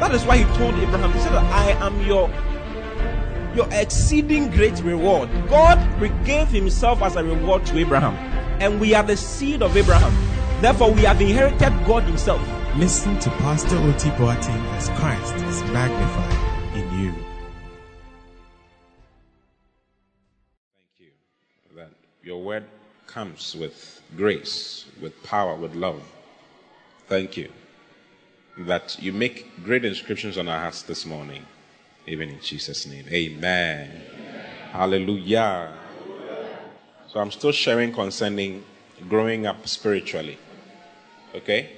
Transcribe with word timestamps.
that 0.00 0.14
is 0.14 0.24
why 0.24 0.38
He 0.38 0.44
told 0.56 0.74
Abraham, 0.74 1.12
He 1.12 1.18
said, 1.20 1.32
I 1.32 1.70
am 1.84 2.00
your 2.06 2.30
your 3.56 3.68
exceeding 3.72 4.50
great 4.50 4.78
reward. 4.82 5.30
God 5.48 5.78
gave 6.24 6.48
Himself 6.48 7.00
as 7.02 7.16
a 7.16 7.24
reward 7.24 7.64
to 7.66 7.78
Abraham, 7.78 8.14
and 8.60 8.78
we 8.78 8.94
are 8.94 9.02
the 9.02 9.16
seed 9.16 9.62
of 9.62 9.76
Abraham. 9.76 10.12
Therefore, 10.60 10.92
we 10.92 11.02
have 11.02 11.20
inherited 11.20 11.72
God 11.86 12.02
Himself. 12.04 12.40
Listen 12.76 13.18
to 13.20 13.30
Pastor 13.30 13.78
Oti 13.78 14.10
Boateng 14.10 14.62
as 14.76 14.90
Christ 15.00 15.34
is 15.36 15.62
magnified 15.72 16.76
in 16.76 17.00
you. 17.00 17.12
Thank 20.76 20.98
you. 20.98 21.10
That 21.74 21.90
your 22.22 22.42
word 22.42 22.64
comes 23.06 23.56
with 23.56 24.02
grace, 24.14 24.84
with 25.00 25.22
power, 25.22 25.56
with 25.56 25.74
love. 25.74 26.02
Thank 27.08 27.38
you. 27.38 27.50
That 28.58 28.96
you 29.00 29.12
make 29.12 29.64
great 29.64 29.84
inscriptions 29.84 30.38
on 30.38 30.48
our 30.48 30.58
hearts 30.58 30.82
this 30.82 31.04
morning, 31.04 31.44
even 32.06 32.30
in 32.30 32.40
Jesus' 32.40 32.86
name. 32.86 33.04
Amen. 33.08 33.90
Amen. 33.90 34.46
Hallelujah. 34.72 35.74
So 37.08 37.20
I'm 37.20 37.30
still 37.30 37.52
sharing 37.52 37.92
concerning 37.92 38.64
growing 39.08 39.46
up 39.46 39.66
spiritually. 39.68 40.38
Okay? 41.34 41.70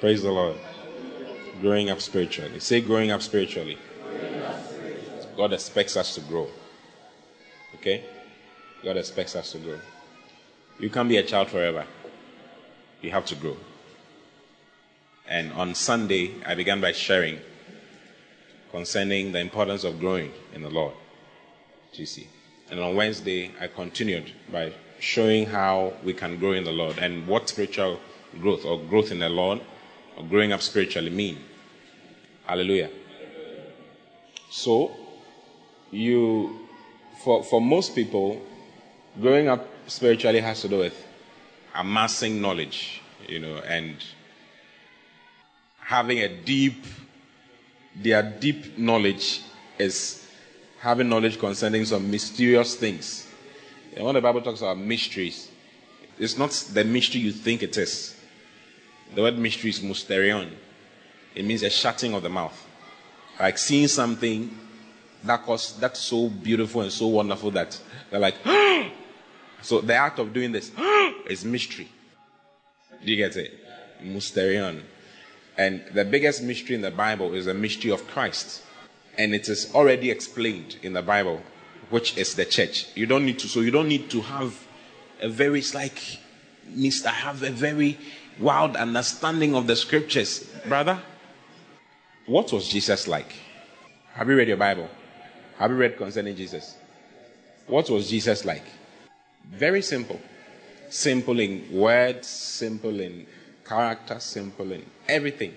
Praise 0.00 0.22
the 0.22 0.30
Lord. 0.30 0.56
Growing 1.60 1.90
up 1.90 2.00
spiritually. 2.00 2.60
Say 2.60 2.80
growing 2.80 3.10
up 3.10 3.22
spiritually. 3.22 3.78
God 5.36 5.52
expects 5.52 5.96
us 5.96 6.14
to 6.14 6.20
grow. 6.20 6.48
Okay? 7.76 8.04
God 8.84 8.96
expects 8.96 9.34
us 9.34 9.52
to 9.52 9.58
grow. 9.58 9.78
You 10.78 10.90
can't 10.90 11.08
be 11.08 11.16
a 11.16 11.22
child 11.22 11.48
forever. 11.48 11.84
You 13.00 13.10
have 13.10 13.26
to 13.26 13.34
grow. 13.34 13.56
And 15.28 15.52
on 15.52 15.74
Sunday, 15.74 16.34
I 16.44 16.54
began 16.54 16.80
by 16.80 16.92
sharing 16.92 17.38
concerning 18.70 19.32
the 19.32 19.38
importance 19.38 19.84
of 19.84 20.00
growing 20.00 20.32
in 20.52 20.62
the 20.62 20.70
Lord. 20.70 20.94
You 21.92 22.06
see. 22.06 22.28
And 22.70 22.80
on 22.80 22.96
Wednesday, 22.96 23.52
I 23.60 23.68
continued 23.68 24.32
by 24.50 24.72
showing 24.98 25.46
how 25.46 25.92
we 26.02 26.12
can 26.12 26.38
grow 26.38 26.52
in 26.52 26.64
the 26.64 26.72
Lord 26.72 26.98
and 26.98 27.26
what 27.26 27.48
spiritual 27.48 28.00
growth 28.40 28.64
or 28.64 28.80
growth 28.80 29.12
in 29.12 29.20
the 29.20 29.28
Lord 29.28 29.60
or 30.16 30.24
growing 30.24 30.52
up 30.52 30.60
spiritually 30.60 31.10
mean. 31.10 31.38
Hallelujah. 32.46 32.90
So, 34.50 34.92
you, 35.90 36.66
for, 37.22 37.44
for 37.44 37.60
most 37.60 37.94
people, 37.94 38.42
growing 39.20 39.48
up 39.48 39.68
spiritually 39.86 40.40
has 40.40 40.60
to 40.62 40.68
do 40.68 40.78
with 40.78 41.06
amassing 41.74 42.40
knowledge, 42.40 43.02
you 43.28 43.38
know, 43.38 43.56
and 43.58 43.96
having 45.84 46.20
a 46.20 46.28
deep, 46.28 46.84
their 47.94 48.22
deep 48.22 48.78
knowledge 48.78 49.42
is 49.78 50.26
having 50.80 51.08
knowledge 51.08 51.38
concerning 51.38 51.84
some 51.84 52.10
mysterious 52.10 52.74
things. 52.74 53.26
And 53.94 54.04
when 54.04 54.14
the 54.14 54.20
Bible 54.20 54.40
talks 54.40 54.60
about 54.60 54.78
mysteries, 54.78 55.50
it's 56.18 56.38
not 56.38 56.50
the 56.72 56.84
mystery 56.84 57.20
you 57.20 57.32
think 57.32 57.62
it 57.62 57.76
is. 57.76 58.16
The 59.14 59.22
word 59.22 59.38
mystery 59.38 59.70
is 59.70 59.80
mysterion. 59.80 60.50
It 61.34 61.44
means 61.44 61.62
a 61.62 61.70
shutting 61.70 62.14
of 62.14 62.22
the 62.22 62.30
mouth. 62.30 62.58
Like 63.38 63.58
seeing 63.58 63.88
something 63.88 64.56
that 65.24 65.46
was 65.46 65.78
that's 65.78 66.00
so 66.00 66.28
beautiful 66.28 66.80
and 66.80 66.92
so 66.92 67.08
wonderful 67.08 67.50
that 67.52 67.78
they're 68.10 68.20
like, 68.20 68.36
so 69.62 69.80
the 69.80 69.94
act 69.94 70.18
of 70.18 70.32
doing 70.32 70.52
this 70.52 70.70
is 71.28 71.44
mystery. 71.44 71.88
Do 73.04 73.10
you 73.10 73.16
get 73.16 73.36
it? 73.36 73.52
Mysterion. 74.02 74.82
And 75.56 75.84
the 75.92 76.04
biggest 76.04 76.42
mystery 76.42 76.74
in 76.74 76.82
the 76.82 76.90
Bible 76.90 77.34
is 77.34 77.46
the 77.46 77.54
mystery 77.54 77.90
of 77.90 78.06
Christ. 78.08 78.62
And 79.16 79.34
it 79.34 79.48
is 79.48 79.72
already 79.74 80.10
explained 80.10 80.76
in 80.82 80.92
the 80.92 81.02
Bible, 81.02 81.40
which 81.90 82.16
is 82.18 82.34
the 82.34 82.44
church. 82.44 82.88
You 82.94 83.06
don't 83.06 83.24
need 83.24 83.38
to, 83.40 83.48
so 83.48 83.60
you 83.60 83.70
don't 83.70 83.88
need 83.88 84.10
to 84.10 84.20
have 84.22 84.66
a 85.20 85.28
very, 85.28 85.62
like, 85.72 86.18
Mr. 86.70 87.06
Have 87.06 87.42
a 87.42 87.50
very 87.50 87.98
wild 88.40 88.74
understanding 88.76 89.54
of 89.54 89.66
the 89.66 89.76
scriptures. 89.76 90.44
Brother, 90.66 90.98
what 92.26 92.52
was 92.52 92.68
Jesus 92.68 93.06
like? 93.06 93.32
Have 94.14 94.28
you 94.28 94.36
read 94.36 94.48
your 94.48 94.56
Bible? 94.56 94.88
Have 95.58 95.70
you 95.70 95.76
read 95.76 95.96
concerning 95.96 96.34
Jesus? 96.34 96.76
What 97.66 97.88
was 97.90 98.10
Jesus 98.10 98.44
like? 98.44 98.64
Very 99.50 99.82
simple. 99.82 100.20
Simple 100.90 101.38
in 101.38 101.66
words, 101.72 102.26
simple 102.26 103.00
in 103.00 103.26
character, 103.64 104.18
simple 104.20 104.70
in 104.72 104.84
everything. 105.08 105.54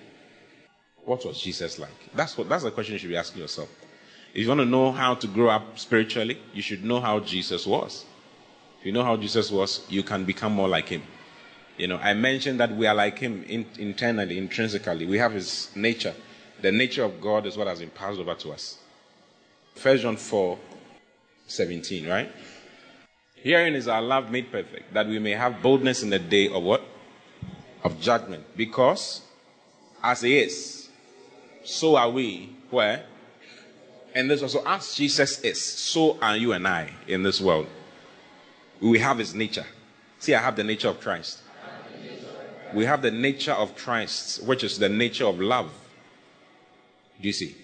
What 1.05 1.25
was 1.25 1.41
Jesus 1.41 1.79
like? 1.79 2.13
That's 2.13 2.37
what 2.37 2.49
that's 2.49 2.63
the 2.63 2.71
question 2.71 2.93
you 2.93 2.99
should 2.99 3.09
be 3.09 3.17
asking 3.17 3.41
yourself. 3.41 3.69
If 4.33 4.41
you 4.41 4.47
want 4.49 4.59
to 4.59 4.65
know 4.65 4.91
how 4.91 5.15
to 5.15 5.27
grow 5.27 5.49
up 5.49 5.79
spiritually, 5.79 6.37
you 6.53 6.61
should 6.61 6.83
know 6.83 6.99
how 6.99 7.19
Jesus 7.19 7.65
was. 7.65 8.05
If 8.79 8.85
you 8.85 8.91
know 8.91 9.03
how 9.03 9.17
Jesus 9.17 9.49
was, 9.49 9.85
you 9.89 10.03
can 10.03 10.25
become 10.25 10.53
more 10.53 10.67
like 10.67 10.89
him. 10.89 11.03
You 11.77 11.87
know, 11.87 11.97
I 11.97 12.13
mentioned 12.13 12.59
that 12.59 12.75
we 12.75 12.87
are 12.87 12.95
like 12.95 13.19
him 13.19 13.43
in, 13.43 13.65
internally, 13.77 14.37
intrinsically. 14.37 15.05
We 15.05 15.17
have 15.19 15.31
his 15.31 15.69
nature. 15.75 16.13
The 16.61 16.71
nature 16.71 17.03
of 17.03 17.21
God 17.21 17.45
is 17.45 17.55
what 17.55 17.67
has 17.67 17.79
been 17.79 17.91
passed 17.91 18.19
over 18.19 18.33
to 18.35 18.51
us. 18.51 18.77
First 19.75 20.01
John 20.03 20.17
4, 20.17 20.57
17, 21.47 22.07
right? 22.07 22.31
Herein 23.35 23.75
is 23.75 23.87
our 23.87 24.01
love 24.01 24.31
made 24.31 24.51
perfect, 24.51 24.93
that 24.93 25.07
we 25.07 25.19
may 25.19 25.31
have 25.31 25.61
boldness 25.61 26.01
in 26.01 26.09
the 26.09 26.19
day 26.19 26.49
of 26.49 26.63
what? 26.63 26.83
Of 27.83 27.99
judgment. 28.01 28.43
Because 28.55 29.21
as 30.03 30.21
he 30.21 30.37
is, 30.39 30.89
so 31.63 31.95
are 31.95 32.09
we 32.09 32.55
where? 32.69 33.03
And 34.15 34.29
this 34.29 34.41
also 34.41 34.63
as 34.65 34.95
Jesus 34.95 35.39
is, 35.41 35.63
so 35.63 36.17
are 36.21 36.35
you 36.35 36.53
and 36.53 36.67
I 36.67 36.91
in 37.07 37.23
this 37.23 37.39
world. 37.39 37.67
We 38.81 38.99
have 38.99 39.17
his 39.17 39.35
nature. 39.35 39.65
See, 40.19 40.33
I 40.33 40.41
have 40.41 40.55
the 40.55 40.63
nature 40.63 40.89
of 40.89 40.99
Christ. 40.99 41.39
We 42.73 42.85
have 42.85 43.01
the 43.01 43.11
nature 43.11 43.53
of 43.53 43.75
Christ, 43.75 44.43
which 44.43 44.63
is 44.63 44.77
the 44.77 44.89
nature 44.89 45.25
of 45.25 45.39
love. 45.39 45.71
Do 47.21 47.27
you 47.27 47.33
see? 47.33 47.55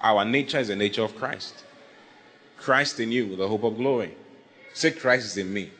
Our 0.00 0.24
nature 0.24 0.58
is 0.58 0.68
the 0.68 0.76
nature 0.76 1.02
of 1.02 1.16
Christ. 1.16 1.64
Christ 2.56 3.00
in 3.00 3.12
you, 3.12 3.36
the 3.36 3.48
hope 3.48 3.64
of 3.64 3.76
glory. 3.76 4.14
Say, 4.74 4.92
Christ 4.92 5.26
is 5.26 5.36
in 5.36 5.52
me. 5.52 5.70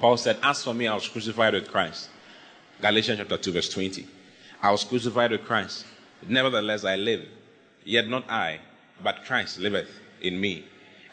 Paul 0.00 0.16
said, 0.16 0.38
As 0.42 0.64
for 0.64 0.74
me, 0.74 0.88
I 0.88 0.94
was 0.94 1.06
crucified 1.06 1.52
with 1.52 1.70
Christ. 1.70 2.08
Galatians 2.80 3.18
chapter 3.18 3.36
2, 3.36 3.52
verse 3.52 3.68
20. 3.68 4.06
I 4.62 4.70
was 4.70 4.82
crucified 4.82 5.30
with 5.30 5.44
Christ. 5.44 5.84
Nevertheless, 6.26 6.84
I 6.84 6.96
live. 6.96 7.28
Yet 7.84 8.08
not 8.08 8.28
I, 8.30 8.60
but 9.04 9.24
Christ 9.26 9.58
liveth 9.58 9.90
in 10.22 10.40
me. 10.40 10.64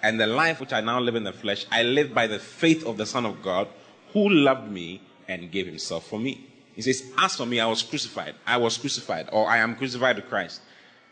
And 0.01 0.19
the 0.19 0.27
life 0.27 0.61
which 0.61 0.71
I 0.71 0.79
now 0.79 1.01
live 1.01 1.15
in 1.15 1.25
the 1.25 1.33
flesh, 1.33 1.65
I 1.69 1.83
live 1.83 2.13
by 2.13 2.27
the 2.27 2.39
faith 2.39 2.85
of 2.85 2.97
the 2.97 3.05
Son 3.05 3.25
of 3.25 3.41
God, 3.43 3.67
who 4.13 4.29
loved 4.29 4.71
me 4.71 5.01
and 5.27 5.51
gave 5.51 5.65
himself 5.65 6.07
for 6.07 6.19
me. 6.19 6.47
He 6.73 6.81
says, 6.81 7.03
As 7.17 7.35
for 7.35 7.45
me, 7.45 7.59
I 7.59 7.67
was 7.67 7.83
crucified. 7.83 8.35
I 8.45 8.55
was 8.55 8.77
crucified, 8.77 9.27
or 9.33 9.49
I 9.49 9.57
am 9.57 9.75
crucified 9.75 10.15
with 10.15 10.29
Christ. 10.29 10.61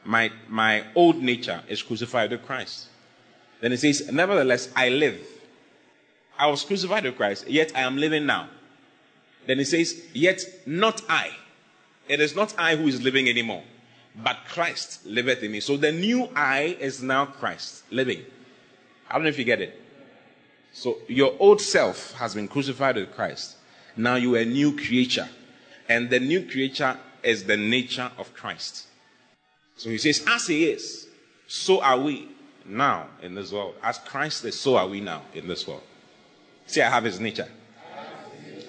My, 0.06 0.31
my 0.48 0.86
old 0.95 1.18
nature 1.18 1.62
is 1.68 1.81
crucified 1.81 2.31
with 2.31 2.45
Christ. 2.45 2.88
Then 3.60 3.72
he 3.72 3.77
says, 3.77 4.10
Nevertheless, 4.12 4.69
I 4.75 4.89
live. 4.89 5.19
I 6.38 6.48
was 6.48 6.64
crucified 6.64 7.04
with 7.04 7.18
Christ, 7.18 7.48
yet 7.48 7.72
I 7.76 7.82
am 7.82 7.98
living 7.98 8.26
now. 8.26 8.50
Then 9.46 9.58
he 9.58 9.64
says, 9.64 10.02
Yet 10.14 10.44
not 10.66 11.02
I. 11.08 11.32
It 12.08 12.20
is 12.20 12.36
not 12.36 12.54
I 12.58 12.76
who 12.76 12.88
is 12.88 13.02
living 13.02 13.28
anymore, 13.28 13.64
but 14.24 14.38
Christ 14.48 15.06
liveth 15.06 15.42
in 15.44 15.52
me. 15.52 15.60
So 15.60 15.78
the 15.78 15.92
new 15.92 16.30
I 16.36 16.78
is 16.80 17.02
now 17.02 17.26
Christ 17.26 17.84
living. 17.92 18.24
I 19.10 19.14
don't 19.14 19.24
know 19.24 19.30
if 19.30 19.40
you 19.40 19.46
get 19.46 19.62
it. 19.62 19.82
So 20.74 20.98
your 21.08 21.36
old 21.40 21.62
self 21.62 22.14
has 22.14 22.36
been 22.36 22.48
crucified 22.48 22.96
with 22.96 23.14
Christ. 23.14 23.56
Now 23.96 24.16
you 24.16 24.36
are 24.36 24.40
a 24.40 24.46
new 24.46 24.76
creature. 24.76 25.30
And 25.88 26.10
the 26.10 26.20
new 26.20 26.46
creature 26.48 26.98
is 27.24 27.46
the 27.46 27.58
nature 27.58 28.12
of 28.18 28.34
Christ. 28.34 28.88
So 29.78 29.90
he 29.90 29.98
says, 29.98 30.24
as 30.28 30.48
he 30.48 30.66
is, 30.66 31.08
so 31.48 31.82
are 31.82 32.00
we 32.00 32.30
now 32.66 33.08
in 33.22 33.36
this 33.36 33.52
world. 33.52 33.76
As 33.82 34.00
Christ 34.00 34.46
is, 34.46 34.60
so 34.60 34.78
are 34.78 34.88
we 34.88 35.02
now 35.02 35.22
in 35.34 35.48
this 35.48 35.68
world. 35.68 35.84
See, 36.67 36.81
I 36.81 36.89
have 36.89 37.03
his 37.03 37.19
nature. 37.19 37.47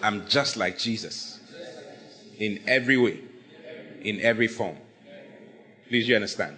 I'm 0.03 0.27
just 0.29 0.57
like 0.57 0.79
Jesus 0.79 1.41
in 2.39 2.61
every 2.67 2.97
way, 2.97 3.21
in 4.03 4.21
every 4.21 4.47
form. 4.47 4.77
Please, 5.89 6.09
you 6.09 6.15
understand? 6.15 6.57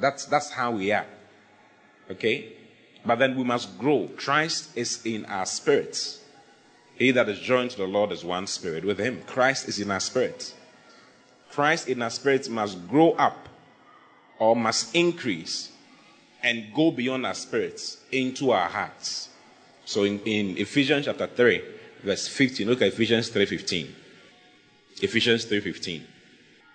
That's, 0.00 0.24
that's 0.24 0.50
how 0.50 0.72
we 0.72 0.92
are. 0.92 1.06
Okay? 2.10 2.52
But 3.04 3.18
then 3.18 3.36
we 3.36 3.44
must 3.44 3.78
grow. 3.78 4.08
Christ 4.16 4.76
is 4.76 5.04
in 5.04 5.24
our 5.26 5.46
spirits. 5.46 6.20
He 6.94 7.10
that 7.10 7.28
is 7.28 7.38
joined 7.38 7.72
to 7.72 7.78
the 7.78 7.86
Lord 7.86 8.12
is 8.12 8.24
one 8.24 8.46
spirit 8.46 8.84
with 8.84 8.98
him. 8.98 9.22
Christ 9.26 9.68
is 9.68 9.80
in 9.80 9.90
our 9.90 10.00
spirits. 10.00 10.54
Christ 11.50 11.88
in 11.88 12.00
our 12.00 12.10
spirits 12.10 12.48
must 12.48 12.88
grow 12.88 13.12
up 13.12 13.48
or 14.38 14.56
must 14.56 14.94
increase 14.94 15.70
and 16.42 16.72
go 16.74 16.90
beyond 16.90 17.26
our 17.26 17.34
spirits 17.34 17.98
into 18.10 18.50
our 18.50 18.68
hearts. 18.68 19.28
So 19.92 20.04
in, 20.04 20.20
in 20.20 20.56
Ephesians 20.56 21.04
chapter 21.04 21.26
3, 21.26 21.62
verse 22.02 22.26
15, 22.26 22.66
look 22.66 22.80
at 22.80 22.88
Ephesians 22.88 23.30
3.15. 23.30 23.90
Ephesians 25.02 25.44
3.15. 25.44 26.02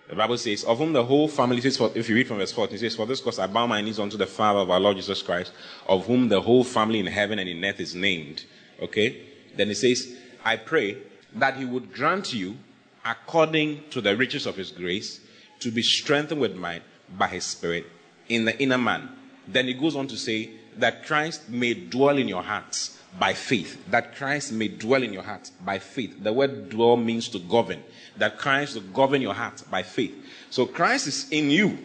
The 0.09 0.15
Bible 0.15 0.37
says, 0.37 0.63
of 0.63 0.77
whom 0.77 0.93
the 0.93 1.03
whole 1.03 1.27
family 1.27 1.59
says, 1.59 1.81
if 1.95 2.07
you 2.07 2.15
read 2.15 2.27
from 2.27 2.37
verse 2.37 2.51
14, 2.51 2.75
it 2.75 2.79
says, 2.79 2.95
For 2.95 3.07
this 3.07 3.19
cause 3.19 3.39
I 3.39 3.47
bow 3.47 3.65
my 3.65 3.81
knees 3.81 3.97
unto 3.97 4.17
the 4.17 4.27
Father 4.27 4.59
of 4.59 4.69
our 4.69 4.79
Lord 4.79 4.97
Jesus 4.97 5.23
Christ, 5.23 5.51
of 5.87 6.05
whom 6.05 6.29
the 6.29 6.39
whole 6.39 6.63
family 6.63 6.99
in 6.99 7.07
heaven 7.07 7.39
and 7.39 7.49
in 7.49 7.65
earth 7.65 7.79
is 7.79 7.95
named. 7.95 8.45
Okay? 8.83 9.19
Then 9.55 9.71
it 9.71 9.77
says, 9.77 10.15
I 10.45 10.57
pray 10.57 10.99
that 11.33 11.57
he 11.57 11.65
would 11.65 11.91
grant 11.91 12.35
you, 12.35 12.57
according 13.03 13.89
to 13.89 13.99
the 13.99 14.15
riches 14.15 14.45
of 14.45 14.57
his 14.57 14.71
grace, 14.71 15.21
to 15.61 15.71
be 15.71 15.81
strengthened 15.81 16.39
with 16.39 16.55
might 16.55 16.83
by 17.17 17.29
his 17.29 17.45
spirit 17.45 17.87
in 18.29 18.45
the 18.45 18.57
inner 18.61 18.77
man. 18.77 19.09
Then 19.47 19.65
he 19.65 19.73
goes 19.73 19.95
on 19.95 20.07
to 20.07 20.17
say, 20.17 20.51
that 20.77 21.05
Christ 21.05 21.49
may 21.49 21.73
dwell 21.73 22.17
in 22.17 22.27
your 22.27 22.43
hearts 22.43 22.99
by 23.19 23.33
faith. 23.33 23.83
That 23.89 24.15
Christ 24.15 24.51
may 24.51 24.67
dwell 24.67 25.03
in 25.03 25.13
your 25.13 25.23
heart 25.23 25.51
by 25.63 25.79
faith. 25.79 26.23
The 26.23 26.33
word 26.33 26.69
dwell 26.69 26.97
means 26.97 27.29
to 27.29 27.39
govern. 27.39 27.83
That 28.17 28.37
Christ 28.37 28.75
will 28.75 28.81
govern 28.93 29.21
your 29.21 29.33
heart 29.33 29.63
by 29.69 29.83
faith. 29.83 30.13
So 30.49 30.65
Christ 30.65 31.07
is 31.07 31.29
in 31.31 31.49
you. 31.49 31.77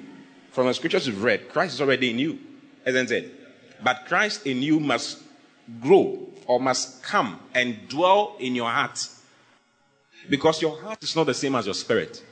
From 0.51 0.67
the 0.67 0.75
scriptures 0.75 1.07
you've 1.07 1.23
read, 1.23 1.49
Christ 1.49 1.75
is 1.75 1.81
already 1.81 2.11
in 2.11 2.19
you, 2.19 2.39
isn't 2.85 3.11
it? 3.11 3.33
But 3.83 4.05
Christ 4.07 4.47
in 4.47 4.61
you 4.61 4.81
must 4.81 5.19
grow 5.81 6.29
or 6.47 6.61
must 6.61 7.03
come 7.03 7.41
and 7.55 7.89
dwell 7.89 8.37
in 8.39 8.55
your 8.55 8.69
heart. 8.69 9.09
Because 10.29 10.61
your 10.61 10.81
heart 10.81 11.03
is 11.03 11.17
not 11.17 11.25
the 11.25 11.35
same 11.35 11.55
as 11.55 11.65
your 11.65 11.75
spirit. 11.75 12.23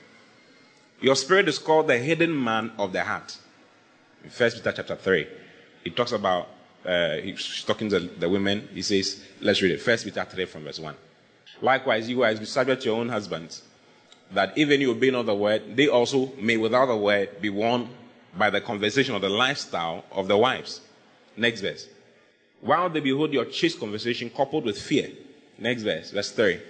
Your 1.01 1.17
spirit 1.17 1.49
is 1.49 1.59
called 1.59 1.89
the 1.89 1.97
hidden 1.97 2.45
man 2.45 2.73
of 2.79 2.93
the 2.93 3.03
heart. 3.03 3.39
In 4.23 4.31
First 4.31 4.59
Peter 4.59 4.73
chapter 4.73 4.97
3, 4.97 5.27
it 5.87 5.97
talks 5.97 6.13
about, 6.13 6.49
uh, 6.85 7.17
he's 7.17 7.63
talking 7.65 7.89
to 7.91 8.01
the 8.01 8.29
women. 8.29 8.69
He 8.73 8.83
says, 8.83 9.23
let's 9.41 9.61
read 9.61 9.73
it. 9.73 9.81
First 9.81 10.05
Peter 10.05 10.25
3 10.25 10.45
from 10.47 10.65
verse 10.65 10.79
1. 10.79 10.95
Likewise, 11.63 12.09
you 12.09 12.21
guys 12.21 12.39
be 12.39 12.47
subject 12.47 12.83
to 12.83 12.89
your 12.89 12.99
own 12.99 13.09
husbands, 13.09 13.63
that 14.33 14.57
even 14.57 14.81
you 14.81 14.93
obey 14.93 15.11
not 15.11 15.27
the 15.27 15.35
word, 15.35 15.77
they 15.77 15.89
also 15.89 16.33
may 16.39 16.57
without 16.57 16.87
the 16.87 16.97
word 16.97 17.41
be 17.41 17.51
won 17.51 17.91
by 18.37 18.49
the 18.49 18.61
conversation 18.61 19.15
or 19.15 19.21
the 19.21 19.29
lifestyle 19.29 20.05
of 20.13 20.29
the 20.29 20.37
wives. 20.37 20.81
Next 21.37 21.61
verse. 21.61 21.87
While 22.61 22.89
they 22.89 23.01
behold 23.01 23.33
your 23.33 23.47
chaste 23.47 23.81
conversation 23.81 24.31
coupled 24.31 24.65
with 24.65 24.81
fear. 24.81 25.11
Next 25.59 25.83
verse, 25.83 26.11
verse 26.11 26.31
3. 26.31 26.61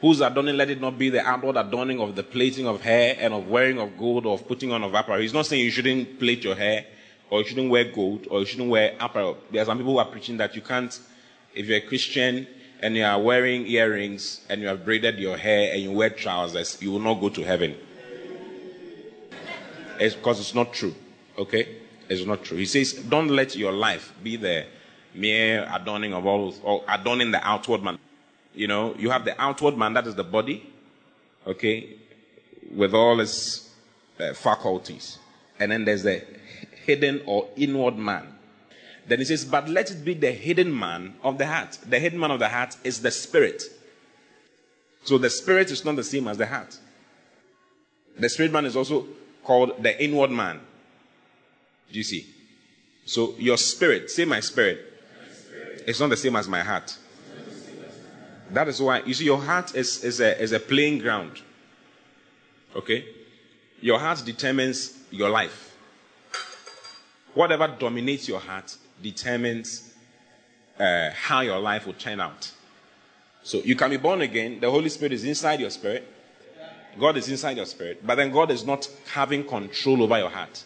Whose 0.00 0.20
adorning 0.22 0.56
let 0.56 0.70
it 0.70 0.80
not 0.80 0.98
be 0.98 1.10
the 1.10 1.26
outward 1.26 1.56
adorning 1.56 2.00
of 2.00 2.16
the 2.16 2.22
plaiting 2.22 2.66
of 2.66 2.80
hair 2.80 3.16
and 3.18 3.34
of 3.34 3.48
wearing 3.48 3.78
of 3.78 3.98
gold 3.98 4.24
or 4.24 4.34
of 4.34 4.48
putting 4.48 4.72
on 4.72 4.82
of 4.82 4.94
apparel. 4.94 5.20
He's 5.20 5.34
not 5.34 5.44
saying 5.44 5.62
you 5.62 5.70
shouldn't 5.70 6.18
plait 6.18 6.42
your 6.42 6.54
hair 6.54 6.86
or 7.30 7.40
you 7.40 7.46
shouldn't 7.46 7.70
wear 7.70 7.84
gold 7.84 8.26
or 8.30 8.40
you 8.40 8.46
shouldn't 8.46 8.68
wear 8.68 8.94
apparel. 9.00 9.38
There 9.50 9.62
are 9.62 9.64
some 9.64 9.78
people 9.78 9.92
who 9.92 9.98
are 9.98 10.06
preaching 10.06 10.36
that 10.38 10.54
you 10.54 10.62
can't, 10.62 10.98
if 11.54 11.66
you're 11.66 11.78
a 11.78 11.80
Christian 11.80 12.46
and 12.80 12.96
you 12.96 13.04
are 13.04 13.20
wearing 13.20 13.66
earrings 13.66 14.44
and 14.48 14.60
you 14.60 14.66
have 14.68 14.84
braided 14.84 15.18
your 15.18 15.36
hair 15.36 15.72
and 15.72 15.80
you 15.80 15.92
wear 15.92 16.10
trousers, 16.10 16.80
you 16.82 16.90
will 16.90 17.00
not 17.00 17.14
go 17.14 17.28
to 17.28 17.42
heaven. 17.42 17.76
It's 19.98 20.14
because 20.14 20.40
it's 20.40 20.54
not 20.54 20.72
true. 20.72 20.94
Okay? 21.38 21.76
It's 22.08 22.26
not 22.26 22.42
true. 22.42 22.56
He 22.56 22.66
says, 22.66 22.94
don't 22.94 23.28
let 23.28 23.54
your 23.54 23.72
life 23.72 24.12
be 24.22 24.36
the 24.36 24.66
mere 25.14 25.68
adorning 25.72 26.12
of 26.14 26.26
all, 26.26 26.54
or 26.62 26.84
adorning 26.88 27.30
the 27.30 27.46
outward 27.46 27.82
man. 27.82 27.98
You 28.54 28.66
know, 28.66 28.94
you 28.96 29.10
have 29.10 29.24
the 29.24 29.40
outward 29.40 29.76
man, 29.76 29.92
that 29.94 30.06
is 30.06 30.16
the 30.16 30.24
body, 30.24 30.68
okay, 31.46 31.96
with 32.74 32.94
all 32.94 33.20
its 33.20 33.70
uh, 34.18 34.34
faculties. 34.34 35.18
And 35.58 35.70
then 35.70 35.84
there's 35.84 36.02
the 36.02 36.24
hidden 36.86 37.22
or 37.26 37.48
inward 37.56 37.96
man. 37.96 38.34
Then 39.06 39.18
he 39.18 39.24
says, 39.24 39.44
but 39.44 39.68
let 39.68 39.90
it 39.90 40.04
be 40.04 40.14
the 40.14 40.30
hidden 40.30 40.76
man 40.76 41.14
of 41.22 41.38
the 41.38 41.46
heart. 41.46 41.78
The 41.88 41.98
hidden 41.98 42.18
man 42.18 42.30
of 42.30 42.38
the 42.38 42.48
heart 42.48 42.76
is 42.84 43.02
the 43.02 43.10
spirit. 43.10 43.62
So 45.04 45.18
the 45.18 45.30
spirit 45.30 45.70
is 45.70 45.84
not 45.84 45.96
the 45.96 46.04
same 46.04 46.28
as 46.28 46.38
the 46.38 46.46
heart. 46.46 46.78
The 48.18 48.28
spirit 48.28 48.52
man 48.52 48.66
is 48.66 48.76
also 48.76 49.06
called 49.42 49.82
the 49.82 50.02
inward 50.02 50.30
man. 50.30 50.60
Do 51.90 51.98
you 51.98 52.04
see? 52.04 52.26
So 53.06 53.34
your 53.38 53.56
spirit, 53.56 54.10
say 54.10 54.24
my 54.24 54.40
spirit, 54.40 54.86
it's 55.86 55.98
not 55.98 56.10
the 56.10 56.16
same 56.16 56.36
as 56.36 56.46
my 56.46 56.60
heart. 56.60 56.96
That 58.50 58.68
is 58.68 58.80
why, 58.82 59.02
you 59.02 59.14
see, 59.14 59.24
your 59.24 59.40
heart 59.40 59.74
is, 59.74 60.04
is, 60.04 60.20
a, 60.20 60.40
is 60.40 60.52
a 60.52 60.60
playing 60.60 60.98
ground. 60.98 61.40
Okay? 62.76 63.04
Your 63.80 63.98
heart 63.98 64.22
determines 64.24 64.98
your 65.10 65.30
life. 65.30 65.69
Whatever 67.34 67.68
dominates 67.68 68.28
your 68.28 68.40
heart 68.40 68.76
determines 69.02 69.92
uh, 70.78 71.10
how 71.10 71.40
your 71.40 71.58
life 71.58 71.86
will 71.86 71.94
turn 71.94 72.20
out. 72.20 72.50
So 73.42 73.58
you 73.58 73.76
can 73.76 73.90
be 73.90 73.96
born 73.96 74.20
again. 74.20 74.60
The 74.60 74.70
Holy 74.70 74.88
Spirit 74.88 75.12
is 75.12 75.24
inside 75.24 75.60
your 75.60 75.70
spirit. 75.70 76.06
God 76.98 77.16
is 77.16 77.28
inside 77.28 77.56
your 77.56 77.66
spirit. 77.66 78.04
But 78.04 78.16
then 78.16 78.30
God 78.30 78.50
is 78.50 78.64
not 78.66 78.88
having 79.12 79.44
control 79.44 80.02
over 80.02 80.18
your 80.18 80.30
heart. 80.30 80.64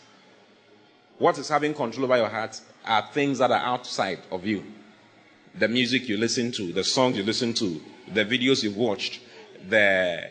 What 1.19 1.39
is 1.39 1.49
having 1.49 1.75
control 1.75 2.05
over 2.05 2.17
your 2.17 2.29
heart 2.29 2.61
are 2.85 3.07
things 3.13 3.39
that 3.39 3.51
are 3.51 3.61
outside 3.61 4.21
of 4.31 4.45
you 4.45 4.65
the 5.57 5.69
music 5.69 6.09
you 6.09 6.17
listen 6.17 6.51
to, 6.53 6.73
the 6.73 6.85
songs 6.85 7.17
you 7.17 7.23
listen 7.23 7.55
to, 7.55 7.81
the 8.13 8.25
videos 8.25 8.63
you've 8.63 8.77
watched, 8.77 9.21
the, 9.69 10.31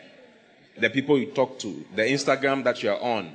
the 0.78 0.90
people 0.90 1.18
you 1.18 1.26
talk 1.26 1.58
to, 1.58 1.84
the 1.94 2.02
Instagram 2.02 2.62
that 2.64 2.82
you're 2.82 3.00
on, 3.02 3.34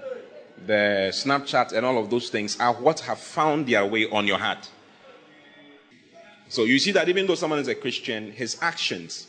the 0.65 1.09
Snapchat, 1.11 1.73
and 1.73 1.85
all 1.85 1.97
of 1.97 2.09
those 2.09 2.29
things 2.29 2.59
are 2.59 2.73
what 2.73 3.01
have 3.01 3.19
found 3.19 3.67
their 3.67 3.85
way 3.85 4.09
on 4.09 4.27
your 4.27 4.37
heart. 4.37 4.69
So 6.49 6.63
you 6.63 6.79
see 6.79 6.91
that 6.93 7.07
even 7.09 7.27
though 7.27 7.35
someone 7.35 7.59
is 7.59 7.67
a 7.67 7.75
Christian, 7.75 8.31
his 8.31 8.57
actions 8.61 9.27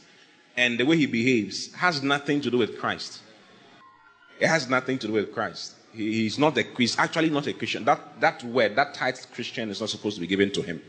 and 0.56 0.78
the 0.78 0.84
way 0.84 0.96
he 0.96 1.06
behaves 1.06 1.72
has 1.74 2.02
nothing 2.02 2.40
to 2.40 2.50
do 2.50 2.58
with 2.58 2.78
Christ. 2.78 3.20
It 4.38 4.48
has 4.48 4.68
nothing 4.68 4.98
to 4.98 5.06
do 5.06 5.12
with 5.12 5.32
Christ. 5.32 5.74
He, 5.92 6.22
he's 6.22 6.38
not 6.38 6.56
a 6.56 6.64
he's 6.78 6.98
actually 6.98 7.30
not 7.30 7.46
a 7.46 7.52
Christian. 7.52 7.84
That 7.84 8.20
that 8.20 8.42
word, 8.44 8.76
that 8.76 8.94
title 8.94 9.24
Christian 9.34 9.70
is 9.70 9.80
not 9.80 9.90
supposed 9.90 10.16
to 10.16 10.20
be 10.20 10.26
given 10.26 10.50
to 10.52 10.62
him 10.62 10.80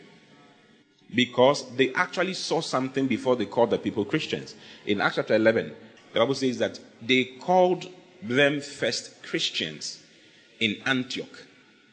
because 1.14 1.70
they 1.76 1.94
actually 1.94 2.34
saw 2.34 2.62
something 2.62 3.08
before 3.08 3.36
they 3.36 3.46
called 3.46 3.72
the 3.72 3.78
people 3.78 4.06
Christians. 4.06 4.56
In 4.86 5.02
Acts 5.02 5.16
chapter 5.16 5.36
11, 5.36 5.74
the 6.14 6.20
Bible 6.20 6.36
says 6.36 6.58
that 6.60 6.80
they 7.02 7.26
called 7.26 7.88
them 8.22 8.62
first 8.62 9.22
Christians 9.24 10.02
in 10.62 10.78
Antioch. 10.86 11.46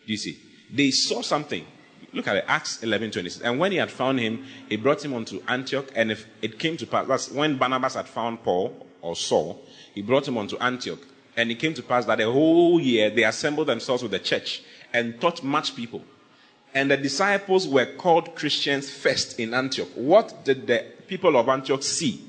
Do 0.07 0.13
you 0.13 0.17
see? 0.17 0.39
They 0.73 0.93
saw 0.93 1.23
something. 1.23 1.67
Look 2.13 2.29
at 2.29 2.37
it, 2.37 2.45
Acts 2.47 2.83
11 2.83 3.11
26. 3.11 3.45
And 3.45 3.59
when 3.59 3.73
he 3.73 3.79
had 3.79 3.91
found 3.91 4.21
him, 4.21 4.45
he 4.69 4.77
brought 4.77 5.05
him 5.05 5.15
unto 5.15 5.43
Antioch. 5.49 5.91
And 5.97 6.13
if 6.13 6.27
it 6.41 6.59
came 6.59 6.77
to 6.77 6.87
pass, 6.87 7.31
when 7.31 7.59
Barnabas 7.59 7.95
had 7.95 8.07
found 8.07 8.43
Paul 8.45 8.87
or 9.03 9.17
Saul, 9.17 9.61
he 9.95 10.03
brought 10.03 10.29
him 10.29 10.39
unto 10.39 10.57
Antioch. 10.59 11.01
And 11.37 11.51
it 11.51 11.57
came 11.57 11.75
to 11.75 11.83
pass 11.83 12.05
that 12.07 12.21
a 12.21 12.31
whole 12.31 12.81
year 12.81 13.11
they 13.11 13.25
assembled 13.25 13.69
themselves 13.69 14.03
with 14.03 14.13
the 14.13 14.19
church 14.19 14.63
and 14.93 15.21
taught 15.21 15.43
much 15.43 15.75
people. 15.77 16.03
And 16.75 16.91
the 16.91 16.97
disciples 16.97 17.67
were 17.67 17.87
called 17.87 18.35
Christians 18.35 18.91
first 18.91 19.39
in 19.39 19.55
Antioch. 19.55 19.89
What 19.95 20.45
did 20.45 20.67
the 20.67 20.85
people 21.07 21.37
of 21.37 21.49
Antioch 21.49 21.83
see 21.83 22.23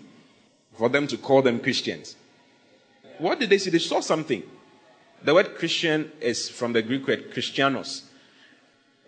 for 0.78 0.90
them 0.90 1.08
to 1.08 1.18
call 1.18 1.42
them 1.42 1.60
Christians? 1.60 2.16
What 3.18 3.40
did 3.40 3.50
they 3.50 3.58
see? 3.58 3.70
They 3.70 3.80
saw 3.80 4.00
something. 4.00 4.44
The 5.24 5.34
word 5.34 5.58
Christian 5.58 6.12
is 6.22 6.50
from 6.50 6.74
the 6.74 6.82
Greek 6.82 7.08
word 7.08 7.32
Christianos. 7.34 8.04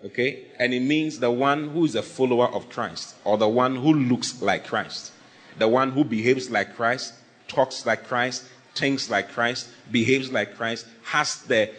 Okay? 0.05 0.45
And 0.59 0.73
it 0.73 0.81
means 0.81 1.19
the 1.19 1.31
one 1.31 1.69
who 1.69 1.85
is 1.85 1.95
a 1.95 2.03
follower 2.03 2.47
of 2.47 2.69
Christ 2.69 3.15
or 3.23 3.37
the 3.37 3.47
one 3.47 3.75
who 3.75 3.93
looks 3.93 4.41
like 4.41 4.65
Christ. 4.65 5.11
The 5.57 5.67
one 5.67 5.91
who 5.91 6.03
behaves 6.03 6.49
like 6.49 6.75
Christ, 6.75 7.13
talks 7.47 7.85
like 7.85 8.07
Christ, 8.07 8.45
thinks 8.75 9.09
like 9.09 9.29
Christ, 9.29 9.69
behaves 9.91 10.31
like 10.31 10.55
Christ, 10.55 10.87
has 11.03 11.41
the 11.43 11.71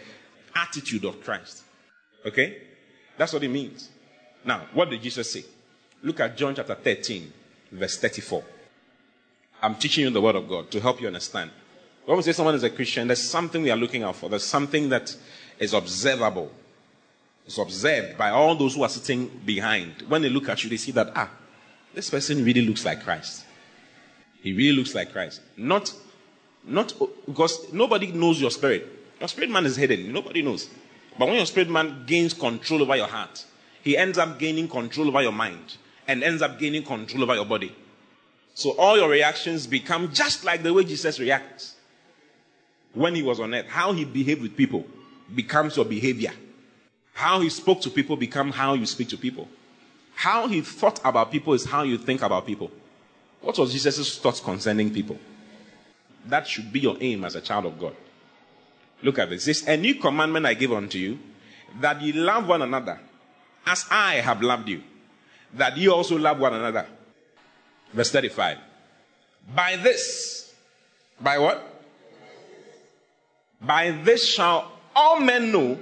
attitude 0.55 1.05
of 1.05 1.23
Christ. 1.23 1.63
Okay? 2.25 2.61
That's 3.17 3.33
what 3.33 3.43
it 3.43 3.49
means. 3.49 3.89
Now, 4.45 4.67
what 4.73 4.89
did 4.89 5.01
Jesus 5.01 5.31
say? 5.31 5.45
Look 6.01 6.19
at 6.19 6.35
John 6.37 6.55
chapter 6.55 6.75
13, 6.75 7.31
verse 7.71 7.97
34. 7.97 8.43
I'm 9.61 9.75
teaching 9.75 10.03
you 10.03 10.09
the 10.09 10.21
word 10.21 10.35
of 10.35 10.47
God 10.47 10.69
to 10.71 10.79
help 10.79 10.99
you 11.01 11.07
understand. 11.07 11.51
When 12.05 12.17
we 12.17 12.23
say 12.23 12.33
someone 12.33 12.55
is 12.55 12.63
a 12.63 12.69
Christian, 12.69 13.07
there's 13.07 13.21
something 13.21 13.61
we 13.61 13.71
are 13.71 13.77
looking 13.77 14.03
out 14.03 14.17
for. 14.17 14.29
There's 14.29 14.43
something 14.43 14.89
that 14.89 15.15
is 15.57 15.73
observable. 15.73 16.51
It's 17.45 17.57
observed 17.57 18.17
by 18.17 18.29
all 18.29 18.55
those 18.55 18.75
who 18.75 18.83
are 18.83 18.89
sitting 18.89 19.27
behind. 19.45 20.03
When 20.07 20.21
they 20.21 20.29
look 20.29 20.49
at 20.49 20.63
you, 20.63 20.69
they 20.69 20.77
see 20.77 20.91
that, 20.93 21.11
ah, 21.15 21.29
this 21.93 22.09
person 22.09 22.43
really 22.43 22.61
looks 22.61 22.83
like 22.83 23.03
Christ. 23.03 23.45
He 24.41 24.51
really 24.53 24.77
looks 24.77 24.93
like 24.93 25.13
Christ. 25.13 25.41
Not, 25.55 25.93
not 26.65 26.93
because 27.25 27.71
nobody 27.71 28.11
knows 28.11 28.41
your 28.41 28.51
spirit. 28.51 28.87
Your 29.19 29.29
spirit 29.29 29.49
man 29.49 29.65
is 29.65 29.77
hidden. 29.77 30.11
Nobody 30.11 30.41
knows. 30.41 30.69
But 31.17 31.27
when 31.27 31.37
your 31.37 31.45
spirit 31.45 31.69
man 31.69 32.03
gains 32.05 32.33
control 32.33 32.81
over 32.81 32.97
your 32.97 33.07
heart, 33.07 33.45
he 33.81 33.97
ends 33.97 34.17
up 34.17 34.39
gaining 34.39 34.67
control 34.67 35.07
over 35.07 35.21
your 35.21 35.31
mind 35.31 35.77
and 36.07 36.23
ends 36.23 36.41
up 36.41 36.59
gaining 36.59 36.83
control 36.83 37.23
over 37.23 37.35
your 37.35 37.45
body. 37.45 37.73
So 38.55 38.71
all 38.71 38.97
your 38.97 39.09
reactions 39.09 39.67
become 39.67 40.11
just 40.11 40.43
like 40.43 40.63
the 40.63 40.73
way 40.73 40.83
Jesus 40.83 41.19
reacts 41.19 41.72
when 42.93 43.15
he 43.15 43.23
was 43.23 43.39
on 43.39 43.53
earth. 43.53 43.67
How 43.67 43.91
he 43.93 44.05
behaved 44.05 44.41
with 44.41 44.55
people 44.55 44.85
becomes 45.33 45.75
your 45.75 45.85
behavior. 45.85 46.31
How 47.13 47.39
he 47.41 47.49
spoke 47.49 47.81
to 47.81 47.89
people 47.89 48.15
becomes 48.15 48.55
how 48.55 48.73
you 48.73 48.85
speak 48.85 49.09
to 49.09 49.17
people. 49.17 49.47
How 50.15 50.47
he 50.47 50.61
thought 50.61 50.99
about 51.03 51.31
people 51.31 51.53
is 51.53 51.65
how 51.65 51.83
you 51.83 51.97
think 51.97 52.21
about 52.21 52.45
people. 52.45 52.71
What 53.41 53.57
was 53.57 53.71
Jesus' 53.71 54.17
thoughts 54.17 54.39
concerning 54.39 54.93
people? 54.93 55.19
That 56.25 56.47
should 56.47 56.71
be 56.71 56.79
your 56.79 56.97
aim 57.01 57.25
as 57.25 57.35
a 57.35 57.41
child 57.41 57.65
of 57.65 57.79
God. 57.79 57.95
Look 59.01 59.19
at 59.19 59.29
this. 59.29 59.45
This 59.45 59.67
a 59.67 59.75
new 59.75 59.95
commandment 59.95 60.45
I 60.45 60.53
give 60.53 60.71
unto 60.71 60.97
you, 60.97 61.19
that 61.81 62.01
ye 62.01 62.13
love 62.13 62.47
one 62.47 62.61
another, 62.61 62.99
as 63.65 63.85
I 63.91 64.15
have 64.15 64.41
loved 64.41 64.69
you, 64.69 64.81
that 65.55 65.77
ye 65.77 65.89
also 65.89 66.17
love 66.17 66.39
one 66.39 66.53
another. 66.53 66.87
Verse 67.91 68.11
35. 68.11 68.57
By 69.53 69.75
this, 69.75 70.53
by 71.19 71.37
what? 71.37 71.72
By 73.65 73.91
this 73.91 74.27
shall 74.27 74.71
all 74.95 75.19
men 75.19 75.51
know 75.51 75.79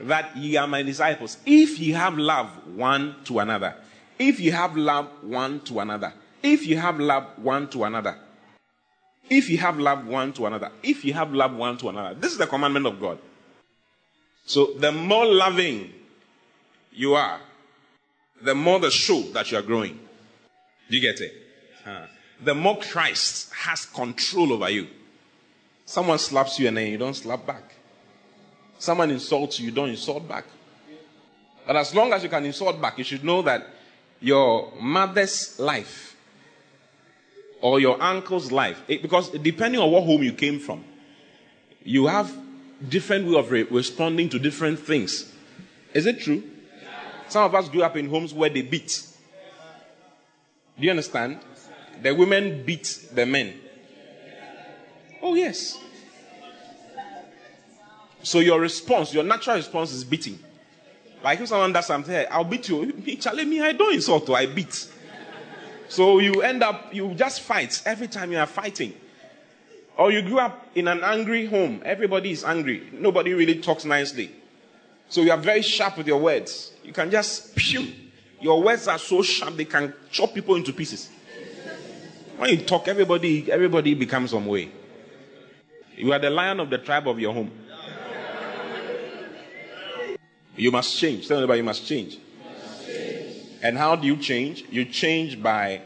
that 0.00 0.36
ye 0.36 0.56
are 0.56 0.66
my 0.66 0.82
disciples, 0.82 1.38
if 1.46 1.78
ye 1.78 1.92
have 1.92 2.18
love 2.18 2.48
one 2.74 3.16
to 3.24 3.38
another. 3.38 3.74
If 4.18 4.40
ye 4.40 4.50
have 4.50 4.76
love 4.76 5.08
one 5.22 5.60
to 5.60 5.80
another. 5.80 6.12
If 6.42 6.66
you 6.66 6.76
have 6.76 6.98
love 6.98 7.38
one 7.38 7.68
to 7.70 7.84
another. 7.84 8.16
If 9.30 9.48
you 9.48 9.58
have 9.58 9.78
love 9.78 10.06
one 10.06 10.32
to 10.34 10.46
another. 10.46 10.70
If 10.82 11.04
you 11.04 11.12
have 11.14 11.32
love 11.32 11.54
one 11.54 11.78
to 11.78 11.88
another. 11.88 12.14
This 12.14 12.32
is 12.32 12.38
the 12.38 12.46
commandment 12.46 12.86
of 12.86 13.00
God. 13.00 13.18
So 14.44 14.74
the 14.78 14.92
more 14.92 15.24
loving 15.24 15.92
you 16.92 17.14
are, 17.14 17.40
the 18.42 18.54
more 18.54 18.80
the 18.80 18.90
show 18.90 19.22
that 19.32 19.50
you 19.50 19.58
are 19.58 19.62
growing. 19.62 19.98
Do 20.90 20.96
you 20.96 21.00
get 21.00 21.20
it? 21.20 21.32
Uh, 21.86 22.06
the 22.42 22.54
more 22.54 22.78
Christ 22.78 23.52
has 23.54 23.86
control 23.86 24.52
over 24.52 24.68
you. 24.68 24.88
Someone 25.92 26.18
slaps 26.18 26.58
you 26.58 26.68
and 26.68 26.76
then 26.78 26.86
you 26.86 26.96
don't 26.96 27.12
slap 27.12 27.44
back. 27.46 27.64
Someone 28.78 29.10
insults 29.10 29.60
you, 29.60 29.66
you 29.66 29.72
don't 29.72 29.90
insult 29.90 30.26
back. 30.26 30.46
But 31.66 31.76
as 31.76 31.94
long 31.94 32.14
as 32.14 32.22
you 32.22 32.30
can 32.30 32.46
insult 32.46 32.80
back, 32.80 32.96
you 32.96 33.04
should 33.04 33.22
know 33.22 33.42
that 33.42 33.66
your 34.18 34.72
mother's 34.80 35.60
life 35.60 36.16
or 37.60 37.78
your 37.78 38.02
uncle's 38.02 38.50
life, 38.50 38.82
it, 38.88 39.02
because 39.02 39.28
depending 39.32 39.82
on 39.82 39.90
what 39.90 40.04
home 40.04 40.22
you 40.22 40.32
came 40.32 40.58
from, 40.58 40.82
you 41.84 42.06
have 42.06 42.34
different 42.88 43.28
way 43.28 43.38
of 43.38 43.50
re- 43.50 43.64
responding 43.64 44.30
to 44.30 44.38
different 44.38 44.78
things. 44.78 45.30
Is 45.92 46.06
it 46.06 46.20
true? 46.20 46.42
Some 47.28 47.44
of 47.44 47.54
us 47.54 47.68
grew 47.68 47.82
up 47.82 47.98
in 47.98 48.08
homes 48.08 48.32
where 48.32 48.48
they 48.48 48.62
beat. 48.62 49.06
Do 50.78 50.84
you 50.84 50.90
understand? 50.90 51.40
The 52.00 52.14
women 52.14 52.64
beat 52.64 53.08
the 53.12 53.26
men. 53.26 53.60
Oh, 55.20 55.34
yes. 55.34 55.81
So 58.22 58.38
your 58.38 58.60
response, 58.60 59.12
your 59.12 59.24
natural 59.24 59.56
response 59.56 59.92
is 59.92 60.04
beating. 60.04 60.38
Like 61.22 61.40
if 61.40 61.48
someone 61.48 61.72
does 61.72 61.86
something, 61.86 62.26
I'll 62.30 62.44
beat 62.44 62.68
you. 62.68 62.86
Me, 63.06 63.16
Charlie, 63.16 63.44
me, 63.44 63.60
I 63.60 63.72
don't 63.72 63.94
insult, 63.94 64.28
you, 64.28 64.34
I 64.34 64.46
beat. 64.46 64.88
So 65.88 66.18
you 66.18 66.42
end 66.42 66.62
up, 66.62 66.94
you 66.94 67.14
just 67.14 67.42
fight 67.42 67.82
every 67.84 68.08
time 68.08 68.32
you 68.32 68.38
are 68.38 68.46
fighting. 68.46 68.94
Or 69.96 70.10
you 70.10 70.22
grew 70.22 70.38
up 70.38 70.66
in 70.74 70.88
an 70.88 71.04
angry 71.04 71.46
home. 71.46 71.82
Everybody 71.84 72.30
is 72.30 72.44
angry. 72.44 72.88
Nobody 72.92 73.34
really 73.34 73.60
talks 73.60 73.84
nicely. 73.84 74.30
So 75.08 75.20
you 75.20 75.30
are 75.30 75.36
very 75.36 75.60
sharp 75.60 75.98
with 75.98 76.06
your 76.06 76.18
words. 76.18 76.72
You 76.82 76.92
can 76.92 77.10
just 77.10 77.54
pew. 77.54 77.92
Your 78.40 78.62
words 78.62 78.88
are 78.88 78.98
so 78.98 79.22
sharp 79.22 79.56
they 79.56 79.66
can 79.66 79.92
chop 80.10 80.32
people 80.32 80.56
into 80.56 80.72
pieces. 80.72 81.10
When 82.38 82.50
you 82.50 82.56
talk, 82.64 82.88
everybody, 82.88 83.52
everybody 83.52 83.94
becomes 83.94 84.30
some 84.30 84.46
way. 84.46 84.72
You 85.96 86.12
are 86.12 86.18
the 86.18 86.30
lion 86.30 86.58
of 86.58 86.70
the 86.70 86.78
tribe 86.78 87.06
of 87.06 87.20
your 87.20 87.34
home. 87.34 87.52
You 90.56 90.70
must 90.70 90.98
change. 90.98 91.28
Tell 91.28 91.38
everybody 91.38 91.58
you 91.58 91.64
must 91.64 91.86
change. 91.86 92.18
And 93.62 93.78
how 93.78 93.96
do 93.96 94.06
you 94.06 94.16
change? 94.16 94.64
You 94.70 94.84
change 94.84 95.42
by 95.42 95.82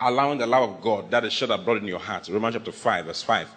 allowing 0.00 0.38
the 0.38 0.46
love 0.46 0.70
of 0.70 0.80
God 0.80 1.10
that 1.10 1.24
is 1.24 1.32
shed 1.32 1.50
abroad 1.50 1.78
in 1.78 1.88
your 1.88 1.98
heart. 1.98 2.28
Romans 2.28 2.54
chapter 2.54 2.72
5, 2.72 3.06
verse 3.06 3.22
5. 3.22 3.48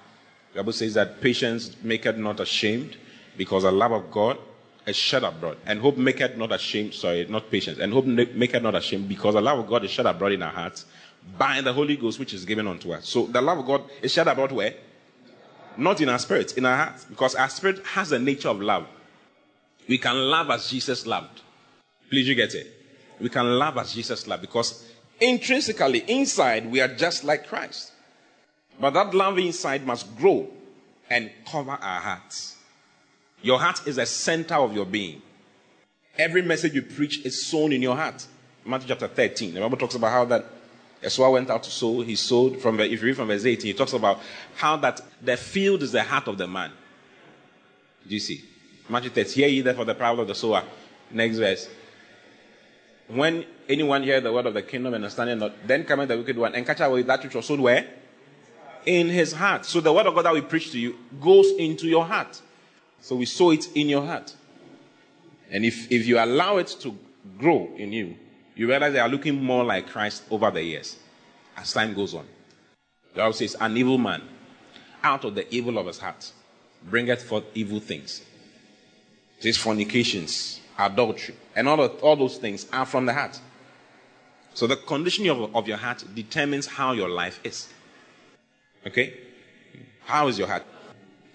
The 0.53 0.59
Bible 0.59 0.73
says 0.73 0.95
that 0.95 1.21
patience 1.21 1.75
maketh 1.83 2.17
not 2.17 2.39
ashamed, 2.39 2.97
because 3.37 3.63
the 3.63 3.71
love 3.71 3.91
of 3.91 4.09
God 4.09 4.37
is 4.85 4.95
shed 4.95 5.23
abroad. 5.23 5.57
And 5.65 5.79
hope 5.79 5.95
maketh 5.97 6.37
not 6.37 6.51
ashamed, 6.51 6.95
sorry, 6.95 7.25
not 7.29 7.51
patience. 7.51 7.77
And 7.77 7.93
hope 7.93 8.05
maketh 8.05 8.63
not 8.63 8.73
ashamed, 8.73 9.07
because 9.07 9.35
the 9.35 9.41
love 9.41 9.59
of 9.59 9.67
God 9.67 9.83
is 9.83 9.91
shed 9.91 10.07
abroad 10.07 10.31
in 10.31 10.41
our 10.41 10.51
hearts 10.51 10.85
by 11.37 11.61
the 11.61 11.71
Holy 11.71 11.95
Ghost, 11.97 12.17
which 12.17 12.33
is 12.33 12.45
given 12.45 12.67
unto 12.67 12.93
us. 12.93 13.07
So 13.07 13.27
the 13.27 13.41
love 13.41 13.59
of 13.59 13.65
God 13.67 13.83
is 14.01 14.11
shed 14.11 14.27
abroad 14.27 14.51
where? 14.51 14.73
Not 15.77 16.01
in 16.01 16.09
our 16.09 16.19
spirits, 16.19 16.53
in 16.53 16.65
our 16.65 16.75
hearts. 16.75 17.05
Because 17.05 17.35
our 17.35 17.49
spirit 17.49 17.85
has 17.85 18.09
the 18.09 18.19
nature 18.19 18.49
of 18.49 18.59
love. 18.59 18.87
We 19.89 19.97
can 19.97 20.15
love 20.15 20.49
as 20.51 20.69
Jesus 20.69 21.05
loved. 21.05 21.41
Please, 22.09 22.27
you 22.29 22.35
get 22.35 22.55
it? 22.55 22.79
we 23.19 23.29
can 23.29 23.57
love 23.57 23.77
as 23.77 23.93
Jesus 23.93 24.27
loved 24.27 24.41
because 24.41 24.85
intrinsically, 25.19 25.99
inside, 26.07 26.69
we 26.71 26.81
are 26.81 26.87
just 26.87 27.23
like 27.23 27.47
Christ. 27.47 27.91
But 28.79 28.91
that 28.91 29.13
love 29.13 29.37
inside 29.37 29.85
must 29.85 30.15
grow 30.17 30.47
and 31.09 31.29
cover 31.45 31.71
our 31.71 31.99
hearts. 31.99 32.55
Your 33.41 33.59
heart 33.59 33.85
is 33.87 33.97
the 33.97 34.05
center 34.05 34.55
of 34.55 34.73
your 34.73 34.85
being. 34.85 35.21
Every 36.17 36.41
message 36.41 36.73
you 36.73 36.81
preach 36.81 37.25
is 37.25 37.45
sown 37.45 37.71
in 37.71 37.81
your 37.81 37.95
heart. 37.95 38.25
Matthew 38.65 38.89
chapter 38.89 39.07
13. 39.07 39.53
The 39.53 39.59
Bible 39.61 39.77
talks 39.77 39.95
about 39.95 40.11
how 40.11 40.25
that 40.25 40.45
a 41.01 41.09
sower 41.09 41.31
went 41.31 41.49
out 41.49 41.63
to 41.63 41.71
sow. 41.71 42.01
He 42.01 42.15
sowed 42.15 42.61
from, 42.61 42.77
the 42.77 42.83
if 42.83 43.01
you 43.01 43.07
read 43.07 43.15
from 43.15 43.27
verse 43.27 43.45
18, 43.45 43.67
he 43.67 43.73
talks 43.73 43.93
about 43.93 44.19
how 44.55 44.75
that 44.77 45.01
the 45.21 45.37
field 45.37 45.81
is 45.81 45.93
the 45.93 46.03
heart 46.03 46.27
of 46.27 46.37
the 46.37 46.47
man. 46.47 46.71
Do 48.07 48.13
you 48.13 48.19
see? 48.19 48.43
Matthew 48.89 49.11
13. 49.11 49.33
Hear 49.33 49.47
ye 49.47 49.61
therefore 49.61 49.85
the 49.85 49.95
parable 49.95 50.21
of 50.21 50.27
the 50.27 50.35
sower. 50.35 50.63
Next 51.11 51.37
verse 51.37 51.69
when 53.09 53.43
anyone 53.67 54.03
hear 54.03 54.21
the 54.21 54.31
word 54.31 54.45
of 54.45 54.53
the 54.53 54.61
kingdom 54.61 54.93
and 54.93 55.03
understand 55.03 55.31
it 55.31 55.35
not, 55.35 55.67
then 55.67 55.83
come 55.83 55.97
cometh 55.97 56.09
the 56.09 56.17
wicked 56.17 56.37
one 56.37 56.53
and 56.55 56.65
catch 56.65 56.79
away 56.79 57.01
that 57.01 57.23
which 57.23 57.33
was 57.33 57.45
sown 57.45 57.61
where? 57.61 57.87
In 58.85 59.09
his 59.09 59.33
heart. 59.33 59.65
So 59.65 59.81
the 59.81 59.91
word 59.91 60.05
of 60.05 60.15
God 60.15 60.25
that 60.25 60.33
we 60.33 60.41
preach 60.41 60.71
to 60.71 60.79
you 60.79 60.97
goes 61.19 61.51
into 61.57 61.87
your 61.87 62.05
heart. 62.05 62.39
So 63.01 63.15
we 63.15 63.25
sow 63.25 63.51
it 63.51 63.67
in 63.75 63.89
your 63.89 64.05
heart. 64.05 64.35
And 65.51 65.65
if, 65.65 65.91
if 65.91 66.05
you 66.05 66.19
allow 66.19 66.57
it 66.57 66.67
to 66.81 66.95
grow 67.37 67.69
in 67.75 67.91
you, 67.91 68.15
you 68.55 68.67
realize 68.67 68.93
they 68.93 68.99
are 68.99 69.09
looking 69.09 69.43
more 69.43 69.63
like 69.63 69.89
Christ 69.89 70.23
over 70.29 70.51
the 70.51 70.61
years 70.61 70.97
as 71.57 71.73
time 71.73 71.93
goes 71.93 72.13
on. 72.13 72.27
The 73.13 73.21
Bible 73.21 73.33
says, 73.33 73.55
An 73.59 73.75
evil 73.75 73.97
man 73.97 74.21
out 75.03 75.25
of 75.25 75.33
the 75.33 75.51
evil 75.53 75.79
of 75.79 75.87
his 75.87 75.97
heart 75.97 76.31
bringeth 76.83 77.23
forth 77.23 77.45
evil 77.55 77.79
things. 77.79 78.23
These 79.41 79.57
fornications, 79.57 80.59
adultery, 80.77 81.35
and 81.55 81.67
all, 81.67 81.81
of, 81.81 82.03
all 82.03 82.15
those 82.15 82.37
things 82.37 82.67
are 82.73 82.85
from 82.85 83.05
the 83.05 83.13
heart. 83.13 83.39
So 84.53 84.67
the 84.67 84.75
condition 84.75 85.29
of, 85.29 85.55
of 85.55 85.67
your 85.67 85.77
heart 85.77 86.03
determines 86.13 86.67
how 86.67 86.91
your 86.91 87.09
life 87.09 87.39
is. 87.43 87.69
Okay? 88.85 89.13
How 90.05 90.27
is 90.27 90.37
your 90.37 90.47
heart? 90.47 90.63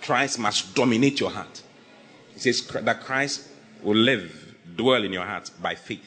Christ 0.03 0.39
must 0.39 0.75
dominate 0.75 1.21
your 1.21 1.31
heart. 1.31 1.63
It 2.35 2.43
says 2.43 2.67
that 2.67 3.01
Christ 3.03 3.49
will 3.83 3.97
live, 3.97 4.55
dwell 4.77 5.03
in 5.05 5.13
your 5.13 5.25
heart 5.25 5.51
by 5.63 5.75
faith. 5.75 6.05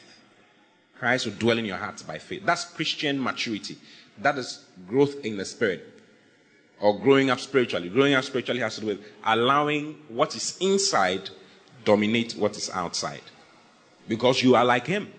Christ 0.98 1.26
will 1.26 1.34
dwell 1.34 1.58
in 1.58 1.64
your 1.64 1.76
heart 1.76 2.02
by 2.06 2.18
faith. 2.18 2.42
That's 2.44 2.64
Christian 2.64 3.22
maturity. 3.22 3.78
That 4.18 4.36
is 4.36 4.64
growth 4.86 5.24
in 5.24 5.36
the 5.36 5.44
spirit. 5.44 5.86
Or 6.80 6.98
growing 6.98 7.30
up 7.30 7.40
spiritually. 7.40 7.88
Growing 7.88 8.14
up 8.14 8.24
spiritually 8.24 8.60
has 8.60 8.76
to 8.76 8.82
do 8.82 8.86
with 8.88 9.00
allowing 9.24 9.94
what 10.08 10.36
is 10.36 10.56
inside 10.60 11.30
dominate 11.88 12.34
what 12.34 12.54
is 12.54 12.68
outside. 12.70 13.22
Because 14.06 14.42
you 14.42 14.54
are 14.54 14.64
like 14.64 14.86
him. 14.86 15.10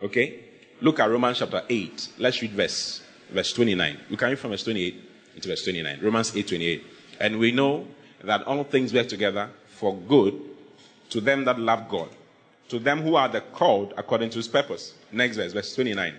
Okay? 0.00 0.38
Look 0.80 1.00
at 1.00 1.10
Romans 1.10 1.38
chapter 1.40 1.62
8. 1.68 2.08
Let's 2.18 2.40
read 2.42 2.52
verse 2.52 3.02
verse 3.30 3.52
29. 3.52 3.98
We 4.08 4.16
can 4.16 4.28
read 4.28 4.38
from 4.38 4.52
verse 4.52 4.62
28 4.62 4.94
into 5.34 5.48
verse 5.48 5.64
29. 5.64 5.98
Romans 6.00 6.36
8 6.36 6.46
28. 6.46 6.84
And 7.18 7.38
we 7.40 7.50
know 7.50 7.88
that 8.22 8.42
all 8.42 8.62
things 8.62 8.94
work 8.94 9.08
together 9.08 9.50
for 9.66 9.96
good 9.96 10.40
to 11.10 11.20
them 11.20 11.44
that 11.44 11.58
love 11.58 11.88
God, 11.88 12.08
to 12.68 12.78
them 12.78 13.02
who 13.02 13.16
are 13.16 13.28
the 13.28 13.40
called 13.40 13.92
according 13.96 14.30
to 14.30 14.38
his 14.38 14.48
purpose. 14.48 14.94
Next 15.10 15.36
verse, 15.36 15.52
verse 15.52 15.74
29. 15.74 16.14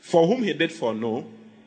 For 0.00 0.26
whom 0.26 0.42
he 0.42 0.52
did 0.52 0.72
foreknow, 0.72 1.24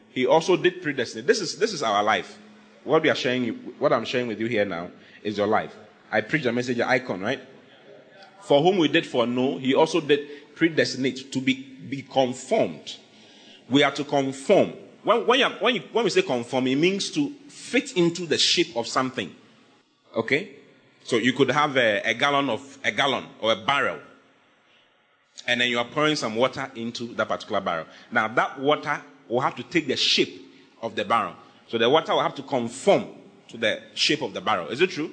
he 0.09 0.27
also 0.27 0.55
did 0.55 0.83
predestinate. 0.83 1.25
This 1.25 1.41
is 1.41 1.57
this 1.57 1.73
is 1.73 1.81
our 1.81 2.03
life. 2.03 2.37
What 2.83 3.01
we 3.01 3.09
are 3.09 3.15
sharing, 3.15 3.53
what 3.79 3.91
I'm 3.91 4.05
sharing 4.05 4.27
with 4.27 4.39
you 4.39 4.47
here 4.47 4.65
now 4.65 4.91
is 5.23 5.37
your 5.37 5.47
life. 5.47 5.75
I 6.11 6.21
preach 6.21 6.43
the 6.43 6.51
message 6.51 6.79
icon, 6.79 7.21
right? 7.21 7.39
For 8.41 8.61
whom 8.61 8.77
we 8.77 8.87
did 8.87 9.05
foreknow, 9.05 9.57
he 9.57 9.75
also 9.75 10.01
did 10.01 10.55
predestinate 10.55 11.31
to 11.31 11.41
be, 11.41 11.53
be 11.53 12.01
conformed. 12.01 12.97
We 13.69 13.83
are 13.83 13.91
to 13.91 14.03
conform. 14.03 14.73
When, 15.03 15.27
when, 15.27 15.39
you, 15.39 15.47
when, 15.59 15.75
you, 15.75 15.83
when 15.91 16.03
we 16.03 16.09
say 16.09 16.21
conform, 16.21 16.67
it 16.67 16.75
means 16.75 17.11
to 17.11 17.29
fit 17.47 17.93
into 17.95 18.25
the 18.25 18.37
shape 18.37 18.75
of 18.75 18.87
something. 18.87 19.33
Okay? 20.15 20.49
So 21.03 21.17
you 21.17 21.33
could 21.33 21.51
have 21.51 21.77
a, 21.77 22.01
a 22.03 22.13
gallon 22.13 22.49
of 22.49 22.77
a 22.83 22.91
gallon 22.91 23.25
or 23.41 23.53
a 23.53 23.55
barrel, 23.55 23.99
and 25.47 25.61
then 25.61 25.69
you 25.69 25.79
are 25.79 25.85
pouring 25.85 26.15
some 26.15 26.35
water 26.35 26.69
into 26.75 27.13
that 27.15 27.27
particular 27.27 27.61
barrel. 27.61 27.85
Now 28.11 28.27
that 28.27 28.59
water 28.59 29.01
will 29.27 29.41
have 29.41 29.55
to 29.55 29.63
take 29.63 29.87
the 29.87 29.95
shape 29.95 30.53
of 30.81 30.95
the 30.95 31.05
barrel. 31.05 31.33
So 31.67 31.77
the 31.77 31.89
water 31.89 32.13
will 32.13 32.21
have 32.21 32.35
to 32.35 32.43
conform 32.43 33.07
to 33.47 33.57
the 33.57 33.81
shape 33.95 34.21
of 34.21 34.33
the 34.33 34.41
barrel. 34.41 34.67
Is 34.67 34.81
it 34.81 34.91
true? 34.91 35.11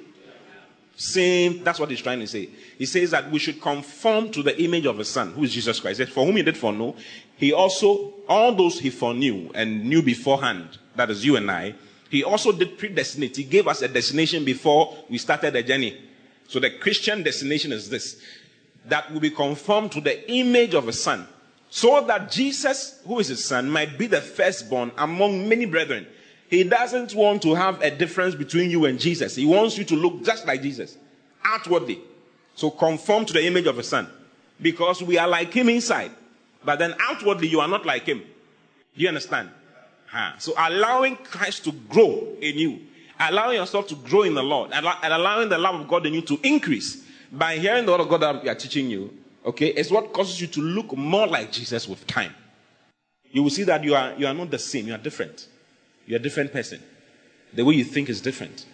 Same, 0.99 1.63
that's 1.63 1.79
what 1.79 1.91
he's 1.91 2.01
trying 2.01 2.19
to 2.21 2.27
say. 2.27 2.49
He 2.79 2.87
says 2.87 3.11
that 3.11 3.29
we 3.29 3.37
should 3.37 3.61
conform 3.61 4.31
to 4.31 4.41
the 4.41 4.59
image 4.59 4.87
of 4.87 4.97
the 4.97 5.05
Son, 5.05 5.31
who 5.31 5.43
is 5.43 5.53
Jesus 5.53 5.79
Christ. 5.79 6.01
For 6.09 6.25
whom 6.25 6.37
he 6.37 6.41
did 6.41 6.57
foreknow, 6.57 6.95
he 7.35 7.53
also, 7.53 8.15
all 8.27 8.55
those 8.55 8.79
he 8.79 8.89
foreknew 8.89 9.51
and 9.53 9.85
knew 9.85 10.01
beforehand, 10.01 10.79
that 10.95 11.11
is 11.11 11.23
you 11.23 11.35
and 11.35 11.51
I, 11.51 11.75
he 12.09 12.23
also 12.23 12.51
did 12.51 12.79
predestinate. 12.79 13.37
He 13.37 13.43
gave 13.43 13.67
us 13.67 13.83
a 13.83 13.87
destination 13.87 14.43
before 14.43 14.97
we 15.07 15.19
started 15.19 15.53
the 15.53 15.61
journey. 15.61 16.01
So 16.47 16.59
the 16.59 16.71
Christian 16.71 17.21
destination 17.21 17.71
is 17.71 17.91
this 17.91 18.19
that 18.87 19.13
will 19.13 19.19
be 19.19 19.29
conformed 19.29 19.91
to 19.91 20.01
the 20.01 20.31
image 20.31 20.73
of 20.73 20.87
a 20.87 20.93
son, 20.93 21.27
so 21.69 22.03
that 22.07 22.31
Jesus, 22.31 23.01
who 23.05 23.19
is 23.19 23.27
his 23.27 23.45
son, 23.45 23.69
might 23.69 23.99
be 23.99 24.07
the 24.07 24.21
firstborn 24.21 24.91
among 24.97 25.47
many 25.47 25.65
brethren. 25.65 26.07
He 26.49 26.63
doesn't 26.63 27.13
want 27.13 27.41
to 27.41 27.53
have 27.55 27.81
a 27.81 27.91
difference 27.91 28.33
between 28.35 28.71
you 28.71 28.85
and 28.85 28.99
Jesus. 28.99 29.35
He 29.35 29.45
wants 29.45 29.77
you 29.77 29.83
to 29.85 29.95
look 29.95 30.23
just 30.23 30.47
like 30.47 30.61
Jesus, 30.61 30.97
outwardly. 31.43 31.99
So 32.55 32.71
conform 32.71 33.25
to 33.25 33.33
the 33.33 33.45
image 33.45 33.67
of 33.67 33.77
a 33.77 33.83
son, 33.83 34.09
because 34.61 35.03
we 35.03 35.17
are 35.17 35.27
like 35.27 35.53
him 35.53 35.69
inside, 35.69 36.11
but 36.63 36.79
then 36.79 36.95
outwardly 36.99 37.47
you 37.47 37.59
are 37.59 37.67
not 37.67 37.85
like 37.85 38.05
him. 38.05 38.19
Do 38.19 39.03
you 39.03 39.09
understand? 39.09 39.49
Huh. 40.07 40.37
So 40.39 40.53
allowing 40.57 41.17
Christ 41.17 41.65
to 41.65 41.71
grow 41.71 42.35
in 42.41 42.57
you, 42.57 42.79
allowing 43.19 43.57
yourself 43.57 43.87
to 43.89 43.95
grow 43.95 44.23
in 44.23 44.33
the 44.33 44.43
Lord, 44.43 44.71
and 44.71 44.85
allowing 45.03 45.49
the 45.49 45.57
love 45.57 45.81
of 45.81 45.87
God 45.87 46.05
in 46.05 46.13
you 46.13 46.21
to 46.21 46.39
increase 46.43 47.03
by 47.31 47.57
hearing 47.57 47.85
the 47.85 47.91
word 47.91 48.01
of 48.01 48.09
God 48.09 48.21
that 48.21 48.41
we 48.41 48.49
are 48.49 48.55
teaching 48.55 48.89
you, 48.89 49.13
okay, 49.45 49.67
is 49.67 49.91
what 49.91 50.13
causes 50.13 50.39
you 50.39 50.47
to 50.47 50.61
look 50.61 50.95
more 50.95 51.27
like 51.27 51.51
Jesus 51.51 51.87
with 51.87 52.07
time. 52.07 52.33
You 53.29 53.43
will 53.43 53.49
see 53.49 53.63
that 53.63 53.83
you 53.83 53.93
are, 53.95 54.13
you 54.17 54.25
are 54.25 54.33
not 54.33 54.49
the 54.49 54.57
same, 54.59 54.87
you 54.87 54.93
are 54.93 54.97
different. 54.97 55.47
You're 56.07 56.19
a 56.19 56.23
different 56.23 56.51
person. 56.51 56.81
The 57.53 57.63
way 57.63 57.75
you 57.75 57.83
think 57.83 58.09
is 58.09 58.21
different. 58.21 58.65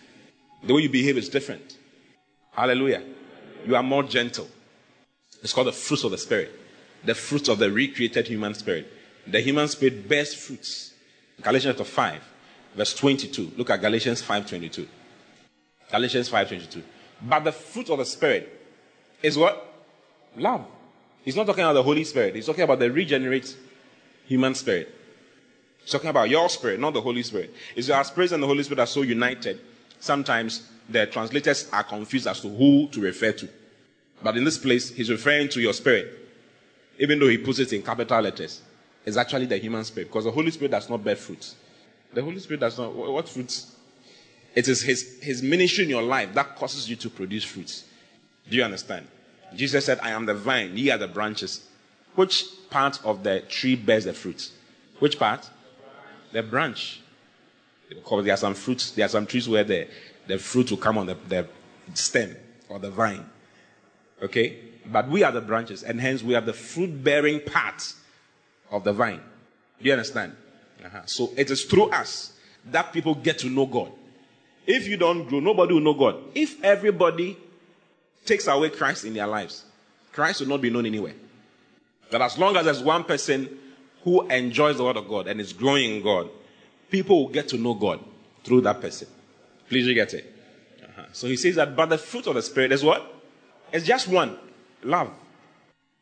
The 0.63 0.73
way 0.73 0.83
you 0.83 0.89
behave 0.89 1.17
is 1.17 1.27
different. 1.27 1.77
Hallelujah. 2.51 3.03
You 3.65 3.75
are 3.75 3.83
more 3.83 4.03
gentle. 4.03 4.47
It's 5.41 5.51
called 5.51 5.67
the 5.67 5.73
fruits 5.73 6.03
of 6.03 6.11
the 6.11 6.17
Spirit. 6.17 6.51
The 7.03 7.15
fruits 7.15 7.49
of 7.49 7.59
the 7.59 7.69
recreated 7.69 8.27
human 8.27 8.53
spirit. 8.53 8.87
The 9.27 9.41
human 9.41 9.67
spirit 9.67 10.07
bears 10.07 10.33
fruits. 10.33 10.93
Galatians 11.41 11.75
chapter 11.77 11.83
5, 11.83 12.21
verse 12.75 12.93
22. 12.93 13.53
Look 13.57 13.69
at 13.69 13.81
Galatians 13.81 14.21
5.22. 14.21 14.87
Galatians 15.91 16.29
5.22. 16.29 16.81
But 17.21 17.43
the 17.43 17.51
fruit 17.51 17.89
of 17.89 17.99
the 17.99 18.05
Spirit 18.05 18.61
is 19.21 19.37
what? 19.37 19.85
Love. 20.35 20.65
He's 21.23 21.35
not 21.35 21.45
talking 21.45 21.63
about 21.63 21.73
the 21.73 21.83
Holy 21.83 22.03
Spirit. 22.03 22.35
He's 22.35 22.45
talking 22.45 22.63
about 22.63 22.79
the 22.79 22.91
regenerate 22.91 23.55
human 24.25 24.55
spirit. 24.55 24.93
He's 25.83 25.91
talking 25.91 26.09
about 26.09 26.29
your 26.29 26.49
spirit, 26.49 26.79
not 26.79 26.93
the 26.93 27.01
Holy 27.01 27.23
Spirit. 27.23 27.53
It's 27.75 27.89
our 27.89 28.03
spirit 28.03 28.31
and 28.31 28.41
the 28.41 28.47
Holy 28.47 28.63
Spirit 28.63 28.79
are 28.79 28.87
so 28.87 29.01
united. 29.01 29.59
Sometimes 29.99 30.69
the 30.89 31.05
translators 31.07 31.69
are 31.71 31.83
confused 31.83 32.27
as 32.27 32.41
to 32.41 32.49
who 32.49 32.87
to 32.89 33.01
refer 33.01 33.31
to. 33.33 33.49
But 34.21 34.37
in 34.37 34.43
this 34.43 34.57
place, 34.57 34.89
he's 34.89 35.09
referring 35.09 35.49
to 35.49 35.61
your 35.61 35.73
spirit. 35.73 36.19
Even 36.99 37.19
though 37.19 37.27
he 37.27 37.37
puts 37.37 37.59
it 37.59 37.73
in 37.73 37.81
capital 37.81 38.21
letters. 38.21 38.61
It's 39.05 39.17
actually 39.17 39.45
the 39.45 39.57
human 39.57 39.83
spirit. 39.83 40.07
Because 40.07 40.23
the 40.23 40.31
Holy 40.31 40.51
Spirit 40.51 40.71
does 40.71 40.89
not 40.89 41.03
bear 41.03 41.15
fruit. 41.15 41.53
The 42.13 42.21
Holy 42.21 42.39
Spirit 42.39 42.61
does 42.61 42.77
not. 42.77 42.93
What 42.93 43.27
fruits? 43.27 43.75
It 44.55 44.67
is 44.67 44.81
his, 44.81 45.19
his 45.21 45.41
ministry 45.41 45.83
in 45.83 45.89
your 45.89 46.03
life 46.03 46.33
that 46.33 46.55
causes 46.55 46.89
you 46.89 46.95
to 46.97 47.09
produce 47.09 47.43
fruits. 47.43 47.85
Do 48.49 48.55
you 48.55 48.63
understand? 48.63 49.07
Jesus 49.55 49.85
said, 49.85 49.99
I 50.01 50.11
am 50.11 50.25
the 50.25 50.33
vine, 50.33 50.77
ye 50.77 50.91
are 50.91 50.97
the 50.97 51.07
branches. 51.07 51.67
Which 52.15 52.45
part 52.69 53.03
of 53.03 53.23
the 53.23 53.41
tree 53.41 53.75
bears 53.75 54.05
the 54.05 54.13
fruit? 54.13 54.51
Which 54.99 55.17
part? 55.17 55.49
The 56.33 56.43
branch. 56.43 56.99
Because 57.87 58.25
there 58.25 58.33
are 58.33 58.37
some 58.37 58.55
fruits, 58.55 58.91
there 58.91 59.05
are 59.05 59.09
some 59.09 59.25
trees 59.25 59.47
where 59.47 59.63
the, 59.63 59.87
the 60.27 60.37
fruit 60.37 60.71
will 60.71 60.77
come 60.77 60.97
on 60.97 61.05
the, 61.05 61.17
the 61.29 61.47
stem 61.93 62.35
or 62.69 62.79
the 62.79 62.89
vine. 62.89 63.25
Okay? 64.21 64.57
But 64.85 65.07
we 65.07 65.23
are 65.23 65.31
the 65.31 65.41
branches, 65.41 65.83
and 65.83 66.01
hence 66.01 66.23
we 66.23 66.35
are 66.35 66.41
the 66.41 66.53
fruit 66.53 67.03
bearing 67.03 67.39
part 67.39 67.93
of 68.71 68.83
the 68.83 68.91
vine. 68.93 69.21
Do 69.79 69.85
you 69.85 69.93
understand? 69.93 70.35
Uh-huh. 70.83 71.01
So 71.05 71.31
it 71.37 71.49
is 71.51 71.63
through 71.65 71.91
us 71.91 72.33
that 72.65 72.91
people 72.91 73.15
get 73.15 73.39
to 73.39 73.49
know 73.49 73.65
God. 73.65 73.91
If 74.65 74.87
you 74.87 74.97
don't 74.97 75.27
grow, 75.27 75.39
nobody 75.39 75.73
will 75.73 75.81
know 75.81 75.93
God. 75.93 76.17
If 76.33 76.63
everybody 76.63 77.37
takes 78.25 78.47
away 78.47 78.69
Christ 78.69 79.05
in 79.05 79.13
their 79.13 79.27
lives, 79.27 79.65
Christ 80.11 80.41
will 80.41 80.47
not 80.47 80.61
be 80.61 80.69
known 80.69 80.85
anywhere. 80.85 81.15
But 82.09 82.21
as 82.21 82.37
long 82.37 82.55
as 82.55 82.65
there's 82.65 82.81
one 82.81 83.03
person 83.03 83.59
who 84.03 84.27
enjoys 84.27 84.77
the 84.77 84.83
word 84.83 84.97
of 84.97 85.07
God 85.07 85.27
and 85.27 85.39
is 85.39 85.53
growing 85.53 85.95
in 85.95 86.03
God, 86.03 86.29
people 86.91 87.23
will 87.23 87.31
get 87.31 87.47
to 87.49 87.57
know 87.57 87.73
God 87.73 87.99
through 88.43 88.61
that 88.61 88.81
person. 88.81 89.07
Please, 89.69 89.87
you 89.87 89.93
get 89.93 90.13
it? 90.13 90.33
Uh-huh. 90.83 91.05
So 91.13 91.27
he 91.27 91.37
says 91.37 91.55
that, 91.55 91.75
but 91.75 91.89
the 91.89 91.97
fruit 91.97 92.27
of 92.27 92.35
the 92.35 92.41
Spirit 92.41 92.71
is 92.71 92.83
what? 92.83 93.09
It's 93.71 93.85
just 93.85 94.07
one 94.07 94.37
love. 94.83 95.11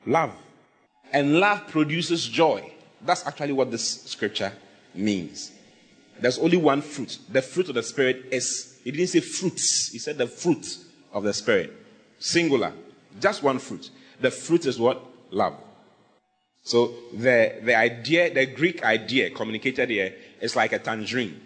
Love. 0.06 0.34
And 1.14 1.40
love 1.40 1.68
produces 1.68 2.28
joy. 2.28 2.74
That's 3.02 3.26
actually 3.26 3.54
what 3.54 3.72
this 3.72 4.04
scripture 4.04 4.52
means. 4.94 5.52
There's 6.20 6.40
only 6.40 6.58
one 6.58 6.82
fruit. 6.82 7.18
The 7.30 7.42
fruit 7.42 7.70
of 7.70 7.76
the 7.76 7.84
Spirit 7.84 8.26
is, 8.32 8.80
he 8.84 8.92
didn't 8.92 9.08
say 9.08 9.20
fruits, 9.20 9.90
he 9.92 10.00
said 10.00 10.18
the 10.18 10.28
fruit 10.28 10.78
of 11.14 11.24
the 11.24 11.34
Spirit. 11.34 11.74
Singular. 12.20 12.74
Just 13.20 13.44
one 13.44 13.60
fruit. 13.60 13.90
The 14.20 14.32
fruit 14.32 14.66
is 14.66 14.80
what? 14.80 15.04
Love. 15.32 15.56
So 16.64 16.94
the, 17.14 17.60
the 17.64 17.76
idea, 17.76 18.34
the 18.34 18.46
Greek 18.46 18.84
idea 18.84 19.32
communicated 19.32 19.90
here 19.90 20.14
is 20.40 20.56
like 20.56 20.74
a 20.74 20.80
tangerine, 20.80 21.40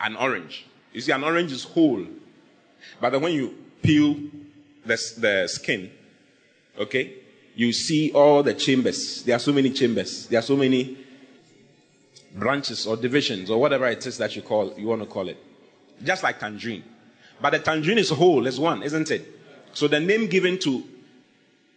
an 0.00 0.16
orange. 0.16 0.66
You 0.92 1.00
see, 1.00 1.12
an 1.12 1.24
orange 1.24 1.52
is 1.52 1.64
whole. 1.64 2.04
But 3.00 3.10
then 3.10 3.22
when 3.22 3.32
you 3.32 3.54
peel 3.82 4.16
the, 4.84 4.96
the 5.18 5.48
skin, 5.48 5.90
okay, 6.78 7.14
you 7.54 7.72
see 7.72 8.12
all 8.12 8.42
the 8.42 8.54
chambers. 8.54 9.22
There 9.22 9.34
are 9.34 9.40
so 9.40 9.52
many 9.52 9.70
chambers. 9.70 10.26
There 10.26 10.38
are 10.38 10.42
so 10.42 10.56
many 10.56 10.98
branches 12.34 12.86
or 12.86 12.96
divisions 12.96 13.50
or 13.50 13.58
whatever 13.60 13.86
it 13.88 14.06
is 14.06 14.18
that 14.18 14.36
you 14.36 14.42
call 14.42 14.74
you 14.78 14.86
want 14.86 15.02
to 15.02 15.06
call 15.06 15.28
it. 15.28 15.38
Just 16.04 16.22
like 16.22 16.38
tangerine. 16.38 16.84
But 17.40 17.50
the 17.50 17.58
tangerine 17.60 17.98
is 17.98 18.10
whole, 18.10 18.46
is 18.46 18.60
one, 18.60 18.82
isn't 18.82 19.10
it? 19.10 19.26
So 19.72 19.88
the 19.88 20.00
name 20.00 20.26
given 20.28 20.58
to 20.60 20.84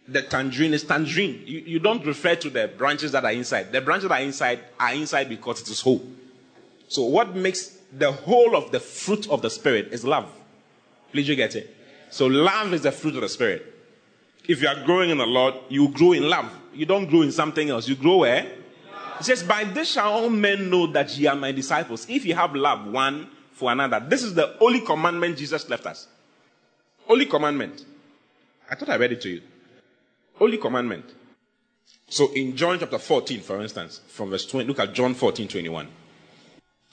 the 0.08 0.22
tangerine 0.22 0.74
is 0.74 0.84
tangerine. 0.84 1.42
You, 1.46 1.60
you 1.60 1.78
don't 1.78 2.04
refer 2.04 2.34
to 2.36 2.50
the 2.50 2.68
branches 2.68 3.12
that 3.12 3.24
are 3.24 3.32
inside. 3.32 3.72
The 3.72 3.80
branches 3.80 4.08
that 4.08 4.20
are 4.20 4.24
inside 4.24 4.60
are 4.78 4.92
inside 4.94 5.28
because 5.28 5.60
it 5.60 5.68
is 5.68 5.80
whole. 5.80 6.04
So 6.88 7.04
what 7.04 7.34
makes 7.34 7.78
the 7.92 8.12
whole 8.12 8.56
of 8.56 8.70
the 8.72 8.80
fruit 8.80 9.28
of 9.30 9.42
the 9.42 9.50
spirit 9.50 9.88
is 9.92 10.04
love. 10.04 10.30
Please 11.12 11.28
you 11.28 11.36
get 11.36 11.54
it? 11.54 11.76
So 12.10 12.26
love 12.26 12.72
is 12.72 12.82
the 12.82 12.92
fruit 12.92 13.14
of 13.14 13.20
the 13.20 13.28
spirit. 13.28 13.66
If 14.48 14.60
you 14.60 14.68
are 14.68 14.84
growing 14.84 15.10
in 15.10 15.18
the 15.18 15.26
Lord, 15.26 15.54
you 15.68 15.88
grow 15.88 16.12
in 16.12 16.28
love. 16.28 16.50
You 16.74 16.86
don't 16.86 17.06
grow 17.06 17.22
in 17.22 17.32
something 17.32 17.70
else. 17.70 17.86
You 17.86 17.94
grow 17.94 18.18
where? 18.18 18.50
It 19.20 19.24
says, 19.24 19.42
By 19.42 19.64
this 19.64 19.92
shall 19.92 20.10
all 20.10 20.30
men 20.30 20.68
know 20.68 20.86
that 20.88 21.16
ye 21.16 21.26
are 21.26 21.36
my 21.36 21.52
disciples, 21.52 22.06
if 22.08 22.24
you 22.24 22.34
have 22.34 22.54
love 22.54 22.86
one 22.86 23.28
for 23.52 23.70
another. 23.70 24.00
This 24.00 24.22
is 24.22 24.34
the 24.34 24.58
only 24.60 24.80
commandment 24.80 25.38
Jesus 25.38 25.68
left 25.68 25.86
us. 25.86 26.08
Only 27.08 27.26
commandment. 27.26 27.84
I 28.70 28.74
thought 28.74 28.88
I 28.88 28.96
read 28.96 29.12
it 29.12 29.20
to 29.22 29.28
you. 29.28 29.42
Only 30.40 30.58
commandment. 30.58 31.04
So 32.08 32.32
in 32.32 32.56
John 32.56 32.78
chapter 32.78 32.98
14, 32.98 33.40
for 33.40 33.60
instance, 33.60 34.00
from 34.08 34.30
verse 34.30 34.46
20, 34.46 34.68
look 34.68 34.80
at 34.80 34.92
John 34.92 35.14
14, 35.14 35.48
21. 35.48 35.88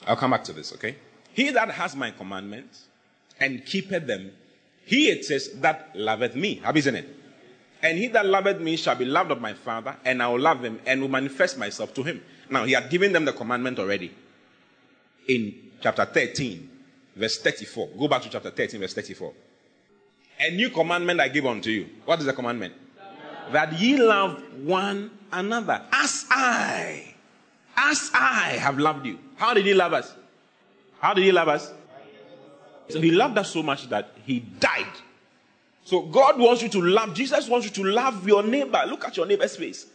I'll 0.06 0.16
come 0.16 0.30
back 0.30 0.44
to 0.44 0.52
this, 0.52 0.72
okay? 0.74 0.96
He 1.32 1.50
that 1.50 1.70
has 1.70 1.94
my 1.94 2.10
commandments 2.10 2.86
and 3.38 3.64
keepeth 3.64 4.06
them, 4.06 4.32
he 4.84 5.08
it 5.10 5.24
says 5.24 5.50
that 5.60 5.90
loveth 5.94 6.34
me. 6.34 6.56
How 6.56 6.72
isn't 6.72 6.94
it? 6.94 7.16
And 7.82 7.98
he 7.98 8.08
that 8.08 8.26
loveth 8.26 8.60
me 8.60 8.76
shall 8.76 8.94
be 8.94 9.04
loved 9.04 9.30
of 9.30 9.40
my 9.40 9.54
Father, 9.54 9.96
and 10.04 10.22
I 10.22 10.28
will 10.28 10.40
love 10.40 10.62
him 10.62 10.80
and 10.86 11.00
will 11.00 11.08
manifest 11.08 11.58
myself 11.58 11.94
to 11.94 12.02
him. 12.02 12.22
Now, 12.50 12.64
he 12.64 12.72
had 12.72 12.90
given 12.90 13.12
them 13.12 13.24
the 13.24 13.32
commandment 13.32 13.78
already 13.78 14.12
in 15.28 15.54
chapter 15.80 16.04
13, 16.04 16.68
verse 17.16 17.38
34. 17.38 17.88
Go 17.98 18.08
back 18.08 18.22
to 18.22 18.28
chapter 18.28 18.50
13, 18.50 18.80
verse 18.80 18.94
34. 18.94 19.32
A 20.40 20.50
new 20.50 20.70
commandment 20.70 21.20
I 21.20 21.28
give 21.28 21.46
unto 21.46 21.70
you. 21.70 21.88
What 22.04 22.18
is 22.18 22.26
the 22.26 22.32
commandment? 22.32 22.74
That 23.52 23.72
ye 23.78 23.96
love 23.96 24.42
one 24.62 25.10
another 25.32 25.82
as 25.92 26.26
I, 26.30 27.14
as 27.76 28.10
I 28.14 28.56
have 28.58 28.78
loved 28.78 29.06
you. 29.06 29.18
How 29.36 29.54
did 29.54 29.66
he 29.66 29.74
love 29.74 29.92
us? 29.92 30.14
How 31.00 31.14
did 31.14 31.24
he 31.24 31.32
love 31.32 31.48
us? 31.48 31.72
So 32.88 33.00
he 33.00 33.10
loved 33.10 33.38
us 33.38 33.50
so 33.50 33.62
much 33.62 33.88
that 33.88 34.10
he 34.24 34.40
died 34.40 34.86
so 35.90 36.02
God 36.02 36.38
wants 36.38 36.62
you 36.62 36.68
to 36.68 36.80
love, 36.80 37.14
Jesus 37.14 37.48
wants 37.48 37.66
you 37.66 37.72
to 37.72 37.84
love 37.90 38.24
your 38.24 38.44
neighbor. 38.44 38.80
Look 38.86 39.04
at 39.04 39.16
your 39.16 39.26
neighbor's 39.26 39.56
face. 39.56 39.86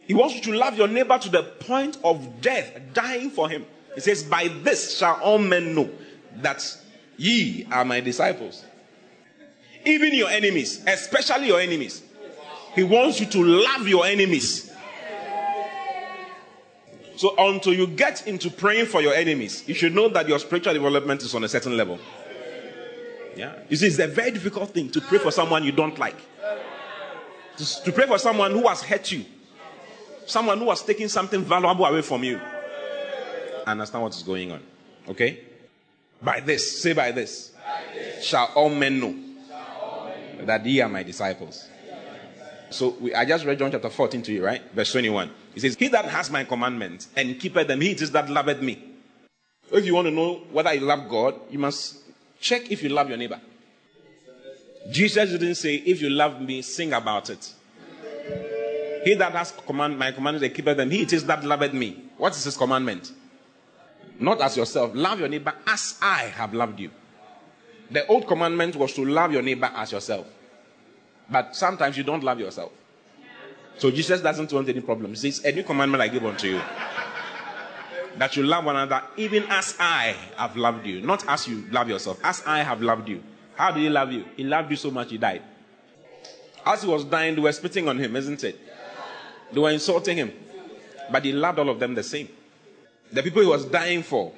He 0.00 0.14
wants 0.14 0.34
you 0.34 0.40
to 0.40 0.52
love 0.54 0.78
your 0.78 0.88
neighbor 0.88 1.18
to 1.18 1.28
the 1.28 1.42
point 1.42 1.98
of 2.02 2.40
death, 2.40 2.80
dying 2.94 3.28
for 3.28 3.48
him. 3.48 3.66
He 3.94 4.00
says, 4.00 4.22
By 4.22 4.48
this 4.62 4.96
shall 4.96 5.20
all 5.20 5.38
men 5.38 5.74
know 5.74 5.90
that 6.36 6.64
ye 7.18 7.66
are 7.70 7.84
my 7.84 8.00
disciples. 8.00 8.64
Even 9.84 10.14
your 10.14 10.30
enemies, 10.30 10.82
especially 10.86 11.48
your 11.48 11.60
enemies. 11.60 12.02
He 12.74 12.82
wants 12.82 13.20
you 13.20 13.26
to 13.26 13.44
love 13.44 13.86
your 13.86 14.06
enemies. 14.06 14.70
So 17.16 17.34
until 17.38 17.74
you 17.74 17.86
get 17.86 18.26
into 18.26 18.50
praying 18.50 18.86
for 18.86 19.00
your 19.00 19.14
enemies, 19.14 19.64
you 19.68 19.74
should 19.74 19.94
know 19.94 20.08
that 20.08 20.28
your 20.28 20.38
spiritual 20.38 20.72
development 20.72 21.22
is 21.22 21.34
on 21.34 21.44
a 21.44 21.48
certain 21.48 21.76
level. 21.76 21.98
Yeah. 23.36 23.54
You 23.68 23.76
see, 23.76 23.86
it's 23.86 23.98
a 23.98 24.06
very 24.06 24.30
difficult 24.30 24.70
thing 24.70 24.90
to 24.90 25.00
pray 25.00 25.18
for 25.18 25.30
someone 25.30 25.64
you 25.64 25.72
don't 25.72 25.98
like. 25.98 26.16
To, 27.58 27.92
pray 27.92 28.06
for 28.06 28.18
someone 28.18 28.50
who 28.52 28.66
has 28.66 28.82
hurt 28.82 29.12
you. 29.12 29.24
Someone 30.26 30.58
who 30.58 30.70
has 30.70 30.82
taken 30.82 31.08
something 31.08 31.42
valuable 31.42 31.84
away 31.84 32.02
from 32.02 32.24
you. 32.24 32.40
Understand 33.66 34.02
what 34.02 34.14
is 34.14 34.22
going 34.22 34.50
on. 34.50 34.60
Okay? 35.08 35.40
By 36.20 36.40
this, 36.40 36.80
say 36.82 36.92
by 36.92 37.12
this, 37.12 37.50
by 37.50 37.94
this. 37.94 38.24
Shall, 38.24 38.50
all 38.54 38.70
men 38.70 39.00
know 39.00 39.14
that 40.44 40.64
ye 40.64 40.80
are 40.80 40.88
my 40.88 41.02
disciples. 41.02 41.68
So 42.72 42.96
we, 43.00 43.14
I 43.14 43.24
just 43.24 43.44
read 43.44 43.58
John 43.58 43.70
chapter 43.70 43.90
14 43.90 44.22
to 44.22 44.32
you, 44.32 44.44
right? 44.44 44.62
Verse 44.72 44.92
21. 44.92 45.30
He 45.54 45.60
says, 45.60 45.76
He 45.76 45.88
that 45.88 46.04
has 46.06 46.30
my 46.30 46.44
commandments 46.44 47.08
and 47.16 47.38
keepeth 47.38 47.68
them, 47.68 47.80
he 47.80 47.92
it 47.92 48.02
is 48.02 48.10
that 48.12 48.28
loveth 48.30 48.60
me. 48.60 48.82
If 49.70 49.86
you 49.86 49.94
want 49.94 50.06
to 50.06 50.10
know 50.10 50.42
whether 50.50 50.72
you 50.74 50.80
love 50.80 51.08
God, 51.08 51.34
you 51.50 51.58
must 51.58 51.98
check 52.40 52.70
if 52.70 52.82
you 52.82 52.90
love 52.90 53.08
your 53.08 53.18
neighbor. 53.18 53.40
Jesus 54.90 55.30
didn't 55.30 55.54
say, 55.54 55.76
If 55.76 56.02
you 56.02 56.10
love 56.10 56.40
me, 56.40 56.62
sing 56.62 56.92
about 56.92 57.30
it. 57.30 57.52
He 59.04 59.14
that 59.14 59.32
has 59.32 59.52
command, 59.66 59.98
my 59.98 60.12
commandments 60.12 60.46
and 60.46 60.54
keepeth 60.54 60.76
them, 60.76 60.90
he 60.90 61.02
it 61.02 61.12
is 61.12 61.24
that 61.26 61.44
loveth 61.44 61.72
me. 61.72 62.02
What 62.18 62.36
is 62.36 62.44
his 62.44 62.56
commandment? 62.56 63.12
Not 64.18 64.40
as 64.40 64.56
yourself. 64.56 64.92
Love 64.94 65.18
your 65.20 65.28
neighbor 65.28 65.52
as 65.66 65.98
I 66.00 66.24
have 66.34 66.54
loved 66.54 66.78
you. 66.78 66.90
The 67.90 68.06
old 68.06 68.26
commandment 68.26 68.76
was 68.76 68.92
to 68.94 69.04
love 69.04 69.32
your 69.32 69.42
neighbor 69.42 69.70
as 69.74 69.92
yourself. 69.92 70.26
But 71.30 71.56
sometimes 71.56 71.96
you 71.96 72.04
don't 72.04 72.22
love 72.22 72.38
yourself. 72.40 72.72
So 73.78 73.90
Jesus 73.90 74.20
doesn't 74.20 74.52
want 74.52 74.68
any 74.68 74.80
problems. 74.80 75.22
He 75.22 75.30
says, 75.30 75.44
A 75.44 75.52
new 75.52 75.62
commandment 75.62 76.02
I 76.02 76.08
give 76.08 76.24
unto 76.24 76.48
you. 76.48 76.60
That 78.18 78.36
you 78.36 78.42
love 78.42 78.64
one 78.64 78.76
another 78.76 79.02
even 79.16 79.44
as 79.48 79.74
I 79.80 80.14
have 80.36 80.56
loved 80.56 80.86
you. 80.86 81.00
Not 81.00 81.26
as 81.26 81.48
you 81.48 81.64
love 81.70 81.88
yourself, 81.88 82.20
as 82.22 82.42
I 82.46 82.62
have 82.62 82.82
loved 82.82 83.08
you. 83.08 83.22
How 83.54 83.70
did 83.70 83.80
he 83.80 83.88
love 83.88 84.12
you? 84.12 84.24
He 84.36 84.44
loved 84.44 84.70
you 84.70 84.76
so 84.76 84.90
much 84.90 85.10
he 85.10 85.18
died. 85.18 85.42
As 86.64 86.82
he 86.82 86.88
was 86.88 87.04
dying, 87.04 87.34
they 87.34 87.40
were 87.40 87.52
spitting 87.52 87.88
on 87.88 87.98
him, 87.98 88.14
isn't 88.14 88.44
it? 88.44 88.58
They 89.50 89.60
were 89.60 89.70
insulting 89.70 90.16
him. 90.16 90.32
But 91.10 91.24
he 91.24 91.32
loved 91.32 91.58
all 91.58 91.68
of 91.68 91.80
them 91.80 91.94
the 91.94 92.02
same. 92.02 92.28
The 93.10 93.22
people 93.22 93.42
he 93.42 93.48
was 93.48 93.64
dying 93.64 94.02
for. 94.02 94.32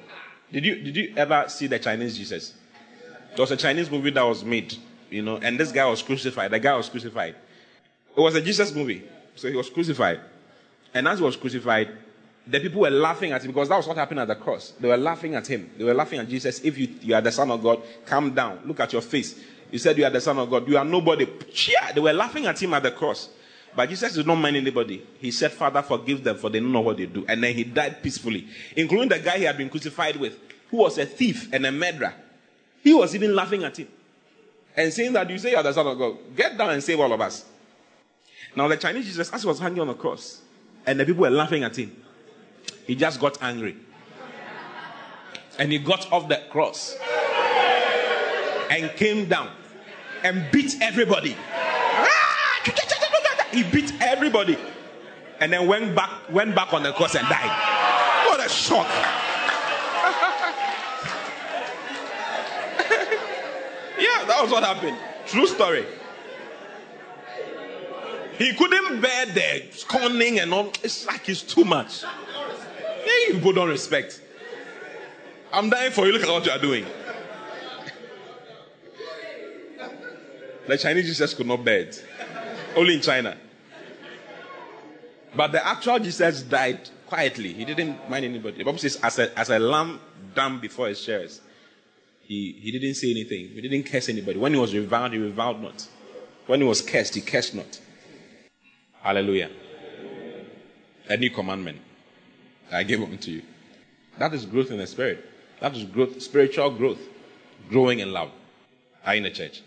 Did 0.51 0.65
you 0.65 0.75
did 0.75 0.95
you 0.95 1.13
ever 1.17 1.45
see 1.47 1.67
the 1.67 1.79
Chinese 1.79 2.17
Jesus? 2.17 2.53
There 3.35 3.43
was 3.43 3.51
a 3.51 3.57
Chinese 3.57 3.89
movie 3.89 4.11
that 4.11 4.23
was 4.23 4.43
made 4.43 4.75
you 5.15 5.21
know, 5.21 5.37
and 5.37 5.57
this 5.57 5.71
guy 5.71 5.85
was 5.85 6.01
crucified. 6.01 6.51
The 6.51 6.59
guy 6.59 6.75
was 6.75 6.89
crucified. 6.89 7.35
It 8.15 8.19
was 8.19 8.35
a 8.35 8.41
Jesus 8.41 8.75
movie. 8.75 9.01
So 9.35 9.47
he 9.47 9.55
was 9.55 9.69
crucified. 9.69 10.19
And 10.93 11.07
as 11.07 11.19
he 11.19 11.25
was 11.25 11.37
crucified, 11.37 11.89
the 12.45 12.59
people 12.59 12.81
were 12.81 12.89
laughing 12.89 13.31
at 13.31 13.41
him 13.41 13.51
because 13.51 13.69
that 13.69 13.77
was 13.77 13.87
what 13.87 13.95
happened 13.95 14.19
at 14.19 14.27
the 14.27 14.35
cross. 14.35 14.73
They 14.77 14.89
were 14.89 14.97
laughing 14.97 15.35
at 15.35 15.47
him. 15.47 15.71
They 15.77 15.85
were 15.85 15.93
laughing 15.93 16.19
at 16.19 16.27
Jesus. 16.27 16.59
If 16.59 16.77
you, 16.77 16.93
you 17.01 17.15
are 17.15 17.21
the 17.21 17.31
Son 17.31 17.49
of 17.49 17.63
God, 17.63 17.81
come 18.05 18.35
down. 18.35 18.59
Look 18.65 18.81
at 18.81 18.91
your 18.91 19.01
face. 19.01 19.39
You 19.71 19.79
said 19.79 19.97
you 19.97 20.03
are 20.03 20.09
the 20.09 20.19
Son 20.19 20.37
of 20.37 20.49
God. 20.49 20.67
You 20.67 20.77
are 20.77 20.83
nobody. 20.83 21.27
They 21.93 22.01
were 22.01 22.13
laughing 22.13 22.45
at 22.45 22.61
him 22.61 22.73
at 22.73 22.83
the 22.83 22.91
cross. 22.91 23.29
But 23.73 23.87
Jesus 23.87 24.15
did 24.15 24.27
not 24.27 24.35
mind 24.35 24.57
anybody. 24.57 25.01
He 25.19 25.31
said, 25.31 25.53
Father, 25.53 25.81
forgive 25.81 26.25
them, 26.25 26.35
for 26.35 26.49
they 26.49 26.59
don't 26.59 26.73
know 26.73 26.81
what 26.81 26.97
they 26.97 27.05
do. 27.05 27.25
And 27.27 27.41
then 27.41 27.55
he 27.55 27.63
died 27.63 28.03
peacefully, 28.03 28.47
including 28.75 29.09
the 29.09 29.19
guy 29.19 29.37
he 29.37 29.45
had 29.45 29.57
been 29.57 29.69
crucified 29.69 30.17
with, 30.17 30.37
who 30.69 30.77
was 30.77 30.97
a 30.97 31.05
thief 31.05 31.49
and 31.53 31.65
a 31.65 31.71
murderer. 31.71 32.13
He 32.83 32.93
was 32.93 33.15
even 33.15 33.33
laughing 33.33 33.63
at 33.63 33.79
him 33.79 33.87
and 34.77 34.91
saying 34.91 35.13
that 35.13 35.29
you 35.29 35.37
say 35.37 35.51
you 35.51 35.57
are 35.57 35.63
the 35.63 35.73
Son 35.73 35.87
of 35.87 35.97
God, 35.97 36.17
get 36.35 36.57
down 36.57 36.71
and 36.71 36.83
save 36.83 36.99
all 36.99 37.11
of 37.11 37.21
us. 37.21 37.45
Now, 38.55 38.67
the 38.67 38.77
Chinese 38.77 39.05
Jesus, 39.05 39.31
as 39.31 39.41
he 39.41 39.47
was 39.47 39.59
hanging 39.59 39.81
on 39.81 39.87
the 39.87 39.93
cross, 39.93 40.41
and 40.85 40.99
the 40.99 41.05
people 41.05 41.21
were 41.21 41.29
laughing 41.29 41.63
at 41.63 41.77
him, 41.77 41.95
he 42.85 42.95
just 42.95 43.19
got 43.19 43.41
angry. 43.41 43.75
And 45.57 45.71
he 45.71 45.79
got 45.79 46.11
off 46.11 46.27
the 46.27 46.41
cross 46.49 46.97
and 48.69 48.91
came 48.91 49.27
down 49.27 49.49
and 50.23 50.45
beat 50.51 50.75
everybody. 50.81 51.35
He 53.51 53.63
beat 53.63 53.93
everybody 54.01 54.57
and 55.39 55.53
then 55.53 55.67
went 55.67 55.95
back, 55.95 56.29
went 56.29 56.55
back 56.55 56.73
on 56.73 56.83
the 56.83 56.91
cross 56.91 57.15
and 57.15 57.27
died. 57.29 58.27
What 58.27 58.45
a 58.45 58.49
shock! 58.49 59.24
Yeah, 63.97 64.25
that 64.25 64.39
was 64.41 64.51
what 64.51 64.63
happened. 64.63 64.97
True 65.27 65.47
story. 65.47 65.85
He 68.37 68.53
couldn't 68.53 69.01
bear 69.01 69.25
the 69.27 69.63
scorning 69.71 70.39
and 70.39 70.53
all. 70.53 70.67
It's 70.83 71.05
like 71.05 71.29
it's 71.29 71.41
too 71.41 71.63
much. 71.63 72.03
Yeah, 72.03 73.33
people 73.33 73.53
don't 73.53 73.69
respect. 73.69 74.21
I'm 75.53 75.69
dying 75.69 75.91
for 75.91 76.05
you. 76.05 76.11
Look 76.11 76.23
at 76.23 76.29
what 76.29 76.45
you 76.45 76.51
are 76.51 76.59
doing. 76.59 76.85
The 80.67 80.77
Chinese 80.77 81.05
Jesus 81.05 81.33
could 81.33 81.47
not 81.47 81.63
bear 81.63 81.79
it. 81.79 82.05
Only 82.75 82.95
in 82.95 83.01
China. 83.01 83.37
But 85.35 85.51
the 85.51 85.65
actual 85.65 85.99
Jesus 85.99 86.41
died 86.41 86.89
quietly. 87.05 87.53
He 87.53 87.65
didn't 87.65 88.09
mind 88.09 88.25
anybody. 88.25 88.57
The 88.57 88.63
Bible 88.63 88.79
says, 88.79 88.97
as 89.01 89.19
a, 89.19 89.37
as 89.37 89.49
a 89.49 89.59
lamb 89.59 89.99
dumb 90.33 90.59
before 90.59 90.87
his 90.87 90.99
shearers, 90.99 91.41
he, 92.27 92.53
he 92.59 92.71
didn't 92.71 92.95
say 92.95 93.11
anything. 93.11 93.49
He 93.49 93.61
didn't 93.61 93.83
curse 93.83 94.09
anybody. 94.09 94.39
When 94.39 94.53
he 94.53 94.59
was 94.59 94.73
reviled, 94.73 95.13
he 95.13 95.19
reviled 95.19 95.61
not. 95.61 95.87
When 96.47 96.61
he 96.61 96.67
was 96.67 96.81
cursed, 96.81 97.15
he 97.15 97.21
cursed 97.21 97.53
not. 97.53 97.79
Hallelujah. 99.01 99.51
A 101.07 101.17
new 101.17 101.29
commandment 101.29 101.79
I 102.71 102.83
gave 102.83 103.01
unto 103.01 103.31
you. 103.31 103.41
That 104.17 104.33
is 104.33 104.45
growth 104.45 104.71
in 104.71 104.77
the 104.79 104.87
spirit. 104.87 105.23
That 105.59 105.75
is 105.75 105.83
growth, 105.83 106.21
spiritual 106.21 106.71
growth. 106.71 106.99
Growing 107.69 107.99
in 107.99 108.11
love. 108.11 108.31
Are 109.05 109.15
in 109.15 109.23
the 109.23 109.29
church. 109.29 109.61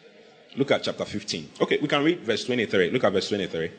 Look 0.56 0.72
at 0.72 0.82
chapter 0.82 1.04
15. 1.04 1.50
Okay, 1.60 1.78
we 1.80 1.86
can 1.86 2.02
read 2.02 2.20
verse 2.20 2.44
23. 2.44 2.90
Look 2.90 3.04
at 3.04 3.12
verse 3.12 3.28
23. 3.28 3.70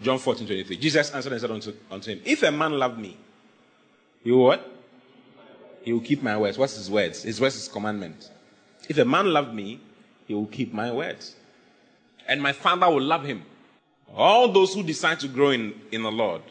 John 0.00 0.18
14, 0.18 0.46
23. 0.46 0.76
Jesus 0.78 1.10
answered 1.10 1.32
and 1.32 1.40
said 1.40 1.50
unto, 1.50 1.72
unto 1.90 2.10
him, 2.10 2.20
If 2.24 2.42
a 2.42 2.50
man 2.50 2.72
love 2.72 2.98
me, 2.98 3.16
he 4.22 4.32
what? 4.32 4.75
He 5.86 5.92
will 5.92 6.00
keep 6.00 6.20
my 6.20 6.36
words. 6.36 6.58
What's 6.58 6.74
his 6.74 6.90
words? 6.90 7.22
His 7.22 7.40
words 7.40 7.54
is 7.54 7.68
commandment. 7.68 8.28
If 8.88 8.98
a 8.98 9.04
man 9.04 9.32
love 9.32 9.54
me, 9.54 9.80
he 10.26 10.34
will 10.34 10.46
keep 10.46 10.74
my 10.74 10.90
words. 10.90 11.36
And 12.26 12.42
my 12.42 12.50
Father 12.52 12.90
will 12.90 13.02
love 13.02 13.22
him. 13.22 13.44
All 14.12 14.50
those 14.50 14.74
who 14.74 14.82
decide 14.82 15.20
to 15.20 15.28
grow 15.28 15.50
in, 15.50 15.80
in 15.92 16.02
the 16.02 16.10
Lord 16.10 16.42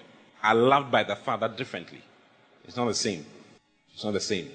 are 0.41 0.55
loved 0.55 0.89
by 0.89 1.03
the 1.03 1.17
Father 1.17 1.49
differently. 1.49 2.01
It's 2.63 2.77
not 2.77 2.85
the 2.85 2.93
same. 2.93 3.25
It's 3.93 4.05
not 4.05 4.13
the 4.13 4.21
same. 4.21 4.49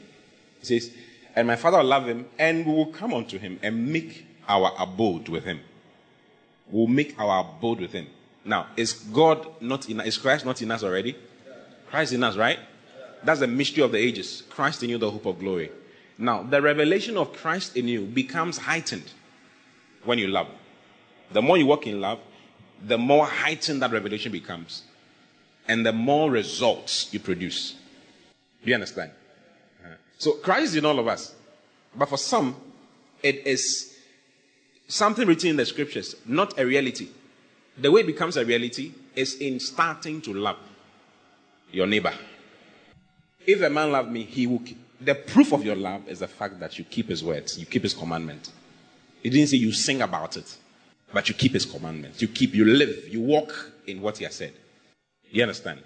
He 0.61 0.65
says, 0.65 0.91
And 1.37 1.47
my 1.47 1.57
Father 1.57 1.77
will 1.77 1.85
love 1.85 2.07
him, 2.07 2.25
and 2.39 2.65
we 2.65 2.73
will 2.73 2.87
come 2.87 3.13
unto 3.13 3.39
him 3.39 3.61
and 3.63 3.93
make 3.93 4.27
our 4.49 4.73
abode 4.79 5.29
with 5.29 5.45
him. 5.45 5.61
We'll 6.71 6.87
make 6.87 7.21
our 7.21 7.41
abode 7.41 7.81
with 7.81 7.93
him. 7.93 8.07
Now, 8.47 8.69
is 8.79 8.95
God 8.95 9.47
not 9.61 9.91
in? 9.91 10.01
Is 10.01 10.17
Christ 10.17 10.47
not 10.47 10.63
in 10.63 10.71
us 10.71 10.83
already? 10.83 11.17
Christ 11.91 12.15
in 12.15 12.25
us, 12.25 12.39
right? 12.39 12.59
That's 13.23 13.41
the 13.41 13.47
mystery 13.47 13.83
of 13.83 13.93
the 13.93 13.99
ages. 13.99 14.43
Christ 14.51 14.83
in 14.83 14.91
you, 14.91 14.99
the 14.99 15.11
hope 15.11 15.27
of 15.27 15.39
glory. 15.39 15.71
Now, 16.19 16.43
the 16.43 16.61
revelation 16.61 17.17
of 17.17 17.33
Christ 17.33 17.77
in 17.77 17.89
you 17.89 18.03
becomes 18.03 18.59
heightened 18.59 19.13
when 20.05 20.19
you 20.19 20.29
love. 20.29 20.49
The 21.33 21.43
more 21.43 21.57
you 21.57 21.67
walk 21.67 21.87
in 21.87 22.01
love, 22.01 22.21
the 22.87 22.99
more 22.99 23.27
heightened 23.27 23.83
that 23.83 23.93
revelation 23.93 24.33
becomes. 24.33 24.83
And 25.69 25.85
the 25.85 25.93
more 25.93 26.31
results 26.31 27.13
you 27.13 27.21
produce. 27.21 27.77
Do 28.65 28.69
you 28.71 28.75
understand? 28.75 29.13
So 30.19 30.33
Christ 30.33 30.65
is 30.65 30.77
in 30.77 30.85
all 30.85 30.99
of 30.99 31.09
us. 31.09 31.35
But 31.97 32.09
for 32.09 32.19
some, 32.19 32.57
it 33.23 33.47
is 33.47 33.97
something 34.87 35.27
written 35.27 35.51
in 35.51 35.57
the 35.57 35.67
scriptures, 35.67 36.17
not 36.27 36.59
a 36.59 36.67
reality. 36.67 37.09
The 37.79 37.91
way 37.91 38.03
it 38.03 38.07
becomes 38.07 38.37
a 38.37 38.45
reality 38.45 38.93
is 39.15 39.37
in 39.37 39.61
starting 39.61 40.21
to 40.23 40.35
love 40.35 40.59
your 41.73 41.87
neighbor. 41.87 42.13
If 43.47 43.63
a 43.63 43.71
man 43.71 43.93
love 43.93 44.11
me, 44.11 44.25
he 44.25 44.47
will. 44.47 44.61
Keep. 44.61 44.79
The 45.01 45.15
proof 45.15 45.53
of 45.53 45.65
your 45.65 45.77
love 45.77 46.09
is 46.09 46.19
the 46.19 46.29
fact 46.29 46.61
that 46.61 46.79
you 46.79 46.85
keep 46.85 47.09
his 47.09 47.25
words, 47.25 47.59
you 47.59 47.65
keep 47.65 47.83
his 47.83 47.95
commandment. 47.95 48.51
He 49.23 49.31
didn't 49.31 49.49
say 49.49 49.57
you 49.57 49.73
sing 49.73 50.03
about 50.03 50.37
it, 50.37 50.57
but 51.13 51.29
you 51.29 51.35
keep 51.35 51.53
his 51.53 51.65
commandments. 51.65 52.21
You 52.21 52.29
keep, 52.29 52.55
you 52.55 52.65
live, 52.65 53.09
you 53.09 53.21
walk 53.21 53.73
in 53.87 54.03
what 54.03 54.19
he 54.19 54.25
has 54.25 54.35
said. 54.35 54.53
You 55.31 55.43
understand? 55.43 55.81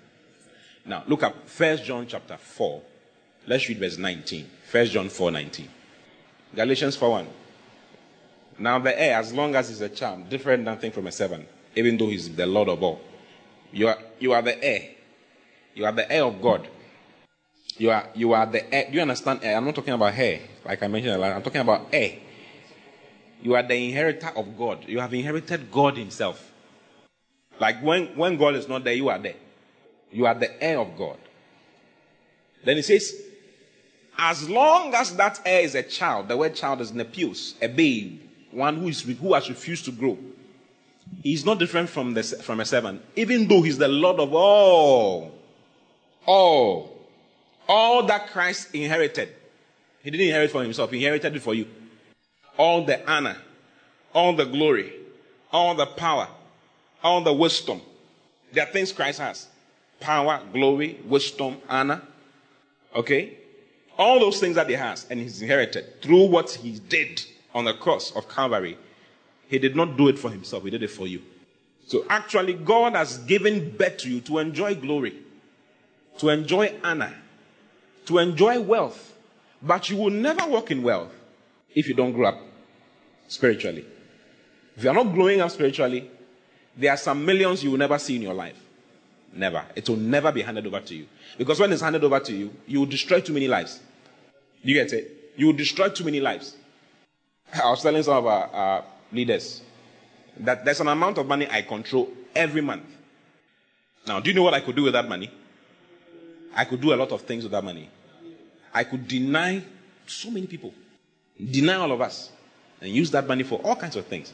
Now 0.84 1.04
look 1.06 1.22
at 1.22 1.48
First 1.48 1.84
John 1.84 2.06
chapter 2.06 2.36
4. 2.36 2.82
Let's 3.46 3.68
read 3.68 3.78
verse 3.78 3.98
19. 3.98 4.46
First 4.70 4.92
John 4.92 5.08
4 5.08 5.30
19. 5.30 5.68
Galatians 6.54 6.96
4 6.96 7.10
1. 7.10 7.26
Now 8.58 8.78
the 8.78 9.00
heir, 9.00 9.18
as 9.18 9.32
long 9.32 9.54
as 9.54 9.68
he's 9.68 9.80
a 9.80 9.88
child, 9.88 10.28
different 10.28 10.64
nothing 10.64 10.92
from 10.92 11.06
a 11.06 11.12
servant, 11.12 11.48
even 11.74 11.96
though 11.96 12.08
he's 12.08 12.34
the 12.34 12.46
Lord 12.46 12.68
of 12.68 12.82
all. 12.82 13.00
You 13.72 13.88
are, 13.88 13.98
you 14.18 14.32
are 14.32 14.42
the 14.42 14.62
heir. 14.62 14.90
You 15.74 15.84
are 15.86 15.92
the 15.92 16.10
heir 16.10 16.24
of 16.24 16.40
God. 16.40 16.68
You 17.76 17.90
are 17.90 18.08
you 18.14 18.32
are 18.32 18.46
the 18.46 18.72
air. 18.72 18.86
Do 18.88 18.96
you 18.96 19.02
understand? 19.02 19.40
I'm 19.44 19.64
not 19.64 19.74
talking 19.74 19.94
about 19.94 20.14
hair, 20.14 20.40
like 20.64 20.82
I 20.82 20.86
mentioned. 20.86 21.22
I'm 21.22 21.42
talking 21.42 21.60
about 21.60 21.88
air. 21.92 22.18
You 23.42 23.54
are 23.54 23.62
the 23.62 23.74
inheritor 23.74 24.32
of 24.36 24.56
God. 24.56 24.84
You 24.86 25.00
have 25.00 25.12
inherited 25.12 25.70
God 25.70 25.98
Himself. 25.98 26.52
Like 27.60 27.82
when, 27.82 28.06
when 28.16 28.36
God 28.36 28.54
is 28.54 28.68
not 28.68 28.84
there, 28.84 28.94
you 28.94 29.10
are 29.10 29.18
there. 29.18 29.36
You 30.10 30.26
are 30.26 30.34
the 30.34 30.62
heir 30.62 30.78
of 30.78 30.96
God. 30.96 31.18
Then 32.64 32.76
He 32.76 32.82
says, 32.82 33.14
as 34.16 34.48
long 34.48 34.94
as 34.94 35.14
that 35.16 35.40
heir 35.44 35.60
is 35.62 35.74
a 35.74 35.82
child, 35.82 36.28
the 36.28 36.36
word 36.36 36.54
child 36.54 36.80
is 36.80 36.92
nepios, 36.92 37.54
a 37.60 37.68
babe, 37.68 38.20
one 38.50 38.76
who, 38.76 38.88
is, 38.88 39.02
who 39.02 39.34
has 39.34 39.48
refused 39.48 39.84
to 39.84 39.92
grow. 39.92 40.16
He's 41.22 41.44
not 41.44 41.58
different 41.58 41.90
from, 41.90 42.14
the, 42.14 42.22
from 42.22 42.60
a 42.60 42.64
servant, 42.64 43.02
even 43.14 43.46
though 43.46 43.60
he's 43.60 43.76
the 43.78 43.88
Lord 43.88 44.20
of 44.20 44.32
all. 44.32 45.32
All. 46.24 46.93
All 47.68 48.04
that 48.06 48.30
Christ 48.30 48.74
inherited. 48.74 49.30
He 50.02 50.10
didn't 50.10 50.26
inherit 50.26 50.50
for 50.50 50.62
himself, 50.62 50.90
he 50.90 50.98
inherited 50.98 51.36
it 51.36 51.40
for 51.40 51.54
you. 51.54 51.66
All 52.56 52.84
the 52.84 53.08
honor, 53.10 53.36
all 54.12 54.34
the 54.34 54.44
glory, 54.44 54.92
all 55.50 55.74
the 55.74 55.86
power, 55.86 56.28
all 57.02 57.22
the 57.22 57.32
wisdom. 57.32 57.80
There 58.52 58.66
are 58.66 58.70
things 58.70 58.92
Christ 58.92 59.18
has 59.18 59.48
power, 60.00 60.40
glory, 60.52 61.00
wisdom, 61.06 61.56
honor. 61.68 62.02
Okay? 62.94 63.38
All 63.96 64.20
those 64.20 64.40
things 64.40 64.56
that 64.56 64.68
he 64.68 64.74
has 64.74 65.06
and 65.08 65.18
he's 65.20 65.40
inherited 65.40 66.02
through 66.02 66.26
what 66.26 66.50
he 66.50 66.78
did 66.78 67.24
on 67.54 67.64
the 67.64 67.74
cross 67.74 68.14
of 68.14 68.28
Calvary. 68.28 68.76
He 69.48 69.58
did 69.58 69.76
not 69.76 69.96
do 69.96 70.08
it 70.08 70.18
for 70.18 70.30
himself, 70.30 70.64
he 70.64 70.70
did 70.70 70.82
it 70.82 70.90
for 70.90 71.06
you. 71.06 71.22
So 71.86 72.04
actually, 72.08 72.54
God 72.54 72.94
has 72.94 73.18
given 73.18 73.76
birth 73.76 73.98
to 73.98 74.10
you 74.10 74.20
to 74.22 74.38
enjoy 74.38 74.74
glory, 74.74 75.14
to 76.18 76.30
enjoy 76.30 76.74
honor, 76.82 77.14
to 78.06 78.18
enjoy 78.18 78.60
wealth. 78.60 79.12
But 79.62 79.88
you 79.88 79.96
will 79.96 80.10
never 80.10 80.46
walk 80.46 80.70
in 80.70 80.82
wealth 80.82 81.12
if 81.74 81.88
you 81.88 81.94
don't 81.94 82.12
grow 82.12 82.28
up 82.28 82.40
spiritually. 83.28 83.84
If 84.76 84.84
you 84.84 84.90
are 84.90 84.94
not 84.94 85.12
growing 85.14 85.40
up 85.40 85.50
spiritually, 85.50 86.10
there 86.76 86.90
are 86.90 86.96
some 86.96 87.24
millions 87.24 87.62
you 87.62 87.70
will 87.70 87.78
never 87.78 87.98
see 87.98 88.16
in 88.16 88.22
your 88.22 88.34
life. 88.34 88.60
Never. 89.32 89.64
It 89.74 89.88
will 89.88 89.96
never 89.96 90.30
be 90.32 90.42
handed 90.42 90.66
over 90.66 90.80
to 90.80 90.94
you. 90.94 91.06
Because 91.38 91.58
when 91.58 91.72
it's 91.72 91.82
handed 91.82 92.04
over 92.04 92.20
to 92.20 92.32
you, 92.32 92.54
you 92.66 92.80
will 92.80 92.86
destroy 92.86 93.20
too 93.20 93.32
many 93.32 93.48
lives. 93.48 93.80
You 94.62 94.74
get 94.74 94.92
it? 94.92 95.32
You 95.36 95.46
will 95.46 95.54
destroy 95.54 95.88
too 95.88 96.04
many 96.04 96.20
lives. 96.20 96.56
I 97.52 97.70
was 97.70 97.82
telling 97.82 98.02
some 98.02 98.16
of 98.18 98.26
our, 98.26 98.46
our 98.48 98.84
leaders 99.12 99.62
that 100.38 100.64
there's 100.64 100.80
an 100.80 100.88
amount 100.88 101.18
of 101.18 101.26
money 101.26 101.46
I 101.50 101.62
control 101.62 102.10
every 102.34 102.60
month. 102.60 102.84
Now, 104.06 104.20
do 104.20 104.30
you 104.30 104.34
know 104.34 104.42
what 104.42 104.54
I 104.54 104.60
could 104.60 104.76
do 104.76 104.82
with 104.82 104.92
that 104.92 105.08
money? 105.08 105.30
I 106.54 106.64
could 106.64 106.80
do 106.80 106.94
a 106.94 106.96
lot 106.96 107.12
of 107.12 107.22
things 107.22 107.44
with 107.44 107.52
that 107.52 107.64
money. 107.64 107.88
I 108.72 108.84
could 108.84 109.06
deny 109.06 109.62
so 110.06 110.30
many 110.30 110.46
people, 110.46 110.72
deny 111.38 111.74
all 111.74 111.92
of 111.92 112.00
us, 112.00 112.30
and 112.80 112.90
use 112.90 113.10
that 113.12 113.26
money 113.26 113.42
for 113.42 113.60
all 113.60 113.76
kinds 113.76 113.96
of 113.96 114.06
things. 114.06 114.32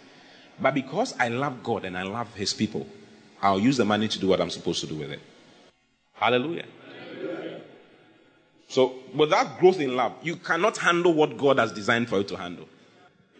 But 0.60 0.74
because 0.74 1.14
I 1.18 1.28
love 1.28 1.62
God 1.62 1.84
and 1.84 1.96
I 1.96 2.02
love 2.02 2.34
His 2.34 2.52
people, 2.52 2.86
I'll 3.42 3.60
use 3.60 3.76
the 3.76 3.84
money 3.84 4.08
to 4.08 4.18
do 4.18 4.28
what 4.28 4.40
I'm 4.40 4.50
supposed 4.50 4.80
to 4.80 4.86
do 4.86 4.96
with 4.96 5.10
it. 5.10 5.20
Hallelujah. 6.14 6.66
So, 8.68 8.94
without 9.14 9.58
growth 9.58 9.80
in 9.80 9.96
love, 9.96 10.12
you 10.22 10.36
cannot 10.36 10.76
handle 10.76 11.12
what 11.12 11.36
God 11.36 11.58
has 11.58 11.72
designed 11.72 12.08
for 12.08 12.18
you 12.18 12.24
to 12.24 12.36
handle. 12.36 12.68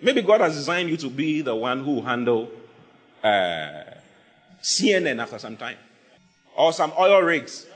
Maybe 0.03 0.23
God 0.23 0.41
has 0.41 0.55
designed 0.55 0.89
you 0.89 0.97
to 0.97 1.11
be 1.11 1.43
the 1.43 1.55
one 1.55 1.85
who 1.85 2.01
handle 2.01 2.51
uh, 3.23 3.85
CNN 4.63 5.23
after 5.23 5.39
some 5.39 5.57
time, 5.57 5.77
or 6.57 6.73
some 6.73 6.93
oil 6.99 7.21
rigs, 7.21 7.67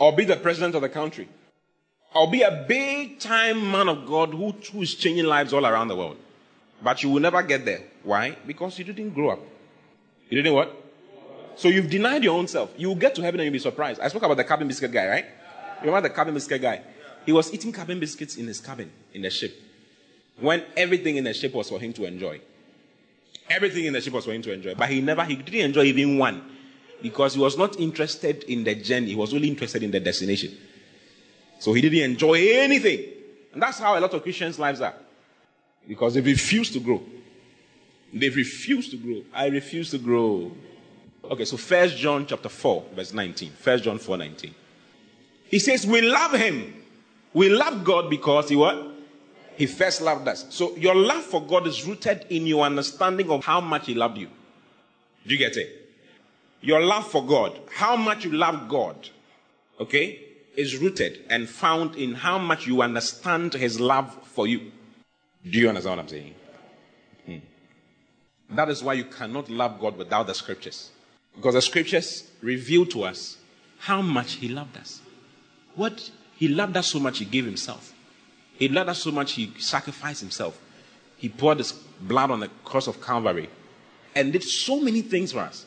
or 0.00 0.16
be 0.16 0.24
the 0.24 0.36
president 0.36 0.74
of 0.74 0.80
the 0.80 0.88
country, 0.88 1.28
or 2.14 2.28
be 2.28 2.42
a 2.42 2.64
big 2.66 3.20
time 3.20 3.70
man 3.70 3.88
of 3.88 4.06
God 4.06 4.30
who, 4.30 4.50
who 4.72 4.82
is 4.82 4.94
changing 4.94 5.26
lives 5.26 5.52
all 5.52 5.64
around 5.64 5.88
the 5.88 5.94
world. 5.94 6.16
But 6.82 7.02
you 7.02 7.10
will 7.10 7.20
never 7.20 7.42
get 7.42 7.66
there. 7.66 7.82
Why? 8.02 8.36
Because 8.46 8.78
you 8.78 8.84
didn't 8.86 9.10
grow 9.10 9.30
up. 9.30 9.40
You 10.30 10.42
didn't 10.42 10.54
what? 10.54 10.74
So 11.56 11.68
you've 11.68 11.90
denied 11.90 12.24
your 12.24 12.36
own 12.38 12.48
self. 12.48 12.72
You 12.78 12.88
will 12.88 12.96
get 12.96 13.14
to 13.16 13.22
heaven 13.22 13.40
and 13.40 13.44
you'll 13.44 13.52
be 13.52 13.58
surprised. 13.58 14.00
I 14.00 14.08
spoke 14.08 14.22
about 14.22 14.38
the 14.38 14.44
cabin 14.44 14.66
biscuit 14.66 14.90
guy, 14.90 15.06
right? 15.06 15.26
You 15.82 15.86
remember 15.86 16.08
the 16.08 16.14
cabin 16.14 16.32
biscuit 16.32 16.62
guy? 16.62 16.80
He 17.26 17.32
was 17.32 17.52
eating 17.52 17.70
cabin 17.70 18.00
biscuits 18.00 18.36
in 18.36 18.46
his 18.46 18.60
cabin 18.60 18.90
in 19.12 19.20
the 19.20 19.30
ship 19.30 19.54
when 20.40 20.64
everything 20.74 21.16
in 21.16 21.24
the 21.24 21.34
ship 21.34 21.52
was 21.52 21.68
for 21.68 21.78
him 21.78 21.92
to 21.92 22.06
enjoy. 22.06 22.40
Everything 23.50 23.84
in 23.84 23.92
the 23.92 24.00
ship 24.00 24.14
was 24.14 24.24
for 24.24 24.32
him 24.32 24.40
to 24.42 24.52
enjoy. 24.52 24.74
But 24.74 24.88
he 24.88 25.02
never, 25.02 25.22
he 25.24 25.36
didn't 25.36 25.60
enjoy 25.60 25.82
even 25.82 26.16
one 26.16 26.56
because 27.02 27.34
he 27.34 27.40
was 27.40 27.56
not 27.56 27.78
interested 27.78 28.44
in 28.44 28.64
the 28.64 28.74
journey. 28.74 29.08
He 29.08 29.16
was 29.16 29.32
only 29.34 29.48
interested 29.48 29.82
in 29.82 29.90
the 29.90 30.00
destination. 30.00 30.56
So 31.58 31.72
he 31.72 31.80
didn't 31.80 32.10
enjoy 32.10 32.38
anything. 32.52 33.06
And 33.52 33.62
that's 33.62 33.78
how 33.78 33.98
a 33.98 34.00
lot 34.00 34.12
of 34.14 34.22
Christians' 34.22 34.58
lives 34.58 34.80
are. 34.80 34.94
Because 35.86 36.14
they 36.14 36.20
refuse 36.20 36.70
to 36.72 36.80
grow. 36.80 37.02
They 38.12 38.28
refuse 38.28 38.88
to 38.90 38.96
grow. 38.96 39.22
I 39.32 39.46
refuse 39.46 39.90
to 39.90 39.98
grow. 39.98 40.52
Okay, 41.24 41.44
so 41.44 41.56
First 41.56 41.96
John 41.96 42.26
chapter 42.26 42.48
4, 42.48 42.84
verse 42.94 43.12
19. 43.12 43.50
First 43.52 43.84
John 43.84 43.98
4, 43.98 44.16
19. 44.16 44.54
He 45.44 45.58
says, 45.58 45.86
We 45.86 46.00
love 46.02 46.32
him. 46.32 46.74
We 47.32 47.48
love 47.48 47.84
God 47.84 48.10
because 48.10 48.48
he 48.48 48.56
what? 48.56 48.86
He 49.56 49.66
first 49.66 50.00
loved 50.00 50.26
us. 50.26 50.46
So 50.50 50.74
your 50.76 50.94
love 50.94 51.22
for 51.22 51.42
God 51.42 51.66
is 51.66 51.86
rooted 51.86 52.26
in 52.30 52.46
your 52.46 52.64
understanding 52.64 53.30
of 53.30 53.44
how 53.44 53.60
much 53.60 53.86
he 53.86 53.94
loved 53.94 54.16
you. 54.16 54.28
Do 55.26 55.34
you 55.34 55.38
get 55.38 55.56
it? 55.56 55.79
Your 56.60 56.80
love 56.80 57.10
for 57.10 57.24
God, 57.24 57.58
how 57.74 57.96
much 57.96 58.24
you 58.24 58.32
love 58.32 58.68
God, 58.68 59.08
okay, 59.80 60.20
is 60.56 60.76
rooted 60.76 61.24
and 61.30 61.48
found 61.48 61.96
in 61.96 62.14
how 62.14 62.38
much 62.38 62.66
you 62.66 62.82
understand 62.82 63.54
his 63.54 63.80
love 63.80 64.14
for 64.24 64.46
you. 64.46 64.70
Do 65.48 65.58
you 65.58 65.68
understand 65.68 65.96
what 65.96 66.02
I'm 66.02 66.08
saying? 66.08 66.34
Hmm. 67.26 68.54
That 68.56 68.68
is 68.68 68.82
why 68.82 68.94
you 68.94 69.04
cannot 69.04 69.48
love 69.48 69.80
God 69.80 69.96
without 69.96 70.26
the 70.26 70.34
scriptures. 70.34 70.90
Because 71.34 71.54
the 71.54 71.62
scriptures 71.62 72.30
reveal 72.42 72.84
to 72.86 73.04
us 73.04 73.38
how 73.78 74.02
much 74.02 74.34
He 74.34 74.48
loved 74.48 74.76
us. 74.76 75.00
What 75.74 76.10
He 76.36 76.48
loved 76.48 76.76
us 76.76 76.88
so 76.88 76.98
much, 76.98 77.18
He 77.18 77.24
gave 77.24 77.44
Himself. 77.44 77.94
He 78.58 78.68
loved 78.68 78.90
us 78.90 79.02
so 79.02 79.10
much, 79.10 79.32
He 79.32 79.52
sacrificed 79.58 80.20
Himself. 80.20 80.60
He 81.16 81.28
poured 81.28 81.58
His 81.58 81.72
blood 81.72 82.30
on 82.30 82.40
the 82.40 82.48
cross 82.64 82.86
of 82.86 83.00
Calvary 83.02 83.48
and 84.14 84.32
did 84.32 84.42
so 84.42 84.80
many 84.80 85.00
things 85.00 85.32
for 85.32 85.38
us. 85.38 85.64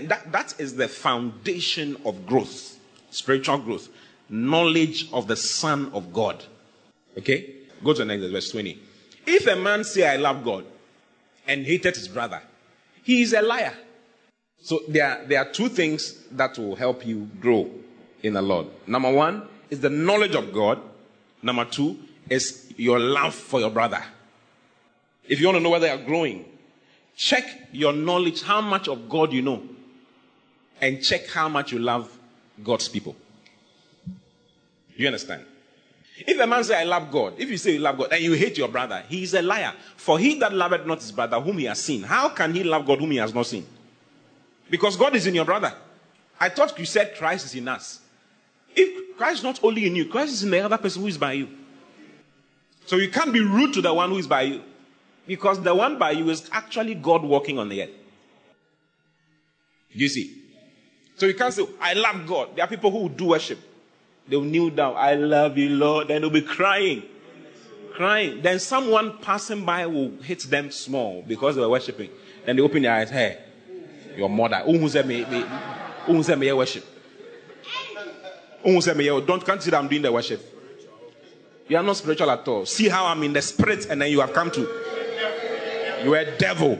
That, 0.00 0.30
that 0.32 0.54
is 0.58 0.76
the 0.76 0.88
foundation 0.88 1.96
of 2.04 2.26
growth, 2.26 2.78
spiritual 3.10 3.58
growth, 3.58 3.88
knowledge 4.28 5.08
of 5.12 5.26
the 5.26 5.36
Son 5.36 5.90
of 5.92 6.12
God. 6.12 6.44
Okay? 7.16 7.54
Go 7.82 7.92
to 7.92 7.98
the 8.00 8.04
next 8.04 8.30
verse 8.30 8.50
20. 8.50 8.78
If 9.26 9.46
a 9.46 9.56
man 9.56 9.84
say, 9.84 10.08
I 10.08 10.16
love 10.16 10.44
God, 10.44 10.64
and 11.46 11.64
hated 11.64 11.96
his 11.96 12.08
brother, 12.08 12.42
he 13.02 13.22
is 13.22 13.32
a 13.32 13.42
liar. 13.42 13.74
So 14.60 14.80
there, 14.88 15.24
there 15.26 15.40
are 15.40 15.50
two 15.50 15.68
things 15.68 16.24
that 16.32 16.58
will 16.58 16.76
help 16.76 17.06
you 17.06 17.28
grow 17.40 17.70
in 18.22 18.34
the 18.34 18.42
Lord. 18.42 18.66
Number 18.86 19.12
one 19.12 19.48
is 19.70 19.80
the 19.80 19.90
knowledge 19.90 20.34
of 20.34 20.52
God. 20.52 20.80
Number 21.42 21.64
two 21.64 21.98
is 22.28 22.72
your 22.76 22.98
love 22.98 23.34
for 23.34 23.60
your 23.60 23.70
brother. 23.70 24.02
If 25.28 25.40
you 25.40 25.46
want 25.46 25.56
to 25.56 25.62
know 25.62 25.70
whether 25.70 25.86
you're 25.86 26.04
growing, 26.04 26.44
check 27.16 27.44
your 27.72 27.92
knowledge, 27.92 28.42
how 28.42 28.60
much 28.60 28.88
of 28.88 29.08
God 29.08 29.32
you 29.32 29.42
know, 29.42 29.62
and 30.80 31.02
check 31.02 31.26
how 31.28 31.48
much 31.48 31.72
you 31.72 31.78
love 31.78 32.16
God's 32.62 32.88
people. 32.88 33.16
You 34.96 35.06
understand? 35.06 35.44
If 36.26 36.40
a 36.40 36.46
man 36.46 36.64
say, 36.64 36.80
I 36.80 36.84
love 36.84 37.10
God, 37.10 37.34
if 37.38 37.48
you 37.48 37.56
say 37.56 37.74
you 37.74 37.78
love 37.78 37.98
God 37.98 38.12
and 38.12 38.20
you 38.22 38.32
hate 38.32 38.58
your 38.58 38.68
brother, 38.68 39.04
he 39.08 39.22
is 39.22 39.34
a 39.34 39.42
liar. 39.42 39.72
For 39.96 40.18
he 40.18 40.38
that 40.40 40.52
loveth 40.52 40.84
not 40.86 41.00
his 41.00 41.12
brother 41.12 41.40
whom 41.40 41.58
he 41.58 41.66
has 41.66 41.80
seen, 41.80 42.02
how 42.02 42.30
can 42.30 42.52
he 42.52 42.64
love 42.64 42.86
God 42.86 42.98
whom 42.98 43.12
he 43.12 43.18
has 43.18 43.32
not 43.32 43.46
seen? 43.46 43.64
Because 44.68 44.96
God 44.96 45.14
is 45.14 45.26
in 45.26 45.34
your 45.34 45.44
brother. 45.44 45.72
I 46.40 46.48
thought 46.48 46.78
you 46.78 46.84
said 46.84 47.14
Christ 47.16 47.46
is 47.46 47.54
in 47.54 47.68
us. 47.68 48.00
If 48.74 49.16
Christ 49.16 49.38
is 49.38 49.44
not 49.44 49.60
only 49.62 49.86
in 49.86 49.94
you, 49.94 50.06
Christ 50.06 50.32
is 50.32 50.42
in 50.42 50.50
the 50.50 50.60
other 50.60 50.78
person 50.78 51.02
who 51.02 51.08
is 51.08 51.18
by 51.18 51.32
you. 51.32 51.48
So 52.86 52.96
you 52.96 53.10
can't 53.10 53.32
be 53.32 53.40
rude 53.40 53.74
to 53.74 53.82
the 53.82 53.94
one 53.94 54.10
who 54.10 54.18
is 54.18 54.26
by 54.26 54.42
you. 54.42 54.62
Because 55.26 55.60
the 55.62 55.74
one 55.74 55.98
by 55.98 56.12
you 56.12 56.30
is 56.30 56.48
actually 56.52 56.94
God 56.94 57.22
walking 57.22 57.58
on 57.58 57.68
the 57.68 57.82
earth. 57.82 57.90
You 59.90 60.08
see? 60.08 60.42
So 61.18 61.26
you 61.26 61.34
can't 61.34 61.52
say, 61.52 61.66
I 61.80 61.94
love 61.94 62.26
God. 62.26 62.54
There 62.54 62.64
are 62.64 62.68
people 62.68 62.92
who 62.92 63.08
do 63.08 63.26
worship. 63.26 63.58
They'll 64.28 64.40
kneel 64.40 64.70
down. 64.70 64.94
I 64.96 65.14
love 65.14 65.58
you, 65.58 65.70
Lord. 65.70 66.08
Then 66.08 66.22
they'll 66.22 66.30
be 66.30 66.42
crying. 66.42 67.02
Crying. 67.92 68.40
Then 68.40 68.60
someone 68.60 69.18
passing 69.18 69.64
by 69.64 69.84
will 69.86 70.12
hit 70.22 70.42
them 70.42 70.70
small 70.70 71.24
because 71.26 71.56
they 71.56 71.60
were 71.60 71.70
worshiping. 71.70 72.10
Then 72.46 72.54
they 72.54 72.62
open 72.62 72.82
their 72.82 72.92
eyes. 72.92 73.10
Hey, 73.10 73.36
your 74.16 74.30
mother. 74.30 74.62
Worship? 74.64 75.06
Don't 78.64 79.44
can't 79.44 79.62
see 79.62 79.70
that 79.70 79.78
I'm 79.78 79.88
doing 79.88 80.02
the 80.02 80.12
worship. 80.12 80.54
You 81.66 81.78
are 81.78 81.82
not 81.82 81.96
spiritual 81.96 82.30
at 82.30 82.46
all. 82.46 82.64
See 82.64 82.88
how 82.88 83.06
I'm 83.06 83.22
in 83.24 83.32
the 83.32 83.42
spirit, 83.42 83.86
and 83.90 84.00
then 84.00 84.12
you 84.12 84.20
have 84.20 84.32
come 84.32 84.52
to. 84.52 84.60
You 86.04 86.14
are 86.14 86.18
a 86.18 86.38
devil. 86.38 86.78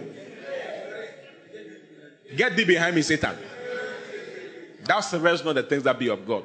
Get 2.36 2.56
thee 2.56 2.64
behind 2.64 2.94
me, 2.94 3.02
Satan. 3.02 3.36
Thou 4.88 5.00
servest 5.00 5.44
not 5.44 5.54
the 5.54 5.62
things 5.62 5.82
that 5.84 5.98
be 5.98 6.08
of 6.08 6.26
God, 6.26 6.44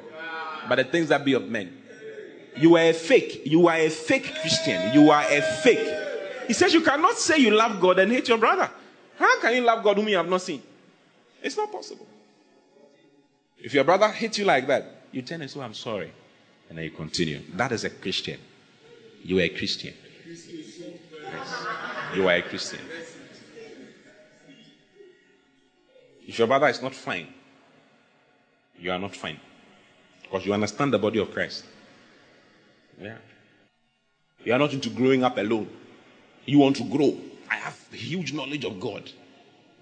but 0.68 0.76
the 0.76 0.84
things 0.84 1.08
that 1.08 1.24
be 1.24 1.32
of 1.32 1.48
men. 1.48 1.80
You 2.56 2.76
are 2.76 2.82
a 2.82 2.92
fake. 2.92 3.42
You 3.46 3.66
are 3.68 3.76
a 3.76 3.88
fake 3.88 4.32
Christian. 4.40 4.92
You 4.94 5.10
are 5.10 5.24
a 5.28 5.40
fake. 5.40 5.88
He 6.46 6.52
says 6.52 6.72
you 6.74 6.82
cannot 6.82 7.16
say 7.16 7.38
you 7.38 7.50
love 7.50 7.80
God 7.80 7.98
and 7.98 8.12
hate 8.12 8.28
your 8.28 8.38
brother. 8.38 8.70
How 9.18 9.40
can 9.40 9.54
you 9.54 9.62
love 9.62 9.82
God 9.82 9.96
whom 9.96 10.08
you 10.08 10.16
have 10.16 10.28
not 10.28 10.42
seen? 10.42 10.62
It's 11.42 11.56
not 11.56 11.72
possible. 11.72 12.06
If 13.58 13.72
your 13.72 13.84
brother 13.84 14.08
hits 14.08 14.38
you 14.38 14.44
like 14.44 14.66
that, 14.66 15.06
you 15.10 15.22
tell 15.22 15.40
him, 15.40 15.48
so 15.48 15.62
I'm 15.62 15.74
sorry. 15.74 16.12
And 16.68 16.76
then 16.76 16.84
you 16.84 16.90
continue. 16.90 17.40
That 17.54 17.72
is 17.72 17.84
a 17.84 17.90
Christian. 17.90 18.38
You 19.22 19.38
are 19.38 19.42
a 19.42 19.48
Christian. 19.48 19.94
Yes. 20.26 20.48
You 22.14 22.28
are 22.28 22.34
a 22.34 22.42
Christian. 22.42 22.80
If 26.26 26.38
your 26.38 26.46
brother 26.46 26.68
is 26.68 26.82
not 26.82 26.94
fine, 26.94 27.28
you 28.78 28.90
are 28.90 28.98
not 28.98 29.14
fine. 29.14 29.40
Because 30.22 30.44
you 30.46 30.52
understand 30.52 30.92
the 30.92 30.98
body 30.98 31.18
of 31.18 31.32
Christ. 31.32 31.64
Yeah. 33.00 33.16
You 34.44 34.52
are 34.52 34.58
not 34.58 34.72
into 34.72 34.90
growing 34.90 35.24
up 35.24 35.38
alone. 35.38 35.68
You 36.44 36.58
want 36.58 36.76
to 36.76 36.84
grow. 36.84 37.16
I 37.50 37.56
have 37.56 37.78
huge 37.90 38.32
knowledge 38.32 38.64
of 38.64 38.78
God 38.80 39.10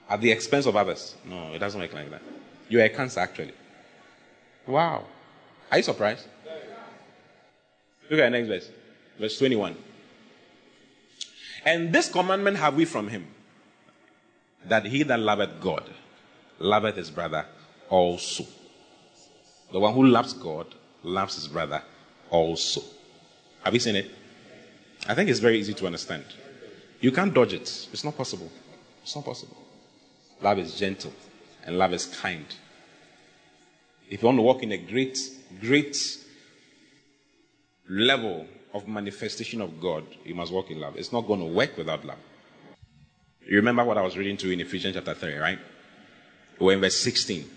at 0.09 0.21
the 0.21 0.31
expense 0.31 0.67
of 0.67 0.77
others. 0.77 1.17
No, 1.25 1.53
it 1.53 1.59
doesn't 1.59 1.81
work 1.81 1.93
like 1.93 2.11
that. 2.11 2.23
You 2.69 2.81
are 2.81 2.85
a 2.85 2.89
cancer, 2.89 3.21
actually. 3.21 3.53
Wow. 4.67 5.05
Are 5.71 5.79
you 5.79 5.83
surprised? 5.83 6.27
Look 8.11 8.21
at 8.21 8.25
the 8.25 8.31
next 8.31 8.49
verse. 8.49 8.71
Verse 9.19 9.39
21. 9.39 9.77
And 11.65 11.93
this 11.93 12.09
commandment 12.11 12.57
have 12.59 12.75
we 12.75 12.85
from 12.85 13.09
him 13.09 13.27
that 14.67 14.85
he 14.85 15.03
that 15.03 15.19
loveth 15.19 15.61
God 15.61 15.89
loveth 16.59 16.97
his 16.97 17.11
brother 17.11 17.47
also. 17.89 18.45
The 19.73 19.81
one 19.81 19.95
who 19.95 20.07
loves 20.07 20.35
God 20.35 20.67
loves 21.03 21.35
his 21.35 21.49
brother 21.49 21.83
also. 22.31 22.83
Have 23.65 23.75
you 23.75 23.81
seen 23.81 23.97
it? 23.97 24.11
I 25.09 25.15
think 25.15 25.31
it's 25.31 25.41
very 25.41 25.59
easy 25.59 25.75
to 25.75 25.87
understand. 25.87 26.25
You 27.01 27.11
can't 27.11 27.35
dodge 27.35 27.55
it. 27.55 27.89
It's 27.93 28.05
not 28.05 28.17
possible. 28.17 28.51
It's 29.03 29.17
not 29.17 29.25
possible. 29.25 29.57
Love 30.41 30.59
is 30.59 30.79
gentle 30.79 31.13
and 31.65 31.79
love 31.79 31.93
is 31.93 32.07
kind. 32.07 32.45
If 34.11 34.23
you 34.23 34.27
want 34.27 34.39
to 34.39 34.43
walk 34.43 34.63
in 34.63 34.73
a 34.73 34.77
great, 34.77 35.19
great 35.61 35.97
level 37.89 38.47
of 38.75 38.87
manifestation 38.87 39.61
of 39.61 39.81
God, 39.81 40.05
you 40.25 40.35
must 40.35 40.53
walk 40.53 40.71
in 40.71 40.81
love. 40.81 40.97
It's 40.97 41.13
not 41.13 41.27
going 41.27 41.41
to 41.41 41.47
work 41.47 41.77
without 41.77 42.05
love. 42.05 42.19
You 43.47 43.57
remember 43.57 43.85
what 43.85 43.99
I 43.99 44.03
was 44.03 44.17
reading 44.17 44.37
to 44.39 44.47
you 44.47 44.53
in 44.53 44.61
Ephesians 44.61 44.95
chapter 44.95 45.15
3, 45.15 45.35
right? 45.37 45.59
We're 46.61 46.75
in 46.75 46.81
verse 46.81 46.97
16. 46.99 47.49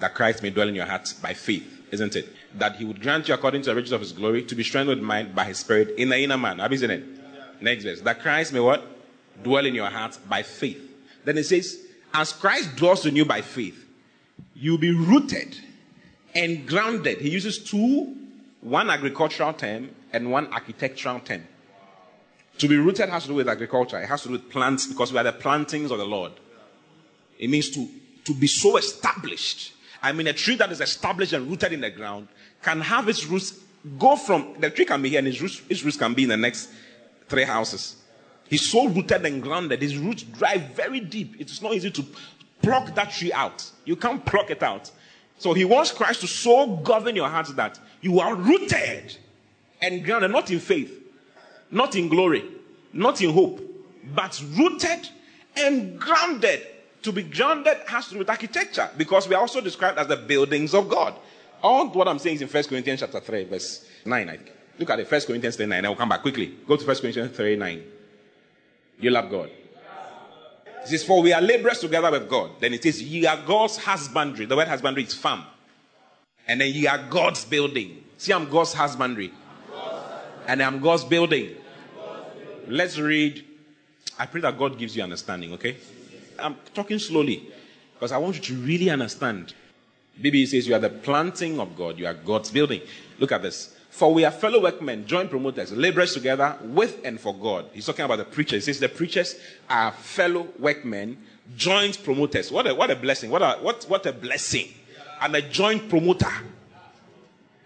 That 0.00 0.14
Christ 0.14 0.42
may 0.42 0.50
dwell 0.50 0.68
in 0.68 0.74
your 0.74 0.86
hearts 0.86 1.12
by 1.12 1.34
faith, 1.34 1.86
isn't 1.90 2.16
it? 2.16 2.28
That 2.58 2.76
he 2.76 2.84
would 2.84 3.00
grant 3.00 3.28
you 3.28 3.34
according 3.34 3.62
to 3.62 3.70
the 3.70 3.76
riches 3.76 3.92
of 3.92 4.00
his 4.00 4.12
glory 4.12 4.42
to 4.44 4.54
be 4.54 4.62
strengthened 4.62 4.98
with 4.98 5.06
mind 5.06 5.34
by 5.34 5.44
his 5.44 5.58
spirit 5.58 5.90
in 5.96 6.08
the 6.08 6.18
inner 6.18 6.38
man. 6.38 6.58
Have 6.58 6.72
you 6.72 6.78
seen 6.78 6.90
it? 6.90 7.04
Next 7.60 7.84
verse. 7.84 8.00
That 8.00 8.20
Christ 8.20 8.52
may 8.52 8.60
what? 8.60 8.84
Dwell 9.42 9.66
in 9.66 9.74
your 9.74 9.90
hearts 9.90 10.16
by 10.16 10.42
faith. 10.42 10.80
Then 11.24 11.38
it 11.38 11.44
says, 11.44 11.78
as 12.12 12.32
Christ 12.32 12.76
dwells 12.76 13.06
in 13.06 13.14
you 13.14 13.24
by 13.24 13.42
faith, 13.42 13.86
you'll 14.54 14.78
be 14.78 14.92
rooted 14.92 15.56
and 16.34 16.66
grounded. 16.66 17.18
He 17.18 17.30
uses 17.30 17.58
two, 17.58 18.16
one 18.60 18.90
agricultural 18.90 19.52
term 19.52 19.90
and 20.12 20.30
one 20.30 20.52
architectural 20.52 21.20
term. 21.20 21.46
To 22.58 22.68
be 22.68 22.76
rooted 22.76 23.08
has 23.08 23.22
to 23.22 23.28
do 23.28 23.34
with 23.34 23.48
agriculture. 23.48 23.98
It 23.98 24.06
has 24.06 24.22
to 24.22 24.28
do 24.28 24.32
with 24.32 24.50
plants 24.50 24.86
because 24.86 25.12
we 25.12 25.18
are 25.18 25.24
the 25.24 25.32
plantings 25.32 25.90
of 25.90 25.98
the 25.98 26.04
Lord. 26.04 26.32
It 27.38 27.48
means 27.48 27.70
to, 27.70 27.88
to 28.24 28.34
be 28.34 28.46
so 28.46 28.76
established. 28.76 29.72
I 30.02 30.12
mean, 30.12 30.26
a 30.26 30.32
tree 30.32 30.56
that 30.56 30.70
is 30.72 30.80
established 30.80 31.32
and 31.32 31.48
rooted 31.48 31.72
in 31.72 31.80
the 31.80 31.90
ground 31.90 32.28
can 32.62 32.80
have 32.80 33.08
its 33.08 33.26
roots 33.26 33.58
go 33.98 34.16
from 34.16 34.54
the 34.58 34.70
tree 34.70 34.84
can 34.84 35.00
be 35.00 35.08
here 35.08 35.18
and 35.18 35.28
its 35.28 35.40
roots, 35.40 35.62
its 35.68 35.82
roots 35.82 35.96
can 35.96 36.14
be 36.14 36.24
in 36.24 36.28
the 36.28 36.36
next 36.36 36.70
three 37.28 37.44
houses. 37.44 37.96
He's 38.48 38.68
so 38.68 38.88
rooted 38.88 39.24
and 39.24 39.42
grounded. 39.42 39.80
His 39.80 39.96
roots 39.96 40.22
drive 40.24 40.62
very 40.74 41.00
deep. 41.00 41.40
It 41.40 41.50
is 41.50 41.62
not 41.62 41.72
easy 41.72 41.90
to 41.92 42.04
pluck 42.60 42.94
that 42.94 43.10
tree 43.10 43.32
out. 43.32 43.70
You 43.84 43.96
can't 43.96 44.24
pluck 44.24 44.50
it 44.50 44.62
out. 44.62 44.90
So 45.38 45.54
he 45.54 45.64
wants 45.64 45.92
Christ 45.92 46.20
to 46.22 46.26
so 46.26 46.66
govern 46.66 47.16
your 47.16 47.28
hearts 47.28 47.52
that 47.54 47.78
you 48.00 48.20
are 48.20 48.34
rooted 48.34 49.16
and 49.80 50.04
grounded, 50.04 50.30
not 50.30 50.50
in 50.50 50.58
faith, 50.58 51.00
not 51.70 51.94
in 51.96 52.08
glory, 52.08 52.44
not 52.92 53.22
in 53.22 53.30
hope, 53.30 53.60
but 54.14 54.42
rooted 54.56 55.08
and 55.56 55.98
grounded 55.98 56.66
to 57.02 57.12
be 57.12 57.22
grounded 57.22 57.78
has 57.86 58.06
to 58.08 58.12
do 58.14 58.18
with 58.18 58.30
architecture 58.30 58.90
because 58.96 59.28
we 59.28 59.34
are 59.34 59.40
also 59.40 59.60
described 59.60 59.98
as 59.98 60.06
the 60.06 60.16
buildings 60.16 60.74
of 60.74 60.88
God. 60.88 61.14
All 61.62 61.88
what 61.88 62.08
I'm 62.08 62.18
saying 62.18 62.36
is 62.36 62.42
in 62.42 62.48
1 62.48 62.64
Corinthians 62.64 63.00
chapter 63.00 63.20
3, 63.20 63.44
verse 63.44 63.86
9, 64.04 64.28
I 64.28 64.36
think. 64.36 64.52
Look 64.78 64.90
at 64.90 65.00
it, 65.00 65.10
1 65.10 65.20
Corinthians 65.22 65.56
3, 65.56 65.66
9. 65.66 65.84
I 65.84 65.88
will 65.88 65.96
come 65.96 66.08
back 66.08 66.22
quickly. 66.22 66.54
Go 66.66 66.76
to 66.76 66.86
1 66.86 66.96
Corinthians 66.96 67.36
3, 67.36 67.56
9. 67.56 67.84
You 69.00 69.10
love 69.10 69.30
God. 69.30 69.50
It 70.82 70.88
says, 70.88 71.04
For 71.04 71.20
we 71.20 71.32
are 71.32 71.40
laborers 71.40 71.80
together 71.80 72.10
with 72.10 72.28
God. 72.28 72.52
Then 72.60 72.72
it 72.72 72.82
says, 72.82 73.02
Ye 73.02 73.26
are 73.26 73.38
God's 73.46 73.76
husbandry. 73.76 74.46
The 74.46 74.56
word 74.56 74.68
husbandry 74.68 75.02
is 75.02 75.14
farm. 75.14 75.44
And 76.48 76.60
then 76.60 76.72
ye 76.72 76.86
are 76.86 76.98
God's 77.10 77.44
building. 77.44 78.04
See, 78.16 78.32
I'm 78.32 78.48
God's 78.48 78.72
husbandry. 78.72 79.32
And 80.46 80.62
I'm 80.62 80.80
God's 80.80 81.04
building. 81.04 81.54
Let's 82.66 82.98
read. 82.98 83.44
I 84.18 84.26
pray 84.26 84.40
that 84.40 84.58
God 84.58 84.78
gives 84.78 84.96
you 84.96 85.02
understanding, 85.02 85.52
okay? 85.54 85.76
I'm 86.40 86.56
talking 86.74 86.98
slowly 86.98 87.50
because 87.94 88.12
I 88.12 88.18
want 88.18 88.36
you 88.36 88.42
to 88.42 88.54
really 88.62 88.90
understand. 88.90 89.54
BB 90.20 90.48
says 90.48 90.66
you 90.66 90.74
are 90.74 90.80
the 90.80 90.90
planting 90.90 91.60
of 91.60 91.76
God, 91.76 91.98
you 91.98 92.06
are 92.06 92.14
God's 92.14 92.50
building. 92.50 92.82
Look 93.18 93.32
at 93.32 93.42
this. 93.42 93.76
For 93.90 94.14
we 94.14 94.24
are 94.24 94.30
fellow 94.30 94.62
workmen, 94.62 95.06
joint 95.06 95.30
promoters, 95.30 95.72
laborers 95.72 96.14
together 96.14 96.56
with 96.62 97.00
and 97.04 97.20
for 97.20 97.34
God. 97.34 97.66
He's 97.72 97.86
talking 97.86 98.04
about 98.04 98.16
the 98.16 98.24
preachers. 98.24 98.64
He 98.64 98.72
says 98.72 98.80
the 98.80 98.88
preachers 98.88 99.36
are 99.68 99.92
fellow 99.92 100.48
workmen, 100.58 101.18
joint 101.56 102.02
promoters. 102.02 102.52
What 102.52 102.66
a, 102.66 102.74
what 102.74 102.90
a 102.90 102.96
blessing. 102.96 103.30
What 103.30 103.42
a, 103.42 103.58
what, 103.60 103.84
what 103.88 104.06
a 104.06 104.12
blessing. 104.12 104.68
I'm 105.20 105.34
a 105.34 105.42
joint 105.42 105.88
promoter 105.88 106.30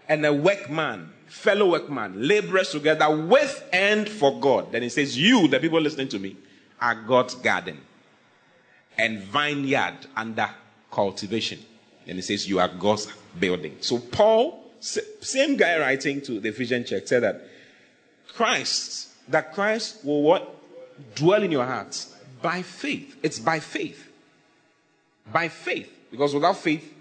and 0.09 0.25
a 0.25 0.33
workman, 0.33 1.13
fellow 1.27 1.71
workman, 1.71 2.27
laborers 2.27 2.71
together 2.71 3.15
with 3.15 3.63
and 3.71 4.09
for 4.09 4.39
God. 4.39 4.71
Then 4.71 4.81
he 4.81 4.89
says, 4.89 5.17
You, 5.17 5.47
the 5.47 5.59
people 5.59 5.79
listening 5.79 6.09
to 6.09 6.19
me, 6.19 6.35
are 6.81 6.95
God's 6.95 7.35
garden 7.35 7.79
and 8.97 9.19
vineyard 9.19 9.97
under 10.15 10.49
cultivation. 10.91 11.59
And 12.07 12.15
he 12.17 12.21
says, 12.21 12.47
You 12.47 12.59
are 12.59 12.67
God's 12.67 13.11
building. 13.39 13.77
So, 13.81 13.99
Paul, 13.99 14.63
same 14.79 15.57
guy 15.57 15.79
writing 15.79 16.21
to 16.21 16.39
the 16.39 16.49
Ephesian 16.49 16.85
church, 16.85 17.07
said 17.07 17.23
that 17.23 17.41
Christ, 18.33 19.09
that 19.29 19.53
Christ 19.53 20.03
will 20.05 20.23
what? 20.23 20.51
Dwell 21.15 21.43
in 21.43 21.51
your 21.51 21.65
hearts 21.65 22.15
by 22.41 22.61
faith. 22.61 23.17
It's 23.21 23.39
by 23.39 23.59
faith. 23.59 24.07
By 25.31 25.49
faith. 25.49 25.91
Because 26.09 26.33
without 26.33 26.57
faith, 26.57 26.93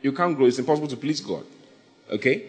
you 0.00 0.12
can't 0.12 0.36
grow. 0.36 0.46
It's 0.46 0.58
impossible 0.58 0.88
to 0.88 0.96
please 0.96 1.20
God. 1.20 1.44
Okay? 2.10 2.44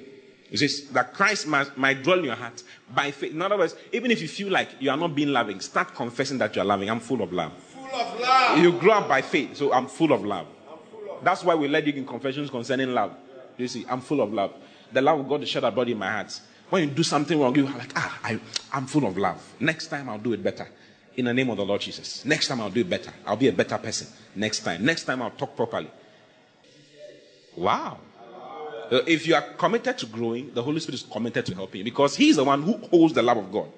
It 0.51 0.59
says 0.59 0.87
that 0.89 1.13
Christ 1.13 1.47
might, 1.47 1.75
might 1.77 2.03
dwell 2.03 2.19
in 2.19 2.25
your 2.25 2.35
heart 2.35 2.61
by 2.93 3.09
faith. 3.09 3.31
In 3.31 3.41
other 3.41 3.57
words, 3.57 3.75
even 3.91 4.11
if 4.11 4.21
you 4.21 4.27
feel 4.27 4.51
like 4.51 4.69
you 4.79 4.91
are 4.91 4.97
not 4.97 5.15
being 5.15 5.29
loving, 5.29 5.59
start 5.61 5.95
confessing 5.95 6.37
that 6.37 6.55
you 6.55 6.61
are 6.61 6.65
loving. 6.65 6.89
I'm 6.89 6.99
full 6.99 7.23
of 7.23 7.33
love. 7.33 7.53
Of 7.93 8.19
love. 8.19 8.57
You 8.59 8.71
grow 8.73 8.93
up 8.93 9.07
by 9.07 9.21
faith, 9.21 9.57
so 9.57 9.73
I'm 9.73 9.87
full 9.87 10.11
of 10.11 10.23
love. 10.23 10.47
Full 10.91 11.11
of 11.11 11.23
That's 11.23 11.43
why 11.43 11.55
we 11.55 11.67
led 11.67 11.87
you 11.87 11.93
in 11.93 12.05
confessions 12.05 12.49
concerning 12.49 12.93
love. 12.93 13.15
You 13.57 13.67
see, 13.67 13.85
I'm 13.89 14.01
full 14.01 14.21
of 14.21 14.33
love. 14.33 14.53
The 14.91 15.01
love 15.01 15.19
of 15.19 15.29
God 15.29 15.43
is 15.43 15.49
shed 15.49 15.63
abroad 15.63 15.89
in 15.89 15.97
my 15.97 16.11
heart. 16.11 16.39
When 16.69 16.87
you 16.87 16.95
do 16.95 17.03
something 17.03 17.39
wrong, 17.39 17.55
you're 17.55 17.69
like, 17.69 17.91
ah, 17.95 18.19
I, 18.23 18.39
I'm 18.71 18.87
full 18.87 19.05
of 19.05 19.17
love. 19.17 19.41
Next 19.59 19.87
time 19.87 20.09
I'll 20.09 20.17
do 20.19 20.33
it 20.33 20.43
better. 20.43 20.67
In 21.15 21.25
the 21.25 21.33
name 21.33 21.49
of 21.51 21.57
the 21.57 21.65
Lord 21.65 21.81
Jesus. 21.81 22.25
Next 22.25 22.47
time 22.47 22.61
I'll 22.61 22.71
do 22.71 22.81
it 22.81 22.89
better. 22.89 23.13
I'll 23.25 23.37
be 23.37 23.47
a 23.47 23.51
better 23.53 23.77
person. 23.77 24.07
Next 24.35 24.61
time. 24.61 24.83
Next 24.83 25.03
time 25.03 25.21
I'll 25.21 25.31
talk 25.31 25.55
properly. 25.55 25.91
Wow. 27.55 27.99
Uh, 28.91 29.01
if 29.07 29.27
you 29.27 29.35
are 29.35 29.41
committed 29.41 29.97
to 29.99 30.05
growing, 30.07 30.53
the 30.53 30.61
Holy 30.61 30.79
Spirit 30.79 30.95
is 30.95 31.03
committed 31.03 31.45
to 31.45 31.55
helping 31.55 31.79
you 31.79 31.83
because 31.85 32.15
He's 32.15 32.35
the 32.35 32.43
one 32.43 32.63
who 32.63 32.77
holds 32.87 33.13
the 33.13 33.21
love 33.21 33.37
of 33.37 33.51
God. 33.51 33.69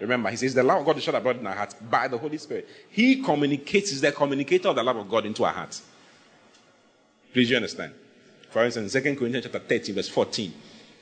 Remember, 0.00 0.30
he 0.30 0.36
says 0.36 0.54
the 0.54 0.62
love 0.62 0.80
of 0.80 0.86
God 0.86 0.96
is 0.98 1.04
shed 1.04 1.14
abroad 1.14 1.38
in 1.38 1.46
our 1.46 1.54
hearts 1.54 1.74
by 1.74 2.08
the 2.08 2.18
Holy 2.18 2.38
Spirit. 2.38 2.68
He 2.90 3.22
communicates, 3.22 3.92
is 3.92 4.00
the 4.00 4.12
communicator 4.12 4.68
of 4.68 4.76
the 4.76 4.82
love 4.82 4.96
of 4.96 5.08
God 5.08 5.24
into 5.24 5.44
our 5.44 5.52
hearts. 5.52 5.82
Please 7.32 7.50
you 7.50 7.56
understand? 7.56 7.92
For 8.50 8.64
instance, 8.64 8.92
2 8.92 9.00
Corinthians 9.00 9.44
chapter 9.44 9.58
13, 9.58 9.94
verse 9.94 10.08
14, 10.08 10.52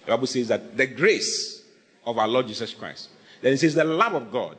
the 0.05 0.11
Bible 0.11 0.27
says 0.27 0.49
that 0.49 0.77
the 0.77 0.87
grace 0.87 1.63
of 2.05 2.19
our 2.19 2.29
Lord 2.29 2.49
Jesus 2.49 2.75
Christ. 2.75 3.09
Then 3.41 3.53
it 3.53 3.59
says 3.59 3.75
the 3.75 3.85
love 3.85 4.15
of 4.15 4.31
God 4.31 4.57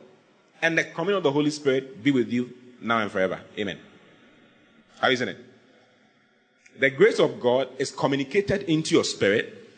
and 0.62 0.76
the 0.76 0.84
communion 0.84 1.18
of 1.18 1.22
the 1.22 1.32
Holy 1.32 1.50
Spirit 1.50 2.02
be 2.02 2.10
with 2.10 2.32
you 2.32 2.52
now 2.80 2.98
and 2.98 3.10
forever. 3.10 3.40
Amen. 3.58 3.78
How 5.00 5.10
isn't 5.10 5.28
it? 5.28 5.38
The 6.78 6.90
grace 6.90 7.18
of 7.18 7.40
God 7.40 7.68
is 7.78 7.90
communicated 7.90 8.62
into 8.62 8.94
your 8.94 9.04
spirit 9.04 9.68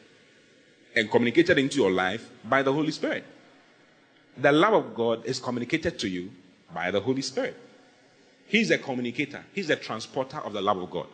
and 0.95 1.11
communicated 1.11 1.59
into 1.59 1.77
your 1.77 1.91
life 1.91 2.29
by 2.45 2.63
the 2.63 2.73
Holy 2.73 2.91
Spirit 2.91 3.25
the 4.37 4.53
love 4.53 4.75
of 4.75 4.95
God 4.95 5.25
is 5.25 5.39
communicated 5.39 5.99
to 6.01 6.09
you 6.09 6.31
by 6.75 6.91
the 6.91 7.01
Holy 7.01 7.23
Spirit. 7.23 7.57
He's 8.47 8.71
a 8.71 8.79
communicator, 8.79 9.45
He's 9.53 9.71
a 9.71 9.77
transporter 9.77 10.39
of 10.39 10.53
the 10.53 10.61
love 10.61 10.79
of 10.79 10.91
God 10.91 11.07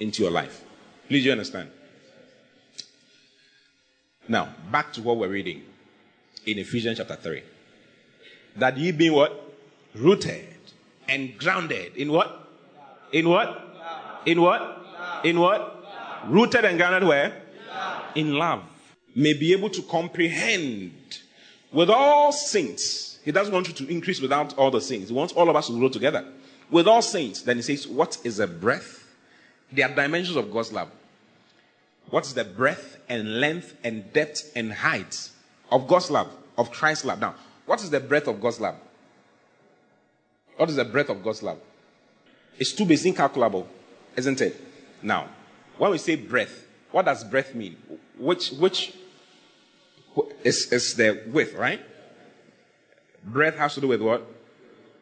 into 0.00 0.22
your 0.22 0.32
life. 0.32 0.64
Please, 1.08 1.24
you 1.24 1.32
understand? 1.32 1.70
Now, 4.28 4.48
back 4.72 4.92
to 4.94 5.02
what 5.02 5.18
we're 5.18 5.28
reading 5.28 5.62
in 6.46 6.58
Ephesians 6.58 6.98
chapter 6.98 7.14
3. 7.14 7.42
That 8.56 8.76
ye 8.76 8.90
be 8.90 9.10
what? 9.10 9.42
Rooted 9.94 10.56
and 11.08 11.38
grounded 11.38 11.96
in 11.96 12.10
what? 12.10 12.50
In 13.12 13.28
what? 13.28 13.62
In 14.26 14.40
what? 14.40 14.84
In 15.24 15.38
what? 15.38 15.84
Rooted 16.28 16.64
and 16.64 16.76
grounded 16.76 17.08
where? 17.08 17.42
In 18.14 18.34
love. 18.34 18.62
May 19.14 19.34
be 19.34 19.52
able 19.52 19.70
to 19.70 19.82
comprehend 19.82 20.92
with 21.72 21.90
all 21.90 22.32
saints. 22.32 23.18
He 23.24 23.32
doesn't 23.32 23.52
want 23.52 23.68
you 23.68 23.74
to 23.74 23.88
increase 23.92 24.20
without 24.20 24.56
all 24.56 24.70
the 24.70 24.80
saints. 24.80 25.08
He 25.08 25.14
wants 25.14 25.32
all 25.32 25.50
of 25.50 25.56
us 25.56 25.66
to 25.66 25.78
grow 25.78 25.88
together. 25.88 26.24
With 26.70 26.86
all 26.86 27.02
saints. 27.02 27.42
Then 27.42 27.56
he 27.56 27.62
says, 27.62 27.86
What 27.86 28.18
is 28.24 28.36
the 28.36 28.46
breadth? 28.46 29.04
There 29.72 29.88
are 29.88 29.94
dimensions 29.94 30.36
of 30.36 30.52
God's 30.52 30.72
love. 30.72 30.90
What 32.10 32.24
is 32.24 32.34
the 32.34 32.44
breadth 32.44 32.98
and 33.08 33.40
length 33.40 33.76
and 33.82 34.12
depth 34.12 34.52
and 34.54 34.72
height 34.72 35.30
of 35.72 35.88
God's 35.88 36.10
love, 36.10 36.30
of 36.56 36.70
Christ's 36.70 37.04
love? 37.04 37.20
Now, 37.20 37.34
what 37.66 37.82
is 37.82 37.90
the 37.90 38.00
breadth 38.00 38.28
of 38.28 38.40
God's 38.40 38.60
love? 38.60 38.76
What 40.56 40.70
is 40.70 40.76
the 40.76 40.84
breadth 40.84 41.10
of 41.10 41.22
God's 41.22 41.42
love? 41.42 41.58
It's 42.58 42.72
too 42.72 42.86
basic, 42.86 43.08
incalculable, 43.08 43.68
isn't 44.16 44.40
it? 44.40 44.60
Now, 45.02 45.28
when 45.78 45.90
we 45.90 45.98
say 45.98 46.16
breadth, 46.16 46.66
what 46.92 47.04
does 47.04 47.24
breadth 47.24 47.54
mean? 47.54 47.76
Which 48.18 48.50
which 48.52 48.94
is 50.44 50.72
is 50.72 50.94
the 50.94 51.22
width, 51.26 51.54
right? 51.54 51.80
Breadth 53.24 53.58
has 53.58 53.74
to 53.74 53.80
do 53.80 53.88
with 53.88 54.00
what? 54.00 54.26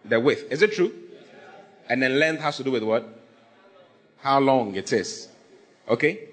The 0.05 0.19
width. 0.19 0.51
Is 0.51 0.63
it 0.63 0.73
true? 0.73 0.93
And 1.89 2.03
then 2.03 2.19
length 2.19 2.41
has 2.41 2.57
to 2.57 2.65
do 2.65 2.71
with 2.71 2.83
what? 2.83 3.07
How 4.19 4.41
long 4.41 4.75
it 4.75 4.93
is. 4.93 5.29
Okay? 5.89 6.29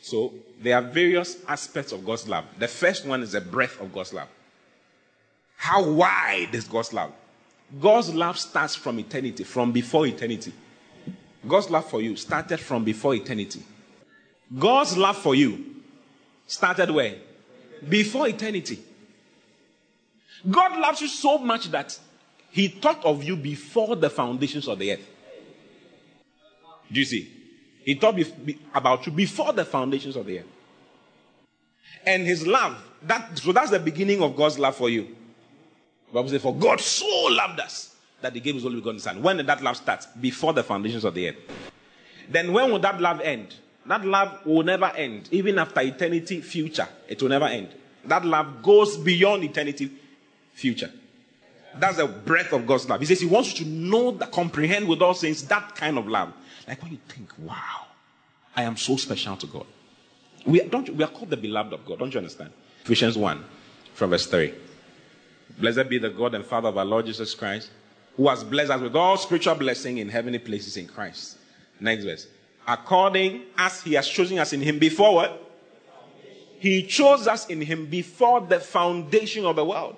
So 0.00 0.32
there 0.62 0.76
are 0.76 0.82
various 0.82 1.38
aspects 1.48 1.92
of 1.92 2.04
God's 2.04 2.28
love. 2.28 2.44
The 2.58 2.68
first 2.68 3.04
one 3.04 3.22
is 3.22 3.32
the 3.32 3.40
breadth 3.40 3.80
of 3.80 3.92
God's 3.92 4.14
love. 4.14 4.28
How 5.56 5.82
wide 5.82 6.50
is 6.52 6.64
God's 6.64 6.92
love? 6.92 7.12
God's 7.80 8.14
love 8.14 8.38
starts 8.38 8.76
from 8.76 9.00
eternity, 9.00 9.42
from 9.42 9.72
before 9.72 10.06
eternity. 10.06 10.52
God's 11.46 11.70
love 11.70 11.86
for 11.86 12.00
you 12.00 12.14
started 12.14 12.60
from 12.60 12.84
before 12.84 13.14
eternity. 13.14 13.62
God's 14.56 14.96
love 14.96 15.16
for 15.16 15.34
you 15.34 15.64
started 16.46 16.90
where? 16.90 17.16
Before 17.88 18.28
eternity. 18.28 18.78
God 20.48 20.78
loves 20.78 21.00
you 21.00 21.08
so 21.08 21.38
much 21.38 21.70
that 21.70 21.98
He 22.50 22.68
thought 22.68 23.04
of 23.04 23.24
you 23.24 23.36
before 23.36 23.96
the 23.96 24.10
foundations 24.10 24.68
of 24.68 24.78
the 24.78 24.92
earth. 24.92 25.08
Do 26.90 27.00
you 27.00 27.06
see? 27.06 27.32
He 27.84 27.94
thought 27.94 28.18
about 28.74 29.06
you 29.06 29.12
before 29.12 29.52
the 29.52 29.64
foundations 29.64 30.16
of 30.16 30.26
the 30.26 30.40
earth. 30.40 30.46
And 32.04 32.24
his 32.24 32.46
love, 32.46 32.76
that, 33.02 33.38
so 33.38 33.52
that's 33.52 33.70
the 33.70 33.80
beginning 33.80 34.22
of 34.22 34.36
God's 34.36 34.58
love 34.58 34.76
for 34.76 34.88
you. 34.88 35.16
Bible 36.12 36.28
says, 36.28 36.42
For 36.42 36.54
God 36.54 36.80
so 36.80 37.06
loved 37.30 37.60
us 37.60 37.94
that 38.20 38.32
he 38.32 38.40
gave 38.40 38.54
his 38.54 38.64
only 38.64 38.78
begotten 38.78 39.00
son. 39.00 39.22
When 39.22 39.36
did 39.36 39.46
that 39.48 39.62
love 39.62 39.76
start? 39.76 40.06
Before 40.20 40.52
the 40.52 40.62
foundations 40.62 41.04
of 41.04 41.14
the 41.14 41.28
earth. 41.28 41.36
Then 42.28 42.52
when 42.52 42.70
will 42.70 42.78
that 42.80 43.00
love 43.00 43.20
end? 43.20 43.54
That 43.88 44.04
love 44.04 44.44
will 44.44 44.62
never 44.62 44.86
end. 44.86 45.28
Even 45.30 45.58
after 45.58 45.80
eternity 45.80 46.40
future, 46.40 46.88
it 47.08 47.22
will 47.22 47.28
never 47.28 47.46
end. 47.46 47.68
That 48.04 48.24
love 48.24 48.62
goes 48.62 48.96
beyond 48.96 49.44
eternity 49.44 49.90
future. 50.52 50.90
That's 51.78 51.98
the 51.98 52.06
breadth 52.06 52.52
of 52.52 52.66
God's 52.66 52.88
love. 52.88 53.00
He 53.00 53.06
says 53.06 53.20
he 53.20 53.26
wants 53.26 53.58
you 53.58 53.64
to 53.64 53.70
know, 53.70 54.12
that, 54.12 54.32
comprehend 54.32 54.88
with 54.88 55.02
all 55.02 55.14
saints 55.14 55.42
that 55.42 55.74
kind 55.74 55.98
of 55.98 56.08
love. 56.08 56.32
Like 56.66 56.82
when 56.82 56.92
you 56.92 56.98
think, 57.08 57.30
wow, 57.38 57.86
I 58.54 58.62
am 58.62 58.76
so 58.76 58.96
special 58.96 59.36
to 59.36 59.46
God. 59.46 59.66
We, 60.46 60.60
don't, 60.60 60.88
we 60.90 61.04
are 61.04 61.08
called 61.08 61.30
the 61.30 61.36
beloved 61.36 61.72
of 61.72 61.84
God. 61.84 61.98
Don't 61.98 62.12
you 62.14 62.18
understand? 62.18 62.52
Ephesians 62.84 63.18
1 63.18 63.44
from 63.94 64.10
verse 64.10 64.26
3. 64.26 64.54
Blessed 65.58 65.88
be 65.88 65.98
the 65.98 66.10
God 66.10 66.34
and 66.34 66.44
Father 66.44 66.68
of 66.68 66.78
our 66.78 66.84
Lord 66.84 67.06
Jesus 67.06 67.34
Christ, 67.34 67.70
who 68.16 68.28
has 68.28 68.44
blessed 68.44 68.70
us 68.70 68.80
with 68.80 68.96
all 68.96 69.16
spiritual 69.16 69.54
blessing 69.54 69.98
in 69.98 70.08
heavenly 70.08 70.38
places 70.38 70.76
in 70.76 70.86
Christ. 70.86 71.38
Next 71.80 72.04
verse. 72.04 72.26
According 72.66 73.42
as 73.56 73.82
he 73.82 73.94
has 73.94 74.08
chosen 74.08 74.38
us 74.38 74.52
in 74.52 74.60
him 74.60 74.78
before 74.78 75.14
what? 75.14 75.42
He 76.58 76.82
chose 76.82 77.28
us 77.28 77.46
in 77.46 77.60
him 77.60 77.86
before 77.86 78.40
the 78.40 78.58
foundation 78.58 79.44
of 79.44 79.56
the 79.56 79.64
world. 79.64 79.96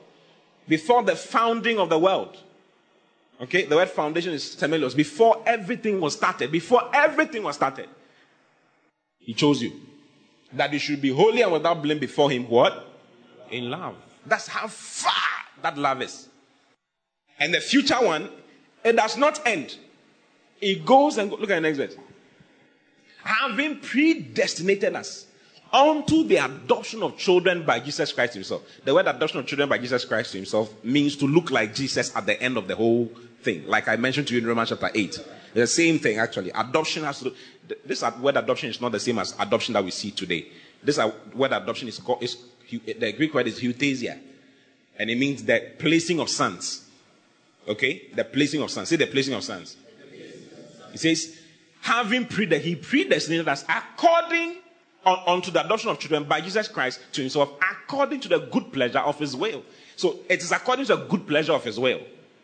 Before 0.66 1.02
the 1.02 1.16
founding 1.16 1.78
of 1.78 1.88
the 1.88 1.98
world. 1.98 2.36
Okay, 3.40 3.64
the 3.64 3.76
word 3.76 3.88
foundation 3.88 4.32
is 4.32 4.56
temelos. 4.56 4.96
Before 4.96 5.42
everything 5.46 6.00
was 6.00 6.14
started, 6.14 6.50
before 6.50 6.90
everything 6.92 7.42
was 7.44 7.56
started, 7.56 7.88
He 9.18 9.32
chose 9.32 9.62
you. 9.62 9.72
That 10.52 10.72
you 10.72 10.78
should 10.78 11.00
be 11.00 11.10
holy 11.10 11.42
and 11.42 11.52
without 11.52 11.80
blame 11.80 11.98
before 11.98 12.30
Him. 12.30 12.48
What? 12.48 12.86
In 13.50 13.70
love. 13.70 13.94
That's 14.26 14.48
how 14.48 14.66
far 14.66 15.12
that 15.62 15.78
love 15.78 16.02
is. 16.02 16.28
And 17.38 17.54
the 17.54 17.60
future 17.60 17.94
one, 17.94 18.28
it 18.84 18.96
does 18.96 19.16
not 19.16 19.46
end. 19.46 19.76
It 20.60 20.84
goes 20.84 21.18
and 21.18 21.30
go, 21.30 21.36
look 21.36 21.50
at 21.50 21.54
the 21.54 21.60
next 21.60 21.78
verse. 21.78 21.96
Having 23.28 23.80
predestinated 23.80 24.96
us 24.96 25.26
unto 25.70 26.24
the 26.24 26.36
adoption 26.36 27.02
of 27.02 27.18
children 27.18 27.62
by 27.66 27.78
Jesus 27.78 28.10
Christ 28.10 28.32
Himself. 28.32 28.62
The 28.84 28.94
word 28.94 29.06
adoption 29.06 29.40
of 29.40 29.46
children 29.46 29.68
by 29.68 29.76
Jesus 29.76 30.06
Christ 30.06 30.32
Himself 30.32 30.72
means 30.82 31.14
to 31.16 31.26
look 31.26 31.50
like 31.50 31.74
Jesus 31.74 32.14
at 32.16 32.24
the 32.24 32.40
end 32.42 32.56
of 32.56 32.66
the 32.66 32.74
whole 32.74 33.10
thing. 33.42 33.66
Like 33.66 33.86
I 33.86 33.96
mentioned 33.96 34.28
to 34.28 34.34
you 34.34 34.40
in 34.40 34.46
Romans 34.46 34.70
chapter 34.70 34.90
8. 34.94 35.20
The 35.52 35.66
same 35.66 35.98
thing 35.98 36.18
actually. 36.18 36.50
Adoption 36.52 37.04
has 37.04 37.18
to 37.18 37.24
do, 37.24 37.34
this 37.84 38.02
word 38.18 38.38
adoption 38.38 38.70
is 38.70 38.80
not 38.80 38.92
the 38.92 39.00
same 39.00 39.18
as 39.18 39.34
adoption 39.38 39.74
that 39.74 39.84
we 39.84 39.90
see 39.90 40.10
today. 40.10 40.46
This 40.82 40.98
word 41.34 41.52
adoption 41.52 41.88
is 41.88 41.98
called, 41.98 42.22
is, 42.22 42.38
the 42.70 43.12
Greek 43.12 43.34
word 43.34 43.46
is 43.46 43.60
huiothesia. 43.60 44.18
And 44.98 45.10
it 45.10 45.18
means 45.18 45.44
the 45.44 45.72
placing 45.78 46.18
of 46.18 46.30
sons. 46.30 46.86
Okay? 47.68 48.08
The 48.14 48.24
placing 48.24 48.62
of 48.62 48.70
sons. 48.70 48.88
Say 48.88 48.96
the 48.96 49.06
placing 49.06 49.34
of 49.34 49.44
sons. 49.44 49.76
It 50.94 50.98
says, 50.98 51.38
having 51.80 52.26
pre 52.26 52.46
he 52.58 52.74
predestinated 52.74 53.48
us 53.48 53.64
according 53.68 54.56
unto 55.04 55.50
the 55.50 55.64
adoption 55.64 55.90
of 55.90 55.98
children 55.98 56.24
by 56.24 56.40
Jesus 56.40 56.68
Christ 56.68 57.00
to 57.12 57.22
himself, 57.22 57.50
according 57.70 58.20
to 58.20 58.28
the 58.28 58.38
good 58.38 58.72
pleasure 58.72 58.98
of 58.98 59.18
his 59.18 59.34
will. 59.34 59.62
So 59.96 60.20
it 60.28 60.40
is 60.42 60.52
according 60.52 60.86
to 60.86 60.96
the 60.96 61.04
good 61.04 61.26
pleasure 61.26 61.52
of 61.52 61.64
his 61.64 61.78
will. 61.78 62.00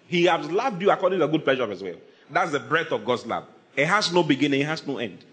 He 0.07 0.24
has 0.24 0.51
loved 0.51 0.80
you 0.82 0.91
according 0.91 1.18
to 1.18 1.26
the 1.26 1.32
good 1.32 1.45
pleasure 1.45 1.62
of 1.62 1.70
his 1.70 1.82
will. 1.82 1.97
That's 2.30 2.53
the 2.53 2.61
breadth 2.61 2.93
of 2.93 3.05
God's 3.05 3.26
love. 3.26 3.47
It 3.76 3.87
has 3.87 4.12
no 4.12 4.22
beginning, 4.22 4.62
it 4.62 4.66
has 4.66 4.87
no 4.87 4.99
end. 4.99 5.24